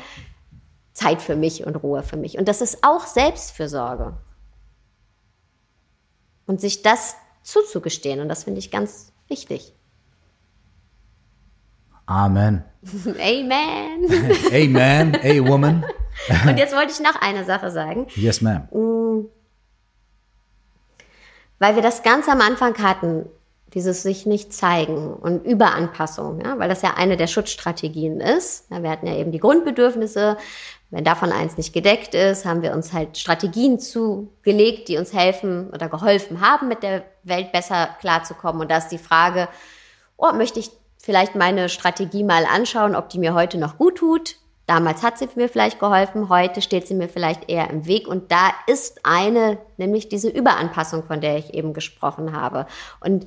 Zeit 0.94 1.22
für 1.22 1.36
mich 1.36 1.66
und 1.66 1.76
Ruhe 1.78 2.04
für 2.04 2.18
mich. 2.18 2.38
Und 2.38 2.48
das 2.48 2.62
ist 2.62 2.84
auch 2.84 3.06
Selbstfürsorge. 3.06 4.18
Und 6.46 6.62
sich 6.62 6.82
das 6.82 7.16
zuzugestehen. 7.41 8.20
Und 8.20 8.30
das 8.30 8.44
finde 8.44 8.60
ich 8.60 8.72
ganz 8.72 9.14
wichtig. 9.28 9.74
Amen. 12.06 12.64
Amen. 13.06 14.08
Amen. 14.51 15.16
A 15.16 15.47
woman. 15.47 15.86
Und 16.47 16.58
jetzt 16.58 16.76
wollte 16.76 16.91
ich 16.91 16.99
noch 16.99 17.22
eine 17.22 17.45
Sache 17.45 17.72
sagen. 17.72 18.08
Yes, 18.16 18.41
ma'am. 18.41 18.68
Mm. 18.72 19.30
Weil 21.60 21.76
wir 21.76 21.82
das 21.82 22.04
ganz 22.04 22.28
am 22.28 22.41
Anfang 22.41 22.78
hatten, 22.80 23.26
dieses 23.74 24.04
sich 24.04 24.26
nicht 24.26 24.54
zeigen 24.54 25.14
und 25.14 25.45
Überanpassung, 25.45 26.41
ja, 26.41 26.60
weil 26.60 26.70
das 26.70 26.84
ja 26.84 26.93
eine 26.95 27.18
der 27.18 27.28
Schutzstrategien 27.28 28.20
ist. 28.20 28.70
Ja, 28.70 28.84
wir 28.84 28.89
hatten 28.89 29.08
ja 29.08 29.16
eben 29.16 29.32
die 29.32 29.39
Grundbedürfnisse. 29.39 30.38
Wenn 30.91 31.04
davon 31.04 31.32
eins 31.32 31.58
nicht 31.58 31.74
gedeckt 31.74 32.14
ist, 32.14 32.45
haben 32.45 32.62
wir 32.62 32.74
uns 32.74 32.93
halt 32.93 33.18
Strategien 33.18 33.80
zugelegt, 33.80 34.89
die 34.89 34.97
uns 34.97 35.12
helfen 35.12 35.72
oder 35.72 35.89
geholfen 35.89 36.39
haben, 36.39 36.68
mit 36.68 36.84
der 36.84 37.04
Welt 37.24 37.51
besser 37.51 37.89
klarzukommen. 37.99 38.62
Und 38.62 38.70
da 38.70 38.78
ist 38.78 38.89
die 38.89 38.99
Frage, 38.99 39.47
oh, 40.18 40.32
möchte 40.34 40.60
ich 40.60 40.70
vielleicht 41.04 41.36
meine 41.36 41.68
Strategie 41.68 42.24
mal 42.24 42.45
anschauen, 42.45 42.95
ob 42.95 43.10
die 43.10 43.20
mir 43.20 43.34
heute 43.34 43.58
noch 43.58 43.78
gut 43.78 43.97
tut. 43.97 44.38
Damals 44.68 45.04
hat 45.04 45.18
sie 45.18 45.28
mir 45.36 45.49
vielleicht 45.49 45.78
geholfen, 45.78 46.30
heute 46.30 46.62
steht 46.62 46.88
sie 46.88 46.93
mir 46.93 47.10
vielleicht 47.10 47.49
eher 47.49 47.70
im 47.70 47.86
Weg. 47.86 48.08
Und 48.08 48.32
da 48.32 48.51
ist 48.68 49.01
eine, 49.04 49.58
nämlich 49.76 50.08
diese 50.08 50.30
Überanpassung, 50.30 51.04
von 51.04 51.20
der 51.20 51.38
ich 51.38 51.54
eben 51.54 51.74
gesprochen 51.74 52.32
habe. 52.32 52.68
Und 53.01 53.26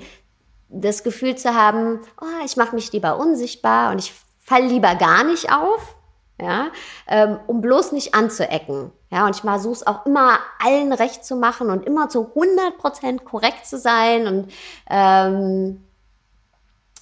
das 0.70 1.04
Gefühl 1.04 1.36
zu 1.36 1.54
haben, 1.54 2.00
oh, 2.18 2.44
ich 2.46 2.56
mache 2.56 2.74
mich 2.74 2.90
lieber 2.92 3.18
unsichtbar 3.18 3.92
und 3.92 3.98
ich 3.98 4.14
falle 4.40 4.66
lieber 4.68 4.94
gar 4.94 5.22
nicht 5.24 5.52
auf, 5.52 5.96
ja, 6.40 6.68
ähm, 7.06 7.38
um 7.46 7.60
bloß 7.60 7.92
nicht 7.92 8.14
anzuecken. 8.14 8.90
Ja, 9.10 9.26
und 9.26 9.36
ich 9.36 9.42
versuche 9.42 9.74
es 9.74 9.86
auch 9.86 10.06
immer 10.06 10.38
allen 10.64 10.94
recht 10.94 11.26
zu 11.26 11.36
machen 11.36 11.68
und 11.68 11.84
immer 11.84 12.08
zu 12.08 12.26
100 12.34 12.78
Prozent 12.78 13.26
korrekt 13.26 13.66
zu 13.66 13.78
sein 13.78 14.26
und 14.26 14.52
ähm, 14.88 15.82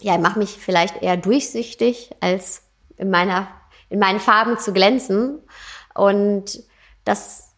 ja, 0.00 0.18
mache 0.18 0.38
mich 0.38 0.50
vielleicht 0.50 1.02
eher 1.02 1.16
durchsichtig, 1.16 2.10
als 2.20 2.62
in 2.96 3.10
meiner, 3.10 3.48
in 3.88 3.98
meinen 3.98 4.20
Farben 4.20 4.58
zu 4.58 4.72
glänzen. 4.72 5.40
Und 5.94 6.62
das, 7.04 7.54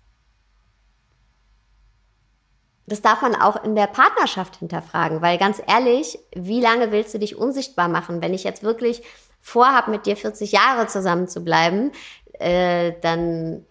das 2.86 3.02
darf 3.02 3.22
man 3.22 3.34
auch 3.34 3.64
in 3.64 3.74
der 3.74 3.86
Partnerschaft 3.86 4.56
hinterfragen, 4.56 5.22
weil 5.22 5.38
ganz 5.38 5.60
ehrlich, 5.66 6.18
wie 6.34 6.60
lange 6.60 6.92
willst 6.92 7.14
du 7.14 7.18
dich 7.18 7.36
unsichtbar 7.36 7.88
machen? 7.88 8.22
Wenn 8.22 8.34
ich 8.34 8.44
jetzt 8.44 8.62
wirklich 8.62 9.02
vorhabe, 9.40 9.90
mit 9.90 10.06
dir 10.06 10.16
40 10.16 10.52
Jahre 10.52 10.86
zusammen 10.86 11.28
zu 11.28 11.42
bleiben, 11.42 11.92
äh, 12.38 12.92
dann 13.00 13.64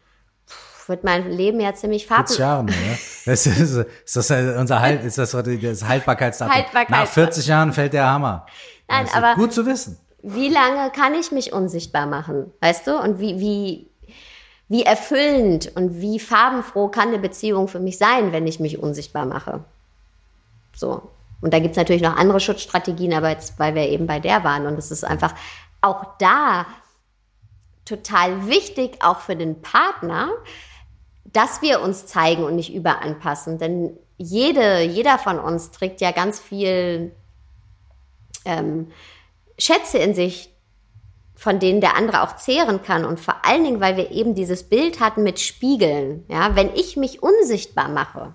wird 0.90 1.04
mein 1.04 1.32
Leben 1.32 1.60
ja 1.60 1.74
ziemlich 1.74 2.08
farblos. 2.08 2.38
40 2.38 2.40
Jahre, 2.40 2.64
ne? 2.66 2.74
Das 3.26 3.46
ist, 3.46 3.60
ist 4.06 4.16
das 4.16 4.32
unser 4.32 4.80
halt, 4.80 5.04
ist 5.04 5.18
das 5.18 5.32
das 5.32 5.84
Haltbarkeitsdatum? 5.84 6.54
Haltbarkeit. 6.54 6.90
Nach 6.90 7.08
40 7.08 7.48
Jahren 7.48 7.74
fällt 7.74 7.94
der 7.94 8.06
Hammer. 8.06 8.46
Nein, 8.88 9.08
aber 9.14 9.36
gut 9.36 9.54
zu 9.54 9.66
wissen. 9.66 9.98
Wie 10.22 10.50
lange 10.50 10.92
kann 10.92 11.14
ich 11.14 11.32
mich 11.32 11.54
unsichtbar 11.54 12.06
machen, 12.06 12.52
weißt 12.62 12.88
du? 12.88 13.00
Und 13.00 13.20
wie 13.20 13.40
wie 13.40 13.90
wie 14.68 14.84
erfüllend 14.84 15.72
und 15.76 16.02
wie 16.02 16.20
farbenfroh 16.20 16.88
kann 16.88 17.10
eine 17.10 17.20
Beziehung 17.20 17.68
für 17.68 17.80
mich 17.80 17.98
sein, 17.98 18.32
wenn 18.32 18.48
ich 18.48 18.60
mich 18.60 18.80
unsichtbar 18.80 19.26
mache? 19.26 19.64
So. 20.76 21.10
Und 21.42 21.54
da 21.54 21.60
gibt's 21.60 21.78
natürlich 21.78 22.02
noch 22.02 22.16
andere 22.16 22.40
Schutzstrategien, 22.40 23.14
aber 23.14 23.30
jetzt, 23.30 23.60
weil 23.60 23.76
wir 23.76 23.84
eben 23.84 24.08
bei 24.08 24.20
der 24.20 24.44
waren 24.44 24.66
und 24.66 24.80
es 24.80 24.90
ist 24.90 25.04
einfach 25.04 25.36
auch 25.82 26.18
da 26.18 26.66
total 27.86 28.48
wichtig, 28.48 28.98
auch 29.04 29.20
für 29.20 29.36
den 29.36 29.62
Partner, 29.62 30.30
dass 31.26 31.62
wir 31.62 31.82
uns 31.82 32.06
zeigen 32.06 32.44
und 32.44 32.56
nicht 32.56 32.74
überanpassen. 32.74 33.58
Denn 33.58 33.98
jede, 34.18 34.82
jeder 34.84 35.18
von 35.18 35.40
uns 35.40 35.72
trägt 35.72 36.02
ja 36.02 36.12
ganz 36.12 36.40
viel 36.40 37.12
ähm, 38.46 38.88
Schätze 39.58 39.98
in 39.98 40.14
sich, 40.14 40.52
von 41.36 41.60
denen 41.60 41.82
der 41.82 41.98
andere 41.98 42.22
auch 42.24 42.38
zehren 42.38 42.82
kann. 42.82 43.04
Und 43.04 43.20
vor 43.20 43.36
allen 43.44 43.64
Dingen, 43.64 43.82
weil 43.82 43.98
wir 43.98 44.12
eben 44.12 44.36
dieses 44.36 44.64
Bild 44.64 45.00
hatten 45.00 45.24
mit 45.24 45.40
Spiegeln. 45.40 46.24
Ja, 46.30 46.56
wenn 46.56 46.74
ich 46.74 46.96
mich 46.96 47.22
unsichtbar 47.22 47.90
mache, 47.90 48.34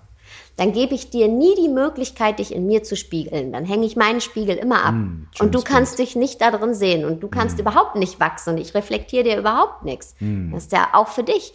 dann 0.57 0.73
gebe 0.73 0.93
ich 0.93 1.09
dir 1.09 1.27
nie 1.27 1.55
die 1.55 1.69
Möglichkeit, 1.69 2.37
dich 2.37 2.53
in 2.53 2.67
mir 2.67 2.83
zu 2.83 2.95
spiegeln. 2.95 3.51
Dann 3.51 3.65
hänge 3.65 3.85
ich 3.85 3.95
meinen 3.95 4.21
Spiegel 4.21 4.57
immer 4.57 4.85
ab. 4.85 4.93
Mm, 4.93 5.27
und 5.39 5.55
du 5.55 5.61
kannst 5.61 5.97
Bild. 5.97 6.09
dich 6.09 6.15
nicht 6.15 6.41
da 6.41 6.51
drin 6.51 6.75
sehen 6.75 7.05
und 7.05 7.21
du 7.23 7.29
kannst 7.29 7.57
mm. 7.57 7.61
überhaupt 7.61 7.95
nicht 7.95 8.19
wachsen 8.19 8.51
und 8.51 8.57
ich 8.59 8.75
reflektiere 8.75 9.23
dir 9.23 9.39
überhaupt 9.39 9.83
nichts. 9.83 10.13
Mm. 10.19 10.51
Das 10.51 10.65
ist 10.65 10.71
ja 10.71 10.89
auch 10.93 11.07
für 11.07 11.23
dich 11.23 11.53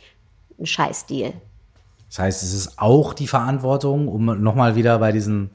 ein 0.58 0.66
Scheißdeal. 0.66 1.34
Das 2.08 2.18
heißt, 2.18 2.42
es 2.42 2.52
ist 2.52 2.78
auch 2.78 3.12
die 3.14 3.26
Verantwortung, 3.26 4.08
um 4.08 4.42
nochmal 4.42 4.76
wieder 4.76 4.98
bei 4.98 5.12
diesen 5.12 5.50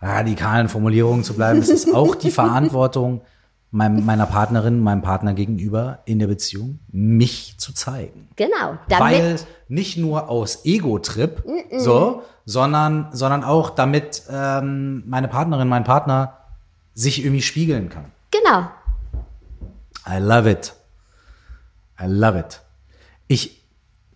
radikalen 0.00 0.68
Formulierungen 0.68 1.24
zu 1.24 1.34
bleiben, 1.34 1.60
es 1.60 1.68
ist 1.68 1.94
auch 1.94 2.14
die 2.14 2.30
Verantwortung 2.30 3.20
meiner 3.72 4.26
Partnerin, 4.26 4.80
meinem 4.80 5.02
Partner 5.02 5.32
gegenüber 5.32 6.00
in 6.04 6.18
der 6.18 6.26
Beziehung, 6.26 6.80
mich 6.90 7.54
zu 7.58 7.72
zeigen. 7.72 8.28
Genau. 8.34 8.78
Weil 8.88 9.36
nicht 9.68 9.96
nur 9.96 10.28
aus 10.28 10.64
Ego-Trip, 10.64 11.44
mm 11.46 11.76
-mm. 11.76 11.80
so, 11.80 12.22
sondern, 12.44 13.10
sondern 13.12 13.44
auch 13.44 13.70
damit 13.70 14.24
ähm, 14.28 15.04
meine 15.06 15.28
Partnerin, 15.28 15.68
mein 15.68 15.84
Partner 15.84 16.38
sich 16.94 17.22
irgendwie 17.22 17.42
spiegeln 17.42 17.88
kann. 17.88 18.06
Genau. 18.32 18.68
I 20.08 20.18
love 20.18 20.50
it. 20.50 20.72
I 22.00 22.06
love 22.06 22.38
it. 22.38 22.60
Ich 23.28 23.59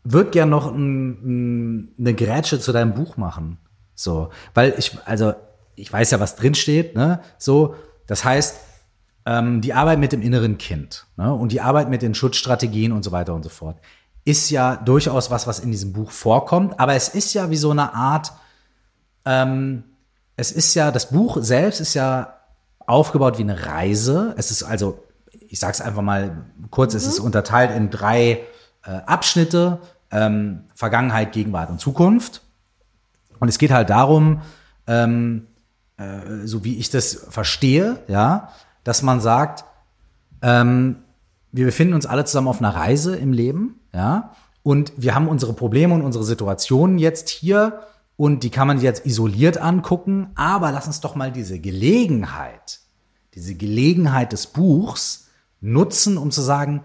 würde 0.05 0.31
gern 0.31 0.51
noch 0.51 0.71
ein, 0.73 1.09
ein, 1.09 1.95
eine 1.99 2.15
Grätsche 2.15 2.61
zu 2.61 2.73
deinem 2.73 2.95
Buch 2.95 3.17
machen. 3.17 3.59
So, 3.95 4.31
weil 4.53 4.75
ich, 4.79 4.97
also 5.05 5.35
ich 5.75 5.93
weiß 5.93 6.11
ja, 6.13 6.21
was 6.21 6.37
drin 6.37 6.55
steht, 6.55 6.95
ne? 6.95 7.21
So, 7.39 7.75
das 8.07 8.25
heißt, 8.25 8.57
ähm, 9.27 9.61
die 9.61 9.73
Arbeit 9.73 9.99
mit 9.99 10.13
dem 10.13 10.23
inneren 10.23 10.59
Kind 10.59 11.07
ne? 11.17 11.33
und 11.33 11.53
die 11.53 11.61
Arbeit 11.61 11.89
mit 11.89 12.03
den 12.03 12.15
Schutzstrategien 12.15 12.93
und 12.93 13.03
so 13.03 13.13
weiter 13.13 13.35
und 13.35 13.43
so 13.43 13.49
fort 13.49 13.79
ist 14.25 14.51
ja 14.51 14.77
durchaus 14.77 15.31
was, 15.31 15.47
was 15.47 15.59
in 15.59 15.71
diesem 15.71 15.93
Buch 15.93 16.11
vorkommt. 16.11 16.81
Aber 16.81 16.95
es 16.95 17.09
ist 17.09 17.35
ja 17.35 17.51
wie 17.51 17.57
so 17.57 17.71
eine 17.71 17.95
Art, 17.95 18.33
ähm, 19.25 19.85
es 20.37 20.51
ist 20.51 20.75
ja, 20.75 20.91
das 20.91 21.11
Buch 21.11 21.39
selbst 21.41 21.81
ist 21.81 21.95
ja 21.95 22.39
aufgebaut 22.87 23.39
wie 23.39 23.43
eine 23.43 23.67
Reise. 23.67 24.35
Es 24.39 24.51
ist 24.51 24.63
also, 24.63 25.03
ich 25.31 25.59
sage 25.59 25.73
es 25.73 25.81
einfach 25.81 26.03
mal 26.03 26.47
kurz, 26.71 26.95
mhm. 26.95 26.99
es 26.99 27.07
ist 27.07 27.21
unterteilt 27.21 27.71
in 27.77 27.91
drei 27.91 28.41
äh, 28.85 28.91
Abschnitte, 29.07 29.81
ähm, 30.11 30.65
Vergangenheit, 30.75 31.33
Gegenwart 31.33 31.71
und 31.71 31.81
Zukunft. 31.81 32.43
Und 33.41 33.49
es 33.49 33.59
geht 33.59 33.73
halt 33.73 33.91
darum, 33.91 34.43
ähm, 34.87 35.47
äh, 35.97 36.45
so 36.47 36.65
wie 36.65 36.77
ich 36.79 36.91
das 36.91 37.27
verstehe, 37.31 37.99
ja, 38.09 38.49
dass 38.85 39.03
man 39.03 39.21
sagt, 39.21 39.65
ähm, 40.43 40.97
wir 41.53 41.67
befinden 41.67 41.95
uns 41.95 42.07
alle 42.07 42.25
zusammen 42.25 42.49
auf 42.49 42.59
einer 42.59 42.75
Reise 42.75 43.17
im 43.17 43.33
Leben, 43.33 43.81
ja, 43.93 44.33
und 44.63 44.93
wir 44.97 45.15
haben 45.15 45.29
unsere 45.29 45.53
Probleme 45.53 45.95
und 45.95 46.03
unsere 46.03 46.25
Situationen 46.25 46.99
jetzt 46.99 47.29
hier 47.29 47.81
und 48.17 48.43
die 48.43 48.51
kann 48.51 48.67
man 48.67 48.81
jetzt 48.81 49.05
isoliert 49.05 49.59
angucken, 49.59 50.31
aber 50.35 50.73
lass 50.73 50.87
uns 50.87 51.01
doch 51.01 51.15
mal 51.15 51.31
diese 51.31 51.59
Gelegenheit, 51.59 52.81
diese 53.35 53.55
Gelegenheit 53.55 54.33
des 54.33 54.47
Buchs 54.47 55.29
nutzen, 55.61 56.17
um 56.17 56.31
zu 56.31 56.41
sagen, 56.41 56.85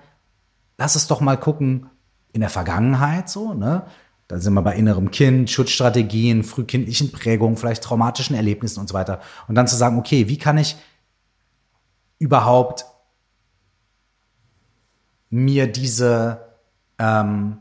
lass 0.80 0.96
es 0.96 1.08
doch 1.08 1.22
mal 1.22 1.38
gucken 1.38 1.90
in 2.32 2.42
der 2.42 2.50
Vergangenheit 2.50 3.30
so, 3.30 3.54
ne? 3.54 3.86
Da 4.28 4.38
sind 4.40 4.54
wir 4.54 4.62
bei 4.62 4.76
innerem 4.76 5.10
Kind, 5.10 5.50
Schutzstrategien, 5.50 6.44
frühkindlichen 6.44 7.12
Prägungen, 7.12 7.58
vielleicht 7.58 7.84
traumatischen 7.84 8.36
Erlebnissen 8.36 8.80
und 8.80 8.88
so 8.88 8.94
weiter. 8.94 9.22
Und 9.48 9.56
dann 9.56 9.68
zu 9.68 9.76
sagen, 9.76 9.98
okay, 9.98 10.28
wie 10.28 10.38
kann 10.38 10.60
ich 10.60 10.76
überhaupt 12.20 12.86
mir 15.32 15.66
diese, 15.66 16.46
ähm, 17.00 17.58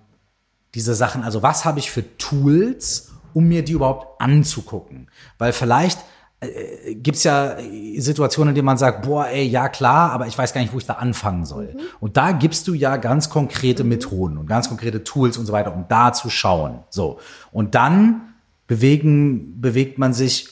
diese 0.74 0.94
Sachen, 0.94 1.22
also 1.22 1.42
was 1.42 1.64
habe 1.64 1.78
ich 1.78 1.90
für 1.90 2.18
Tools, 2.18 3.12
um 3.32 3.48
mir 3.48 3.64
die 3.64 3.72
überhaupt 3.72 4.20
anzugucken? 4.20 5.10
Weil 5.38 5.54
vielleicht 5.54 6.00
äh, 6.40 6.94
gibt's 6.94 7.24
ja 7.24 7.56
Situationen, 7.96 8.50
in 8.50 8.54
denen 8.54 8.66
man 8.66 8.78
sagt, 8.78 9.02
boah, 9.02 9.26
ey, 9.26 9.44
ja 9.44 9.68
klar, 9.68 10.12
aber 10.12 10.28
ich 10.28 10.38
weiß 10.38 10.52
gar 10.52 10.60
nicht, 10.60 10.72
wo 10.72 10.78
ich 10.78 10.86
da 10.86 10.94
anfangen 10.94 11.44
soll. 11.44 11.74
Mhm. 11.74 11.80
Und 11.98 12.16
da 12.16 12.32
gibst 12.32 12.68
du 12.68 12.74
ja 12.74 12.96
ganz 12.96 13.28
konkrete 13.28 13.82
mhm. 13.82 13.88
Methoden 13.88 14.38
und 14.38 14.46
ganz 14.46 14.68
konkrete 14.68 15.02
Tools 15.02 15.36
und 15.36 15.46
so 15.46 15.52
weiter, 15.52 15.74
um 15.74 15.86
da 15.88 16.12
zu 16.12 16.30
schauen. 16.30 16.80
So. 16.90 17.18
Und 17.50 17.74
dann 17.74 18.34
bewegen, 18.68 19.60
bewegt 19.60 19.98
man 19.98 20.12
sich 20.12 20.48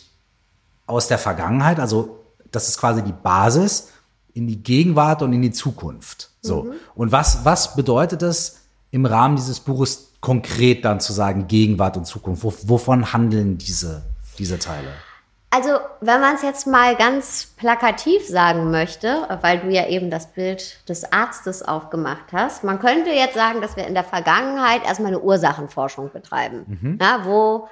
aus 0.87 1.07
der 1.07 1.19
Vergangenheit, 1.19 1.79
also 1.79 2.25
das 2.51 2.69
ist 2.69 2.79
quasi 2.79 3.03
die 3.03 3.13
Basis, 3.13 3.93
in 4.33 4.47
die 4.47 4.63
Gegenwart 4.63 5.23
und 5.23 5.33
in 5.33 5.43
die 5.43 5.53
Zukunft. 5.53 6.31
So. 6.43 6.65
Mhm. 6.65 6.73
Und 6.95 7.13
was, 7.13 7.45
was 7.45 7.77
bedeutet 7.77 8.23
das 8.23 8.63
im 8.91 9.07
Rahmen 9.07 9.37
dieses 9.37 9.61
Buches 9.61 10.15
konkret 10.21 10.85
dann 10.85 10.99
zu 10.99 11.13
sagen, 11.13 11.47
Gegenwart 11.47 11.97
und 11.97 12.07
Zukunft? 12.07 12.43
wovon 12.69 13.13
handeln 13.13 13.57
diese, 13.57 14.03
diese 14.39 14.59
Teile? 14.59 14.89
Also, 15.51 15.71
wenn 16.01 16.21
man 16.21 16.35
es 16.35 16.43
jetzt 16.43 16.67
mal 16.67 16.97
ganz 16.97 17.55
plakativ 17.57 18.27
sagen 18.27 18.71
möchte, 18.71 19.27
weil 19.41 19.61
du 19.61 19.69
ja 19.71 19.87
eben 19.87 20.11
das 20.11 20.33
Bild 20.33 20.89
des 20.89 21.11
Arztes 21.13 21.63
aufgemacht 21.63 22.33
hast, 22.33 22.65
man 22.65 22.79
könnte 22.79 23.11
jetzt 23.11 23.35
sagen, 23.35 23.61
dass 23.61 23.77
wir 23.77 23.87
in 23.87 23.95
der 23.95 24.05
Vergangenheit 24.05 24.85
erstmal 24.85 25.13
eine 25.13 25.21
Ursachenforschung 25.21 26.11
betreiben. 26.13 26.79
Mhm. 26.81 26.99
Ja, 27.01 27.21
wo, 27.25 27.69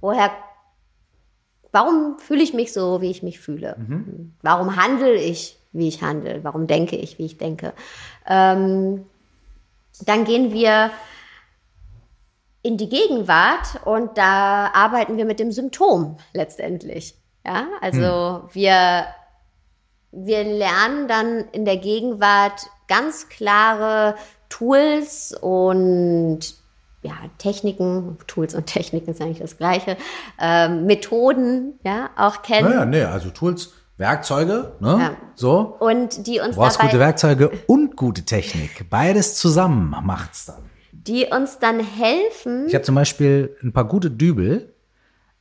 woher 0.00 0.30
warum 1.72 2.18
fühle 2.18 2.42
ich 2.42 2.54
mich 2.54 2.72
so, 2.72 3.00
wie 3.00 3.10
ich 3.10 3.22
mich 3.22 3.40
fühle? 3.40 3.76
Mhm. 3.78 4.34
Warum 4.42 4.76
handle 4.76 5.14
ich, 5.14 5.58
wie 5.72 5.88
ich 5.88 6.02
handle? 6.02 6.40
Warum 6.42 6.66
denke 6.66 6.96
ich, 6.96 7.18
wie 7.18 7.26
ich 7.26 7.38
denke? 7.38 7.72
Ähm, 8.26 9.06
dann 10.04 10.24
gehen 10.24 10.52
wir 10.52 10.90
in 12.68 12.76
die 12.76 12.90
Gegenwart 12.90 13.80
und 13.86 14.18
da 14.18 14.70
arbeiten 14.74 15.16
wir 15.16 15.24
mit 15.24 15.40
dem 15.40 15.52
Symptom 15.52 16.18
letztendlich. 16.34 17.14
Ja, 17.46 17.66
also 17.80 18.42
mhm. 18.42 18.48
wir, 18.52 19.06
wir 20.12 20.44
lernen 20.44 21.08
dann 21.08 21.44
in 21.52 21.64
der 21.64 21.78
Gegenwart 21.78 22.66
ganz 22.86 23.30
klare 23.30 24.16
Tools 24.50 25.34
und 25.40 26.40
ja, 27.00 27.14
Techniken, 27.38 28.18
Tools 28.26 28.54
und 28.54 28.66
Techniken 28.66 29.12
ist 29.12 29.22
eigentlich 29.22 29.38
das 29.38 29.56
Gleiche, 29.56 29.96
ähm, 30.38 30.84
Methoden, 30.84 31.80
ja, 31.84 32.10
auch 32.16 32.42
kennen. 32.42 32.68
Naja, 32.68 32.84
nee, 32.84 33.02
also 33.02 33.30
Tools, 33.30 33.72
Werkzeuge, 33.96 34.74
ne? 34.80 34.98
Ja. 35.00 35.16
So. 35.34 35.74
Und 35.78 36.26
die 36.26 36.40
uns 36.40 36.54
du 36.54 36.60
brauchst 36.60 36.76
dabei, 36.76 36.88
gute 36.88 37.00
Werkzeuge 37.00 37.50
und 37.66 37.96
gute 37.96 38.24
Technik. 38.24 38.90
Beides 38.90 39.36
zusammen 39.36 39.96
macht's 40.02 40.44
dann. 40.44 40.67
Die 41.08 41.26
uns 41.26 41.58
dann 41.58 41.80
helfen. 41.80 42.66
Ich 42.68 42.74
habe 42.74 42.84
zum 42.84 42.94
Beispiel 42.94 43.56
ein 43.62 43.72
paar 43.72 43.86
gute 43.86 44.10
Dübel, 44.10 44.74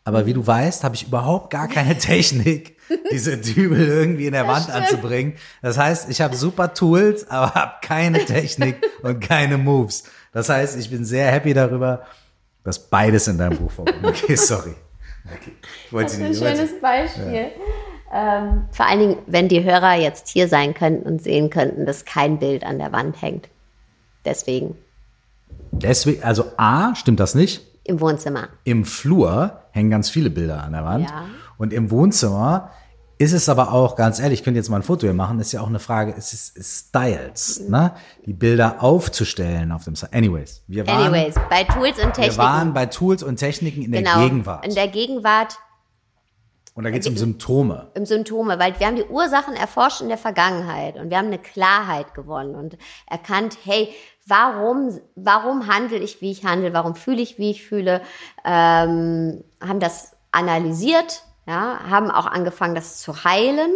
aber 0.06 0.26
wie 0.26 0.34
du 0.34 0.48
weißt, 0.48 0.86
habe 0.86 0.96
ich 0.96 1.08
überhaupt 1.08 1.50
gar 1.50 1.68
keine 1.68 1.98
Technik, 2.00 2.78
diese 3.12 3.38
Dübel 3.38 3.86
irgendwie 3.86 4.28
in 4.28 4.32
der 4.32 4.48
Wand 4.48 4.64
stimmt. 4.64 4.78
anzubringen. 4.78 5.34
Das 5.62 5.78
heißt, 5.78 6.10
ich 6.10 6.22
habe 6.22 6.36
super 6.38 6.74
Tools, 6.74 7.30
aber 7.30 7.54
habe 7.54 7.74
keine 7.82 8.24
Technik 8.26 8.78
und 9.04 9.20
keine 9.20 9.58
Moves. 9.58 10.06
Das 10.32 10.48
heißt, 10.48 10.80
ich 10.80 10.90
bin 10.90 11.04
sehr 11.04 11.30
happy 11.30 11.54
darüber, 11.54 12.04
dass 12.64 12.80
beides 12.80 13.28
in 13.28 13.38
deinem 13.38 13.58
Buch 13.58 13.72
vorkommt. 13.72 13.98
Okay, 14.24 14.36
sorry. 14.36 14.74
Okay. 15.26 15.52
das 15.92 16.14
ist 16.14 16.22
ein 16.22 16.34
schönes 16.34 16.80
Beispiel. 16.80 17.34
Ja. 17.34 18.40
Ähm, 18.40 18.70
vor 18.72 18.86
allen 18.86 19.00
Dingen, 19.00 19.18
wenn 19.28 19.50
die 19.50 19.66
Hörer 19.66 19.96
jetzt 19.96 20.30
hier 20.30 20.48
sein 20.48 20.74
könnten 20.74 21.06
und 21.06 21.22
sehen 21.22 21.50
könnten, 21.50 21.86
dass 21.86 22.06
kein 22.06 22.40
Bild 22.40 22.64
an 22.64 22.80
der 22.80 22.94
Wand 22.94 23.22
hängt. 23.22 23.50
Deswegen. 24.24 24.78
Deswegen, 25.72 26.24
also 26.24 26.46
A, 26.58 26.96
stimmt 26.96 27.20
das 27.20 27.36
nicht? 27.36 27.62
Im 27.84 28.02
Wohnzimmer. 28.02 28.50
Im 28.64 28.84
Flur 28.84 29.62
hängen 29.72 29.90
ganz 29.90 30.10
viele 30.10 30.30
Bilder 30.30 30.64
an 30.64 30.74
der 30.74 30.84
Wand. 30.84 31.10
Ja. 31.10 31.26
Und 31.58 31.74
im 31.74 31.90
Wohnzimmer 31.92 32.72
ist 33.20 33.34
es 33.34 33.50
aber 33.50 33.74
auch, 33.74 33.96
ganz 33.96 34.20
ehrlich, 34.20 34.40
ich 34.40 34.44
könnte 34.44 34.60
jetzt 34.60 34.70
mal 34.70 34.78
ein 34.78 34.84
Foto 34.84 35.02
hier 35.02 35.14
machen, 35.14 35.40
ist 35.40 35.52
ja 35.52 35.62
auch 35.62 35.68
eine 35.68 35.80
Frage, 35.80 36.14
es 36.16 36.34
ist 36.34 36.90
Styles, 36.90 37.62
mhm. 37.62 37.72
ne? 37.72 37.94
Die 38.26 38.34
Bilder 38.34 38.84
aufzustellen 38.84 39.72
auf 39.72 39.86
dem 39.86 39.96
Site. 39.96 40.14
Anyways, 40.14 40.64
wir 40.68 40.86
waren, 40.86 41.14
Anyways, 41.14 41.36
bei 41.50 41.64
Tools 41.64 41.98
und 41.98 42.14
Techniken. 42.14 42.32
Wir 42.32 42.38
waren 42.38 42.74
bei 42.74 42.86
Tools 42.86 43.24
und 43.24 43.38
Techniken 43.38 43.82
in 43.82 43.92
genau, 43.92 44.20
der 44.20 44.30
Gegenwart. 44.30 44.68
In 44.68 44.76
der 44.76 44.88
Gegenwart. 44.88 45.58
Und 46.76 46.84
da 46.84 46.92
geht 46.92 47.02
es 47.02 47.08
um 47.08 47.18
Symptome. 47.18 47.88
Um 47.98 48.06
Symptome, 48.06 48.60
weil 48.60 48.80
wir 48.80 48.86
haben 48.86 48.98
die 48.98 49.06
Ursachen 49.06 49.56
erforscht 49.56 50.02
in 50.02 50.10
der 50.10 50.20
Vergangenheit 50.20 50.98
und 50.98 51.10
wir 51.10 51.18
haben 51.18 51.28
eine 51.28 51.40
Klarheit 51.40 52.14
gewonnen 52.14 52.54
und 52.54 52.78
erkannt, 53.08 53.58
hey, 53.64 53.90
warum, 54.28 55.00
warum 55.16 55.68
handle 55.68 55.98
ich, 55.98 56.22
wie 56.22 56.32
ich 56.32 56.46
handle, 56.46 56.74
warum 56.74 56.96
fühle 56.96 57.22
ich, 57.22 57.38
wie 57.38 57.52
ich 57.52 57.66
fühle, 57.66 58.02
ähm, 58.46 59.44
haben 59.62 59.80
das 59.80 60.14
analysiert 60.32 61.24
ja, 61.48 61.80
haben 61.90 62.12
auch 62.12 62.26
angefangen, 62.26 62.76
das 62.76 63.00
zu 63.00 63.24
heilen. 63.24 63.72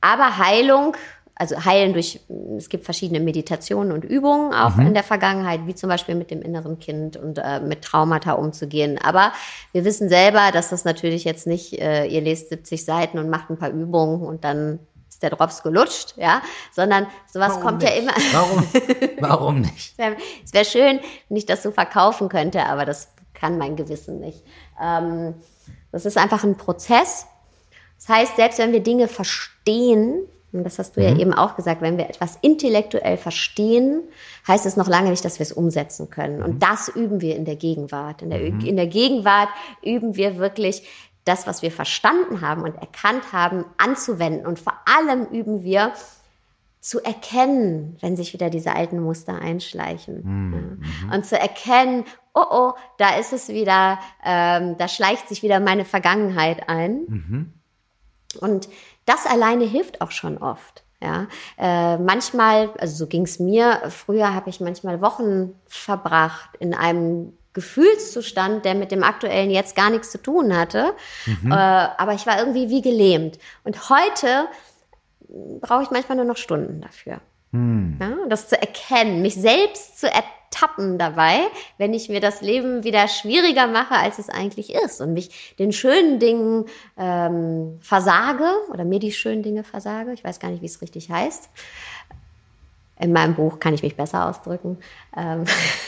Aber 0.00 0.38
Heilung, 0.38 0.96
also 1.34 1.62
heilen 1.64 1.92
durch, 1.92 2.20
es 2.56 2.70
gibt 2.70 2.86
verschiedene 2.86 3.20
Meditationen 3.20 3.92
und 3.92 4.04
Übungen 4.04 4.54
auch 4.54 4.76
mhm. 4.76 4.88
in 4.88 4.94
der 4.94 5.02
Vergangenheit, 5.02 5.66
wie 5.66 5.74
zum 5.74 5.90
Beispiel 5.90 6.14
mit 6.14 6.30
dem 6.30 6.40
inneren 6.40 6.78
Kind 6.78 7.18
und 7.18 7.38
äh, 7.38 7.60
mit 7.60 7.82
Traumata 7.82 8.32
umzugehen. 8.32 8.98
Aber 9.02 9.32
wir 9.72 9.84
wissen 9.84 10.08
selber, 10.08 10.50
dass 10.52 10.70
das 10.70 10.84
natürlich 10.84 11.24
jetzt 11.24 11.46
nicht, 11.46 11.78
äh, 11.78 12.06
ihr 12.06 12.22
lest 12.22 12.48
70 12.48 12.82
Seiten 12.82 13.18
und 13.18 13.28
macht 13.28 13.50
ein 13.50 13.58
paar 13.58 13.70
Übungen 13.70 14.22
und 14.22 14.44
dann 14.44 14.78
ist 15.20 15.22
der 15.22 15.36
Drops 15.36 15.62
gelutscht, 15.62 16.14
ja, 16.16 16.40
sondern 16.72 17.06
sowas 17.30 17.50
Warum 17.50 17.62
kommt 17.62 17.82
nicht? 17.82 17.94
ja 17.94 18.00
immer. 18.00 18.12
Warum? 18.32 18.66
Warum 19.20 19.60
nicht? 19.60 19.94
es 20.44 20.54
wäre 20.54 20.64
schön, 20.64 21.00
wenn 21.28 21.36
ich 21.36 21.46
das 21.46 21.62
so 21.62 21.70
verkaufen 21.70 22.28
könnte, 22.30 22.64
aber 22.64 22.86
das 22.86 23.08
kann 23.34 23.58
mein 23.58 23.76
Gewissen 23.76 24.20
nicht. 24.20 24.42
Ähm, 24.80 25.34
das 25.92 26.06
ist 26.06 26.16
einfach 26.16 26.42
ein 26.44 26.56
Prozess. 26.56 27.26
Das 27.98 28.08
heißt, 28.08 28.36
selbst 28.36 28.58
wenn 28.58 28.72
wir 28.72 28.82
Dinge 28.82 29.08
verstehen, 29.08 30.26
und 30.52 30.64
das 30.64 30.78
hast 30.78 30.96
du 30.96 31.00
mhm. 31.00 31.06
ja 31.06 31.18
eben 31.18 31.34
auch 31.34 31.54
gesagt, 31.54 31.82
wenn 31.82 31.98
wir 31.98 32.08
etwas 32.08 32.38
intellektuell 32.40 33.18
verstehen, 33.18 34.02
heißt 34.48 34.64
es 34.64 34.76
noch 34.76 34.88
lange 34.88 35.10
nicht, 35.10 35.24
dass 35.24 35.38
wir 35.38 35.44
es 35.44 35.52
umsetzen 35.52 36.08
können. 36.08 36.42
Und 36.42 36.54
mhm. 36.54 36.58
das 36.60 36.88
üben 36.88 37.20
wir 37.20 37.36
in 37.36 37.44
der 37.44 37.56
Gegenwart. 37.56 38.22
In 38.22 38.30
der, 38.30 38.40
mhm. 38.40 38.60
in 38.60 38.76
der 38.76 38.86
Gegenwart 38.86 39.50
üben 39.82 40.16
wir 40.16 40.38
wirklich 40.38 40.82
das, 41.24 41.46
was 41.46 41.62
wir 41.62 41.70
verstanden 41.70 42.40
haben 42.40 42.62
und 42.62 42.76
erkannt 42.76 43.32
haben, 43.32 43.64
anzuwenden. 43.76 44.46
Und 44.46 44.58
vor 44.58 44.74
allem 44.86 45.26
üben 45.26 45.62
wir 45.62 45.92
zu 46.80 47.02
erkennen, 47.04 47.98
wenn 48.00 48.16
sich 48.16 48.32
wieder 48.32 48.48
diese 48.48 48.74
alten 48.74 49.00
Muster 49.00 49.34
einschleichen. 49.34 50.22
Mhm. 50.24 50.82
Ja. 51.08 51.14
Und 51.14 51.26
zu 51.26 51.38
erkennen, 51.38 52.04
oh 52.34 52.44
oh, 52.50 52.72
da 52.96 53.16
ist 53.16 53.32
es 53.32 53.48
wieder, 53.48 53.98
ähm, 54.24 54.76
da 54.78 54.88
schleicht 54.88 55.28
sich 55.28 55.42
wieder 55.42 55.60
meine 55.60 55.84
Vergangenheit 55.84 56.68
ein. 56.68 57.00
Mhm. 57.06 57.52
Und 58.40 58.68
das 59.04 59.26
alleine 59.26 59.64
hilft 59.64 60.00
auch 60.00 60.10
schon 60.10 60.38
oft. 60.38 60.84
Ja, 61.02 61.28
äh, 61.56 61.96
manchmal, 61.96 62.70
also 62.78 62.94
so 62.94 63.06
ging 63.06 63.22
es 63.22 63.38
mir, 63.38 63.80
früher 63.88 64.34
habe 64.34 64.50
ich 64.50 64.60
manchmal 64.60 65.00
Wochen 65.00 65.54
verbracht 65.66 66.50
in 66.58 66.74
einem 66.74 67.32
Gefühlszustand, 67.52 68.64
der 68.64 68.74
mit 68.74 68.92
dem 68.92 69.02
aktuellen 69.02 69.50
jetzt 69.50 69.74
gar 69.74 69.90
nichts 69.90 70.10
zu 70.10 70.18
tun 70.18 70.56
hatte. 70.56 70.94
Mhm. 71.26 71.50
Äh, 71.50 71.54
aber 71.54 72.14
ich 72.14 72.26
war 72.26 72.38
irgendwie 72.38 72.68
wie 72.68 72.82
gelähmt. 72.82 73.38
Und 73.64 73.90
heute 73.90 74.46
brauche 75.60 75.82
ich 75.82 75.90
manchmal 75.90 76.16
nur 76.16 76.26
noch 76.26 76.36
Stunden 76.36 76.80
dafür. 76.80 77.20
Mhm. 77.52 77.98
Ja, 78.00 78.16
das 78.28 78.48
zu 78.48 78.60
erkennen, 78.60 79.22
mich 79.22 79.34
selbst 79.34 79.98
zu 79.98 80.08
ertappen 80.08 80.98
dabei, 80.98 81.40
wenn 81.78 81.94
ich 81.94 82.08
mir 82.08 82.20
das 82.20 82.40
Leben 82.40 82.84
wieder 82.84 83.08
schwieriger 83.08 83.66
mache, 83.66 83.94
als 83.94 84.18
es 84.18 84.28
eigentlich 84.28 84.72
ist 84.72 85.00
und 85.00 85.12
mich 85.12 85.56
den 85.58 85.72
schönen 85.72 86.20
Dingen 86.20 86.66
ähm, 86.96 87.78
versage 87.80 88.48
oder 88.72 88.84
mir 88.84 89.00
die 89.00 89.12
schönen 89.12 89.42
Dinge 89.42 89.64
versage. 89.64 90.12
Ich 90.12 90.22
weiß 90.22 90.38
gar 90.38 90.50
nicht, 90.50 90.62
wie 90.62 90.66
es 90.66 90.80
richtig 90.80 91.10
heißt. 91.10 91.50
In 93.00 93.12
meinem 93.12 93.34
Buch 93.34 93.60
kann 93.60 93.74
ich 93.74 93.82
mich 93.82 93.96
besser 93.96 94.28
ausdrücken. 94.28 94.78
Ähm 95.16 95.44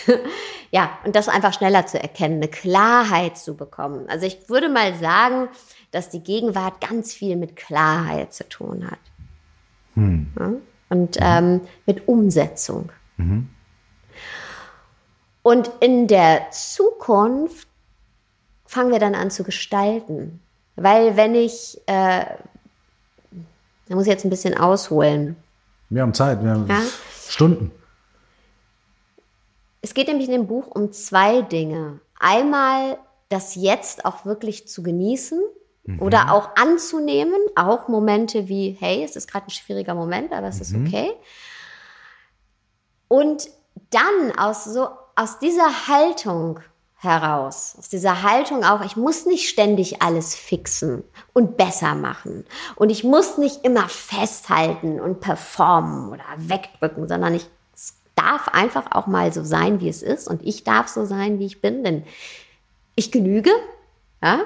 ja, 0.71 0.99
und 1.05 1.15
das 1.15 1.29
einfach 1.29 1.53
schneller 1.53 1.87
zu 1.87 2.01
erkennen, 2.01 2.37
eine 2.37 2.49
Klarheit 2.49 3.37
zu 3.37 3.57
bekommen. 3.57 4.07
Also 4.09 4.27
ich 4.27 4.49
würde 4.49 4.69
mal 4.69 4.95
sagen, 4.95 5.49
dass 5.91 6.09
die 6.09 6.23
Gegenwart 6.23 6.81
ganz 6.81 7.13
viel 7.13 7.37
mit 7.37 7.57
Klarheit 7.57 8.33
zu 8.33 8.49
tun 8.49 8.91
hat. 8.91 8.99
Hm. 9.95 10.33
Ja? 10.39 10.53
Und 10.89 11.19
ähm, 11.21 11.61
mit 11.87 12.09
Umsetzung. 12.09 12.91
Mhm. 13.17 13.49
Und 15.43 15.71
in 15.81 16.07
der 16.07 16.51
Zukunft 16.51 17.69
fangen 18.67 18.93
wir 18.93 18.99
dann 18.99 19.15
an 19.15 19.31
zu 19.31 19.43
gestalten. 19.43 20.41
Weil 20.77 21.17
wenn 21.17 21.35
ich, 21.35 21.81
äh, 21.87 22.25
da 23.89 23.95
muss 23.95 24.05
ich 24.05 24.13
jetzt 24.13 24.25
ein 24.25 24.31
bisschen 24.31 24.57
ausholen. 24.57 25.37
Wir 25.93 26.03
haben 26.03 26.15
Zeit, 26.15 26.43
wir 26.43 26.51
haben 26.53 26.67
ja? 26.69 26.81
Stunden. 27.29 27.71
Es 29.83 29.95
geht 29.95 30.09
nämlich 30.09 30.27
in 30.27 30.33
dem 30.33 30.47
Buch 30.47 30.69
um 30.69 30.91
zwei 30.93 31.43
Dinge. 31.43 32.01
Einmal 32.19 32.99
das 33.29 33.57
Jetzt 33.57 34.05
auch 34.05 34.25
wirklich 34.25 34.69
zu 34.69 34.83
genießen 34.83 35.41
mhm. 35.85 36.01
oder 36.01 36.33
auch 36.33 36.57
anzunehmen, 36.57 37.39
auch 37.57 37.89
Momente 37.89 38.49
wie, 38.49 38.77
hey, 38.81 39.05
es 39.05 39.17
ist 39.17 39.31
gerade 39.31 39.47
ein 39.49 39.51
schwieriger 39.51 39.95
Moment, 39.95 40.33
aber 40.33 40.47
es 40.49 40.57
mhm. 40.57 40.63
ist 40.63 40.89
okay. 40.89 41.11
Und 43.09 43.51
dann 43.91 44.39
aus 44.39 44.65
so 44.65 44.89
aus 45.15 45.39
dieser 45.41 45.89
Haltung 45.89 46.61
heraus, 47.03 47.75
aus 47.79 47.89
dieser 47.89 48.23
Haltung 48.23 48.65
auch, 48.65 48.81
ich 48.83 48.97
muss 48.97 49.27
nicht 49.27 49.49
ständig 49.49 50.03
alles 50.03 50.35
fixen 50.35 51.03
und 51.33 51.57
besser 51.57 51.95
machen 51.95 52.45
und 52.77 52.91
ich 52.91 53.03
muss 53.03 53.39
nicht 53.39 53.65
immer 53.65 53.89
festhalten 53.89 55.01
und 55.01 55.21
performen 55.21 56.11
oder 56.11 56.25
wegdrücken, 56.37 57.09
sondern 57.09 57.35
ich 57.35 57.47
darf 58.15 58.49
einfach 58.49 58.93
auch 58.93 59.07
mal 59.07 59.33
so 59.33 59.43
sein, 59.43 59.81
wie 59.81 59.89
es 59.89 60.03
ist 60.03 60.29
und 60.29 60.43
ich 60.45 60.65
darf 60.65 60.89
so 60.89 61.05
sein, 61.05 61.39
wie 61.39 61.47
ich 61.47 61.61
bin, 61.61 61.83
denn 61.83 62.05
ich 62.95 63.11
genüge, 63.11 63.51
ja? 64.23 64.41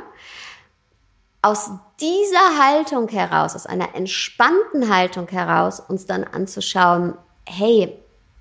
Aus 1.43 1.70
dieser 2.01 2.59
Haltung 2.59 3.09
heraus, 3.09 3.55
aus 3.55 3.66
einer 3.66 3.95
entspannten 3.95 4.93
Haltung 4.93 5.28
heraus, 5.28 5.78
uns 5.78 6.07
dann 6.07 6.24
anzuschauen, 6.24 7.15
hey, 7.47 7.97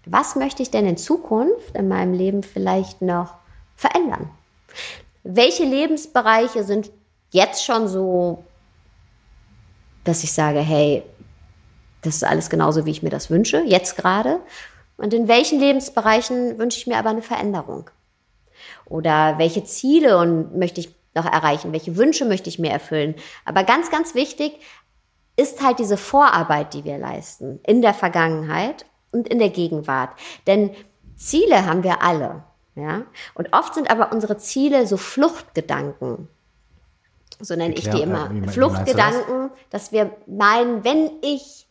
was 0.05 0.35
möchte 0.35 0.63
ich 0.63 0.71
denn 0.71 0.87
in 0.87 0.97
Zukunft 0.97 1.75
in 1.75 1.87
meinem 1.87 2.13
Leben 2.13 2.41
vielleicht 2.43 3.01
noch 3.01 3.35
verändern? 3.75 4.29
Welche 5.23 5.63
Lebensbereiche 5.63 6.63
sind 6.63 6.91
jetzt 7.31 7.65
schon 7.65 7.87
so, 7.87 8.43
dass 10.03 10.23
ich 10.23 10.31
sage, 10.31 10.59
hey, 10.59 11.03
das 12.01 12.15
ist 12.15 12.23
alles 12.23 12.49
genauso, 12.49 12.85
wie 12.85 12.91
ich 12.91 13.03
mir 13.03 13.09
das 13.09 13.29
wünsche, 13.29 13.63
jetzt 13.65 13.97
gerade? 13.97 14.39
Und 14.97 15.13
in 15.13 15.27
welchen 15.27 15.59
Lebensbereichen 15.59 16.57
wünsche 16.57 16.77
ich 16.77 16.87
mir 16.87 16.97
aber 16.97 17.09
eine 17.09 17.21
Veränderung? 17.21 17.89
Oder 18.85 19.37
welche 19.37 19.63
Ziele 19.63 20.17
und 20.19 20.57
möchte 20.57 20.79
ich 20.79 20.95
noch 21.15 21.25
erreichen? 21.25 21.73
Welche 21.73 21.97
Wünsche 21.97 22.25
möchte 22.25 22.49
ich 22.49 22.59
mir 22.59 22.71
erfüllen? 22.71 23.15
Aber 23.43 23.63
ganz, 23.63 23.89
ganz 23.89 24.15
wichtig 24.15 24.59
ist 25.35 25.61
halt 25.61 25.79
diese 25.79 25.97
Vorarbeit, 25.97 26.73
die 26.73 26.83
wir 26.83 26.97
leisten 26.97 27.59
in 27.65 27.81
der 27.81 27.93
Vergangenheit 27.93 28.85
und 29.11 29.27
in 29.27 29.39
der 29.39 29.49
Gegenwart. 29.49 30.11
Denn 30.47 30.71
Ziele 31.15 31.65
haben 31.65 31.83
wir 31.83 32.01
alle. 32.01 32.43
Ja? 32.75 33.03
Und 33.33 33.53
oft 33.53 33.73
sind 33.73 33.89
aber 33.89 34.11
unsere 34.11 34.37
Ziele 34.37 34.85
so 34.85 34.97
Fluchtgedanken. 34.97 36.27
So 37.39 37.55
nenne 37.55 37.75
Erklär, 37.75 37.93
ich 37.93 37.99
die 37.99 38.03
immer. 38.03 38.31
Äh, 38.31 38.47
Fluchtgedanken, 38.47 39.49
das? 39.49 39.69
dass 39.69 39.91
wir 39.91 40.15
meinen, 40.27 40.83
wenn 40.83 41.11
ich 41.21 41.67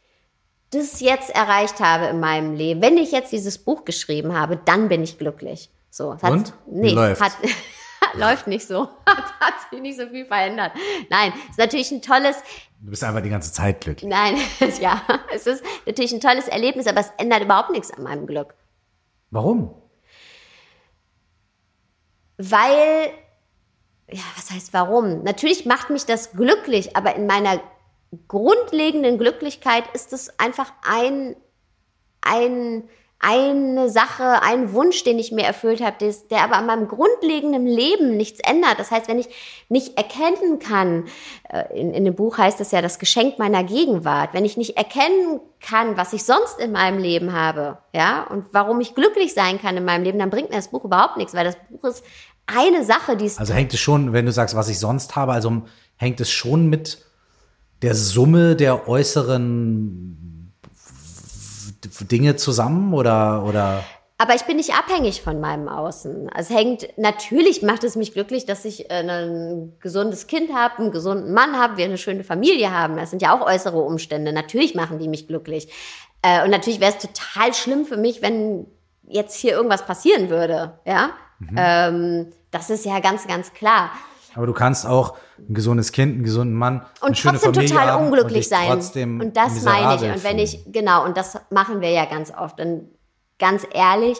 das 0.70 1.00
jetzt 1.00 1.30
erreicht 1.30 1.80
habe 1.80 2.06
in 2.06 2.20
meinem 2.20 2.54
Leben, 2.54 2.82
wenn 2.82 2.98
ich 2.98 3.12
jetzt 3.12 3.32
dieses 3.32 3.58
Buch 3.58 3.84
geschrieben 3.84 4.36
habe, 4.36 4.58
dann 4.64 4.88
bin 4.88 5.02
ich 5.02 5.18
glücklich. 5.18 5.70
So, 5.90 6.14
hat, 6.14 6.30
Und? 6.30 6.52
Nee, 6.66 6.90
läuft. 6.90 7.20
Hat, 7.20 7.32
läuft 8.14 8.46
nicht 8.46 8.66
so. 8.66 8.88
hat 9.06 9.70
sich 9.70 9.80
nicht 9.80 9.98
so 9.98 10.08
viel 10.08 10.26
verändert. 10.26 10.72
Nein, 11.08 11.32
ist 11.48 11.58
natürlich 11.58 11.90
ein 11.92 12.02
tolles. 12.02 12.36
Du 12.80 12.90
bist 12.90 13.04
einfach 13.04 13.22
die 13.22 13.30
ganze 13.30 13.52
Zeit 13.52 13.80
glücklich. 13.80 14.10
Nein, 14.10 14.36
ja, 14.80 15.02
es 15.32 15.46
ist 15.46 15.62
natürlich 15.86 16.12
ein 16.12 16.20
tolles 16.20 16.48
Erlebnis, 16.48 16.86
aber 16.86 17.00
es 17.00 17.10
ändert 17.18 17.42
überhaupt 17.42 17.70
nichts 17.70 17.92
an 17.92 18.02
meinem 18.02 18.26
Glück. 18.26 18.54
Warum? 19.30 19.74
Weil, 22.36 23.10
ja, 24.10 24.22
was 24.36 24.50
heißt 24.50 24.72
warum? 24.72 25.22
Natürlich 25.22 25.66
macht 25.66 25.90
mich 25.90 26.04
das 26.04 26.32
glücklich, 26.32 26.96
aber 26.96 27.14
in 27.16 27.26
meiner 27.26 27.60
grundlegenden 28.28 29.18
Glücklichkeit 29.18 29.84
ist 29.94 30.12
es 30.12 30.38
einfach 30.38 30.72
ein, 30.82 31.36
ein, 32.20 32.88
eine 33.20 33.88
Sache, 33.88 34.42
ein 34.42 34.72
Wunsch, 34.74 35.02
den 35.04 35.18
ich 35.18 35.32
mir 35.32 35.44
erfüllt 35.44 35.82
habe, 35.82 35.96
der 36.30 36.42
aber 36.42 36.56
an 36.56 36.66
meinem 36.66 36.88
grundlegenden 36.88 37.66
Leben 37.66 38.16
nichts 38.16 38.40
ändert. 38.40 38.78
Das 38.78 38.90
heißt, 38.90 39.08
wenn 39.08 39.18
ich 39.18 39.28
nicht 39.68 39.96
erkennen 39.96 40.58
kann, 40.58 41.04
äh, 41.48 41.64
in, 41.78 41.94
in 41.94 42.04
dem 42.04 42.14
Buch 42.14 42.36
heißt 42.36 42.60
es 42.60 42.70
ja 42.70 42.82
das 42.82 42.98
Geschenk 42.98 43.38
meiner 43.38 43.64
Gegenwart, 43.64 44.34
wenn 44.34 44.44
ich 44.44 44.56
nicht 44.56 44.76
erkennen 44.76 45.40
kann, 45.60 45.96
was 45.96 46.12
ich 46.12 46.24
sonst 46.24 46.58
in 46.58 46.72
meinem 46.72 46.98
Leben 46.98 47.32
habe, 47.32 47.78
ja, 47.94 48.24
und 48.24 48.44
warum 48.52 48.80
ich 48.80 48.94
glücklich 48.94 49.32
sein 49.32 49.60
kann 49.60 49.76
in 49.76 49.84
meinem 49.84 50.04
Leben, 50.04 50.18
dann 50.18 50.30
bringt 50.30 50.50
mir 50.50 50.56
das 50.56 50.68
Buch 50.68 50.84
überhaupt 50.84 51.16
nichts, 51.16 51.32
weil 51.32 51.44
das 51.44 51.56
Buch 51.70 51.84
ist 51.84 52.04
eine 52.46 52.84
Sache, 52.84 53.16
die 53.16 53.24
es. 53.24 53.38
Also 53.38 53.54
hängt 53.54 53.72
es 53.72 53.80
schon, 53.80 54.12
wenn 54.12 54.26
du 54.26 54.32
sagst, 54.32 54.54
was 54.54 54.68
ich 54.68 54.78
sonst 54.78 55.16
habe, 55.16 55.32
also 55.32 55.62
hängt 55.96 56.20
es 56.20 56.30
schon 56.30 56.68
mit 56.68 56.98
der 57.80 57.94
Summe 57.94 58.54
der 58.54 58.86
äußeren 58.88 60.33
Dinge 62.10 62.36
zusammen 62.36 62.94
oder, 62.94 63.44
oder? 63.44 63.84
Aber 64.16 64.34
ich 64.34 64.42
bin 64.42 64.56
nicht 64.56 64.74
abhängig 64.74 65.22
von 65.22 65.40
meinem 65.40 65.68
Außen. 65.68 66.30
Es 66.36 66.48
hängt, 66.48 66.88
natürlich 66.96 67.62
macht 67.62 67.82
es 67.82 67.96
mich 67.96 68.12
glücklich, 68.12 68.46
dass 68.46 68.64
ich 68.64 68.90
äh, 68.90 69.02
ein 69.02 69.72
gesundes 69.80 70.28
Kind 70.28 70.54
habe, 70.54 70.78
einen 70.78 70.92
gesunden 70.92 71.32
Mann 71.32 71.58
habe, 71.58 71.76
wir 71.76 71.84
eine 71.84 71.98
schöne 71.98 72.22
Familie 72.22 72.70
haben. 72.70 72.96
Das 72.96 73.10
sind 73.10 73.22
ja 73.22 73.36
auch 73.36 73.44
äußere 73.44 73.78
Umstände. 73.78 74.32
Natürlich 74.32 74.74
machen 74.74 74.98
die 74.98 75.08
mich 75.08 75.26
glücklich. 75.26 75.68
Äh, 76.22 76.44
und 76.44 76.50
natürlich 76.50 76.80
wäre 76.80 76.92
es 76.92 76.98
total 76.98 77.52
schlimm 77.54 77.84
für 77.84 77.96
mich, 77.96 78.22
wenn 78.22 78.66
jetzt 79.06 79.36
hier 79.36 79.52
irgendwas 79.52 79.84
passieren 79.84 80.30
würde. 80.30 80.78
Ja, 80.86 81.10
mhm. 81.40 81.56
ähm, 81.56 82.32
das 82.52 82.70
ist 82.70 82.84
ja 82.84 83.00
ganz, 83.00 83.26
ganz 83.26 83.52
klar. 83.52 83.90
Aber 84.34 84.46
du 84.46 84.52
kannst 84.52 84.86
auch 84.86 85.16
ein 85.38 85.54
gesundes 85.54 85.92
Kind, 85.92 86.14
einen 86.14 86.24
gesunden 86.24 86.56
Mann 86.56 86.84
und 87.00 87.20
trotzdem 87.20 87.52
total 87.52 88.04
unglücklich 88.04 88.48
sein. 88.48 88.70
und 88.70 89.36
das 89.36 89.62
meine 89.62 89.96
ich. 89.96 90.02
Und 90.02 90.24
wenn 90.24 90.38
ich 90.38 90.60
genau 90.66 91.04
und 91.04 91.16
das 91.16 91.38
machen 91.50 91.80
wir 91.80 91.90
ja 91.90 92.04
ganz 92.04 92.32
oft. 92.32 92.60
Und 92.60 92.88
ganz 93.38 93.66
ehrlich, 93.72 94.18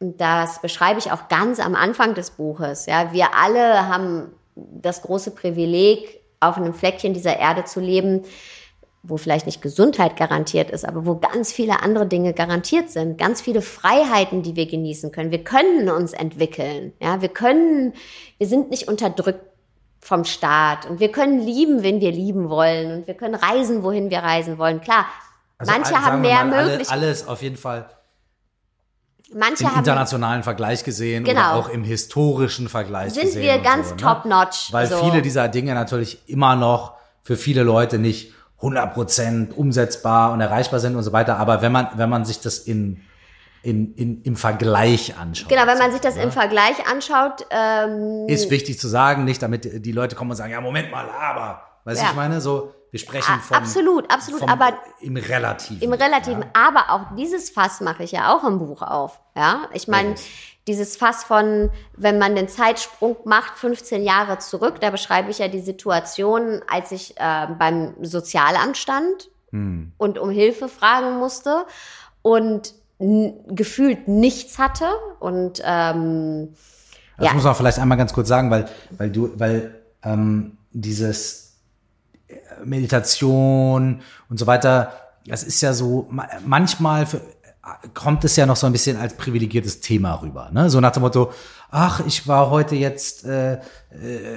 das 0.00 0.60
beschreibe 0.60 0.98
ich 0.98 1.12
auch 1.12 1.28
ganz 1.28 1.60
am 1.60 1.74
Anfang 1.74 2.14
des 2.14 2.32
Buches. 2.32 2.86
Ja, 2.86 3.12
wir 3.12 3.36
alle 3.36 3.88
haben 3.88 4.32
das 4.54 5.02
große 5.02 5.30
Privileg, 5.30 6.20
auf 6.40 6.56
einem 6.56 6.74
Fleckchen 6.74 7.14
dieser 7.14 7.38
Erde 7.38 7.64
zu 7.64 7.78
leben, 7.78 8.22
wo 9.04 9.16
vielleicht 9.16 9.46
nicht 9.46 9.62
Gesundheit 9.62 10.16
garantiert 10.16 10.70
ist, 10.70 10.84
aber 10.84 11.06
wo 11.06 11.16
ganz 11.16 11.52
viele 11.52 11.82
andere 11.82 12.06
Dinge 12.06 12.34
garantiert 12.34 12.90
sind, 12.90 13.18
ganz 13.18 13.40
viele 13.40 13.62
Freiheiten, 13.62 14.42
die 14.42 14.54
wir 14.54 14.66
genießen 14.66 15.10
können. 15.10 15.30
Wir 15.30 15.42
können 15.42 15.88
uns 15.88 16.12
entwickeln, 16.12 16.92
ja, 17.00 17.20
wir 17.20 17.28
können, 17.28 17.94
wir 18.38 18.46
sind 18.46 18.70
nicht 18.70 18.88
unterdrückt 18.88 19.51
vom 20.02 20.24
Staat 20.24 20.84
und 20.86 20.98
wir 20.98 21.12
können 21.12 21.40
lieben, 21.40 21.84
wenn 21.84 22.00
wir 22.00 22.10
lieben 22.10 22.50
wollen 22.50 22.92
und 22.98 23.06
wir 23.06 23.14
können 23.14 23.36
reisen, 23.36 23.84
wohin 23.84 24.10
wir 24.10 24.18
reisen 24.18 24.58
wollen. 24.58 24.80
Klar, 24.80 25.06
also 25.58 25.72
manche 25.72 25.94
haben 25.94 26.20
mehr 26.20 26.44
Möglichkeiten. 26.44 26.90
Alles 26.90 27.26
auf 27.26 27.40
jeden 27.40 27.56
Fall. 27.56 27.88
Manche 29.32 29.62
Im 29.62 29.70
internationalen 29.76 30.38
haben, 30.38 30.42
Vergleich 30.42 30.82
gesehen 30.82 31.24
genau. 31.24 31.40
oder 31.40 31.54
auch 31.54 31.68
im 31.68 31.84
historischen 31.84 32.68
Vergleich 32.68 33.14
sind 33.14 33.22
gesehen. 33.22 33.42
Sind 33.42 33.42
wir 33.42 33.58
ganz 33.60 33.90
so, 33.90 33.94
ne? 33.94 34.00
top-notch. 34.02 34.72
Weil 34.72 34.88
so. 34.88 34.96
viele 35.04 35.22
dieser 35.22 35.48
Dinge 35.48 35.72
natürlich 35.72 36.28
immer 36.28 36.56
noch 36.56 36.94
für 37.22 37.36
viele 37.36 37.62
Leute 37.62 37.98
nicht 37.98 38.34
100% 38.60 39.54
umsetzbar 39.54 40.32
und 40.32 40.40
erreichbar 40.40 40.80
sind 40.80 40.96
und 40.96 41.04
so 41.04 41.12
weiter. 41.12 41.38
Aber 41.38 41.62
wenn 41.62 41.72
man, 41.72 41.88
wenn 41.94 42.10
man 42.10 42.24
sich 42.24 42.40
das 42.40 42.58
in, 42.58 43.02
in, 43.62 43.94
in, 43.94 44.22
im 44.22 44.36
Vergleich 44.36 45.16
anschaut. 45.16 45.48
Genau, 45.48 45.66
wenn 45.66 45.78
man 45.78 45.92
sich 45.92 46.00
das 46.00 46.14
oder? 46.14 46.24
im 46.24 46.32
Vergleich 46.32 46.86
anschaut. 46.90 47.46
Ähm, 47.50 48.26
ist 48.28 48.50
wichtig 48.50 48.78
zu 48.78 48.88
sagen, 48.88 49.24
nicht 49.24 49.42
damit 49.42 49.84
die 49.84 49.92
Leute 49.92 50.16
kommen 50.16 50.30
und 50.30 50.36
sagen, 50.36 50.52
ja, 50.52 50.60
Moment 50.60 50.90
mal, 50.90 51.08
aber. 51.08 51.62
Weißt 51.84 52.00
du, 52.00 52.04
ja. 52.04 52.10
ich 52.10 52.16
meine? 52.16 52.40
So, 52.40 52.72
wir 52.90 52.98
sprechen 52.98 53.40
von. 53.40 53.56
Absolut, 53.56 54.12
absolut, 54.12 54.42
aber. 54.48 54.78
Im 55.00 55.16
Relativen. 55.16 55.80
Im 55.80 55.92
Relativen. 55.92 56.42
Ja. 56.42 56.48
Aber 56.54 56.90
auch 56.90 57.16
dieses 57.16 57.50
Fass 57.50 57.80
mache 57.80 58.02
ich 58.02 58.12
ja 58.12 58.34
auch 58.34 58.44
im 58.44 58.58
Buch 58.58 58.82
auf. 58.82 59.20
Ja, 59.36 59.68
ich 59.72 59.88
meine, 59.88 60.14
dieses 60.66 60.96
Fass 60.96 61.24
von, 61.24 61.70
wenn 61.96 62.18
man 62.18 62.36
den 62.36 62.48
Zeitsprung 62.48 63.16
macht, 63.24 63.58
15 63.58 64.02
Jahre 64.02 64.38
zurück, 64.38 64.80
da 64.80 64.90
beschreibe 64.90 65.30
ich 65.30 65.38
ja 65.38 65.48
die 65.48 65.60
Situation, 65.60 66.62
als 66.68 66.92
ich 66.92 67.16
äh, 67.18 67.46
beim 67.58 67.94
Sozialamt 68.02 68.76
stand 68.76 69.30
hm. 69.50 69.92
und 69.96 70.18
um 70.18 70.30
Hilfe 70.30 70.68
fragen 70.68 71.18
musste 71.18 71.64
und 72.22 72.74
gefühlt 73.48 74.06
nichts 74.06 74.58
hatte 74.58 74.86
und 75.18 75.60
ähm, 75.64 76.50
das 77.16 77.26
ja. 77.26 77.34
muss 77.34 77.44
man 77.44 77.54
vielleicht 77.54 77.78
einmal 77.78 77.98
ganz 77.98 78.12
kurz 78.12 78.28
sagen, 78.28 78.50
weil 78.50 78.66
weil 78.96 79.10
du 79.10 79.30
weil 79.36 79.74
ähm, 80.02 80.58
dieses 80.72 81.56
äh, 82.28 82.34
Meditation 82.64 84.02
und 84.28 84.38
so 84.38 84.46
weiter, 84.46 84.92
das 85.26 85.42
ist 85.42 85.60
ja 85.60 85.72
so 85.72 86.08
manchmal 86.44 87.06
für, 87.06 87.20
kommt 87.94 88.24
es 88.24 88.36
ja 88.36 88.46
noch 88.46 88.56
so 88.56 88.66
ein 88.66 88.72
bisschen 88.72 88.96
als 88.96 89.14
privilegiertes 89.14 89.80
Thema 89.80 90.14
rüber, 90.14 90.50
ne? 90.52 90.70
So 90.70 90.80
nach 90.80 90.92
dem 90.92 91.02
Motto, 91.02 91.32
ach, 91.70 92.04
ich 92.06 92.26
war 92.28 92.50
heute 92.50 92.76
jetzt 92.76 93.24
äh, 93.24 93.54
äh, 93.54 93.58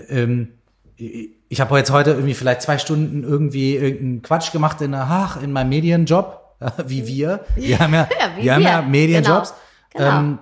ähm, 0.09 0.53
ich 0.97 1.61
habe 1.61 1.77
jetzt 1.77 1.91
heute 1.91 2.11
irgendwie 2.11 2.33
vielleicht 2.33 2.61
zwei 2.61 2.77
Stunden 2.77 3.23
irgendwie 3.23 3.75
irgendeinen 3.75 4.21
Quatsch 4.21 4.51
gemacht 4.51 4.81
in, 4.81 4.93
ach, 4.93 5.41
in 5.41 5.51
meinem 5.51 5.69
Medienjob 5.69 6.44
wie 6.85 7.07
wir. 7.07 7.45
Wir 7.55 7.79
haben 7.79 7.93
ja, 7.93 8.07
ja 8.19 8.35
wir, 8.35 8.43
wir 8.43 8.55
haben 8.55 8.61
ja 8.63 8.81
Medienjobs. 8.81 9.53
Genau. 9.93 10.05
genau. 10.05 10.19
Ähm, 10.19 10.39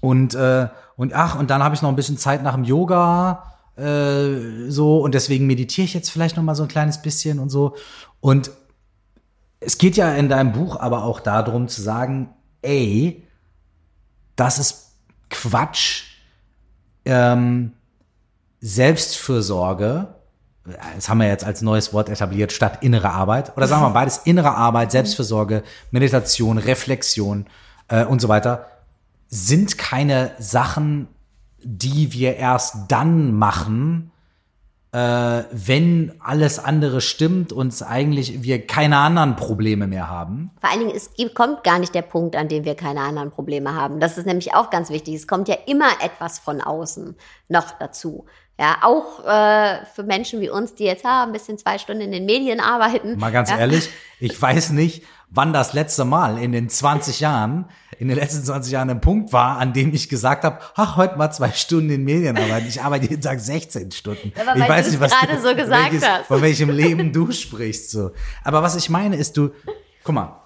und, 0.00 0.34
äh, 0.34 0.68
und 0.96 1.12
ach, 1.14 1.38
und 1.38 1.50
dann 1.50 1.62
habe 1.62 1.74
ich 1.74 1.82
noch 1.82 1.88
ein 1.88 1.96
bisschen 1.96 2.18
Zeit 2.18 2.42
nach 2.42 2.54
dem 2.54 2.64
Yoga, 2.64 3.44
äh, 3.76 4.68
so, 4.68 4.98
und 4.98 5.14
deswegen 5.14 5.46
meditiere 5.46 5.84
ich 5.84 5.94
jetzt 5.94 6.10
vielleicht 6.10 6.36
noch 6.36 6.42
mal 6.42 6.54
so 6.54 6.64
ein 6.64 6.68
kleines 6.68 7.00
bisschen 7.00 7.38
und 7.38 7.48
so. 7.48 7.76
Und 8.20 8.50
es 9.60 9.78
geht 9.78 9.96
ja 9.96 10.12
in 10.14 10.28
deinem 10.28 10.52
Buch 10.52 10.78
aber 10.78 11.04
auch 11.04 11.20
darum 11.20 11.68
zu 11.68 11.82
sagen, 11.82 12.30
ey, 12.62 13.24
das 14.36 14.58
ist 14.58 14.92
Quatsch. 15.30 16.04
Ähm, 17.04 17.72
Selbstfürsorge 18.60 20.14
das 20.94 21.08
haben 21.08 21.18
wir 21.18 21.28
jetzt 21.28 21.44
als 21.44 21.62
neues 21.62 21.92
Wort 21.92 22.08
etabliert, 22.08 22.52
statt 22.52 22.78
innere 22.82 23.10
Arbeit. 23.10 23.56
Oder 23.56 23.66
sagen 23.66 23.82
wir 23.82 23.88
mal 23.88 23.94
beides, 23.94 24.18
innere 24.18 24.54
Arbeit, 24.54 24.92
Selbstfürsorge, 24.92 25.62
Meditation, 25.90 26.58
Reflexion 26.58 27.46
äh, 27.88 28.04
und 28.04 28.20
so 28.20 28.28
weiter, 28.28 28.66
sind 29.28 29.78
keine 29.78 30.32
Sachen, 30.38 31.08
die 31.62 32.12
wir 32.12 32.36
erst 32.36 32.76
dann 32.88 33.32
machen, 33.32 34.10
äh, 34.92 35.42
wenn 35.50 36.14
alles 36.18 36.58
andere 36.58 37.00
stimmt 37.00 37.52
und 37.52 37.82
eigentlich 37.82 38.42
wir 38.42 38.66
keine 38.66 38.96
anderen 38.98 39.36
Probleme 39.36 39.86
mehr 39.86 40.08
haben. 40.08 40.50
Vor 40.60 40.70
allen 40.70 40.80
Dingen, 40.80 40.96
es 40.96 41.10
kommt 41.34 41.62
gar 41.62 41.78
nicht 41.78 41.94
der 41.94 42.02
Punkt, 42.02 42.36
an 42.36 42.48
dem 42.48 42.64
wir 42.64 42.74
keine 42.74 43.00
anderen 43.00 43.30
Probleme 43.30 43.74
haben. 43.74 44.00
Das 44.00 44.16
ist 44.16 44.26
nämlich 44.26 44.54
auch 44.54 44.70
ganz 44.70 44.88
wichtig. 44.88 45.14
Es 45.14 45.26
kommt 45.26 45.48
ja 45.48 45.56
immer 45.66 45.88
etwas 46.02 46.38
von 46.38 46.62
außen 46.62 47.16
noch 47.48 47.72
dazu. 47.78 48.24
Ja, 48.58 48.78
auch 48.82 49.24
äh, 49.24 49.84
für 49.94 50.02
Menschen 50.02 50.40
wie 50.40 50.48
uns, 50.48 50.74
die 50.74 50.84
jetzt 50.84 51.04
ja, 51.04 51.24
ein 51.24 51.32
bisschen 51.32 51.58
zwei 51.58 51.78
Stunden 51.78 52.02
in 52.02 52.10
den 52.10 52.26
Medien 52.26 52.58
arbeiten. 52.58 53.16
Mal 53.16 53.30
ganz 53.30 53.50
ja. 53.50 53.58
ehrlich, 53.58 53.88
ich 54.20 54.40
weiß 54.40 54.70
nicht, 54.70 55.04
wann 55.30 55.52
das 55.52 55.74
letzte 55.74 56.04
Mal 56.04 56.38
in 56.38 56.50
den 56.50 56.68
20 56.68 57.20
Jahren, 57.20 57.66
in 57.98 58.08
den 58.08 58.16
letzten 58.16 58.42
20 58.44 58.72
Jahren 58.72 58.90
ein 58.90 59.00
Punkt 59.00 59.32
war, 59.32 59.58
an 59.58 59.72
dem 59.72 59.94
ich 59.94 60.08
gesagt 60.08 60.42
habe, 60.42 60.58
ach, 60.74 60.96
heute 60.96 61.16
mal 61.16 61.30
zwei 61.30 61.52
Stunden 61.52 61.90
in 61.90 62.04
Medien 62.04 62.36
arbeiten. 62.36 62.66
Ich 62.66 62.82
arbeite 62.82 63.08
jeden 63.08 63.22
Tag 63.22 63.38
16 63.38 63.92
Stunden. 63.92 64.32
Aber 64.40 64.58
ich 64.58 64.68
weiß 64.68 64.90
nicht, 64.90 65.00
was 65.00 65.12
du 65.12 65.40
so 65.40 65.54
gesagt 65.54 65.92
welches, 65.92 66.08
hast. 66.08 66.26
Von 66.26 66.42
welchem 66.42 66.70
Leben 66.70 67.12
du 67.12 67.30
sprichst. 67.30 67.90
So. 67.90 68.10
Aber 68.42 68.62
was 68.62 68.74
ich 68.74 68.90
meine 68.90 69.16
ist, 69.16 69.36
du, 69.36 69.50
guck 70.02 70.14
mal, 70.16 70.42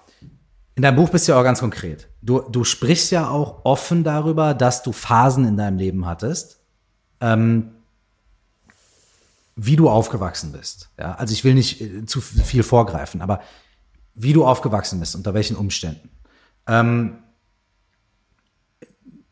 in 0.75 0.83
deinem 0.83 0.95
Buch 0.95 1.09
bist 1.09 1.27
du 1.27 1.31
ja 1.31 1.39
auch 1.39 1.43
ganz 1.43 1.59
konkret. 1.59 2.09
Du, 2.21 2.41
du 2.41 2.63
sprichst 2.63 3.11
ja 3.11 3.29
auch 3.29 3.63
offen 3.63 4.03
darüber, 4.03 4.53
dass 4.53 4.83
du 4.83 4.91
Phasen 4.91 5.47
in 5.47 5.57
deinem 5.57 5.77
Leben 5.77 6.05
hattest, 6.05 6.61
ähm, 7.21 7.72
wie 9.55 9.75
du 9.75 9.89
aufgewachsen 9.89 10.51
bist. 10.51 10.89
Ja, 10.99 11.15
also 11.15 11.33
ich 11.33 11.43
will 11.43 11.53
nicht 11.53 11.81
äh, 11.81 12.05
zu 12.05 12.21
viel 12.21 12.63
vorgreifen, 12.63 13.21
aber 13.21 13.41
wie 14.15 14.33
du 14.33 14.45
aufgewachsen 14.45 14.99
bist, 14.99 15.15
unter 15.15 15.33
welchen 15.33 15.55
Umständen. 15.55 16.09
Ähm, 16.67 17.17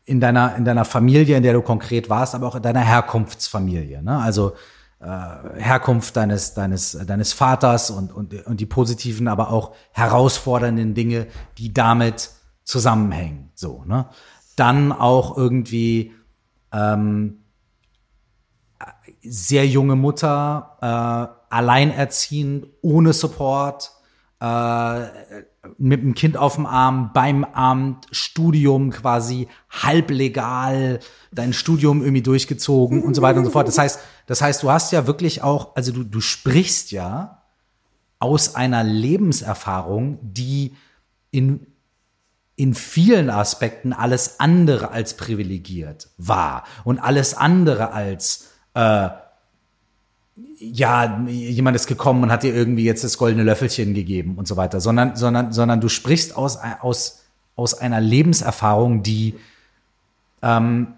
in 0.04 0.20
deiner, 0.20 0.56
in 0.56 0.64
deiner 0.64 0.84
Familie, 0.84 1.36
in 1.36 1.42
der 1.42 1.52
du 1.52 1.62
konkret 1.62 2.10
warst, 2.10 2.34
aber 2.34 2.48
auch 2.48 2.56
in 2.56 2.62
deiner 2.62 2.80
Herkunftsfamilie. 2.80 4.02
Ne? 4.02 4.18
Also 4.18 4.54
äh, 4.98 5.06
Herkunft 5.06 6.16
deines, 6.16 6.54
deines, 6.54 6.92
deines 7.06 7.32
Vaters 7.32 7.90
und, 7.90 8.12
und, 8.12 8.46
und 8.46 8.60
die 8.60 8.66
positiven, 8.66 9.28
aber 9.28 9.50
auch 9.50 9.74
herausfordernden 9.92 10.94
Dinge, 10.94 11.28
die 11.58 11.72
damit 11.72 12.30
zusammenhängen. 12.64 13.50
So, 13.54 13.84
ne? 13.86 14.06
Dann 14.56 14.92
auch 14.92 15.36
irgendwie 15.36 16.12
ähm, 16.72 17.41
sehr 19.22 19.66
junge 19.66 19.96
Mutter, 19.96 20.76
äh, 20.80 21.54
alleinerziehend, 21.54 22.66
ohne 22.80 23.12
Support, 23.12 23.92
äh, 24.40 25.06
mit 25.78 26.02
dem 26.02 26.14
Kind 26.14 26.36
auf 26.36 26.56
dem 26.56 26.66
Arm, 26.66 27.12
beim 27.12 27.44
Amt, 27.44 28.06
Studium 28.10 28.90
quasi 28.90 29.46
halblegal, 29.70 30.98
dein 31.30 31.52
Studium 31.52 32.02
irgendwie 32.02 32.22
durchgezogen 32.22 33.02
und 33.02 33.14
so 33.14 33.22
weiter 33.22 33.38
und 33.38 33.44
so 33.44 33.52
fort. 33.52 33.68
Das 33.68 33.78
heißt, 33.78 34.00
das 34.26 34.42
heißt, 34.42 34.62
du 34.62 34.70
hast 34.70 34.92
ja 34.92 35.06
wirklich 35.06 35.42
auch, 35.42 35.76
also 35.76 35.92
du, 35.92 36.02
du 36.02 36.20
sprichst 36.20 36.90
ja 36.90 37.42
aus 38.18 38.56
einer 38.56 38.82
Lebenserfahrung, 38.82 40.18
die 40.22 40.74
in, 41.30 41.66
in 42.56 42.74
vielen 42.74 43.30
Aspekten 43.30 43.92
alles 43.92 44.40
andere 44.40 44.90
als 44.90 45.16
privilegiert 45.16 46.08
war 46.18 46.64
und 46.84 46.98
alles 46.98 47.34
andere 47.34 47.92
als 47.92 48.51
äh, 48.74 49.08
ja, 50.58 51.20
jemand 51.28 51.76
ist 51.76 51.86
gekommen 51.86 52.22
und 52.22 52.32
hat 52.32 52.42
dir 52.42 52.54
irgendwie 52.54 52.84
jetzt 52.84 53.04
das 53.04 53.18
goldene 53.18 53.42
Löffelchen 53.42 53.94
gegeben 53.94 54.36
und 54.36 54.48
so 54.48 54.56
weiter, 54.56 54.80
sondern, 54.80 55.16
sondern, 55.16 55.52
sondern 55.52 55.80
du 55.80 55.88
sprichst 55.88 56.36
aus, 56.36 56.58
aus, 56.80 57.24
aus 57.56 57.74
einer 57.74 58.00
Lebenserfahrung, 58.00 59.02
die, 59.02 59.38
ähm, 60.40 60.94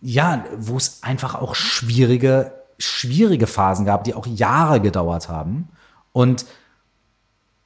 ja, 0.00 0.44
wo 0.56 0.76
es 0.76 1.02
einfach 1.02 1.34
auch 1.34 1.54
schwierige, 1.54 2.52
schwierige 2.78 3.46
Phasen 3.46 3.84
gab, 3.84 4.04
die 4.04 4.14
auch 4.14 4.26
Jahre 4.26 4.80
gedauert 4.80 5.28
haben. 5.28 5.68
Und 6.12 6.46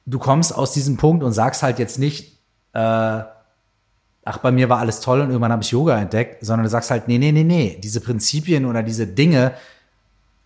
du 0.05 0.19
kommst 0.19 0.53
aus 0.53 0.73
diesem 0.73 0.97
Punkt 0.97 1.23
und 1.23 1.31
sagst 1.31 1.63
halt 1.63 1.79
jetzt 1.79 1.99
nicht, 1.99 2.37
äh, 2.73 3.21
ach, 4.25 4.37
bei 4.37 4.51
mir 4.51 4.69
war 4.69 4.79
alles 4.79 5.01
toll 5.01 5.21
und 5.21 5.29
irgendwann 5.29 5.51
habe 5.51 5.63
ich 5.63 5.71
Yoga 5.71 5.99
entdeckt, 5.99 6.45
sondern 6.45 6.63
du 6.63 6.69
sagst 6.69 6.91
halt, 6.91 7.07
nee, 7.07 7.17
nee, 7.17 7.31
nee, 7.31 7.43
nee, 7.43 7.79
diese 7.81 7.99
Prinzipien 7.99 8.65
oder 8.65 8.83
diese 8.83 9.05
Dinge, 9.07 9.53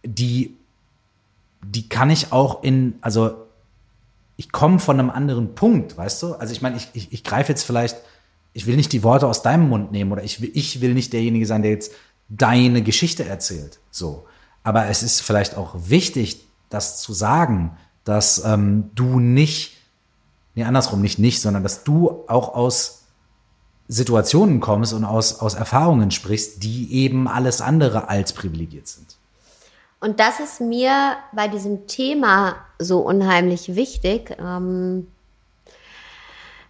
die, 0.03 0.55
die 1.63 1.87
kann 1.87 2.09
ich 2.09 2.31
auch 2.31 2.63
in, 2.63 2.95
also 3.01 3.35
ich 4.35 4.51
komme 4.51 4.79
von 4.79 4.99
einem 4.99 5.09
anderen 5.09 5.55
Punkt, 5.55 5.97
weißt 5.97 6.23
du? 6.23 6.33
Also 6.33 6.53
ich 6.53 6.61
meine, 6.61 6.77
ich, 6.77 6.89
ich, 6.93 7.11
ich 7.11 7.23
greife 7.23 7.51
jetzt 7.51 7.63
vielleicht, 7.63 7.97
ich 8.53 8.65
will 8.65 8.75
nicht 8.75 8.93
die 8.93 9.03
Worte 9.03 9.27
aus 9.27 9.41
deinem 9.41 9.69
Mund 9.69 9.91
nehmen 9.91 10.11
oder 10.11 10.23
ich 10.23 10.41
will, 10.41 10.51
ich 10.53 10.81
will 10.81 10.93
nicht 10.93 11.13
derjenige 11.13 11.45
sein, 11.45 11.61
der 11.61 11.71
jetzt 11.71 11.91
deine 12.29 12.81
Geschichte 12.81 13.25
erzählt. 13.25 13.79
So. 13.91 14.25
Aber 14.63 14.87
es 14.87 15.03
ist 15.03 15.21
vielleicht 15.21 15.55
auch 15.55 15.75
wichtig, 15.75 16.45
das 16.69 17.01
zu 17.01 17.13
sagen, 17.13 17.77
dass 18.03 18.43
ähm, 18.43 18.89
du 18.95 19.19
nicht, 19.19 19.77
nee, 20.55 20.63
andersrum, 20.63 21.01
nicht 21.01 21.19
nicht, 21.19 21.41
sondern 21.41 21.63
dass 21.63 21.83
du 21.83 22.23
auch 22.27 22.53
aus 22.53 22.97
Situationen 23.88 24.59
kommst 24.59 24.93
und 24.93 25.05
aus, 25.05 25.39
aus 25.39 25.53
Erfahrungen 25.53 26.11
sprichst, 26.11 26.64
die 26.64 26.93
eben 26.93 27.27
alles 27.27 27.61
andere 27.61 28.09
als 28.09 28.34
privilegiert 28.34 28.88
sind. 28.88 29.15
Und 29.99 30.19
das 30.19 30.39
ist 30.39 30.61
mir 30.61 31.15
bei 31.31 31.47
diesem 31.47 31.88
Thema 31.88 32.57
so 32.80 32.99
unheimlich 32.99 33.76
wichtig, 33.76 34.35
ähm, 34.39 35.07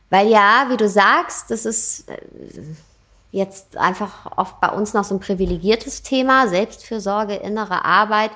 weil 0.10 0.30
ja, 0.30 0.68
wie 0.69 0.77
du 0.77 0.88
sagst, 0.88 1.52
das 1.52 1.65
ist 1.65 2.10
äh, 2.10 2.18
jetzt 3.31 3.76
einfach 3.76 4.38
oft 4.38 4.61
bei 4.61 4.69
uns 4.69 4.94
noch 4.94 5.03
so 5.03 5.15
ein 5.15 5.19
privilegiertes 5.19 6.03
Thema, 6.03 6.48
Selbstfürsorge, 6.48 7.35
innere 7.35 7.84
Arbeit. 7.84 8.31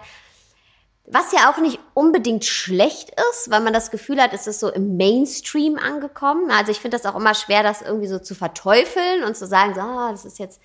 Was 1.14 1.34
ja 1.34 1.52
auch 1.52 1.58
nicht 1.58 1.78
unbedingt 1.94 2.46
schlecht 2.46 3.12
ist, 3.32 3.52
weil 3.52 3.60
man 3.60 3.74
das 3.74 3.92
Gefühl 3.92 4.22
hat, 4.22 4.32
es 4.32 4.48
ist 4.48 4.62
so 4.62 4.70
im 4.70 4.96
Mainstream 4.96 5.78
angekommen. 5.78 6.50
Also 6.52 6.72
ich 6.72 6.80
finde 6.80 6.98
das 6.98 7.06
auch 7.06 7.20
immer 7.20 7.34
schwer, 7.34 7.64
das 7.64 7.82
irgendwie 7.82 8.08
so 8.08 8.18
zu 8.18 8.34
verteufeln 8.34 9.26
und 9.26 9.36
zu 9.36 9.46
sagen, 9.46 9.74
so, 9.76 9.82
oh, 9.82 10.10
das 10.10 10.24
ist 10.24 10.40
jetzt 10.40 10.62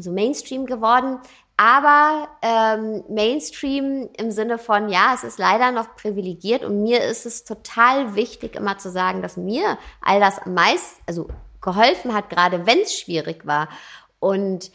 so 0.00 0.10
Mainstream 0.10 0.64
geworden. 0.64 1.20
Aber 1.58 2.28
ähm, 2.40 3.04
Mainstream 3.10 4.08
im 4.16 4.30
Sinne 4.30 4.56
von, 4.56 4.88
ja, 4.88 5.12
es 5.14 5.22
ist 5.22 5.38
leider 5.38 5.70
noch 5.70 5.96
privilegiert 5.96 6.64
und 6.64 6.82
mir 6.82 7.04
ist 7.04 7.26
es 7.26 7.44
total 7.44 8.14
wichtig, 8.14 8.56
immer 8.56 8.78
zu 8.78 8.90
sagen, 8.90 9.20
dass 9.20 9.36
mir 9.36 9.76
all 10.00 10.18
das 10.18 10.38
am 10.38 10.54
meisten, 10.54 11.02
also 11.06 11.28
geholfen 11.60 12.14
hat, 12.14 12.30
gerade 12.30 12.64
wenn 12.64 12.80
es 12.80 12.98
schwierig 12.98 13.46
war. 13.46 13.68
Und 14.18 14.70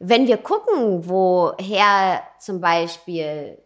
wenn 0.00 0.26
wir 0.26 0.38
gucken, 0.38 1.08
woher 1.08 2.22
zum 2.40 2.60
Beispiel 2.60 3.58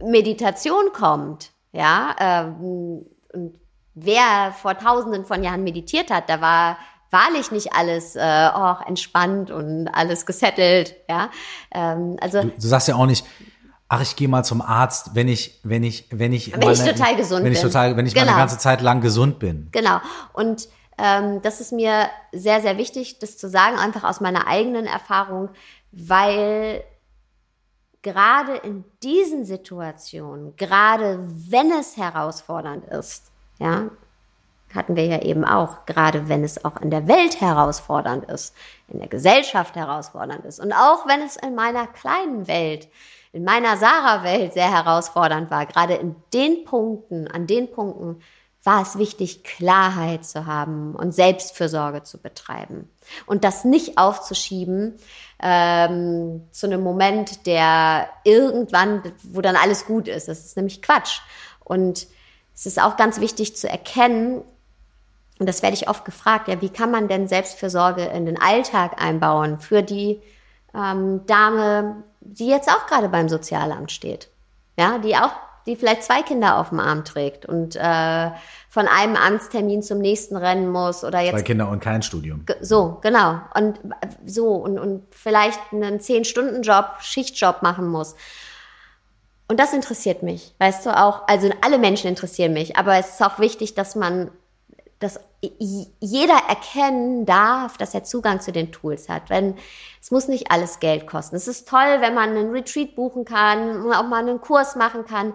Meditation 0.00 0.92
kommt, 0.92 1.50
ja, 1.72 2.14
ähm, 2.18 3.06
und 3.32 3.54
wer 3.94 4.52
vor 4.60 4.78
tausenden 4.78 5.24
von 5.24 5.42
Jahren 5.42 5.64
meditiert 5.64 6.10
hat, 6.10 6.28
da 6.28 6.40
war 6.40 6.78
wahrlich 7.10 7.50
nicht 7.50 7.72
alles 7.72 8.16
äh, 8.16 8.50
oh, 8.54 8.74
entspannt 8.86 9.50
und 9.50 9.88
alles 9.88 10.26
gesettelt, 10.26 10.94
ja. 11.08 11.30
Ähm, 11.72 12.16
also 12.20 12.42
du, 12.42 12.48
du 12.48 12.66
sagst 12.66 12.88
ja 12.88 12.96
auch 12.96 13.06
nicht, 13.06 13.24
ach, 13.88 14.02
ich 14.02 14.16
gehe 14.16 14.28
mal 14.28 14.44
zum 14.44 14.60
Arzt, 14.60 15.14
wenn 15.14 15.28
ich, 15.28 15.60
wenn 15.62 15.82
ich, 15.82 16.06
wenn 16.10 16.32
ich, 16.32 16.52
wenn 16.52 16.60
meine, 16.60 16.72
ich 16.72 16.82
total 16.82 17.16
gesund 17.16 17.44
wenn 17.44 17.52
ich 17.52 17.60
bin. 17.60 17.68
total, 17.68 17.96
wenn 17.96 18.06
ich 18.06 18.14
genau. 18.14 18.26
meine 18.26 18.38
ganze 18.38 18.58
Zeit 18.58 18.80
lang 18.82 19.00
gesund 19.00 19.38
bin. 19.38 19.68
Genau. 19.72 20.00
Und 20.32 20.68
ähm, 20.98 21.40
das 21.42 21.60
ist 21.60 21.72
mir 21.72 22.08
sehr, 22.32 22.60
sehr 22.60 22.76
wichtig, 22.76 23.18
das 23.18 23.38
zu 23.38 23.48
sagen, 23.48 23.78
einfach 23.78 24.04
aus 24.04 24.20
meiner 24.20 24.46
eigenen 24.46 24.86
Erfahrung, 24.86 25.48
weil 25.92 26.84
gerade 28.12 28.56
in 28.56 28.84
diesen 29.02 29.44
Situationen, 29.44 30.56
gerade 30.56 31.18
wenn 31.50 31.70
es 31.70 31.98
herausfordernd 31.98 32.86
ist, 32.86 33.30
ja, 33.58 33.90
hatten 34.74 34.96
wir 34.96 35.04
ja 35.04 35.20
eben 35.20 35.44
auch, 35.44 35.84
gerade 35.84 36.30
wenn 36.30 36.42
es 36.42 36.64
auch 36.64 36.80
in 36.80 36.90
der 36.90 37.06
Welt 37.06 37.42
herausfordernd 37.42 38.24
ist, 38.30 38.54
in 38.88 38.98
der 38.98 39.08
Gesellschaft 39.08 39.76
herausfordernd 39.76 40.46
ist 40.46 40.58
und 40.58 40.72
auch 40.72 41.06
wenn 41.06 41.20
es 41.20 41.36
in 41.36 41.54
meiner 41.54 41.86
kleinen 41.86 42.48
Welt, 42.48 42.88
in 43.32 43.44
meiner 43.44 43.76
Sarah-Welt 43.76 44.54
sehr 44.54 44.70
herausfordernd 44.70 45.50
war, 45.50 45.66
gerade 45.66 45.94
in 45.94 46.16
den 46.32 46.64
Punkten, 46.64 47.28
an 47.28 47.46
den 47.46 47.70
Punkten 47.70 48.22
war 48.64 48.80
es 48.80 48.96
wichtig, 48.96 49.44
Klarheit 49.44 50.24
zu 50.24 50.46
haben 50.46 50.94
und 50.94 51.12
Selbstfürsorge 51.12 52.04
zu 52.04 52.18
betreiben 52.18 52.90
und 53.26 53.44
das 53.44 53.64
nicht 53.66 53.98
aufzuschieben 53.98 54.96
ähm, 55.42 56.48
zu 56.50 56.66
einem 56.66 56.82
Moment, 56.82 57.46
der 57.46 58.08
irgendwann, 58.24 59.02
wo 59.22 59.40
dann 59.40 59.56
alles 59.56 59.86
gut 59.86 60.08
ist. 60.08 60.28
Das 60.28 60.44
ist 60.44 60.56
nämlich 60.56 60.82
Quatsch. 60.82 61.20
Und 61.64 62.06
es 62.54 62.66
ist 62.66 62.80
auch 62.80 62.96
ganz 62.96 63.20
wichtig 63.20 63.56
zu 63.56 63.68
erkennen, 63.68 64.42
und 65.38 65.48
das 65.48 65.62
werde 65.62 65.74
ich 65.74 65.88
oft 65.88 66.04
gefragt, 66.04 66.48
ja, 66.48 66.60
wie 66.60 66.68
kann 66.68 66.90
man 66.90 67.08
denn 67.08 67.28
Selbstfürsorge 67.28 68.04
in 68.04 68.26
den 68.26 68.40
Alltag 68.40 69.00
einbauen 69.00 69.60
für 69.60 69.82
die 69.82 70.20
ähm, 70.74 71.24
Dame, 71.26 72.02
die 72.20 72.48
jetzt 72.48 72.68
auch 72.68 72.86
gerade 72.86 73.08
beim 73.08 73.28
Sozialamt 73.28 73.92
steht, 73.92 74.28
ja, 74.76 74.98
die 74.98 75.16
auch, 75.16 75.30
die 75.68 75.76
vielleicht 75.76 76.02
zwei 76.02 76.22
Kinder 76.22 76.56
auf 76.58 76.70
dem 76.70 76.80
Arm 76.80 77.04
trägt 77.04 77.46
und 77.46 77.76
äh, 77.76 78.30
von 78.70 78.88
einem 78.88 79.16
Amtstermin 79.16 79.82
zum 79.82 79.98
nächsten 79.98 80.36
rennen 80.36 80.68
muss 80.68 81.04
oder 81.04 81.20
jetzt 81.20 81.32
zwei 81.32 81.42
Kinder 81.42 81.68
und 81.68 81.80
kein 81.80 82.02
Studium. 82.02 82.44
So, 82.60 82.98
genau 83.02 83.40
und 83.54 83.78
so 84.24 84.54
und 84.54 84.78
und 84.78 85.04
vielleicht 85.10 85.60
einen 85.70 86.00
zehn 86.00 86.24
Stunden 86.24 86.62
Job, 86.62 86.96
Schichtjob 87.00 87.62
machen 87.62 87.86
muss. 87.86 88.16
Und 89.46 89.60
das 89.60 89.72
interessiert 89.72 90.22
mich, 90.22 90.54
weißt 90.58 90.86
du 90.86 90.90
auch. 90.90 91.28
Also 91.28 91.50
alle 91.62 91.78
Menschen 91.78 92.08
interessieren 92.08 92.52
mich, 92.52 92.76
aber 92.76 92.96
es 92.96 93.10
ist 93.10 93.22
auch 93.22 93.38
wichtig, 93.38 93.74
dass 93.74 93.94
man 93.94 94.30
dass 94.98 95.20
jeder 95.40 96.38
erkennen 96.48 97.24
darf, 97.24 97.76
dass 97.76 97.94
er 97.94 98.04
Zugang 98.04 98.40
zu 98.40 98.50
den 98.50 98.72
Tools 98.72 99.08
hat. 99.08 99.30
Wenn 99.30 99.54
es 100.00 100.10
muss 100.10 100.28
nicht 100.28 100.50
alles 100.50 100.80
Geld 100.80 101.06
kosten. 101.06 101.36
Es 101.36 101.48
ist 101.48 101.68
toll, 101.68 101.98
wenn 102.00 102.14
man 102.14 102.30
einen 102.30 102.50
Retreat 102.50 102.96
buchen 102.96 103.24
kann, 103.24 103.92
auch 103.92 104.06
mal 104.06 104.20
einen 104.20 104.40
Kurs 104.40 104.74
machen 104.74 105.04
kann. 105.04 105.34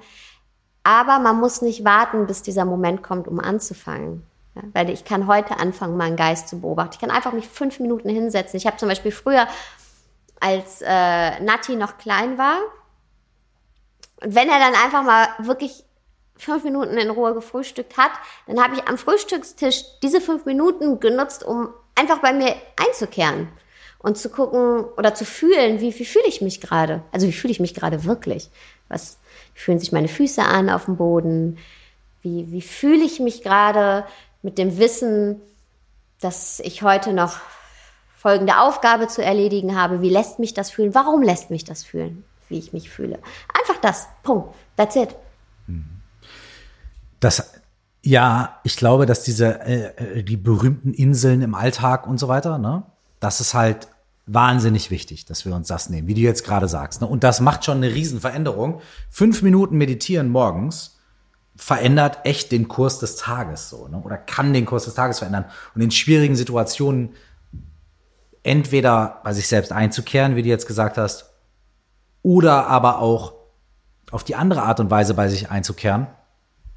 Aber 0.84 1.20
man 1.20 1.40
muss 1.40 1.62
nicht 1.62 1.86
warten, 1.86 2.28
bis 2.28 2.42
dieser 2.42 2.66
Moment 2.66 3.04
kommt, 3.04 3.28
um 3.28 3.40
anzufangen. 3.40 4.26
Ja, 4.56 4.64
weil 4.74 4.90
ich 4.90 5.06
kann 5.06 5.28
heute 5.28 5.58
anfangen, 5.58 5.98
meinen 5.98 6.16
Geist 6.16 6.50
zu 6.50 6.60
beobachten. 6.60 6.94
Ich 6.94 7.00
kann 7.00 7.12
einfach 7.12 7.34
mich 7.34 7.48
fünf 7.48 7.80
Minuten 7.80 8.10
hinsetzen. 8.10 8.58
Ich 8.58 8.68
habe 8.68 8.78
zum 8.78 8.90
Beispiel 8.90 9.12
früher, 9.12 9.48
als 10.40 10.82
äh, 10.82 11.40
Nati 11.40 11.76
noch 11.76 11.98
klein 11.98 12.38
war, 12.38 12.58
und 14.24 14.36
wenn 14.36 14.50
er 14.50 14.60
dann 14.60 14.74
einfach 14.74 15.04
mal 15.04 15.28
wirklich 15.40 15.84
fünf 16.46 16.64
Minuten 16.64 16.98
in 16.98 17.10
Ruhe 17.10 17.34
gefrühstückt 17.34 17.98
hat, 17.98 18.12
dann 18.48 18.62
habe 18.62 18.76
ich 18.76 18.88
am 18.88 18.98
Frühstückstisch 18.98 19.84
diese 20.02 20.22
fünf 20.22 20.46
Minuten 20.46 21.00
genutzt, 21.00 21.44
um 21.44 21.70
einfach 21.96 22.20
bei 22.20 22.34
mir 22.34 22.56
einzukehren 22.76 23.48
und 24.00 24.18
zu 24.18 24.30
gucken 24.30 24.86
oder 24.98 25.16
zu 25.16 25.26
fühlen, 25.26 25.80
wie, 25.80 25.98
wie 25.98 26.06
fühle 26.06 26.28
ich 26.28 26.42
mich 26.42 26.62
gerade? 26.62 27.02
Also 27.12 27.28
wie 27.28 27.32
fühle 27.32 27.52
ich 27.52 27.60
mich 27.60 27.74
gerade 27.74 28.04
wirklich? 28.04 28.50
Was 28.90 29.18
fühlen 29.54 29.80
sich 29.80 29.92
meine 29.92 30.10
Füße 30.10 30.44
an 30.44 30.70
auf 30.70 30.86
dem 30.86 30.98
Boden? 30.98 31.58
Wie, 32.22 32.52
wie 32.52 32.62
fühle 32.62 33.04
ich 33.04 33.20
mich 33.20 33.42
gerade 33.42 34.06
mit 34.42 34.58
dem 34.58 34.78
Wissen, 34.78 35.42
dass 36.20 36.60
ich 36.60 36.84
heute 36.84 37.14
noch 37.14 37.38
folgende 38.18 38.60
Aufgabe 38.60 39.08
zu 39.08 39.24
erledigen 39.24 39.80
habe? 39.80 40.02
Wie 40.02 40.10
lässt 40.10 40.40
mich 40.40 40.54
das 40.54 40.70
fühlen? 40.70 40.94
Warum 40.94 41.22
lässt 41.22 41.50
mich 41.50 41.64
das 41.64 41.84
fühlen, 41.84 42.26
wie 42.50 42.60
ich 42.60 42.74
mich 42.74 42.90
fühle? 42.90 43.20
Einfach 43.58 43.80
das. 43.82 44.08
Punkt. 44.22 44.54
That's 44.76 44.96
it. 44.98 45.16
Das, 47.24 47.54
ja, 48.02 48.60
ich 48.64 48.76
glaube, 48.76 49.06
dass 49.06 49.24
diese, 49.24 49.62
äh, 49.62 50.24
die 50.24 50.36
berühmten 50.36 50.94
Inseln 50.94 51.42
im 51.42 51.56
Alltag 51.56 52.06
und 52.06 52.18
so 52.20 52.28
weiter, 52.28 52.58
ne, 52.58 52.84
das 53.22 53.40
ist 53.40 53.54
halt 53.54 53.88
wahnsinnig 54.26 54.92
wichtig, 54.92 55.26
dass 55.26 55.46
wir 55.46 55.56
uns 55.56 55.70
das 55.70 55.90
nehmen, 55.90 56.08
wie 56.08 56.14
du 56.14 56.20
jetzt 56.20 56.44
gerade 56.44 56.68
sagst. 56.68 57.00
Ne? 57.00 57.08
Und 57.08 57.24
das 57.24 57.40
macht 57.40 57.64
schon 57.64 57.78
eine 57.78 57.94
Riesenveränderung. 57.94 58.82
Fünf 59.10 59.42
Minuten 59.42 59.78
meditieren 59.78 60.30
morgens 60.30 61.00
verändert 61.56 62.20
echt 62.24 62.52
den 62.52 62.68
Kurs 62.68 63.00
des 63.00 63.16
Tages 63.16 63.70
so, 63.70 63.88
ne? 63.88 64.02
oder 64.02 64.18
kann 64.18 64.54
den 64.54 64.66
Kurs 64.66 64.86
des 64.86 64.96
Tages 64.96 65.20
verändern. 65.20 65.46
Und 65.76 65.82
in 65.82 65.92
schwierigen 65.92 66.36
Situationen 66.36 67.12
entweder 68.44 69.22
bei 69.24 69.34
sich 69.34 69.48
selbst 69.48 69.72
einzukehren, 69.72 70.36
wie 70.36 70.42
du 70.42 70.50
jetzt 70.50 70.68
gesagt 70.68 70.98
hast, 70.98 71.32
oder 72.22 72.68
aber 72.68 73.00
auch 73.00 73.34
auf 74.12 74.26
die 74.26 74.36
andere 74.36 74.64
Art 74.64 74.82
und 74.82 74.92
Weise 74.92 75.14
bei 75.14 75.30
sich 75.30 75.50
einzukehren 75.50 76.08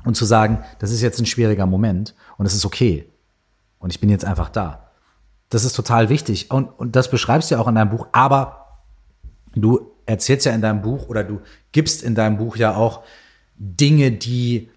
und 0.07 0.15
zu 0.15 0.25
sagen, 0.25 0.65
das 0.79 0.91
ist 0.91 1.03
jetzt 1.03 1.19
ein 1.19 1.27
schwieriger 1.27 1.67
Moment 1.67 2.15
und 2.39 2.47
es 2.47 2.55
ist 2.55 2.65
okay. 2.65 3.11
Und 3.79 3.91
ich 3.91 4.01
bin 4.01 4.09
jetzt 4.09 4.25
einfach 4.25 4.49
da. 4.49 4.91
Das 5.51 5.65
ist 5.65 5.75
total 5.75 6.09
wichtig. 6.09 6.51
Und, 6.51 6.69
und 6.69 6.97
das 6.97 7.11
beschreibst 7.11 7.51
du 7.51 7.57
ja 7.57 7.61
auch 7.61 7.69
in 7.69 7.75
deinem 7.75 7.91
Buch. 7.91 8.07
Aber 8.13 8.81
du 9.55 9.91
erzählst 10.07 10.47
ja 10.47 10.53
in 10.53 10.63
deinem 10.63 10.81
Buch 10.81 11.09
oder 11.09 11.25
du 11.25 11.41
gibst 11.73 12.03
in 12.03 12.15
deinem 12.15 12.39
Buch 12.39 12.57
ja 12.57 12.77
auch 12.77 13.03
Dinge, 13.59 14.13
die 14.13 14.71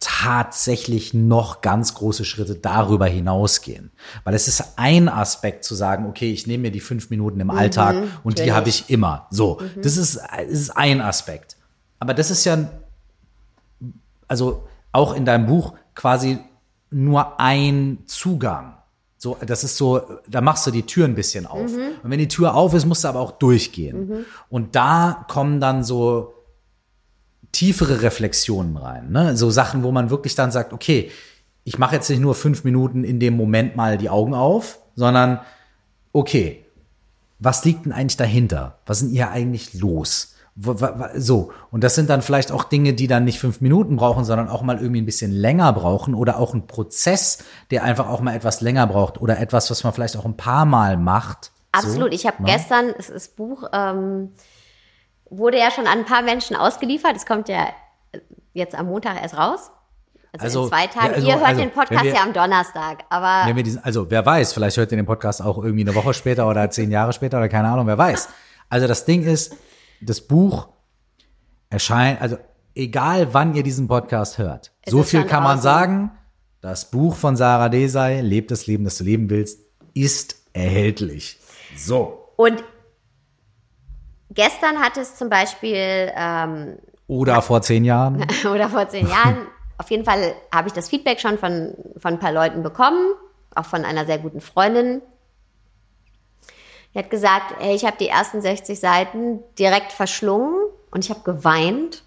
tatsächlich 0.00 1.14
noch 1.14 1.62
ganz 1.62 1.94
große 1.94 2.24
Schritte 2.24 2.56
darüber 2.56 3.06
hinausgehen. 3.06 3.92
Weil 4.24 4.34
es 4.34 4.48
ist 4.48 4.74
ein 4.76 5.08
Aspekt 5.08 5.64
zu 5.64 5.74
sagen, 5.74 6.06
okay, 6.06 6.30
ich 6.32 6.46
nehme 6.46 6.62
mir 6.62 6.70
die 6.70 6.80
fünf 6.80 7.10
Minuten 7.10 7.40
im 7.40 7.50
Alltag 7.50 7.96
mhm, 7.96 8.08
und 8.22 8.38
die 8.38 8.52
habe 8.52 8.68
ich 8.68 8.90
immer. 8.90 9.28
So, 9.30 9.60
mhm. 9.60 9.82
das, 9.82 9.96
ist, 9.96 10.16
das 10.16 10.46
ist 10.48 10.76
ein 10.76 11.00
Aspekt. 11.00 11.56
Aber 12.00 12.12
das 12.12 12.30
ist 12.30 12.44
ja 12.44 12.68
also 14.28 14.64
auch 14.92 15.14
in 15.14 15.24
deinem 15.24 15.46
Buch 15.46 15.74
quasi 15.94 16.38
nur 16.90 17.40
ein 17.40 17.98
Zugang. 18.06 18.74
So, 19.16 19.36
das 19.44 19.64
ist 19.64 19.76
so, 19.76 20.02
da 20.28 20.40
machst 20.40 20.66
du 20.66 20.70
die 20.70 20.84
Tür 20.84 21.06
ein 21.06 21.14
bisschen 21.14 21.46
auf. 21.46 21.72
Mhm. 21.72 22.00
Und 22.02 22.10
wenn 22.10 22.18
die 22.18 22.28
Tür 22.28 22.54
auf 22.54 22.74
ist, 22.74 22.84
musst 22.84 23.04
du 23.04 23.08
aber 23.08 23.20
auch 23.20 23.32
durchgehen. 23.32 24.08
Mhm. 24.08 24.24
Und 24.50 24.76
da 24.76 25.24
kommen 25.28 25.60
dann 25.60 25.82
so 25.82 26.34
tiefere 27.50 28.02
Reflexionen 28.02 28.76
rein. 28.76 29.10
Ne? 29.10 29.36
So 29.36 29.50
Sachen, 29.50 29.82
wo 29.82 29.92
man 29.92 30.10
wirklich 30.10 30.34
dann 30.34 30.50
sagt, 30.50 30.72
okay, 30.72 31.10
ich 31.64 31.78
mache 31.78 31.94
jetzt 31.94 32.10
nicht 32.10 32.20
nur 32.20 32.34
fünf 32.34 32.64
Minuten 32.64 33.04
in 33.04 33.18
dem 33.18 33.36
Moment 33.36 33.76
mal 33.76 33.96
die 33.96 34.10
Augen 34.10 34.34
auf, 34.34 34.78
sondern 34.94 35.40
okay, 36.12 36.64
was 37.38 37.64
liegt 37.64 37.86
denn 37.86 37.92
eigentlich 37.92 38.16
dahinter? 38.16 38.78
Was 38.86 39.00
sind 39.00 39.10
hier 39.10 39.30
eigentlich 39.30 39.74
los? 39.74 40.33
So, 40.56 41.50
und 41.72 41.82
das 41.82 41.96
sind 41.96 42.08
dann 42.10 42.22
vielleicht 42.22 42.52
auch 42.52 42.62
Dinge, 42.62 42.92
die 42.92 43.08
dann 43.08 43.24
nicht 43.24 43.40
fünf 43.40 43.60
Minuten 43.60 43.96
brauchen, 43.96 44.24
sondern 44.24 44.48
auch 44.48 44.62
mal 44.62 44.78
irgendwie 44.78 45.02
ein 45.02 45.06
bisschen 45.06 45.32
länger 45.32 45.72
brauchen 45.72 46.14
oder 46.14 46.38
auch 46.38 46.54
ein 46.54 46.68
Prozess, 46.68 47.38
der 47.72 47.82
einfach 47.82 48.08
auch 48.08 48.20
mal 48.20 48.36
etwas 48.36 48.60
länger 48.60 48.86
braucht 48.86 49.20
oder 49.20 49.40
etwas, 49.40 49.70
was 49.72 49.82
man 49.82 49.92
vielleicht 49.92 50.16
auch 50.16 50.24
ein 50.24 50.36
paar 50.36 50.64
Mal 50.64 50.96
macht. 50.96 51.50
Absolut. 51.72 52.12
So, 52.12 52.16
ich 52.16 52.24
habe 52.26 52.40
ne? 52.42 52.52
gestern, 52.52 52.94
es 52.96 53.10
ist 53.10 53.34
Buch, 53.34 53.64
ähm, 53.72 54.30
wurde 55.28 55.58
ja 55.58 55.72
schon 55.72 55.88
an 55.88 56.00
ein 56.00 56.04
paar 56.04 56.22
Menschen 56.22 56.54
ausgeliefert. 56.54 57.16
Es 57.16 57.26
kommt 57.26 57.48
ja 57.48 57.66
jetzt 58.52 58.76
am 58.76 58.86
Montag 58.86 59.20
erst 59.20 59.36
raus. 59.36 59.72
Also, 60.32 60.44
also 60.44 60.62
in 60.64 60.68
zwei 60.68 60.86
Tagen. 60.86 61.06
Ja, 61.06 61.14
also, 61.14 61.26
Ihr 61.28 61.34
hört 61.34 61.46
also, 61.46 61.60
den 61.60 61.70
Podcast 61.70 62.04
wir, 62.04 62.14
ja 62.14 62.22
am 62.22 62.32
Donnerstag, 62.32 63.04
aber. 63.08 63.48
Wenn 63.48 63.56
wir 63.56 63.62
diesen, 63.64 63.82
also 63.82 64.08
wer 64.08 64.24
weiß, 64.24 64.52
vielleicht 64.52 64.76
hört 64.76 64.92
ihr 64.92 64.96
den 64.96 65.06
Podcast 65.06 65.42
auch 65.42 65.58
irgendwie 65.62 65.82
eine 65.82 65.94
Woche 65.96 66.14
später 66.14 66.48
oder 66.48 66.70
zehn 66.70 66.92
Jahre 66.92 67.12
später 67.12 67.38
oder 67.38 67.48
keine 67.48 67.68
Ahnung, 67.68 67.88
wer 67.88 67.98
weiß. 67.98 68.28
Also 68.68 68.86
das 68.86 69.04
Ding 69.04 69.24
ist, 69.24 69.56
das 70.00 70.20
Buch 70.20 70.68
erscheint, 71.70 72.20
also 72.20 72.36
egal 72.74 73.32
wann 73.32 73.54
ihr 73.54 73.62
diesen 73.62 73.88
Podcast 73.88 74.38
hört, 74.38 74.72
es 74.82 74.92
so 74.92 75.02
viel 75.02 75.24
kann 75.24 75.42
man 75.42 75.60
sagen, 75.60 76.12
das 76.60 76.90
Buch 76.90 77.14
von 77.14 77.36
Sarah 77.36 77.68
Desai, 77.68 78.20
Lebt 78.20 78.50
das 78.50 78.66
Leben, 78.66 78.84
das 78.84 78.96
du 78.96 79.04
leben 79.04 79.28
willst, 79.28 79.60
ist 79.92 80.36
erhältlich. 80.52 81.38
So. 81.76 82.32
Und 82.36 82.64
gestern 84.30 84.78
hat 84.78 84.96
es 84.96 85.16
zum 85.16 85.28
Beispiel 85.28 86.10
ähm, 86.16 86.78
oder 87.06 87.42
vor 87.42 87.62
zehn 87.62 87.84
Jahren. 87.84 88.24
oder 88.50 88.68
vor 88.68 88.88
zehn 88.88 89.08
Jahren. 89.08 89.46
Auf 89.76 89.90
jeden 89.90 90.04
Fall 90.04 90.34
habe 90.52 90.68
ich 90.68 90.74
das 90.74 90.88
Feedback 90.88 91.20
schon 91.20 91.38
von, 91.38 91.74
von 91.96 92.14
ein 92.14 92.18
paar 92.18 92.32
Leuten 92.32 92.62
bekommen, 92.62 93.12
auch 93.54 93.66
von 93.66 93.84
einer 93.84 94.06
sehr 94.06 94.18
guten 94.18 94.40
Freundin, 94.40 95.02
die 96.94 96.98
hat 97.00 97.10
gesagt, 97.10 97.54
ey, 97.60 97.74
ich 97.74 97.84
habe 97.84 97.96
die 97.98 98.08
ersten 98.08 98.40
60 98.40 98.78
Seiten 98.78 99.42
direkt 99.58 99.92
verschlungen 99.92 100.64
und 100.90 101.04
ich 101.04 101.10
habe 101.10 101.20
geweint 101.20 102.04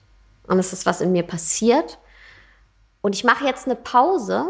und 0.47 0.59
es 0.59 0.71
ist 0.71 0.85
was 0.85 1.01
in 1.01 1.11
mir 1.11 1.23
passiert. 1.23 1.99
Und 3.01 3.13
ich 3.13 3.23
mache 3.23 3.45
jetzt 3.45 3.65
eine 3.65 3.75
Pause, 3.75 4.45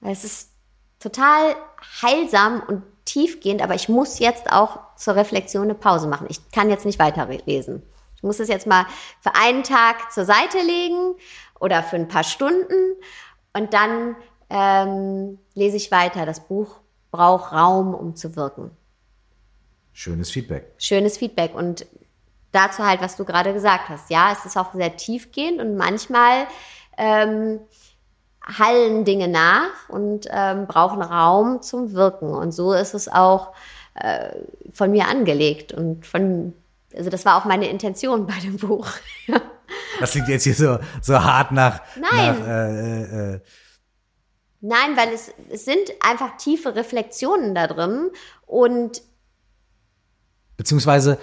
weil 0.00 0.12
es 0.12 0.24
ist 0.24 0.50
total 0.98 1.54
heilsam 2.02 2.62
und 2.66 2.82
tiefgehend, 3.04 3.62
aber 3.62 3.74
ich 3.74 3.88
muss 3.88 4.18
jetzt 4.18 4.52
auch 4.52 4.78
zur 4.96 5.14
Reflexion 5.16 5.64
eine 5.64 5.74
Pause 5.74 6.08
machen. 6.08 6.26
Ich 6.28 6.50
kann 6.50 6.68
jetzt 6.68 6.84
nicht 6.84 6.98
weiterlesen. 6.98 7.82
Ich 8.16 8.22
muss 8.22 8.40
es 8.40 8.48
jetzt 8.48 8.66
mal 8.66 8.86
für 9.20 9.34
einen 9.34 9.62
Tag 9.62 10.12
zur 10.12 10.24
Seite 10.24 10.58
legen 10.58 11.14
oder 11.58 11.82
für 11.82 11.96
ein 11.96 12.08
paar 12.08 12.24
Stunden 12.24 12.96
und 13.54 13.72
dann 13.72 14.16
ähm, 14.50 15.38
lese 15.54 15.76
ich 15.76 15.90
weiter. 15.90 16.26
Das 16.26 16.40
Buch 16.40 16.80
braucht 17.10 17.52
Raum, 17.52 17.94
um 17.94 18.14
zu 18.14 18.36
wirken. 18.36 18.70
Schönes 19.92 20.30
Feedback. 20.30 20.72
Schönes 20.78 21.18
Feedback 21.18 21.54
und 21.54 21.86
dazu 22.52 22.84
halt, 22.84 23.00
was 23.00 23.16
du 23.16 23.24
gerade 23.24 23.52
gesagt 23.52 23.88
hast. 23.88 24.10
Ja, 24.10 24.32
es 24.32 24.44
ist 24.44 24.56
auch 24.56 24.74
sehr 24.74 24.96
tiefgehend 24.96 25.60
und 25.60 25.76
manchmal 25.76 26.46
ähm, 26.96 27.60
hallen 28.42 29.04
Dinge 29.04 29.28
nach 29.28 29.88
und 29.88 30.26
ähm, 30.30 30.66
brauchen 30.66 31.02
Raum 31.02 31.62
zum 31.62 31.92
Wirken. 31.92 32.30
Und 32.32 32.52
so 32.52 32.72
ist 32.72 32.94
es 32.94 33.08
auch 33.08 33.52
äh, 33.94 34.30
von 34.72 34.90
mir 34.90 35.08
angelegt 35.08 35.72
und 35.72 36.06
von, 36.06 36.54
also 36.94 37.10
das 37.10 37.24
war 37.24 37.36
auch 37.36 37.44
meine 37.44 37.68
Intention 37.68 38.26
bei 38.26 38.38
dem 38.42 38.56
Buch. 38.56 38.88
das 40.00 40.12
klingt 40.12 40.28
jetzt 40.28 40.44
hier 40.44 40.54
so, 40.54 40.78
so 41.02 41.22
hart 41.22 41.52
nach. 41.52 41.80
Nein. 41.96 42.40
Nach, 42.40 42.46
äh, 42.46 43.34
äh, 43.34 43.40
Nein, 44.62 44.94
weil 44.94 45.08
es, 45.14 45.32
es 45.48 45.64
sind 45.64 45.90
einfach 46.00 46.36
tiefe 46.36 46.74
Reflexionen 46.74 47.54
da 47.54 47.66
drin 47.66 48.10
und 48.44 49.00
beziehungsweise 50.60 51.16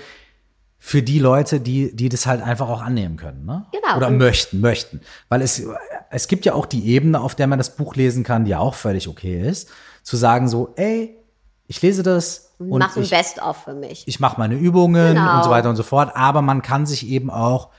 für 0.80 1.04
die 1.04 1.20
Leute, 1.20 1.60
die, 1.60 1.96
die 1.96 2.10
das 2.10 2.26
halt 2.26 2.42
einfach 2.42 2.68
auch 2.70 2.82
annehmen 2.82 3.18
können, 3.18 3.46
ne? 3.46 3.66
Genau. 3.72 3.98
Oder 3.98 4.10
möchten, 4.10 4.60
möchten. 4.62 5.02
Weil 5.30 5.42
es, 5.44 5.62
es 6.10 6.28
gibt 6.28 6.46
ja 6.46 6.54
auch 6.54 6.66
die 6.66 6.88
Ebene, 6.88 7.22
auf 7.22 7.36
der 7.36 7.46
man 7.48 7.58
das 7.60 7.76
Buch 7.76 7.96
lesen 7.96 8.24
kann, 8.24 8.46
die 8.46 8.52
ja 8.52 8.60
auch 8.60 8.74
völlig 8.76 9.08
okay 9.08 9.48
ist, 9.48 9.70
zu 10.04 10.18
sagen 10.18 10.48
so, 10.48 10.74
ey, 10.76 11.16
ich 11.68 11.82
lese 11.82 12.02
das 12.04 12.54
und 12.58 12.80
mach 12.80 12.96
ein 12.98 13.04
ich, 13.04 13.10
Best-of 13.12 13.64
für 13.64 13.74
mich. 13.74 14.08
ich 14.08 14.20
mache 14.20 14.40
meine 14.40 14.56
Übungen 14.56 15.16
Genau. 15.16 15.38
und 15.38 15.44
so 15.44 15.50
weiter 15.52 15.70
und 15.70 15.76
so 15.76 15.84
fort. 15.84 16.12
Aber 16.16 16.42
man 16.42 16.62
kann 16.64 16.86
sich 16.88 17.08
eben 17.08 17.30
auch 17.30 17.70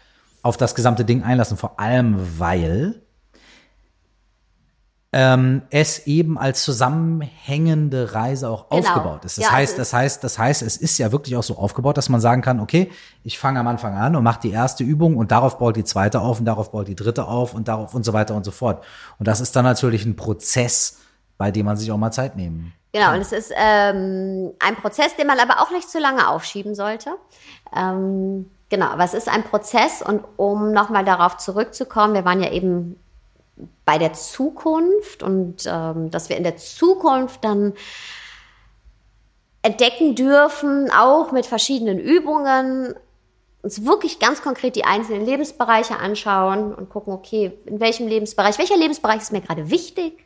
auf 0.42 0.56
das 0.56 0.74
gesamte 0.76 1.04
Ding 1.04 1.22
einlassen, 1.24 1.56
vor 1.56 1.80
allem 1.80 2.16
weil 2.38 3.02
ähm, 5.12 5.62
es 5.70 6.06
eben 6.06 6.36
als 6.38 6.62
zusammenhängende 6.64 8.12
Reise 8.14 8.50
auch 8.50 8.68
Genau. 8.68 8.80
aufgebaut 8.88 9.24
ist. 9.24 9.38
Das 9.38 9.46
Ja, 9.46 9.52
heißt, 9.52 9.78
das 9.78 9.92
heißt, 9.92 10.22
das 10.22 10.38
heißt, 10.38 10.60
es 10.62 10.76
ist 10.76 10.98
ja 10.98 11.10
wirklich 11.12 11.34
auch 11.36 11.42
so 11.42 11.56
aufgebaut, 11.56 11.96
dass 11.96 12.08
man 12.10 12.20
sagen 12.20 12.42
kann, 12.42 12.60
okay, 12.60 12.90
ich 13.24 13.38
fange 13.38 13.58
am 13.60 13.66
Anfang 13.68 13.94
an 13.96 14.16
und 14.16 14.22
mache 14.22 14.40
die 14.42 14.50
erste 14.50 14.84
Übung 14.84 15.16
und 15.16 15.30
darauf 15.30 15.58
baut 15.58 15.76
die 15.76 15.84
zweite 15.84 16.20
auf 16.20 16.40
und 16.40 16.44
darauf 16.44 16.72
baut 16.72 16.88
die 16.88 16.94
dritte 16.94 17.26
auf 17.26 17.54
und 17.54 17.68
darauf 17.68 17.94
und 17.94 18.04
so 18.04 18.12
weiter 18.12 18.34
und 18.34 18.44
so 18.44 18.50
fort. 18.50 18.84
Und 19.18 19.26
das 19.26 19.40
ist 19.40 19.56
dann 19.56 19.64
natürlich 19.64 20.04
ein 20.04 20.14
Prozess, 20.16 20.98
bei 21.38 21.50
dem 21.50 21.64
man 21.64 21.76
sich 21.78 21.90
auch 21.90 21.96
mal 21.96 22.10
Zeit 22.12 22.36
nehmen. 22.36 22.74
Genau, 22.92 23.12
und 23.14 23.20
es 23.20 23.32
ist 23.32 23.52
ähm, 23.56 24.52
ein 24.58 24.76
Prozess, 24.76 25.16
den 25.16 25.26
man 25.26 25.38
aber 25.38 25.62
auch 25.62 25.70
nicht 25.70 25.88
zu 25.88 25.98
lange 25.98 26.28
aufschieben 26.28 26.74
sollte. 26.74 27.10
Ähm, 27.74 28.50
genau, 28.68 28.86
aber 28.86 29.04
es 29.04 29.14
ist 29.14 29.28
ein 29.28 29.42
Prozess 29.42 30.02
und 30.02 30.22
um 30.36 30.72
nochmal 30.72 31.04
darauf 31.04 31.36
zurückzukommen, 31.38 32.14
wir 32.14 32.24
waren 32.24 32.42
ja 32.42 32.50
eben 32.50 32.98
bei 33.84 33.98
der 33.98 34.12
Zukunft 34.12 35.22
und 35.22 35.64
ähm, 35.66 36.10
dass 36.10 36.28
wir 36.28 36.36
in 36.36 36.44
der 36.44 36.56
Zukunft 36.56 37.44
dann 37.44 37.74
entdecken 39.62 40.14
dürfen, 40.14 40.90
auch 40.90 41.32
mit 41.32 41.46
verschiedenen 41.46 41.98
Übungen, 41.98 42.94
uns 43.62 43.84
wirklich 43.84 44.18
ganz 44.18 44.40
konkret 44.40 44.76
die 44.76 44.84
einzelnen 44.84 45.26
Lebensbereiche 45.26 45.98
anschauen 45.98 46.74
und 46.74 46.88
gucken, 46.88 47.12
okay, 47.12 47.52
in 47.66 47.80
welchem 47.80 48.06
Lebensbereich, 48.06 48.58
welcher 48.58 48.76
Lebensbereich 48.76 49.20
ist 49.20 49.32
mir 49.32 49.40
gerade 49.40 49.70
wichtig, 49.70 50.24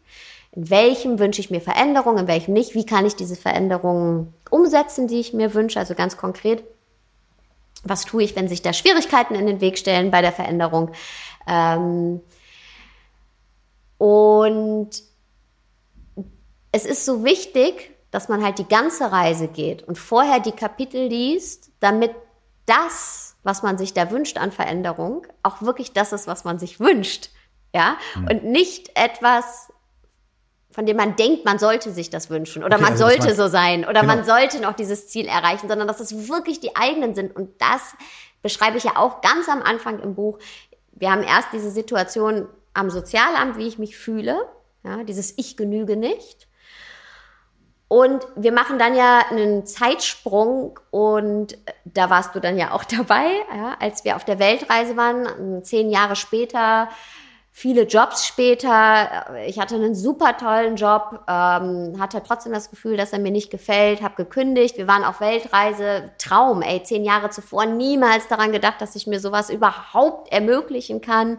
in 0.55 0.69
welchem 0.69 1.19
wünsche 1.19 1.41
ich 1.41 1.51
mir 1.51 1.63
Veränderung, 1.63 2.19
in 2.19 2.29
welchem 2.29 2.53
nicht, 2.53 2.75
wie 2.75 2.85
kann 2.85 3.07
ich 3.07 3.17
diese 3.17 3.37
Veränderungen 3.37 4.35
umsetzen, 4.51 5.09
die 5.09 5.19
ich 5.19 5.33
mir 5.33 5.55
wünsche, 5.55 5.79
also 5.79 5.95
ganz 5.95 6.19
konkret. 6.19 6.63
Was 7.85 8.05
tue 8.05 8.23
ich, 8.23 8.37
wenn 8.37 8.49
sich 8.49 8.63
da 8.63 8.73
Schwierigkeiten 8.73 9.35
in 9.35 9.47
den 9.47 9.61
Weg 9.61 9.79
stellen 9.79 10.11
bei 10.11 10.21
der 10.21 10.31
Veränderung? 10.31 10.93
Ähm, 11.49 12.21
und 14.03 14.91
es 16.73 16.87
ist 16.87 17.05
so 17.05 17.23
wichtig, 17.24 17.95
dass 18.11 18.29
man 18.29 18.45
halt 18.45 18.59
die 18.59 18.66
ganze 18.66 19.12
Reise 19.12 19.47
geht 19.47 19.85
und 19.85 19.97
vorher 19.97 20.41
die 20.41 20.51
Kapitel 20.51 21.07
liest, 21.07 21.70
damit 21.79 22.11
das, 22.66 23.37
was 23.45 23.62
man 23.62 23.79
sich 23.79 23.95
da 23.95 24.11
wünscht 24.11 24.39
an 24.39 24.51
Veränderung, 24.51 25.24
auch 25.45 25.62
wirklich 25.62 25.93
das 25.93 26.12
ist, 26.12 26.27
was 26.27 26.43
man 26.43 26.59
sich 26.59 26.81
wünscht. 26.81 27.31
Ja, 27.73 27.97
und 28.29 28.43
nicht 28.43 28.91
etwas, 28.97 29.73
von 30.73 30.85
dem 30.85 30.97
man 30.97 31.15
denkt, 31.15 31.45
man 31.45 31.61
sollte 31.61 31.93
sich 31.93 32.11
das 32.11 32.29
wünschen 32.29 32.65
oder 32.65 32.79
Okay, 32.79 32.83
man 32.83 32.93
also 32.95 33.07
sollte 33.07 33.37
so 33.37 33.47
sein 33.47 33.85
oder 33.85 34.01
Genau. 34.01 34.16
man 34.16 34.24
sollte 34.24 34.61
noch 34.61 34.73
dieses 34.73 35.07
Ziel 35.07 35.27
erreichen, 35.27 35.69
sondern 35.69 35.87
dass 35.87 36.01
es 36.01 36.29
wirklich 36.29 36.59
die 36.59 36.74
eigenen 36.74 37.15
sind. 37.15 37.37
Und 37.37 37.62
das 37.62 37.95
beschreibe 38.43 38.79
ich 38.79 38.83
ja 38.85 38.97
auch 38.97 39.20
ganz 39.20 39.49
am 39.49 39.62
Anfang 39.62 40.01
im 40.01 40.16
Buch. 40.16 40.41
Wir 40.91 41.12
haben 41.12 41.23
erst 41.23 41.51
diese 41.53 41.70
Situation 41.70 42.49
am 42.74 42.90
Sozialamt, 42.90 43.59
wie 43.59 43.66
ich 43.66 43.78
mich 43.78 43.97
fühle, 43.97 44.36
ja, 44.85 45.05
dieses 45.05 45.36
Ich 45.36 45.57
genüge 45.57 45.97
nicht. 45.97 46.49
Und 47.89 48.27
wir 48.36 48.53
machen 48.53 48.78
dann 48.78 48.94
ja 48.94 49.20
einen 49.28 49.66
Zeitsprung 49.66 50.81
und 50.90 51.59
da 51.85 52.09
warst 52.09 52.35
du 52.35 52.40
dann 52.40 52.57
ja 52.57 52.73
auch 52.73 52.85
dabei, 52.97 53.27
ja, 53.55 53.77
als 53.81 54.05
wir 54.05 54.16
auf 54.16 54.24
der 54.24 54.39
Weltreise 54.39 54.97
waren, 54.97 55.62
zehn 55.62 55.90
Jahre 55.90 56.16
später, 56.16 56.89
viele 57.51 57.82
Jobs 57.82 58.27
später. 58.27 59.36
Ich 59.47 59.61
hatte 59.61 59.74
einen 59.74 59.94
super 59.94 60.39
tollen 60.39 60.77
Job, 60.77 61.20
ähm, 61.28 61.97
hatte 62.01 62.23
trotzdem 62.27 62.55
das 62.55 62.70
Gefühl, 62.70 62.97
dass 62.97 63.12
er 63.12 63.19
mir 63.19 63.31
nicht 63.31 63.51
gefällt, 63.51 64.01
habe 64.01 64.15
gekündigt. 64.15 64.78
Wir 64.78 64.89
waren 64.89 65.05
auf 65.05 65.20
Weltreise, 65.20 66.12
Traum, 66.16 66.62
ey, 66.62 66.82
zehn 66.82 67.05
Jahre 67.05 67.28
zuvor 67.28 67.66
niemals 67.66 68.27
daran 68.27 68.53
gedacht, 68.53 68.81
dass 68.81 68.97
ich 68.97 69.07
mir 69.07 69.20
sowas 69.20 69.51
überhaupt 69.51 70.32
ermöglichen 70.32 71.03
kann. 71.03 71.39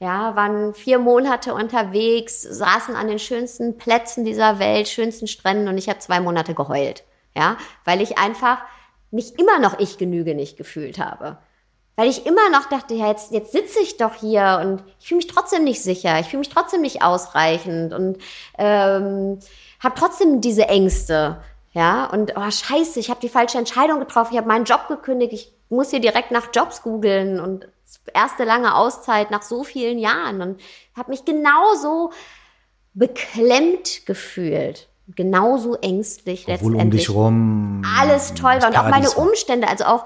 Ja, 0.00 0.36
waren 0.36 0.74
vier 0.74 1.00
Monate 1.00 1.54
unterwegs, 1.54 2.42
saßen 2.42 2.94
an 2.94 3.08
den 3.08 3.18
schönsten 3.18 3.78
Plätzen 3.78 4.24
dieser 4.24 4.60
Welt, 4.60 4.86
schönsten 4.86 5.26
Stränden 5.26 5.66
und 5.66 5.76
ich 5.76 5.88
habe 5.88 5.98
zwei 5.98 6.20
Monate 6.20 6.54
geheult. 6.54 7.02
Ja, 7.34 7.56
weil 7.84 8.00
ich 8.00 8.16
einfach 8.16 8.58
mich 9.10 9.38
immer 9.38 9.58
noch 9.58 9.78
ich 9.80 9.98
genüge 9.98 10.34
nicht 10.34 10.56
gefühlt 10.56 10.98
habe. 10.98 11.38
Weil 11.96 12.08
ich 12.08 12.26
immer 12.26 12.48
noch 12.50 12.68
dachte, 12.68 12.94
ja, 12.94 13.08
jetzt, 13.08 13.32
jetzt 13.32 13.50
sitze 13.50 13.80
ich 13.80 13.96
doch 13.96 14.14
hier 14.14 14.60
und 14.62 14.84
ich 15.00 15.08
fühle 15.08 15.16
mich 15.16 15.26
trotzdem 15.26 15.64
nicht 15.64 15.82
sicher, 15.82 16.20
ich 16.20 16.26
fühle 16.26 16.40
mich 16.40 16.48
trotzdem 16.48 16.80
nicht 16.80 17.02
ausreichend 17.02 17.92
und 17.92 18.18
ähm, 18.56 19.40
habe 19.80 19.94
trotzdem 19.98 20.40
diese 20.40 20.68
Ängste. 20.68 21.42
Ja, 21.72 22.06
und 22.06 22.34
oh 22.36 22.50
scheiße, 22.50 23.00
ich 23.00 23.10
habe 23.10 23.20
die 23.20 23.28
falsche 23.28 23.58
Entscheidung 23.58 23.98
getroffen, 23.98 24.32
ich 24.32 24.38
habe 24.38 24.48
meinen 24.48 24.64
Job 24.64 24.86
gekündigt, 24.86 25.32
ich 25.32 25.52
muss 25.70 25.90
hier 25.90 26.00
direkt 26.00 26.30
nach 26.30 26.50
Jobs 26.54 26.82
googeln 26.82 27.40
und 27.40 27.68
erste 28.14 28.44
lange 28.44 28.74
Auszeit 28.74 29.30
nach 29.30 29.42
so 29.42 29.64
vielen 29.64 29.98
Jahren 29.98 30.40
und 30.40 30.60
habe 30.96 31.10
mich 31.10 31.24
genauso 31.24 32.10
beklemmt 32.94 34.06
gefühlt, 34.06 34.88
genauso 35.14 35.74
ängstlich 35.76 36.46
Obwohl 36.48 36.72
um 36.72 36.72
letztendlich 36.74 37.06
dich 37.06 37.14
rum 37.14 37.82
alles 37.98 38.34
toll 38.34 38.60
war 38.60 38.68
und 38.68 38.78
auch 38.78 38.88
meine. 38.88 39.10
Umstände, 39.10 39.68
also 39.68 39.84
auch 39.84 40.04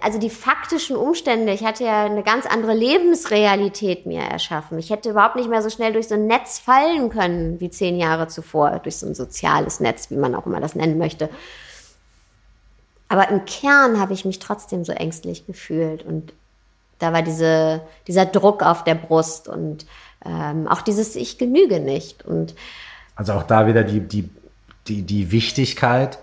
also 0.00 0.18
die 0.18 0.28
faktischen 0.28 0.96
Umstände, 0.96 1.52
ich 1.52 1.64
hatte 1.64 1.84
ja 1.84 2.04
eine 2.04 2.22
ganz 2.22 2.46
andere 2.46 2.74
Lebensrealität 2.74 4.04
mir 4.04 4.20
erschaffen. 4.20 4.78
Ich 4.78 4.90
hätte 4.90 5.10
überhaupt 5.10 5.36
nicht 5.36 5.48
mehr 5.48 5.62
so 5.62 5.70
schnell 5.70 5.92
durch 5.92 6.08
so 6.08 6.14
ein 6.14 6.26
Netz 6.26 6.58
fallen 6.58 7.10
können 7.10 7.60
wie 7.60 7.70
zehn 7.70 7.96
Jahre 7.96 8.28
zuvor, 8.28 8.80
durch 8.80 8.96
so 8.96 9.06
ein 9.06 9.14
soziales 9.14 9.80
Netz, 9.80 10.10
wie 10.10 10.16
man 10.16 10.34
auch 10.34 10.46
immer 10.46 10.60
das 10.60 10.74
nennen 10.74 10.98
möchte. 10.98 11.30
Aber 13.08 13.28
im 13.28 13.44
Kern 13.44 14.00
habe 14.00 14.14
ich 14.14 14.24
mich 14.24 14.40
trotzdem 14.40 14.84
so 14.84 14.92
ängstlich 14.92 15.46
gefühlt 15.46 16.04
und 16.04 16.32
da 16.98 17.12
war 17.12 17.22
diese, 17.22 17.82
dieser 18.06 18.26
Druck 18.26 18.62
auf 18.62 18.84
der 18.84 18.94
Brust 18.94 19.48
und 19.48 19.86
ähm, 20.24 20.66
auch 20.68 20.80
dieses 20.80 21.16
Ich 21.16 21.38
genüge 21.38 21.80
nicht 21.80 22.24
und 22.24 22.54
Also 23.14 23.34
auch 23.34 23.42
da 23.42 23.66
wieder 23.66 23.84
die, 23.84 24.00
die, 24.00 24.28
die, 24.88 25.02
die 25.02 25.30
Wichtigkeit 25.30 26.18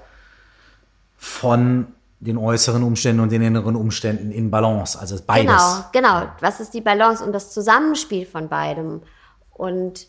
von 1.18 1.88
den 2.20 2.38
äußeren 2.38 2.84
Umständen 2.84 3.22
und 3.22 3.32
den 3.32 3.42
inneren 3.42 3.76
Umständen 3.76 4.32
in 4.32 4.50
Balance. 4.50 4.98
Also 4.98 5.18
beides. 5.26 5.46
Genau, 5.92 6.10
genau. 6.20 6.32
Was 6.40 6.60
ist 6.60 6.74
die 6.74 6.82
Balance 6.82 7.24
und 7.24 7.34
das 7.34 7.52
Zusammenspiel 7.52 8.26
von 8.26 8.48
beidem? 8.48 9.02
Und 9.52 10.08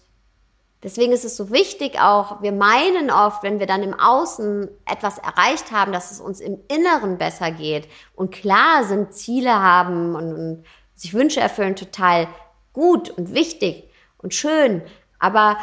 deswegen 0.84 1.12
ist 1.12 1.24
es 1.24 1.36
so 1.36 1.50
wichtig 1.50 1.98
auch, 1.98 2.42
wir 2.42 2.52
meinen 2.52 3.10
oft, 3.10 3.42
wenn 3.42 3.58
wir 3.58 3.66
dann 3.66 3.82
im 3.82 3.98
Außen 3.98 4.68
etwas 4.84 5.18
erreicht 5.18 5.72
haben, 5.72 5.92
dass 5.92 6.12
es 6.12 6.20
uns 6.20 6.40
im 6.40 6.58
Inneren 6.68 7.18
besser 7.18 7.50
geht. 7.50 7.88
Und 8.14 8.30
klar 8.30 8.84
sind 8.84 9.14
Ziele 9.14 9.54
haben 9.60 10.14
und, 10.14 10.34
und 10.34 10.64
sich 10.94 11.14
Wünsche 11.14 11.40
erfüllen 11.40 11.74
total 11.74 12.28
gut 12.72 13.10
und 13.10 13.34
wichtig 13.34 13.88
und 14.18 14.34
schön. 14.34 14.82
Aber 15.18 15.56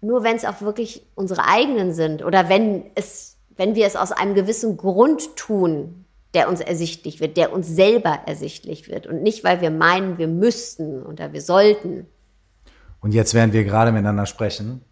nur 0.00 0.22
wenn 0.22 0.36
es 0.36 0.44
auch 0.44 0.60
wirklich 0.60 1.06
unsere 1.14 1.44
eigenen 1.44 1.92
sind 1.92 2.24
oder 2.24 2.48
wenn 2.48 2.90
es, 2.94 3.36
wenn 3.56 3.74
wir 3.74 3.86
es 3.86 3.96
aus 3.96 4.12
einem 4.12 4.34
gewissen 4.34 4.76
Grund 4.76 5.36
tun, 5.36 6.04
der 6.34 6.48
uns 6.48 6.60
ersichtlich 6.60 7.20
wird, 7.20 7.36
der 7.36 7.52
uns 7.52 7.66
selber 7.66 8.20
ersichtlich 8.26 8.88
wird 8.88 9.06
und 9.06 9.22
nicht, 9.22 9.44
weil 9.44 9.60
wir 9.60 9.70
meinen, 9.70 10.18
wir 10.18 10.28
müssten 10.28 11.02
oder 11.02 11.32
wir 11.32 11.42
sollten. 11.42 12.06
Und 13.00 13.12
jetzt, 13.12 13.34
während 13.34 13.52
wir 13.52 13.64
gerade 13.64 13.92
miteinander 13.92 14.26
sprechen, 14.26 14.82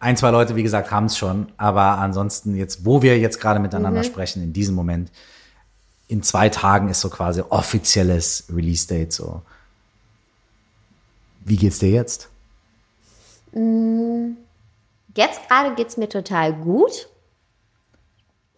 ein, 0.00 0.16
zwei 0.16 0.30
Leute, 0.30 0.54
wie 0.54 0.62
gesagt, 0.62 0.90
haben 0.90 1.06
es 1.06 1.16
schon, 1.16 1.50
aber 1.56 1.98
ansonsten 1.98 2.54
jetzt, 2.54 2.84
wo 2.84 3.00
wir 3.00 3.18
jetzt 3.18 3.40
gerade 3.40 3.58
miteinander 3.58 4.00
mhm. 4.00 4.06
sprechen, 4.06 4.42
in 4.42 4.52
diesem 4.52 4.74
Moment, 4.74 5.10
in 6.08 6.22
zwei 6.22 6.50
Tagen 6.50 6.88
ist 6.90 7.00
so 7.00 7.08
quasi 7.08 7.40
offizielles 7.40 8.44
Release-Date 8.54 9.12
so. 9.12 9.42
Wie 11.44 11.56
geht's 11.56 11.78
dir 11.78 11.90
jetzt? 11.90 12.28
Mm, 13.52 14.32
jetzt 15.16 15.48
gerade 15.48 15.74
geht's 15.74 15.96
mir 15.96 16.08
total 16.08 16.52
gut. 16.52 17.08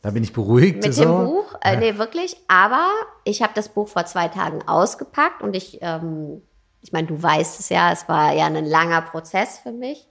Da 0.02 0.10
bin 0.10 0.22
ich 0.22 0.32
beruhigt. 0.32 0.82
Mit 0.82 0.94
so. 0.94 1.02
dem 1.02 1.26
Buch, 1.26 1.54
äh, 1.62 1.74
ja. 1.74 1.80
nee, 1.80 1.98
wirklich. 1.98 2.36
Aber 2.48 2.90
ich 3.24 3.42
habe 3.42 3.52
das 3.54 3.68
Buch 3.68 3.88
vor 3.88 4.06
zwei 4.06 4.28
Tagen 4.28 4.62
ausgepackt 4.66 5.42
und 5.42 5.54
ich, 5.54 5.78
ähm, 5.80 6.42
ich 6.86 6.92
meine, 6.92 7.08
du 7.08 7.20
weißt 7.20 7.58
es 7.58 7.68
ja, 7.68 7.90
es 7.90 8.08
war 8.08 8.32
ja 8.32 8.46
ein 8.46 8.64
langer 8.64 9.02
Prozess 9.02 9.58
für 9.58 9.72
mich. 9.72 10.06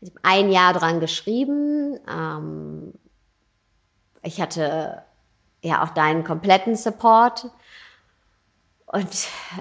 Ich 0.00 0.10
habe 0.10 0.20
ein 0.22 0.52
Jahr 0.52 0.72
dran 0.72 1.00
geschrieben. 1.00 1.98
Ähm, 2.08 2.94
ich 4.22 4.40
hatte 4.40 5.02
ja 5.60 5.82
auch 5.82 5.88
deinen 5.88 6.22
kompletten 6.22 6.76
Support. 6.76 7.50
Und 8.86 9.08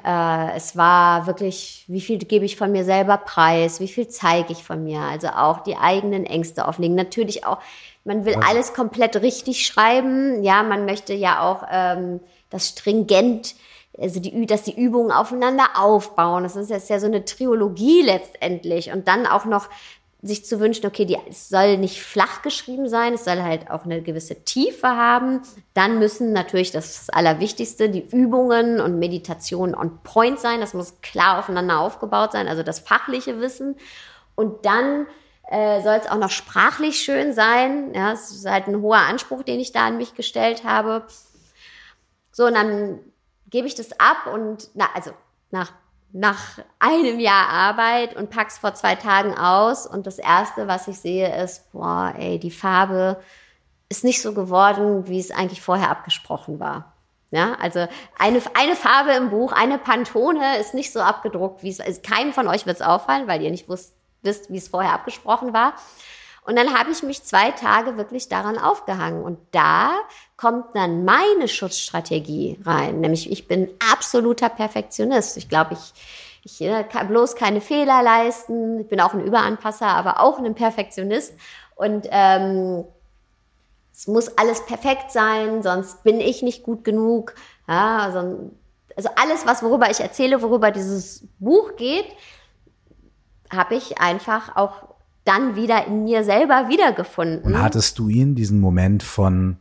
äh, 0.06 0.56
es 0.56 0.78
war 0.78 1.26
wirklich, 1.26 1.86
wie 1.88 2.02
viel 2.02 2.20
gebe 2.20 2.46
ich 2.46 2.56
von 2.56 2.72
mir 2.72 2.86
selber 2.86 3.18
preis, 3.18 3.80
wie 3.80 3.88
viel 3.88 4.08
zeige 4.08 4.54
ich 4.54 4.64
von 4.64 4.84
mir, 4.84 5.02
also 5.02 5.30
auch 5.30 5.62
die 5.64 5.76
eigenen 5.76 6.24
Ängste 6.24 6.68
auflegen. 6.68 6.96
Natürlich 6.96 7.46
auch, 7.46 7.58
man 8.06 8.26
will 8.26 8.36
alles 8.48 8.76
komplett 8.76 9.16
richtig 9.18 9.66
schreiben, 9.66 10.44
ja, 10.44 10.62
man 10.62 10.86
möchte 10.86 11.14
ja 11.16 11.42
auch 11.42 11.64
ähm, 11.70 12.20
das 12.52 12.70
stringent, 12.70 13.56
also 14.00 14.20
die, 14.20 14.46
dass 14.46 14.64
die 14.64 14.80
Übungen 14.80 15.12
aufeinander 15.12 15.66
aufbauen. 15.76 16.44
Das 16.44 16.56
ist 16.56 16.70
jetzt 16.70 16.90
ja 16.90 17.00
so 17.00 17.08
eine 17.08 17.26
Triologie 17.26 18.02
letztendlich 18.02 18.92
und 18.92 19.08
dann 19.08 19.26
auch 19.26 19.46
noch 19.46 19.70
sich 20.22 20.46
zu 20.46 20.60
wünschen, 20.60 20.86
okay, 20.88 21.06
die, 21.06 21.18
es 21.30 21.50
soll 21.50 21.78
nicht 21.78 22.02
flach 22.02 22.42
geschrieben 22.42 22.90
sein, 22.90 23.14
es 23.14 23.26
soll 23.26 23.42
halt 23.44 23.70
auch 23.70 23.86
eine 23.86 24.02
gewisse 24.02 24.44
Tiefe 24.44 24.88
haben. 24.88 25.42
Dann 25.74 26.00
müssen 26.00 26.34
natürlich, 26.34 26.72
das 26.72 26.88
ist 26.88 27.08
das 27.08 27.10
Allerwichtigste, 27.10 27.90
die 27.90 28.08
Übungen 28.10 28.80
und 28.80 28.98
Meditationen 28.98 29.76
on 29.76 30.00
point 30.04 30.40
sein. 30.40 30.60
Das 30.60 30.74
muss 30.74 31.02
klar 31.02 31.40
aufeinander 31.40 31.80
aufgebaut 31.80 32.32
sein, 32.32 32.48
also 32.48 32.64
das 32.64 32.80
fachliche 32.80 33.40
Wissen. 33.40 33.76
Und 34.34 34.66
dann 34.66 35.06
äh, 35.50 35.82
soll 35.82 35.96
es 35.96 36.10
auch 36.10 36.18
noch 36.18 36.32
sprachlich 36.32 37.00
schön 37.00 37.34
sein. 37.34 37.94
Ja, 37.94 38.12
es 38.12 38.32
ist 38.32 38.50
halt 38.50 38.68
ein 38.68 38.82
hoher 38.82 38.98
Anspruch, 38.98 39.44
den 39.44 39.60
ich 39.60 39.72
da 39.72 39.86
an 39.86 39.98
mich 39.98 40.16
gestellt 40.16 40.64
habe. 40.64 41.06
So, 42.32 42.46
und 42.46 42.56
dann 42.56 43.00
gebe 43.50 43.68
ich 43.68 43.76
das 43.76 44.00
ab 44.00 44.28
und, 44.32 44.70
na, 44.74 44.88
also 44.94 45.12
nach 45.52 45.72
nach 46.14 46.60
einem 46.80 47.20
Jahr 47.20 47.50
Arbeit 47.50 48.16
und 48.16 48.30
pack's 48.30 48.58
vor 48.58 48.74
zwei 48.74 48.96
Tagen 48.96 49.38
aus 49.38 49.86
und 49.86 50.08
das 50.08 50.20
erste, 50.20 50.68
was 50.68 50.88
ich 50.88 51.00
sehe, 51.00 51.44
ist, 51.44 51.72
boah, 51.72 52.14
ey, 52.18 52.40
die 52.40 52.52
Farbe 52.52 53.22
ist 53.90 54.04
nicht 54.04 54.22
so 54.22 54.34
geworden, 54.34 55.08
wie 55.08 55.20
es 55.20 55.32
eigentlich 55.32 55.62
vorher 55.62 55.90
abgesprochen 55.90 56.60
war. 56.60 56.94
Ja, 57.30 57.56
also 57.60 57.88
eine, 58.18 58.42
eine 58.54 58.76
Farbe 58.76 59.12
im 59.12 59.30
Buch, 59.30 59.52
eine 59.52 59.78
Pantone 59.78 60.60
ist 60.60 60.74
nicht 60.74 60.94
so 60.94 61.02
abgedruckt, 61.02 61.62
wie 61.62 61.70
es, 61.70 61.82
also 61.82 62.00
keinem 62.02 62.32
von 62.32 62.48
euch 62.48 62.66
wird 62.66 62.78
es 62.78 62.82
auffallen, 62.82 63.28
weil 63.28 63.42
ihr 63.42 63.52
nicht 63.52 63.68
wusst, 63.68 63.94
wisst, 64.22 64.50
wie 64.50 64.58
es 64.58 64.70
vorher 64.70 64.94
abgesprochen 64.94 65.52
war. 65.52 65.74
Und 66.46 66.56
dann 66.56 66.78
habe 66.78 66.92
ich 66.92 67.04
mich 67.04 67.24
zwei 67.24 67.52
Tage 67.52 67.98
wirklich 67.98 68.30
daran 68.30 68.58
aufgehangen. 68.58 69.22
Und 69.22 69.40
da 69.52 69.92
kommt 70.38 70.76
dann 70.76 71.04
meine 71.04 71.48
Schutzstrategie 71.48 72.60
rein. 72.64 73.02
Nämlich, 73.02 73.32
ich 73.32 73.48
bin 73.48 73.70
absoluter 73.92 74.50
Perfektionist. 74.50 75.36
Ich 75.36 75.50
glaube, 75.50 75.74
ich, 75.74 75.94
ich 76.44 76.62
äh, 76.62 76.84
kann 76.84 77.08
bloß 77.08 77.36
keine 77.36 77.60
Fehler 77.60 78.04
leisten. 78.04 78.82
Ich 78.82 78.88
bin 78.88 79.02
auch 79.02 79.14
ein 79.14 79.26
Überanpasser, 79.26 79.88
aber 79.88 80.22
auch 80.22 80.38
ein 80.38 80.54
Perfektionist. 80.54 81.34
Und 81.76 82.08
ähm, 82.12 82.86
es 83.92 84.08
muss 84.08 84.38
alles 84.38 84.64
perfekt 84.66 85.12
sein, 85.12 85.64
sonst 85.64 86.04
bin 86.04 86.20
ich 86.20 86.44
nicht 86.44 86.62
gut 86.62 86.84
genug. 86.84 87.34
Ja, 87.68 87.98
also, 87.98 88.52
also 88.96 89.10
alles, 89.16 89.48
was 89.48 89.64
worüber 89.64 89.90
ich 89.90 90.00
erzähle, 90.00 90.44
worüber 90.44 90.70
dieses 90.70 91.28
Buch 91.40 91.76
geht, 91.78 92.06
habe 93.50 93.74
ich 93.74 94.00
einfach 94.00 94.56
auch 94.56 94.96
dann 95.24 95.56
wieder 95.56 95.86
in 95.88 96.04
mir 96.04 96.24
selber 96.24 96.70
wiedergefunden. 96.70 97.44
Und 97.44 97.62
hattest 97.62 98.00
du 98.00 98.08
ihn, 98.08 98.36
diesen 98.36 98.62
Moment 98.62 99.04
von, 99.04 99.58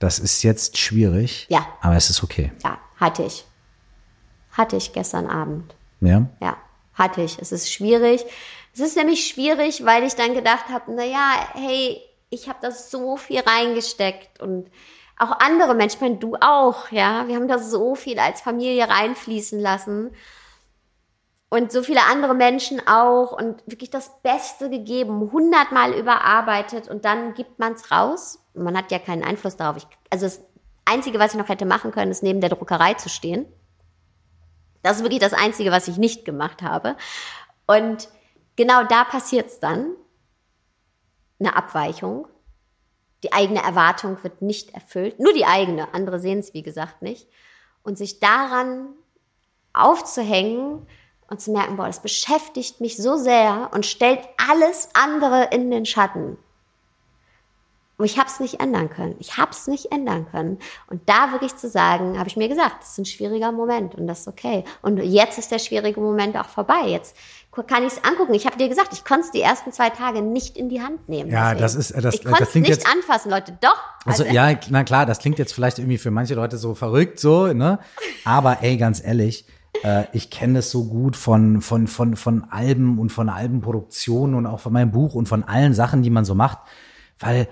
das 0.00 0.18
ist 0.18 0.42
jetzt 0.42 0.78
schwierig, 0.78 1.46
ja. 1.50 1.64
aber 1.82 1.94
es 1.94 2.10
ist 2.10 2.24
okay? 2.24 2.50
Ja, 2.64 2.78
hatte 2.96 3.22
ich. 3.22 3.44
Hatte 4.50 4.76
ich 4.76 4.92
gestern 4.92 5.26
Abend. 5.26 5.74
Ja? 6.00 6.26
Ja, 6.40 6.56
hatte 6.94 7.22
ich. 7.22 7.38
Es 7.38 7.52
ist 7.52 7.72
schwierig. 7.72 8.24
Es 8.74 8.80
ist 8.80 8.96
nämlich 8.96 9.28
schwierig, 9.28 9.84
weil 9.84 10.02
ich 10.02 10.14
dann 10.14 10.34
gedacht 10.34 10.68
habe, 10.70 10.92
na 10.94 11.04
ja, 11.04 11.50
hey, 11.52 12.00
ich 12.30 12.48
habe 12.48 12.58
da 12.62 12.72
so 12.72 13.16
viel 13.16 13.40
reingesteckt 13.40 14.40
und 14.40 14.70
auch 15.18 15.38
andere 15.38 15.74
Menschen, 15.74 15.96
ich 15.96 16.00
meine, 16.00 16.16
du 16.16 16.34
auch, 16.40 16.90
ja, 16.90 17.28
wir 17.28 17.36
haben 17.36 17.48
da 17.48 17.58
so 17.58 17.94
viel 17.94 18.18
als 18.18 18.40
Familie 18.40 18.88
reinfließen 18.88 19.60
lassen 19.60 20.12
und 21.50 21.72
so 21.72 21.82
viele 21.82 22.04
andere 22.04 22.34
Menschen 22.34 22.80
auch 22.86 23.32
und 23.32 23.62
wirklich 23.66 23.90
das 23.90 24.22
Beste 24.22 24.70
gegeben, 24.70 25.30
hundertmal 25.32 25.92
überarbeitet 25.92 26.88
und 26.88 27.04
dann 27.04 27.34
gibt 27.34 27.58
man 27.58 27.74
es 27.74 27.90
raus. 27.90 28.38
Man 28.54 28.76
hat 28.76 28.92
ja 28.92 29.00
keinen 29.00 29.24
Einfluss 29.24 29.56
darauf. 29.56 29.76
Ich, 29.76 29.86
also 30.10 30.26
das 30.26 30.40
Einzige, 30.84 31.18
was 31.18 31.32
ich 31.32 31.38
noch 31.38 31.48
hätte 31.48 31.66
machen 31.66 31.90
können, 31.90 32.12
ist 32.12 32.22
neben 32.22 32.40
der 32.40 32.50
Druckerei 32.50 32.94
zu 32.94 33.08
stehen. 33.08 33.46
Das 34.82 34.98
ist 34.98 35.02
wirklich 35.02 35.20
das 35.20 35.32
Einzige, 35.32 35.72
was 35.72 35.88
ich 35.88 35.98
nicht 35.98 36.24
gemacht 36.24 36.62
habe. 36.62 36.96
Und 37.66 38.08
genau 38.54 38.84
da 38.84 39.04
passiert 39.04 39.48
es 39.48 39.58
dann. 39.58 39.94
Eine 41.40 41.56
Abweichung. 41.56 42.28
Die 43.24 43.32
eigene 43.32 43.62
Erwartung 43.62 44.22
wird 44.22 44.40
nicht 44.40 44.72
erfüllt. 44.74 45.18
Nur 45.18 45.32
die 45.32 45.46
eigene. 45.46 45.92
Andere 45.94 46.20
sehen 46.20 46.38
es, 46.38 46.54
wie 46.54 46.62
gesagt, 46.62 47.02
nicht. 47.02 47.28
Und 47.82 47.98
sich 47.98 48.20
daran 48.20 48.94
aufzuhängen, 49.72 50.86
und 51.30 51.40
zu 51.40 51.52
merken, 51.52 51.76
boah, 51.76 51.86
das 51.86 52.02
beschäftigt 52.02 52.80
mich 52.80 52.96
so 52.96 53.16
sehr 53.16 53.70
und 53.72 53.86
stellt 53.86 54.20
alles 54.50 54.88
andere 54.92 55.48
in 55.52 55.70
den 55.70 55.86
Schatten. 55.86 56.36
Und 57.98 58.06
ich 58.06 58.18
habe 58.18 58.28
es 58.28 58.40
nicht 58.40 58.60
ändern 58.60 58.88
können. 58.88 59.14
Ich 59.18 59.36
habe 59.36 59.50
es 59.50 59.66
nicht 59.66 59.92
ändern 59.92 60.26
können. 60.30 60.58
Und 60.88 61.02
da 61.06 61.32
wirklich 61.32 61.54
zu 61.56 61.68
sagen, 61.68 62.18
habe 62.18 62.30
ich 62.30 62.36
mir 62.36 62.48
gesagt, 62.48 62.76
das 62.80 62.92
ist 62.92 62.98
ein 62.98 63.04
schwieriger 63.04 63.52
Moment 63.52 63.94
und 63.94 64.06
das 64.06 64.20
ist 64.20 64.28
okay. 64.28 64.64
Und 64.80 64.96
jetzt 64.96 65.38
ist 65.38 65.52
der 65.52 65.58
schwierige 65.58 66.00
Moment 66.00 66.34
auch 66.38 66.48
vorbei. 66.48 66.86
Jetzt 66.86 67.14
kann 67.66 67.82
ich 67.82 67.92
es 67.92 68.02
angucken. 68.02 68.32
Ich 68.32 68.46
habe 68.46 68.56
dir 68.56 68.70
gesagt, 68.70 68.94
ich 68.94 69.04
konnte 69.04 69.26
es 69.26 69.32
die 69.32 69.42
ersten 69.42 69.70
zwei 69.70 69.90
Tage 69.90 70.22
nicht 70.22 70.56
in 70.56 70.70
die 70.70 70.80
Hand 70.80 71.10
nehmen. 71.10 71.30
Ja, 71.30 71.54
deswegen. 71.54 71.60
das 71.60 71.74
ist 71.74 71.94
das. 71.94 72.14
Ich 72.14 72.24
konnte 72.24 72.44
es 72.44 72.54
nicht 72.54 72.68
jetzt, 72.68 72.86
anfassen, 72.90 73.30
Leute. 73.30 73.58
Doch. 73.60 73.76
Also, 74.06 74.22
also 74.22 74.34
ja, 74.34 74.58
na 74.70 74.82
klar, 74.82 75.04
das 75.04 75.18
klingt 75.18 75.38
jetzt 75.38 75.52
vielleicht 75.52 75.78
irgendwie 75.78 75.98
für 75.98 76.10
manche 76.10 76.34
Leute 76.34 76.56
so 76.56 76.74
verrückt, 76.74 77.20
so 77.20 77.52
ne. 77.52 77.80
Aber 78.24 78.62
ey, 78.62 78.78
ganz 78.78 79.04
ehrlich 79.04 79.44
äh, 79.82 80.04
ich 80.12 80.30
kenne 80.30 80.54
das 80.54 80.70
so 80.70 80.84
gut 80.84 81.16
von, 81.16 81.60
von, 81.60 81.86
von, 81.86 82.16
von 82.16 82.44
Alben 82.50 82.98
und 82.98 83.10
von 83.10 83.28
Albenproduktionen 83.28 84.34
und 84.34 84.46
auch 84.46 84.60
von 84.60 84.72
meinem 84.72 84.90
Buch 84.90 85.14
und 85.14 85.28
von 85.28 85.44
allen 85.44 85.74
Sachen, 85.74 86.02
die 86.02 86.10
man 86.10 86.24
so 86.24 86.34
macht, 86.34 86.58
weil 87.18 87.48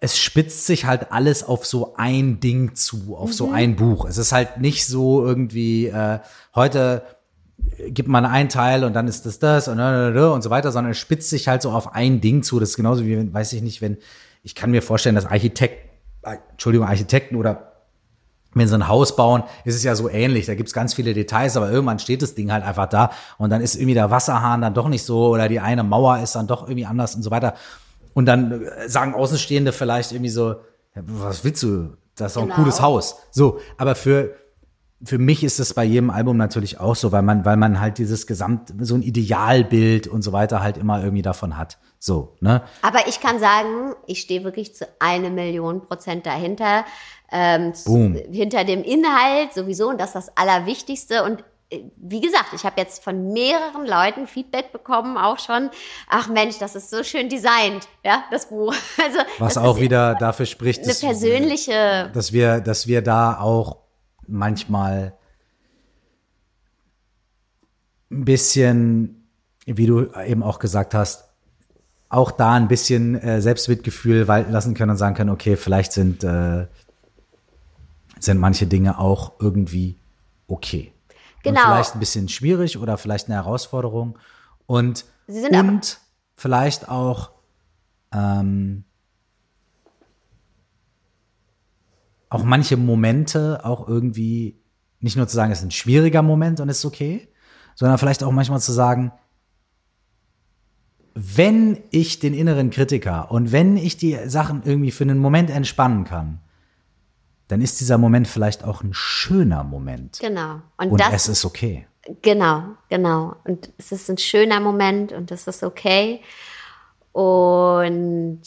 es 0.00 0.18
spitzt 0.18 0.66
sich 0.66 0.84
halt 0.84 1.10
alles 1.10 1.42
auf 1.42 1.66
so 1.66 1.94
ein 1.96 2.40
Ding 2.40 2.74
zu, 2.74 3.16
auf 3.16 3.30
mhm. 3.30 3.34
so 3.34 3.50
ein 3.50 3.76
Buch. 3.76 4.04
Es 4.04 4.18
ist 4.18 4.32
halt 4.32 4.58
nicht 4.58 4.86
so 4.86 5.24
irgendwie, 5.24 5.86
äh, 5.86 6.20
heute 6.54 7.02
gibt 7.88 8.08
man 8.08 8.24
einen 8.24 8.48
Teil 8.48 8.84
und 8.84 8.94
dann 8.94 9.08
ist 9.08 9.26
das 9.26 9.40
das 9.40 9.66
und, 9.66 9.80
und 9.80 10.42
so 10.42 10.50
weiter, 10.50 10.70
sondern 10.70 10.92
es 10.92 10.98
spitzt 10.98 11.30
sich 11.30 11.48
halt 11.48 11.62
so 11.62 11.70
auf 11.70 11.94
ein 11.94 12.20
Ding 12.20 12.42
zu. 12.42 12.60
Das 12.60 12.70
ist 12.70 12.76
genauso 12.76 13.04
wie, 13.04 13.32
weiß 13.32 13.52
ich 13.52 13.62
nicht, 13.62 13.82
wenn, 13.82 13.98
ich 14.42 14.54
kann 14.54 14.70
mir 14.70 14.82
vorstellen, 14.82 15.16
dass 15.16 15.26
Architekt, 15.26 15.88
Entschuldigung, 16.22 16.86
Architekten 16.86 17.36
oder 17.36 17.67
wenn 18.54 18.66
sie 18.66 18.74
ein 18.74 18.88
Haus 18.88 19.14
bauen, 19.14 19.42
ist 19.64 19.74
es 19.74 19.82
ja 19.82 19.94
so 19.94 20.08
ähnlich. 20.08 20.46
Da 20.46 20.54
gibt's 20.54 20.72
ganz 20.72 20.94
viele 20.94 21.14
Details, 21.14 21.56
aber 21.56 21.70
irgendwann 21.70 21.98
steht 21.98 22.22
das 22.22 22.34
Ding 22.34 22.50
halt 22.50 22.64
einfach 22.64 22.86
da 22.86 23.10
und 23.36 23.50
dann 23.50 23.60
ist 23.60 23.76
irgendwie 23.76 23.94
der 23.94 24.10
Wasserhahn 24.10 24.62
dann 24.62 24.74
doch 24.74 24.88
nicht 24.88 25.04
so 25.04 25.28
oder 25.28 25.48
die 25.48 25.60
eine 25.60 25.82
Mauer 25.82 26.18
ist 26.18 26.34
dann 26.34 26.46
doch 26.46 26.62
irgendwie 26.62 26.86
anders 26.86 27.14
und 27.14 27.22
so 27.22 27.30
weiter. 27.30 27.54
Und 28.14 28.26
dann 28.26 28.64
äh, 28.64 28.88
sagen 28.88 29.14
Außenstehende 29.14 29.72
vielleicht 29.72 30.12
irgendwie 30.12 30.30
so, 30.30 30.56
was 30.94 31.44
willst 31.44 31.62
du? 31.62 31.96
Das 32.16 32.28
ist 32.28 32.36
doch 32.36 32.42
ein 32.42 32.48
genau. 32.48 32.60
cooles 32.60 32.80
Haus. 32.80 33.16
So, 33.30 33.60
aber 33.76 33.94
für 33.94 34.34
für 35.04 35.18
mich 35.18 35.44
ist 35.44 35.60
es 35.60 35.74
bei 35.74 35.84
jedem 35.84 36.10
Album 36.10 36.36
natürlich 36.36 36.80
auch 36.80 36.96
so, 36.96 37.12
weil 37.12 37.22
man, 37.22 37.44
weil 37.44 37.56
man 37.56 37.80
halt 37.80 37.98
dieses 37.98 38.26
Gesamt, 38.26 38.74
so 38.80 38.96
ein 38.96 39.02
Idealbild 39.02 40.08
und 40.08 40.22
so 40.22 40.32
weiter 40.32 40.60
halt 40.60 40.76
immer 40.76 41.02
irgendwie 41.02 41.22
davon 41.22 41.56
hat. 41.56 41.78
So, 42.00 42.36
ne? 42.40 42.62
Aber 42.82 43.06
ich 43.06 43.20
kann 43.20 43.38
sagen, 43.38 43.94
ich 44.06 44.20
stehe 44.20 44.42
wirklich 44.42 44.74
zu 44.74 44.88
eine 44.98 45.30
Million 45.30 45.86
Prozent 45.86 46.26
dahinter 46.26 46.84
ähm, 47.30 47.72
hinter 48.30 48.64
dem 48.64 48.82
Inhalt 48.82 49.52
sowieso 49.52 49.88
und 49.88 50.00
das 50.00 50.10
ist 50.10 50.14
das 50.14 50.36
Allerwichtigste. 50.36 51.24
Und 51.24 51.44
wie 51.96 52.20
gesagt, 52.20 52.54
ich 52.54 52.64
habe 52.64 52.80
jetzt 52.80 53.04
von 53.04 53.32
mehreren 53.32 53.86
Leuten 53.86 54.26
Feedback 54.26 54.72
bekommen, 54.72 55.18
auch 55.18 55.38
schon. 55.38 55.68
Ach 56.08 56.28
Mensch, 56.28 56.58
das 56.58 56.74
ist 56.74 56.88
so 56.88 57.02
schön 57.02 57.28
designt, 57.28 57.86
ja, 58.04 58.24
das 58.30 58.48
Buch. 58.48 58.74
Also 59.02 59.18
was 59.38 59.58
auch 59.58 59.78
wieder 59.78 60.14
dafür 60.14 60.46
spricht, 60.46 60.80
eine 60.80 60.88
dass, 60.88 61.00
persönliche, 61.00 62.10
dass 62.14 62.32
wir, 62.32 62.60
dass 62.60 62.86
wir 62.86 63.02
da 63.02 63.38
auch 63.38 63.78
manchmal 64.26 65.14
ein 68.10 68.24
bisschen, 68.24 69.30
wie 69.66 69.86
du 69.86 70.10
eben 70.26 70.42
auch 70.42 70.58
gesagt 70.58 70.94
hast, 70.94 71.24
auch 72.08 72.30
da 72.30 72.54
ein 72.54 72.68
bisschen 72.68 73.20
äh, 73.20 73.42
Selbstmitgefühl 73.42 74.28
walten 74.28 74.50
lassen 74.52 74.72
können 74.72 74.92
und 74.92 74.96
sagen 74.96 75.14
können, 75.14 75.30
okay, 75.30 75.56
vielleicht 75.56 75.92
sind 75.92 76.24
äh, 76.24 76.66
sind 78.20 78.38
manche 78.38 78.66
Dinge 78.66 78.98
auch 78.98 79.32
irgendwie 79.40 79.98
okay. 80.46 80.92
Genau. 81.42 81.60
Und 81.60 81.66
vielleicht 81.66 81.94
ein 81.94 82.00
bisschen 82.00 82.28
schwierig 82.28 82.78
oder 82.78 82.98
vielleicht 82.98 83.26
eine 83.26 83.36
Herausforderung. 83.36 84.18
Und, 84.66 85.04
und 85.26 85.98
vielleicht 86.34 86.88
auch 86.88 87.30
ähm, 88.12 88.84
auch 92.28 92.44
manche 92.44 92.76
Momente 92.76 93.64
auch 93.64 93.88
irgendwie 93.88 94.60
nicht 95.00 95.16
nur 95.16 95.28
zu 95.28 95.36
sagen, 95.36 95.52
es 95.52 95.58
ist 95.58 95.64
ein 95.64 95.70
schwieriger 95.70 96.22
Moment 96.22 96.60
und 96.60 96.68
ist 96.68 96.84
okay, 96.84 97.28
sondern 97.74 97.98
vielleicht 97.98 98.22
auch 98.22 98.32
manchmal 98.32 98.60
zu 98.60 98.72
sagen, 98.72 99.12
wenn 101.14 101.78
ich 101.90 102.18
den 102.18 102.34
inneren 102.34 102.70
Kritiker 102.70 103.30
und 103.30 103.50
wenn 103.52 103.76
ich 103.76 103.96
die 103.96 104.18
Sachen 104.28 104.62
irgendwie 104.64 104.90
für 104.90 105.04
einen 105.04 105.18
Moment 105.18 105.50
entspannen 105.50 106.04
kann, 106.04 106.40
dann 107.48 107.62
ist 107.62 107.80
dieser 107.80 107.98
Moment 107.98 108.28
vielleicht 108.28 108.62
auch 108.62 108.82
ein 108.82 108.92
schöner 108.92 109.64
Moment. 109.64 110.18
Genau. 110.20 110.60
Und, 110.76 110.90
und 110.92 111.00
das, 111.00 111.14
es 111.14 111.28
ist 111.28 111.44
okay. 111.44 111.86
Genau, 112.22 112.62
genau. 112.88 113.36
Und 113.44 113.70
es 113.78 113.90
ist 113.90 114.08
ein 114.10 114.18
schöner 114.18 114.60
Moment 114.60 115.12
und 115.12 115.30
es 115.30 115.46
ist 115.46 115.62
okay. 115.62 116.22
Und 117.12 118.42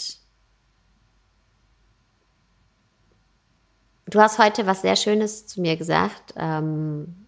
du 4.05 4.19
hast 4.19 4.37
heute 4.37 4.67
was 4.67 4.81
sehr 4.81 4.95
Schönes 4.95 5.47
zu 5.47 5.61
mir 5.61 5.77
gesagt. 5.77 6.33
Ähm, 6.37 7.27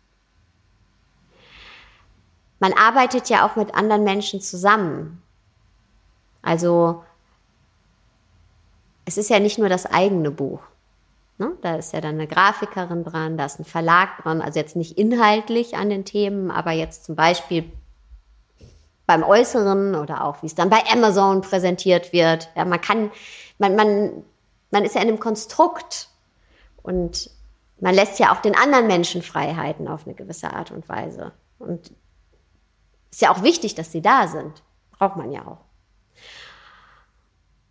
man 2.59 2.73
arbeitet 2.73 3.29
ja 3.29 3.45
auch 3.45 3.55
mit 3.55 3.73
anderen 3.73 4.03
Menschen 4.03 4.41
zusammen. 4.41 5.21
Also 6.43 7.03
es 9.05 9.17
ist 9.17 9.29
ja 9.29 9.39
nicht 9.39 9.57
nur 9.57 9.69
das 9.69 9.85
eigene 9.85 10.31
Buch. 10.31 10.61
Ne? 11.38 11.51
Da 11.61 11.76
ist 11.76 11.93
ja 11.93 12.01
dann 12.01 12.15
eine 12.15 12.27
Grafikerin 12.27 13.03
dran, 13.03 13.38
da 13.38 13.45
ist 13.45 13.60
ein 13.60 13.65
Verlag 13.65 14.22
dran, 14.22 14.41
also 14.41 14.60
jetzt 14.60 14.76
nicht 14.76 14.97
inhaltlich 14.97 15.76
an 15.76 15.89
den 15.89 16.05
Themen, 16.05 16.51
aber 16.51 16.72
jetzt 16.72 17.05
zum 17.05 17.15
Beispiel 17.15 17.72
beim 19.05 19.23
Äußeren 19.23 19.95
oder 19.95 20.23
auch 20.23 20.41
wie 20.41 20.45
es 20.45 20.55
dann 20.55 20.69
bei 20.69 20.84
Amazon 20.91 21.41
präsentiert 21.41 22.14
wird. 22.14 22.49
Ja, 22.55 22.65
man 22.65 22.80
kann, 22.80 23.11
man, 23.57 23.76
man, 23.76 24.23
man 24.72 24.85
ist 24.85 24.95
ja 24.95 25.01
in 25.01 25.10
einem 25.10 25.19
Konstrukt 25.19 26.10
und 26.81 27.30
man 27.80 27.95
lässt 27.95 28.19
ja 28.19 28.31
auch 28.31 28.41
den 28.41 28.55
anderen 28.55 28.88
Menschen 28.88 29.22
Freiheiten 29.22 29.88
auf 29.88 30.05
eine 30.05 30.15
gewisse 30.15 30.53
Art 30.53 30.72
und 30.72 30.88
Weise. 30.88 31.34
Und 31.60 31.91
ist 33.11 33.22
ja 33.22 33.31
auch 33.31 33.43
wichtig, 33.43 33.76
dass 33.76 33.91
sie 33.91 34.01
da 34.01 34.27
sind. 34.27 34.64
Braucht 34.91 35.18
man 35.18 35.31
ja 35.31 35.45
auch. 35.45 35.62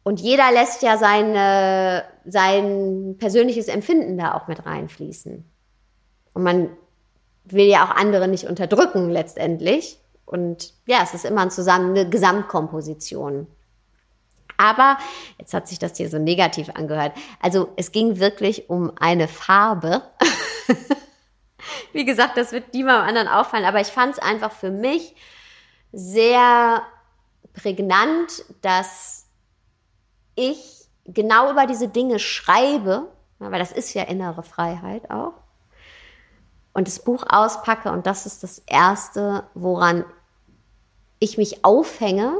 Und 0.04 0.20
jeder 0.20 0.50
lässt 0.50 0.82
ja 0.82 0.96
seine, 0.98 2.04
sein 2.24 3.16
persönliches 3.18 3.68
Empfinden 3.68 4.18
da 4.18 4.34
auch 4.34 4.48
mit 4.48 4.66
reinfließen. 4.66 5.44
Und 6.34 6.42
man 6.42 6.70
will 7.44 7.66
ja 7.66 7.84
auch 7.84 7.94
andere 7.94 8.28
nicht 8.28 8.46
unterdrücken 8.46 9.10
letztendlich. 9.10 9.98
Und 10.24 10.74
ja, 10.86 11.00
es 11.02 11.14
ist 11.14 11.24
immer 11.24 11.42
ein 11.42 11.50
zusammen 11.50 11.90
eine 11.90 12.08
Gesamtkomposition. 12.08 13.46
Aber 14.56 14.98
jetzt 15.38 15.54
hat 15.54 15.68
sich 15.68 15.78
das 15.78 15.96
hier 15.96 16.08
so 16.08 16.18
negativ 16.18 16.70
angehört. 16.74 17.12
Also 17.40 17.68
es 17.76 17.92
ging 17.92 18.18
wirklich 18.18 18.70
um 18.70 18.92
eine 18.98 19.28
Farbe. 19.28 20.02
Wie 21.92 22.04
gesagt, 22.04 22.36
das 22.36 22.52
wird 22.52 22.72
niemandem 22.72 23.08
anderen 23.08 23.28
auffallen, 23.28 23.64
aber 23.64 23.80
ich 23.80 23.88
fand 23.88 24.14
es 24.14 24.18
einfach 24.18 24.52
für 24.52 24.70
mich 24.70 25.14
sehr 25.92 26.82
prägnant, 27.54 28.44
dass 28.62 29.21
ich 30.34 30.88
genau 31.04 31.50
über 31.50 31.66
diese 31.66 31.88
Dinge 31.88 32.18
schreibe, 32.18 33.08
weil 33.38 33.58
das 33.58 33.72
ist 33.72 33.94
ja 33.94 34.04
innere 34.04 34.42
Freiheit 34.42 35.10
auch, 35.10 35.34
und 36.72 36.88
das 36.88 37.00
Buch 37.00 37.24
auspacke 37.28 37.90
und 37.90 38.06
das 38.06 38.24
ist 38.24 38.42
das 38.42 38.60
Erste, 38.66 39.44
woran 39.54 40.04
ich 41.18 41.36
mich 41.38 41.64
aufhänge 41.64 42.32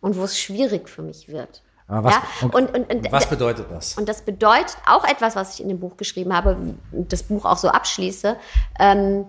und 0.00 0.16
wo 0.16 0.24
es 0.24 0.38
schwierig 0.38 0.88
für 0.88 1.02
mich 1.02 1.28
wird. 1.28 1.62
Was, 1.86 2.14
ja? 2.14 2.22
und, 2.50 2.74
und, 2.74 2.90
und, 2.90 3.12
was 3.12 3.28
bedeutet 3.28 3.70
das? 3.70 3.98
Und 3.98 4.08
das 4.08 4.22
bedeutet 4.22 4.76
auch 4.86 5.04
etwas, 5.04 5.36
was 5.36 5.54
ich 5.54 5.60
in 5.60 5.68
dem 5.68 5.80
Buch 5.80 5.98
geschrieben 5.98 6.34
habe, 6.34 6.56
das 6.92 7.24
Buch 7.24 7.44
auch 7.44 7.58
so 7.58 7.68
abschließe. 7.68 8.36
Ähm, 8.78 9.26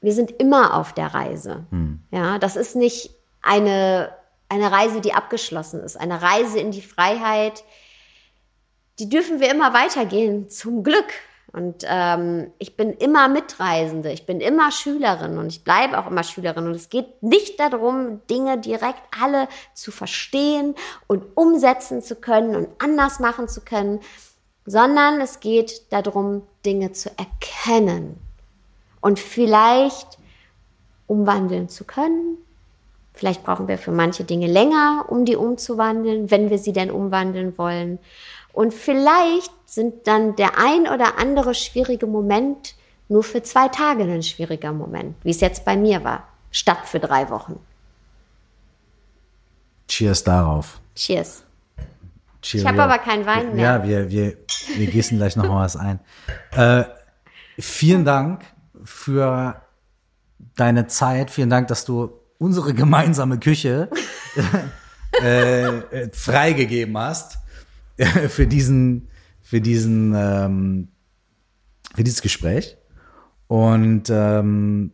wir 0.00 0.12
sind 0.12 0.30
immer 0.32 0.74
auf 0.74 0.92
der 0.92 1.14
Reise. 1.14 1.64
Hm. 1.70 2.00
Ja, 2.12 2.38
das 2.38 2.54
ist 2.54 2.76
nicht 2.76 3.10
eine 3.42 4.10
eine 4.48 4.70
Reise, 4.70 5.00
die 5.00 5.14
abgeschlossen 5.14 5.80
ist, 5.80 5.96
eine 5.96 6.22
Reise 6.22 6.58
in 6.58 6.70
die 6.70 6.82
Freiheit, 6.82 7.64
die 8.98 9.08
dürfen 9.08 9.40
wir 9.40 9.50
immer 9.50 9.74
weitergehen, 9.74 10.48
zum 10.48 10.82
Glück. 10.82 11.12
Und 11.52 11.84
ähm, 11.86 12.52
ich 12.58 12.76
bin 12.76 12.92
immer 12.92 13.28
Mitreisende, 13.28 14.12
ich 14.12 14.26
bin 14.26 14.40
immer 14.40 14.70
Schülerin 14.70 15.38
und 15.38 15.46
ich 15.46 15.64
bleibe 15.64 15.98
auch 15.98 16.06
immer 16.06 16.22
Schülerin. 16.22 16.66
Und 16.66 16.74
es 16.74 16.90
geht 16.90 17.22
nicht 17.22 17.58
darum, 17.58 18.20
Dinge 18.28 18.58
direkt 18.58 19.02
alle 19.18 19.48
zu 19.72 19.90
verstehen 19.90 20.74
und 21.06 21.24
umsetzen 21.34 22.02
zu 22.02 22.16
können 22.16 22.56
und 22.56 22.68
anders 22.78 23.20
machen 23.20 23.48
zu 23.48 23.62
können, 23.62 24.00
sondern 24.66 25.20
es 25.20 25.40
geht 25.40 25.92
darum, 25.92 26.42
Dinge 26.66 26.92
zu 26.92 27.10
erkennen 27.16 28.20
und 29.00 29.18
vielleicht 29.18 30.18
umwandeln 31.06 31.68
zu 31.68 31.84
können, 31.84 32.38
Vielleicht 33.16 33.44
brauchen 33.44 33.66
wir 33.66 33.78
für 33.78 33.92
manche 33.92 34.24
Dinge 34.24 34.46
länger, 34.46 35.06
um 35.08 35.24
die 35.24 35.36
umzuwandeln, 35.36 36.30
wenn 36.30 36.50
wir 36.50 36.58
sie 36.58 36.74
denn 36.74 36.90
umwandeln 36.90 37.56
wollen. 37.56 37.98
Und 38.52 38.74
vielleicht 38.74 39.50
sind 39.64 40.06
dann 40.06 40.36
der 40.36 40.58
ein 40.58 40.86
oder 40.86 41.18
andere 41.18 41.54
schwierige 41.54 42.06
Moment 42.06 42.74
nur 43.08 43.22
für 43.22 43.42
zwei 43.42 43.68
Tage 43.68 44.02
ein 44.04 44.22
schwieriger 44.22 44.72
Moment, 44.72 45.16
wie 45.22 45.30
es 45.30 45.40
jetzt 45.40 45.64
bei 45.64 45.76
mir 45.76 46.04
war, 46.04 46.28
statt 46.50 46.80
für 46.84 47.00
drei 47.00 47.30
Wochen. 47.30 47.58
Cheers 49.88 50.22
darauf. 50.22 50.80
Cheers. 50.94 51.42
Cheerio. 52.42 52.64
Ich 52.64 52.68
habe 52.68 52.82
aber 52.82 52.98
keinen 52.98 53.24
Wein 53.24 53.54
mehr. 53.54 53.64
Ja, 53.64 53.84
wir, 53.84 54.10
wir, 54.10 54.36
wir 54.76 54.86
gießen 54.88 55.16
gleich 55.16 55.36
noch 55.36 55.48
mal 55.48 55.64
was 55.64 55.76
ein. 55.76 56.00
Äh, 56.52 56.84
vielen 57.58 58.04
Dank 58.04 58.44
für 58.84 59.62
deine 60.54 60.86
Zeit. 60.86 61.30
Vielen 61.30 61.48
Dank, 61.48 61.68
dass 61.68 61.86
du 61.86 62.12
unsere 62.38 62.74
gemeinsame 62.74 63.38
Küche 63.38 63.90
äh, 65.22 65.66
äh, 65.66 66.10
freigegeben 66.12 66.96
hast 66.98 67.38
für 68.28 68.46
diesen, 68.46 69.08
für 69.42 69.60
diesen, 69.60 70.14
ähm, 70.14 70.88
für 71.94 72.04
dieses 72.04 72.22
Gespräch. 72.22 72.76
Und 73.46 74.10
ähm, 74.10 74.92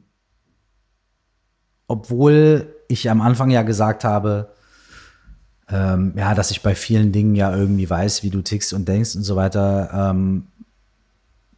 obwohl 1.86 2.74
ich 2.88 3.10
am 3.10 3.20
Anfang 3.20 3.50
ja 3.50 3.62
gesagt 3.62 4.04
habe, 4.04 4.54
ähm, 5.68 6.12
ja, 6.16 6.34
dass 6.34 6.50
ich 6.50 6.62
bei 6.62 6.74
vielen 6.74 7.12
Dingen 7.12 7.34
ja 7.34 7.54
irgendwie 7.54 7.88
weiß, 7.88 8.22
wie 8.22 8.30
du 8.30 8.42
tickst 8.42 8.72
und 8.72 8.86
denkst 8.86 9.16
und 9.16 9.24
so 9.24 9.36
weiter, 9.36 10.10
ähm, 10.10 10.48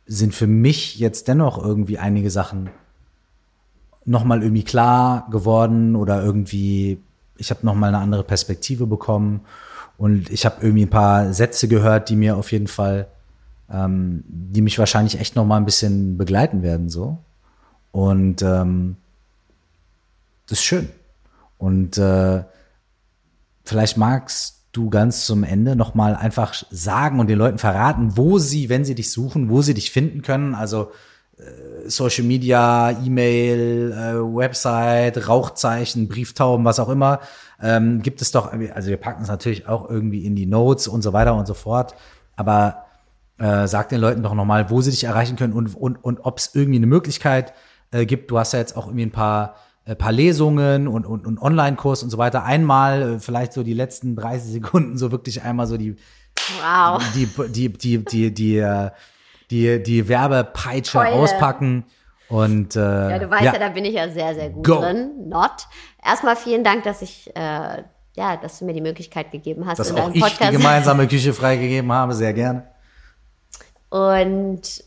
sind 0.06 0.35
für 0.35 0.47
mich 0.47 0.98
jetzt 0.98 1.28
dennoch 1.28 1.62
irgendwie 1.62 1.98
einige 1.98 2.31
Sachen 2.31 2.70
nochmal 4.05 4.43
irgendwie 4.43 4.64
klar 4.64 5.26
geworden 5.31 5.97
oder 5.97 6.22
irgendwie, 6.22 6.98
ich 7.36 7.51
habe 7.51 7.64
nochmal 7.64 7.89
eine 7.89 8.02
andere 8.02 8.24
Perspektive 8.24 8.86
bekommen 8.86 9.40
und 9.97 10.31
ich 10.31 10.44
habe 10.44 10.56
irgendwie 10.60 10.86
ein 10.86 10.90
paar 10.90 11.32
Sätze 11.32 11.68
gehört, 11.68 12.09
die 12.09 12.16
mir 12.16 12.36
auf 12.36 12.52
jeden 12.52 12.66
Fall, 12.66 13.06
ähm, 13.70 14.24
die 14.26 14.60
mich 14.60 14.78
wahrscheinlich 14.78 15.18
echt 15.20 15.36
nochmal 15.36 15.60
ein 15.60 15.64
bisschen 15.64 16.18
begleiten 16.18 16.62
werden 16.62 16.89
so. 16.89 17.18
Und 17.93 18.43
ähm, 18.43 18.97
das 20.47 20.59
ist 20.59 20.64
schön. 20.64 20.89
Und 21.59 21.97
äh, 21.97 22.43
vielleicht 23.64 23.97
magst 23.97 24.64
du 24.72 24.90
ganz 24.90 25.24
zum 25.24 25.44
Ende 25.44 25.76
nochmal 25.76 26.16
einfach 26.16 26.55
sagen 26.70 27.20
und 27.20 27.28
den 27.28 27.39
Leuten 27.39 27.59
verraten, 27.59 28.16
wo 28.16 28.39
sie, 28.39 28.68
wenn 28.68 28.85
sie 28.85 28.97
dich 28.97 29.12
suchen, 29.12 29.48
wo 29.48 29.62
sie 29.62 29.74
dich 29.74 29.93
finden 29.93 30.22
können. 30.22 30.55
Also 30.55 30.90
Social 31.86 32.24
Media, 32.24 32.90
E-Mail, 33.05 33.93
äh, 33.93 34.15
Website, 34.36 35.28
Rauchzeichen, 35.28 36.09
Brieftauben, 36.09 36.65
was 36.65 36.78
auch 36.78 36.89
immer, 36.89 37.20
ähm, 37.62 38.02
gibt 38.02 38.23
es 38.23 38.31
doch, 38.31 38.52
also 38.52 38.89
wir 38.89 38.97
packen 38.97 39.23
es 39.23 39.28
natürlich 39.28 39.69
auch 39.69 39.89
irgendwie 39.90 40.24
in 40.24 40.36
die 40.36 40.47
Notes 40.47 40.89
und 40.89 41.02
so 41.02 41.12
weiter 41.12 41.35
und 41.35 41.47
so 41.47 41.55
fort. 41.55 41.94
Aber 42.36 42.85
Äh, 43.36 43.66
sag 43.66 43.89
den 43.89 44.01
Leuten 44.01 44.23
doch 44.23 44.32
nochmal, 44.32 44.70
wo 44.70 44.81
sie 44.81 44.93
dich 44.93 45.02
erreichen 45.02 45.35
können 45.35 45.55
und, 45.55 45.74
und, 45.74 45.97
und 46.05 46.20
ob 46.20 46.39
es 46.39 46.55
irgendwie 46.55 46.78
eine 46.78 46.86
Möglichkeit 46.86 47.52
äh, 47.90 48.06
gibt. 48.06 48.31
Du 48.31 48.39
hast 48.39 48.52
ja 48.52 48.61
jetzt 48.61 48.77
auch 48.77 48.86
irgendwie 48.86 49.06
ein 49.06 49.11
paar, 49.11 49.56
äh, 49.86 49.97
paar 49.97 50.12
Lesungen 50.12 50.86
und, 50.86 51.05
und, 51.05 51.27
und 51.27 51.43
Online-Kurs 51.43 52.05
und 52.05 52.11
so 52.11 52.16
weiter. 52.16 52.44
Einmal, 52.44 53.02
äh, 53.02 53.19
vielleicht 53.19 53.52
so 53.52 53.65
die 53.65 53.74
letzten 53.74 54.15
30 54.15 54.52
Sekunden, 54.52 54.97
so 54.98 55.11
wirklich 55.11 55.43
einmal 55.43 55.66
so 55.66 55.77
die, 55.77 55.97
Wow. 56.61 57.02
die, 57.16 57.27
die, 57.48 57.73
die, 57.73 58.05
die, 58.05 58.32
die, 58.32 58.59
äh, 58.59 58.90
die, 59.51 59.83
die 59.83 60.09
Werbepeitsche 60.09 60.99
Keule. 60.99 61.15
auspacken. 61.15 61.85
Und 62.29 62.75
äh, 62.77 62.81
Ja, 62.81 63.19
du 63.19 63.31
weißt 63.31 63.45
ja. 63.45 63.59
da 63.59 63.69
bin 63.69 63.85
ich 63.85 63.95
ja 63.95 64.09
sehr, 64.09 64.35
sehr 64.35 64.51
gut 64.51 64.66
Go. 64.66 64.81
drin. 64.81 65.29
Not. 65.29 65.66
Erstmal 66.05 66.37
vielen 66.37 66.65
Dank, 66.65 66.85
dass 66.85 67.03
ich, 67.03 67.31
äh, 67.37 67.83
ja, 68.16 68.37
dass 68.41 68.59
du 68.59 68.65
mir 68.65 68.73
die 68.73 68.81
Möglichkeit 68.81 69.31
gegeben 69.31 69.66
hast 69.66 69.79
dass 69.79 69.91
in 69.91 69.97
auch 69.97 70.05
deinem 70.07 70.15
ich 70.15 70.23
die 70.25 70.31
Podcast. 70.31 70.53
gemeinsame 70.53 71.07
Küche 71.09 71.33
freigegeben 71.35 71.93
habe, 71.93 72.15
sehr 72.15 72.33
gerne. 72.33 72.66
Und 73.91 74.83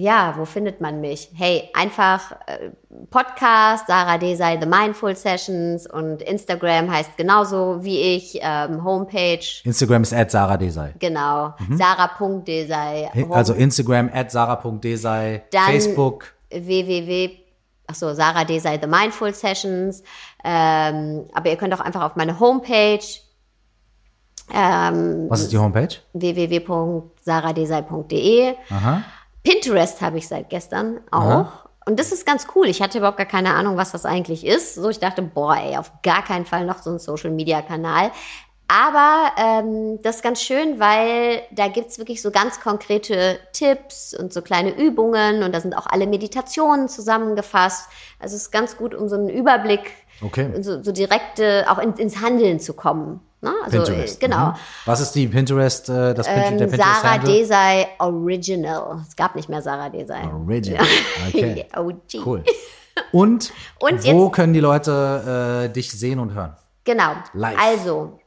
ja, 0.00 0.34
wo 0.36 0.44
findet 0.44 0.80
man 0.80 1.00
mich? 1.00 1.28
Hey, 1.34 1.70
einfach 1.74 2.30
äh, 2.46 2.70
Podcast, 3.10 3.88
Sarah 3.88 4.16
Desai, 4.16 4.56
The 4.60 4.66
Mindful 4.66 5.16
Sessions 5.16 5.88
und 5.90 6.22
Instagram 6.22 6.88
heißt 6.90 7.16
genauso 7.16 7.82
wie 7.82 7.98
ich, 8.16 8.38
ähm, 8.40 8.84
Homepage, 8.84 9.40
Instagram 9.64 10.02
ist 10.02 10.14
at 10.14 10.30
Sarah 10.30 10.56
Desai. 10.56 10.94
genau, 11.00 11.52
sarah.desai, 11.76 13.10
Home- 13.14 13.34
Also 13.34 13.54
Instagram 13.54 14.08
at 14.12 14.30
sarah.desai, 14.30 15.42
Facebook. 15.66 16.32
www, 16.50 17.30
achso, 17.88 18.14
Sarah 18.14 18.44
Desai, 18.44 18.78
The 18.80 18.86
Mindful 18.86 19.34
Sessions, 19.34 20.04
ähm, 20.44 21.26
aber 21.34 21.50
ihr 21.50 21.56
könnt 21.56 21.74
auch 21.74 21.80
einfach 21.80 22.04
auf 22.04 22.14
meine 22.14 22.38
Homepage, 22.38 23.00
ähm, 24.54 25.26
Was 25.28 25.40
ist 25.40 25.50
die 25.52 25.58
Homepage? 25.58 25.88
www.saradesai.de. 26.14 28.54
Aha. 28.70 29.02
Pinterest 29.48 30.00
habe 30.00 30.18
ich 30.18 30.28
seit 30.28 30.50
gestern 30.50 31.00
auch. 31.10 31.66
Und 31.86 31.98
das 31.98 32.12
ist 32.12 32.26
ganz 32.26 32.48
cool. 32.54 32.66
Ich 32.66 32.82
hatte 32.82 32.98
überhaupt 32.98 33.16
gar 33.16 33.26
keine 33.26 33.54
Ahnung, 33.54 33.78
was 33.78 33.92
das 33.92 34.04
eigentlich 34.04 34.44
ist. 34.44 34.74
So, 34.74 34.90
ich 34.90 34.98
dachte, 34.98 35.22
boah, 35.22 35.56
ey, 35.56 35.78
auf 35.78 35.90
gar 36.02 36.22
keinen 36.22 36.44
Fall 36.44 36.66
noch 36.66 36.82
so 36.82 36.90
ein 36.90 36.98
Social-Media-Kanal. 36.98 38.10
Aber 38.70 39.32
ähm, 39.38 39.98
das 40.02 40.16
ist 40.16 40.22
ganz 40.22 40.42
schön, 40.42 40.78
weil 40.78 41.40
da 41.50 41.68
gibt's 41.68 41.96
wirklich 41.96 42.20
so 42.20 42.30
ganz 42.30 42.60
konkrete 42.60 43.38
Tipps 43.54 44.12
und 44.12 44.34
so 44.34 44.42
kleine 44.42 44.76
Übungen 44.76 45.42
und 45.42 45.54
da 45.54 45.60
sind 45.60 45.74
auch 45.74 45.86
alle 45.86 46.06
Meditationen 46.06 46.90
zusammengefasst. 46.90 47.88
Also 48.20 48.36
es 48.36 48.42
ist 48.42 48.50
ganz 48.50 48.76
gut, 48.76 48.94
um 48.94 49.08
so 49.08 49.16
einen 49.16 49.30
Überblick, 49.30 49.92
Okay. 50.20 50.50
so, 50.60 50.82
so 50.82 50.92
direkte, 50.92 51.64
auch 51.70 51.78
in, 51.78 51.94
ins 51.94 52.20
Handeln 52.20 52.60
zu 52.60 52.74
kommen. 52.74 53.20
Ne? 53.40 53.52
Also 53.64 53.78
Pinterest. 53.84 54.22
äh, 54.22 54.26
genau. 54.26 54.46
Mhm. 54.48 54.54
Was 54.84 55.00
ist 55.00 55.12
die 55.12 55.26
Pinterest, 55.28 55.88
äh, 55.88 56.12
das 56.14 56.26
Pinterest, 56.26 56.26
der 56.26 56.46
Ähm, 56.46 56.58
Pinterest 56.70 56.82
Sarah 57.02 57.12
Handle? 57.14 57.32
Desai 57.38 57.86
Original. 58.00 59.04
Es 59.08 59.14
gab 59.16 59.36
nicht 59.36 59.48
mehr 59.48 59.62
Sarah 59.62 59.88
Desai. 59.88 60.22
Original. 60.32 60.84
Okay. 61.28 61.66
OG. 61.76 62.26
Cool. 62.26 62.44
Und, 63.12 63.52
Und 63.78 64.04
wo 64.04 64.24
jetzt- 64.26 64.32
können 64.34 64.52
die 64.52 64.60
Leute 64.60 65.66
äh, 65.66 65.72
dich 65.72 65.92
sehen 65.92 66.18
und 66.18 66.34
hören? 66.34 66.56
Genau. 66.82 67.12
Live. 67.32 67.56
Also, 67.62 68.18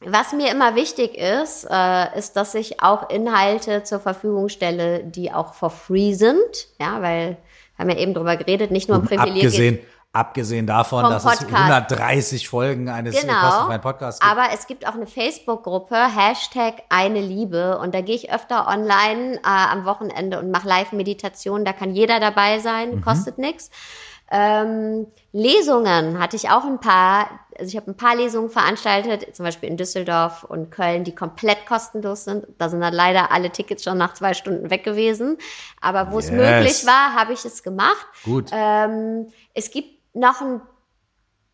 was 0.00 0.32
mir 0.32 0.50
immer 0.50 0.74
wichtig 0.74 1.18
ist, 1.18 1.66
äh, 1.70 2.18
ist, 2.18 2.36
dass 2.36 2.54
ich 2.54 2.82
auch 2.82 3.10
Inhalte 3.10 3.82
zur 3.82 4.00
Verfügung 4.00 4.48
stelle, 4.48 5.04
die 5.04 5.32
auch 5.32 5.52
for 5.54 5.70
free 5.70 6.14
sind. 6.14 6.38
Ja, 6.80 7.02
weil 7.02 7.36
wir 7.76 7.78
haben 7.84 7.90
ja 7.90 7.96
eben 7.98 8.14
drüber 8.14 8.36
geredet, 8.36 8.70
nicht 8.70 8.88
nur 8.88 8.98
ein 8.98 9.04
Privileg. 9.04 9.44
Abgesehen, 9.44 9.78
abgesehen 10.18 10.66
davon, 10.66 11.04
dass 11.04 11.24
es 11.24 11.38
Podcast. 11.38 11.54
130 11.54 12.48
Folgen 12.48 12.88
eines 12.88 13.20
Genau. 13.20 13.40
kostenfreien 13.40 13.80
Podcasts 13.80 14.20
gibt. 14.20 14.30
Aber 14.30 14.52
es 14.52 14.66
gibt 14.66 14.86
auch 14.86 14.94
eine 14.94 15.06
Facebook-Gruppe, 15.06 15.96
Hashtag 15.96 16.82
eine 16.88 17.20
Liebe. 17.20 17.78
Und 17.78 17.94
da 17.94 18.00
gehe 18.00 18.14
ich 18.16 18.32
öfter 18.32 18.66
online 18.68 19.36
äh, 19.36 19.40
am 19.44 19.84
Wochenende 19.84 20.38
und 20.38 20.50
mache 20.50 20.68
Live-Meditationen. 20.68 21.64
Da 21.64 21.72
kann 21.72 21.94
jeder 21.94 22.20
dabei 22.20 22.58
sein, 22.58 22.96
Mhm. 22.96 23.00
kostet 23.02 23.38
nichts. 23.38 23.70
Ähm, 24.30 25.06
Lesungen 25.32 26.18
hatte 26.18 26.36
ich 26.36 26.50
auch 26.50 26.64
ein 26.64 26.80
paar. 26.80 27.28
Also 27.58 27.70
ich 27.70 27.76
habe 27.76 27.90
ein 27.90 27.96
paar 27.96 28.14
Lesungen 28.14 28.50
veranstaltet, 28.50 29.34
zum 29.34 29.44
Beispiel 29.46 29.68
in 29.70 29.76
Düsseldorf 29.78 30.44
und 30.44 30.70
Köln, 30.70 31.02
die 31.04 31.14
komplett 31.14 31.64
kostenlos 31.66 32.24
sind. 32.24 32.46
Da 32.58 32.68
sind 32.68 32.80
dann 32.82 32.92
leider 32.92 33.32
alle 33.32 33.50
Tickets 33.50 33.82
schon 33.82 33.96
nach 33.98 34.12
zwei 34.14 34.34
Stunden 34.34 34.70
weg 34.70 34.84
gewesen. 34.84 35.38
Aber 35.80 36.12
wo 36.12 36.18
es 36.18 36.28
Yes. 36.28 36.36
möglich 36.36 36.86
war, 36.86 37.14
habe 37.18 37.32
ich 37.32 37.44
es 37.44 37.62
gemacht. 37.62 38.06
Gut. 38.24 38.50
Ähm, 38.52 39.32
es 39.54 39.70
gibt 39.70 39.97
noch 40.18 40.40
ein 40.40 40.60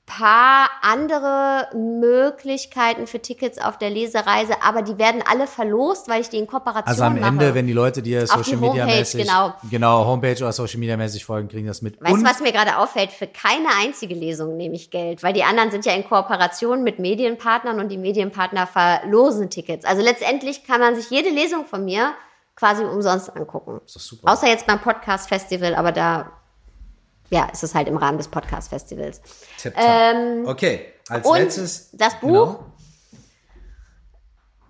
paar 0.06 0.68
andere 0.82 1.68
Möglichkeiten 1.74 3.06
für 3.06 3.20
Tickets 3.20 3.58
auf 3.58 3.78
der 3.78 3.88
Lesereise, 3.88 4.54
aber 4.62 4.82
die 4.82 4.98
werden 4.98 5.22
alle 5.26 5.46
verlost, 5.46 6.08
weil 6.08 6.20
ich 6.20 6.28
die 6.28 6.36
in 6.36 6.46
Kooperation 6.46 6.86
Also 6.86 7.04
am 7.04 7.14
mache. 7.14 7.26
Ende, 7.26 7.54
wenn 7.54 7.66
die 7.66 7.72
Leute 7.72 8.02
dir 8.02 8.20
die 8.20 8.26
Social 8.26 8.58
Media 8.58 8.84
Homepage, 8.84 8.98
mäßig, 8.98 9.24
genau. 9.24 9.54
genau, 9.70 10.04
Homepage 10.04 10.36
oder 10.36 10.52
Social 10.52 10.78
Media 10.78 10.96
mäßig 10.98 11.24
folgen, 11.24 11.48
kriegen 11.48 11.66
das 11.66 11.80
mit. 11.80 12.00
Weißt 12.02 12.16
du, 12.16 12.24
was 12.24 12.40
mir 12.40 12.52
gerade 12.52 12.76
auffällt? 12.76 13.12
Für 13.12 13.26
keine 13.26 13.68
einzige 13.82 14.14
Lesung 14.14 14.58
nehme 14.58 14.74
ich 14.74 14.90
Geld, 14.90 15.22
weil 15.22 15.32
die 15.32 15.44
anderen 15.44 15.70
sind 15.70 15.86
ja 15.86 15.94
in 15.94 16.04
Kooperation 16.04 16.82
mit 16.82 16.98
Medienpartnern 16.98 17.80
und 17.80 17.88
die 17.88 17.98
Medienpartner 17.98 18.66
verlosen 18.66 19.48
Tickets. 19.48 19.86
Also 19.86 20.02
letztendlich 20.02 20.64
kann 20.64 20.80
man 20.80 20.96
sich 20.96 21.08
jede 21.08 21.30
Lesung 21.30 21.64
von 21.64 21.82
mir 21.82 22.12
quasi 22.56 22.84
umsonst 22.84 23.34
angucken. 23.34 23.80
ist 23.86 23.96
doch 23.96 24.00
super. 24.00 24.32
Außer 24.32 24.48
jetzt 24.48 24.66
beim 24.66 24.80
Podcast-Festival, 24.80 25.74
aber 25.74 25.92
da 25.92 26.30
ja, 27.30 27.46
ist 27.46 27.62
es 27.62 27.74
halt 27.74 27.88
im 27.88 27.96
Rahmen 27.96 28.18
des 28.18 28.28
Podcast-Festivals. 28.28 29.20
Ähm, 29.76 30.44
okay, 30.46 30.86
als 31.08 31.26
und 31.26 31.38
letztes. 31.38 31.90
das 31.92 32.20
Buch? 32.20 32.58
Genau. 32.58 32.66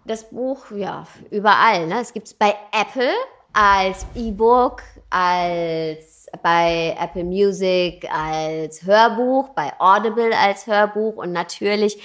Das 0.06 0.28
Buch, 0.30 0.70
ja, 0.70 1.06
überall. 1.30 1.86
Ne? 1.86 2.00
Es 2.00 2.12
gibt 2.12 2.26
es 2.26 2.34
bei 2.34 2.54
Apple 2.72 3.12
als 3.54 4.04
E-Book, 4.14 4.82
als 5.08 6.26
bei 6.42 6.96
Apple 7.00 7.24
Music 7.24 8.06
als 8.12 8.82
Hörbuch, 8.82 9.50
bei 9.50 9.72
Audible 9.78 10.36
als 10.36 10.66
Hörbuch 10.66 11.16
und 11.16 11.32
natürlich 11.32 12.02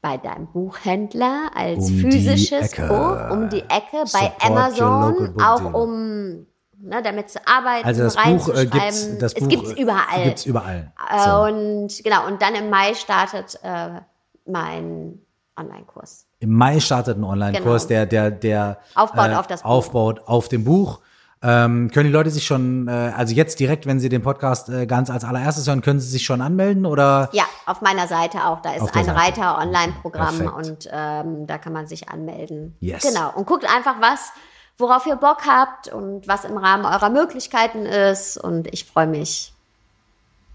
bei 0.00 0.16
deinem 0.16 0.46
Buchhändler 0.46 1.50
als 1.54 1.90
Um 1.90 1.98
physisches. 1.98 2.74
Buch 2.74 3.30
um 3.30 3.48
die 3.50 3.62
Ecke, 3.62 4.04
bei 4.12 4.32
Support 4.40 4.42
local 4.42 4.52
Amazon 4.52 5.40
auch 5.40 5.74
um 5.74 6.46
ne, 6.80 7.02
damit 7.02 7.30
zu 7.30 7.38
arbeiten, 7.46 7.86
Also 7.86 8.02
das 8.02 8.16
Buch 8.16 8.48
äh, 8.54 8.66
gibt's, 8.66 9.18
das 9.18 9.32
es 9.34 9.40
Buch 9.40 9.48
gibt's 9.48 9.72
äh, 9.72 9.80
überall. 9.82 10.24
Gibt's 10.24 10.46
überall. 10.46 10.92
Äh, 11.10 11.24
So. 11.24 11.42
Und 11.42 12.04
genau, 12.04 12.26
und 12.26 12.40
dann 12.42 12.54
im 12.54 12.70
Mai 12.70 12.94
startet 12.94 13.58
äh, 13.62 14.00
mein 14.46 15.18
Online-Kurs. 15.58 16.26
Im 16.40 16.54
Mai 16.54 16.78
startet 16.80 17.18
ein 17.18 17.24
Online-Kurs, 17.24 17.88
Genau. 17.88 18.06
der, 18.06 18.06
der, 18.06 18.30
der 18.30 18.78
Aufbaut 18.94 19.30
auf 19.32 19.46
das 19.46 19.62
Buch. 19.62 19.68
aufbaut 19.70 20.20
auf 20.26 20.48
dem 20.48 20.64
Buch. 20.64 21.00
Ähm, 21.40 21.90
können 21.92 22.06
die 22.06 22.12
Leute 22.12 22.30
sich 22.30 22.44
schon, 22.46 22.88
äh, 22.88 23.12
also 23.16 23.32
jetzt 23.32 23.60
direkt, 23.60 23.86
wenn 23.86 24.00
sie 24.00 24.08
den 24.08 24.22
Podcast 24.22 24.68
äh, 24.70 24.86
ganz 24.86 25.08
als 25.08 25.22
allererstes 25.24 25.68
hören, 25.68 25.82
können 25.82 26.00
sie 26.00 26.08
sich 26.08 26.24
schon 26.24 26.40
anmelden 26.40 26.84
oder? 26.84 27.28
Ja, 27.32 27.44
auf 27.66 27.80
meiner 27.80 28.08
Seite 28.08 28.44
auch. 28.44 28.60
Da 28.60 28.72
ist 28.74 28.82
ein 28.96 29.04
Seite. 29.04 29.14
Reiter-Online-Programm 29.16 30.38
Perfekt. 30.38 30.52
und 30.68 30.88
ähm, 30.92 31.46
da 31.46 31.58
kann 31.58 31.72
man 31.72 31.86
sich 31.86 32.08
anmelden. 32.08 32.76
Yes. 32.80 33.02
Genau. 33.04 33.30
Und 33.36 33.46
guckt 33.46 33.64
einfach, 33.72 34.00
was, 34.00 34.32
worauf 34.78 35.06
ihr 35.06 35.16
Bock 35.16 35.46
habt 35.46 35.88
und 35.88 36.26
was 36.26 36.44
im 36.44 36.56
Rahmen 36.56 36.84
eurer 36.84 37.10
Möglichkeiten 37.10 37.84
ist. 37.84 38.38
Und 38.38 38.72
ich 38.72 38.84
freue 38.84 39.08
mich, 39.08 39.52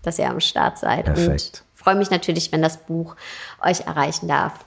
dass 0.02 0.18
ihr 0.18 0.30
am 0.30 0.40
Start 0.40 0.80
seid. 0.80 1.06
Perfekt. 1.06 1.64
Und 1.74 1.80
freue 1.80 1.96
mich 1.96 2.10
natürlich, 2.10 2.52
wenn 2.52 2.62
das 2.62 2.78
Buch 2.78 3.16
euch 3.62 3.82
erreichen 3.82 4.28
darf. 4.28 4.66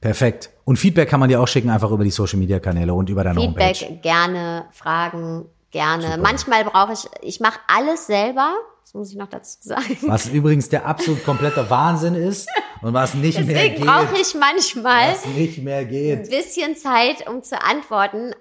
Perfekt. 0.00 0.50
Und 0.64 0.78
Feedback 0.78 1.08
kann 1.08 1.18
man 1.18 1.28
dir 1.28 1.40
auch 1.40 1.48
schicken, 1.48 1.70
einfach 1.70 1.90
über 1.90 2.04
die 2.04 2.10
Social 2.10 2.38
Media 2.38 2.60
Kanäle 2.60 2.94
und 2.94 3.10
über 3.10 3.24
deine 3.24 3.40
Feedback 3.40 3.76
Homepage. 3.80 4.00
gerne, 4.00 4.66
Fragen 4.70 5.46
gerne. 5.70 6.04
Super. 6.04 6.16
Manchmal 6.18 6.64
brauche 6.64 6.92
ich, 6.92 7.06
ich 7.20 7.40
mache 7.40 7.58
alles 7.66 8.06
selber. 8.06 8.54
Das 8.88 8.94
muss 8.94 9.10
ich 9.10 9.18
noch 9.18 9.28
dazu 9.28 9.58
sagen. 9.60 9.98
Was 10.06 10.28
übrigens 10.28 10.70
der 10.70 10.86
absolut 10.86 11.22
komplette 11.22 11.68
Wahnsinn 11.68 12.14
ist 12.14 12.48
und 12.80 12.94
was 12.94 13.12
nicht 13.12 13.38
mehr 13.38 13.54
Deswegen 13.64 13.84
brauche 13.84 14.14
geht. 14.14 14.26
ich 14.26 14.34
manchmal 14.34 15.12
Was 15.12 15.26
nicht 15.26 15.58
mehr 15.58 15.80
ein 15.80 15.88
geht. 15.88 16.30
bisschen 16.30 16.74
Zeit, 16.74 17.28
um 17.28 17.42
zu 17.42 17.60
antworten. 17.60 18.34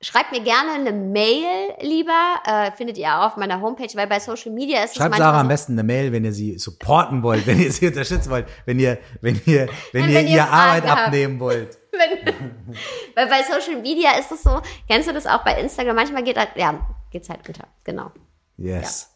Schreibt 0.00 0.32
mir 0.32 0.40
gerne 0.40 0.72
eine 0.72 0.92
Mail 0.92 1.44
lieber, 1.82 2.36
äh, 2.46 2.72
findet 2.72 2.96
ihr 2.96 3.08
auch 3.18 3.26
auf 3.26 3.36
meiner 3.36 3.60
Homepage, 3.60 3.90
weil 3.94 4.06
bei 4.06 4.18
Social 4.18 4.50
Media 4.50 4.82
ist 4.82 4.92
es 4.92 4.96
Schreibt 4.96 5.10
manchmal 5.10 5.28
Sarah 5.28 5.40
am 5.42 5.48
besten 5.48 5.72
eine 5.72 5.82
Mail, 5.82 6.10
wenn 6.10 6.24
ihr 6.24 6.32
sie 6.32 6.58
supporten 6.58 7.22
wollt, 7.22 7.46
wenn 7.46 7.60
ihr 7.60 7.70
sie 7.70 7.88
unterstützen 7.88 8.30
wollt, 8.30 8.46
wenn 8.64 8.78
ihr, 8.78 8.96
wenn 9.20 9.38
ihr, 9.44 9.68
wenn 9.92 10.04
Und 10.04 10.08
ihr 10.08 10.14
wenn 10.14 10.26
ihr 10.26 10.36
ihr 10.36 10.48
Arbeit 10.50 10.88
habt. 10.88 11.00
abnehmen 11.02 11.38
wollt. 11.38 11.76
weil 13.14 13.26
bei 13.26 13.42
Social 13.42 13.82
Media 13.82 14.12
ist 14.18 14.32
es 14.32 14.42
so, 14.42 14.58
kennst 14.88 15.06
du 15.06 15.12
das 15.12 15.26
auch 15.26 15.44
bei 15.44 15.60
Instagram? 15.60 15.96
Manchmal 15.96 16.22
geht 16.24 16.38
halt, 16.38 16.52
ja, 16.56 16.80
geht's 17.10 17.28
halt 17.28 17.46
unter, 17.46 17.68
genau. 17.84 18.10
Yes. 18.56 19.11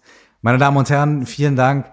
Meine 0.47 0.59
Damen 0.59 0.77
und 0.77 0.89
Herren, 0.91 1.27
vielen 1.27 1.57
Dank, 1.57 1.91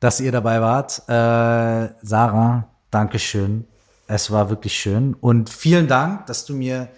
dass 0.00 0.18
ihr 0.18 0.32
dabei 0.32 0.60
wart. 0.60 1.08
Äh, 1.08 1.94
Sarah, 2.02 2.68
Dankeschön. 2.90 3.64
Es 4.08 4.32
war 4.32 4.50
wirklich 4.50 4.76
schön. 4.76 5.14
Und 5.14 5.48
vielen 5.48 5.86
Dank, 5.86 6.26
dass 6.26 6.44
du 6.44 6.52
mir 6.52 6.88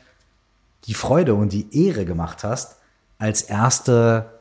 die 0.85 0.95
Freude 0.95 1.35
und 1.35 1.53
die 1.53 1.69
Ehre 1.87 2.07
gemacht 2.07 2.43
hast, 2.43 2.79
als 3.19 3.43
erste, 3.43 4.41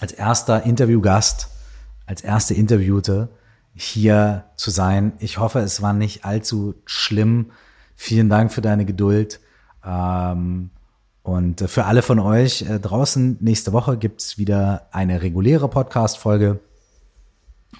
als 0.00 0.12
erster 0.12 0.62
Interviewgast, 0.62 1.50
als 2.06 2.22
erste 2.22 2.54
Interviewte 2.54 3.28
hier 3.74 4.44
zu 4.56 4.70
sein. 4.70 5.12
Ich 5.18 5.36
hoffe, 5.36 5.58
es 5.58 5.82
war 5.82 5.92
nicht 5.92 6.24
allzu 6.24 6.74
schlimm, 6.86 7.50
Vielen 7.96 8.30
Dank 8.30 8.50
für 8.50 8.62
deine 8.62 8.86
Geduld. 8.86 9.40
Ähm, 9.84 10.70
und 11.26 11.68
für 11.68 11.86
alle 11.86 12.02
von 12.02 12.20
euch 12.20 12.62
äh, 12.62 12.78
draußen, 12.78 13.38
nächste 13.40 13.72
Woche 13.72 13.96
gibt's 13.96 14.38
wieder 14.38 14.86
eine 14.92 15.22
reguläre 15.22 15.66
Podcast-Folge, 15.66 16.60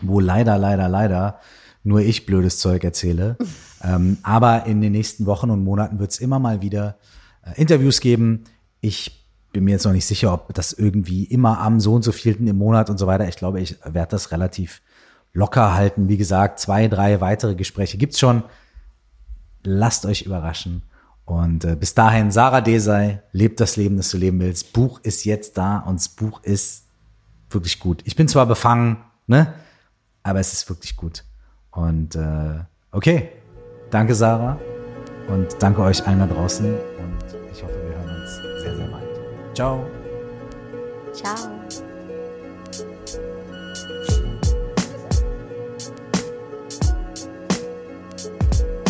wo 0.01 0.18
leider, 0.18 0.59
leider, 0.59 0.89
leider 0.89 1.39
nur 1.85 2.01
ich 2.01 2.27
blödes 2.27 2.59
Zeug 2.59 2.82
erzähle. 2.82 3.36
ähm, 3.85 4.18
aber 4.24 4.66
in 4.66 4.81
den 4.81 4.90
nächsten 4.90 5.27
Wochen 5.27 5.51
und 5.51 5.62
Monaten 5.62 6.01
wird's 6.01 6.18
immer 6.18 6.40
mal 6.40 6.60
wieder 6.60 6.97
äh, 7.44 7.60
Interviews 7.60 8.01
geben. 8.01 8.43
Ich 8.81 9.24
bin 9.52 9.62
mir 9.62 9.70
jetzt 9.70 9.85
noch 9.85 9.93
nicht 9.93 10.06
sicher, 10.06 10.32
ob 10.32 10.52
das 10.52 10.73
irgendwie 10.73 11.23
immer 11.23 11.60
am 11.60 11.78
so 11.78 11.94
und 11.94 12.02
so 12.02 12.10
vielten 12.10 12.48
im 12.48 12.59
Monat 12.59 12.90
und 12.90 12.98
so 12.98 13.06
weiter. 13.06 13.28
Ich 13.28 13.36
glaube, 13.36 13.60
ich 13.60 13.77
werde 13.85 14.10
das 14.10 14.32
relativ 14.32 14.82
locker 15.32 15.73
halten. 15.73 16.09
Wie 16.09 16.16
gesagt, 16.16 16.59
zwei, 16.59 16.89
drei 16.89 17.20
weitere 17.20 17.55
Gespräche 17.55 17.97
gibt's 17.97 18.18
schon. 18.18 18.43
Lasst 19.62 20.05
euch 20.05 20.23
überraschen. 20.23 20.82
Und 21.27 21.65
äh, 21.65 21.74
bis 21.74 21.93
dahin, 21.93 22.31
Sarah 22.31 22.61
Desai, 22.61 23.20
lebt 23.32 23.59
das 23.61 23.77
Leben, 23.77 23.97
das 23.97 24.11
du 24.11 24.16
leben 24.16 24.39
willst. 24.39 24.73
Buch 24.73 25.01
ist 25.03 25.24
jetzt 25.24 25.59
da 25.59 25.78
und 25.81 25.98
das 25.98 26.09
Buch 26.09 26.40
ist 26.44 26.85
wirklich 27.51 27.81
gut. 27.81 28.01
Ich 28.05 28.15
bin 28.15 28.28
zwar 28.28 28.47
befangen, 28.47 28.98
ne? 29.27 29.53
Aber 30.23 30.39
es 30.39 30.53
ist 30.53 30.69
wirklich 30.69 30.94
gut. 30.94 31.24
Und 31.73 32.15
äh, 32.15 32.61
okay, 32.93 33.28
danke 33.90 34.15
Sarah 34.15 34.59
und 35.28 35.48
danke 35.59 35.82
euch 35.82 36.07
allen 36.07 36.20
da 36.20 36.27
draußen 36.27 36.65
und 36.65 37.36
ich 37.53 37.62
hoffe, 37.62 37.74
wir 37.74 37.97
hören 37.97 38.20
uns 38.20 38.62
sehr, 38.62 38.77
sehr 38.77 38.89
bald. 38.89 39.57
Ciao. 39.57 39.85
Ciao. 41.12 41.35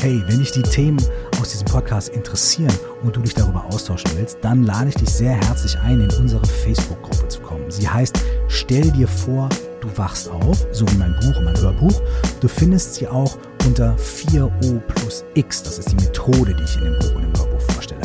Hey, 0.01 0.23
wenn 0.29 0.39
dich 0.39 0.53
die 0.53 0.63
Themen 0.63 0.99
aus 1.47 1.53
diesem 1.53 1.67
Podcast 1.67 2.09
interessieren 2.09 2.75
und 3.05 3.15
du 3.15 3.21
dich 3.21 3.33
darüber 3.33 3.65
austauschen 3.67 4.11
willst, 4.17 4.39
dann 4.43 4.65
lade 4.65 4.89
ich 4.89 4.97
dich 4.97 5.09
sehr 5.09 5.31
herzlich 5.33 5.79
ein, 5.79 6.01
in 6.01 6.11
unsere 6.19 6.45
Facebook-Gruppe 6.45 7.29
zu 7.29 7.41
kommen. 7.41 7.71
Sie 7.71 7.89
heißt 7.89 8.19
Stell 8.49 8.91
dir 8.91 9.07
vor, 9.07 9.49
du 9.81 9.87
wachst 9.97 10.29
auf, 10.29 10.67
so 10.73 10.85
wie 10.91 10.97
mein 10.97 11.15
Buch 11.21 11.37
und 11.37 11.45
mein 11.45 11.57
Hörbuch. 11.57 12.03
Du 12.41 12.49
findest 12.49 12.97
sie 12.97 13.07
auch 13.07 13.39
unter 13.65 13.95
4O 13.95 14.81
plus 14.81 15.25
X. 15.35 15.63
Das 15.63 15.79
ist 15.79 15.93
die 15.93 15.95
Methode, 15.95 16.53
die 16.53 16.65
ich 16.65 16.77
in 16.79 16.85
dem 16.85 16.99
Buch 16.99 17.15
und 17.15 17.23
im 17.23 17.33
Hörbuch 17.39 17.61
vorstelle. 17.73 18.03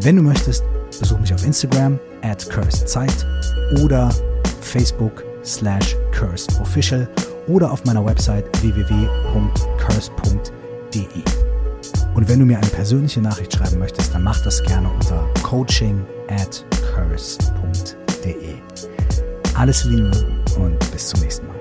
Wenn 0.00 0.16
du 0.16 0.22
möchtest, 0.22 0.62
besuch 1.00 1.18
mich 1.18 1.32
auf 1.32 1.46
Instagram 1.46 1.98
at 2.20 2.46
cursedzeit 2.50 3.26
oder 3.82 4.10
Facebook 4.60 5.24
slash 5.42 5.96
curseofficial 6.12 7.08
oder 7.46 7.72
auf 7.72 7.82
meiner 7.86 8.04
Website 8.04 8.44
www.curse.de. 8.60 9.06
Und 12.16 12.26
wenn 12.30 12.38
du 12.38 12.46
mir 12.46 12.56
eine 12.56 12.66
persönliche 12.68 13.20
Nachricht 13.20 13.54
schreiben 13.54 13.78
möchtest, 13.78 14.14
dann 14.14 14.22
mach 14.22 14.40
das 14.40 14.62
gerne 14.62 14.88
unter 14.88 15.28
coaching 15.42 16.02
at 16.30 16.64
curse.de. 16.94 18.54
Alles 19.54 19.84
Liebe 19.84 20.10
und 20.58 20.78
bis 20.92 21.08
zum 21.08 21.20
nächsten 21.20 21.46
Mal. 21.46 21.55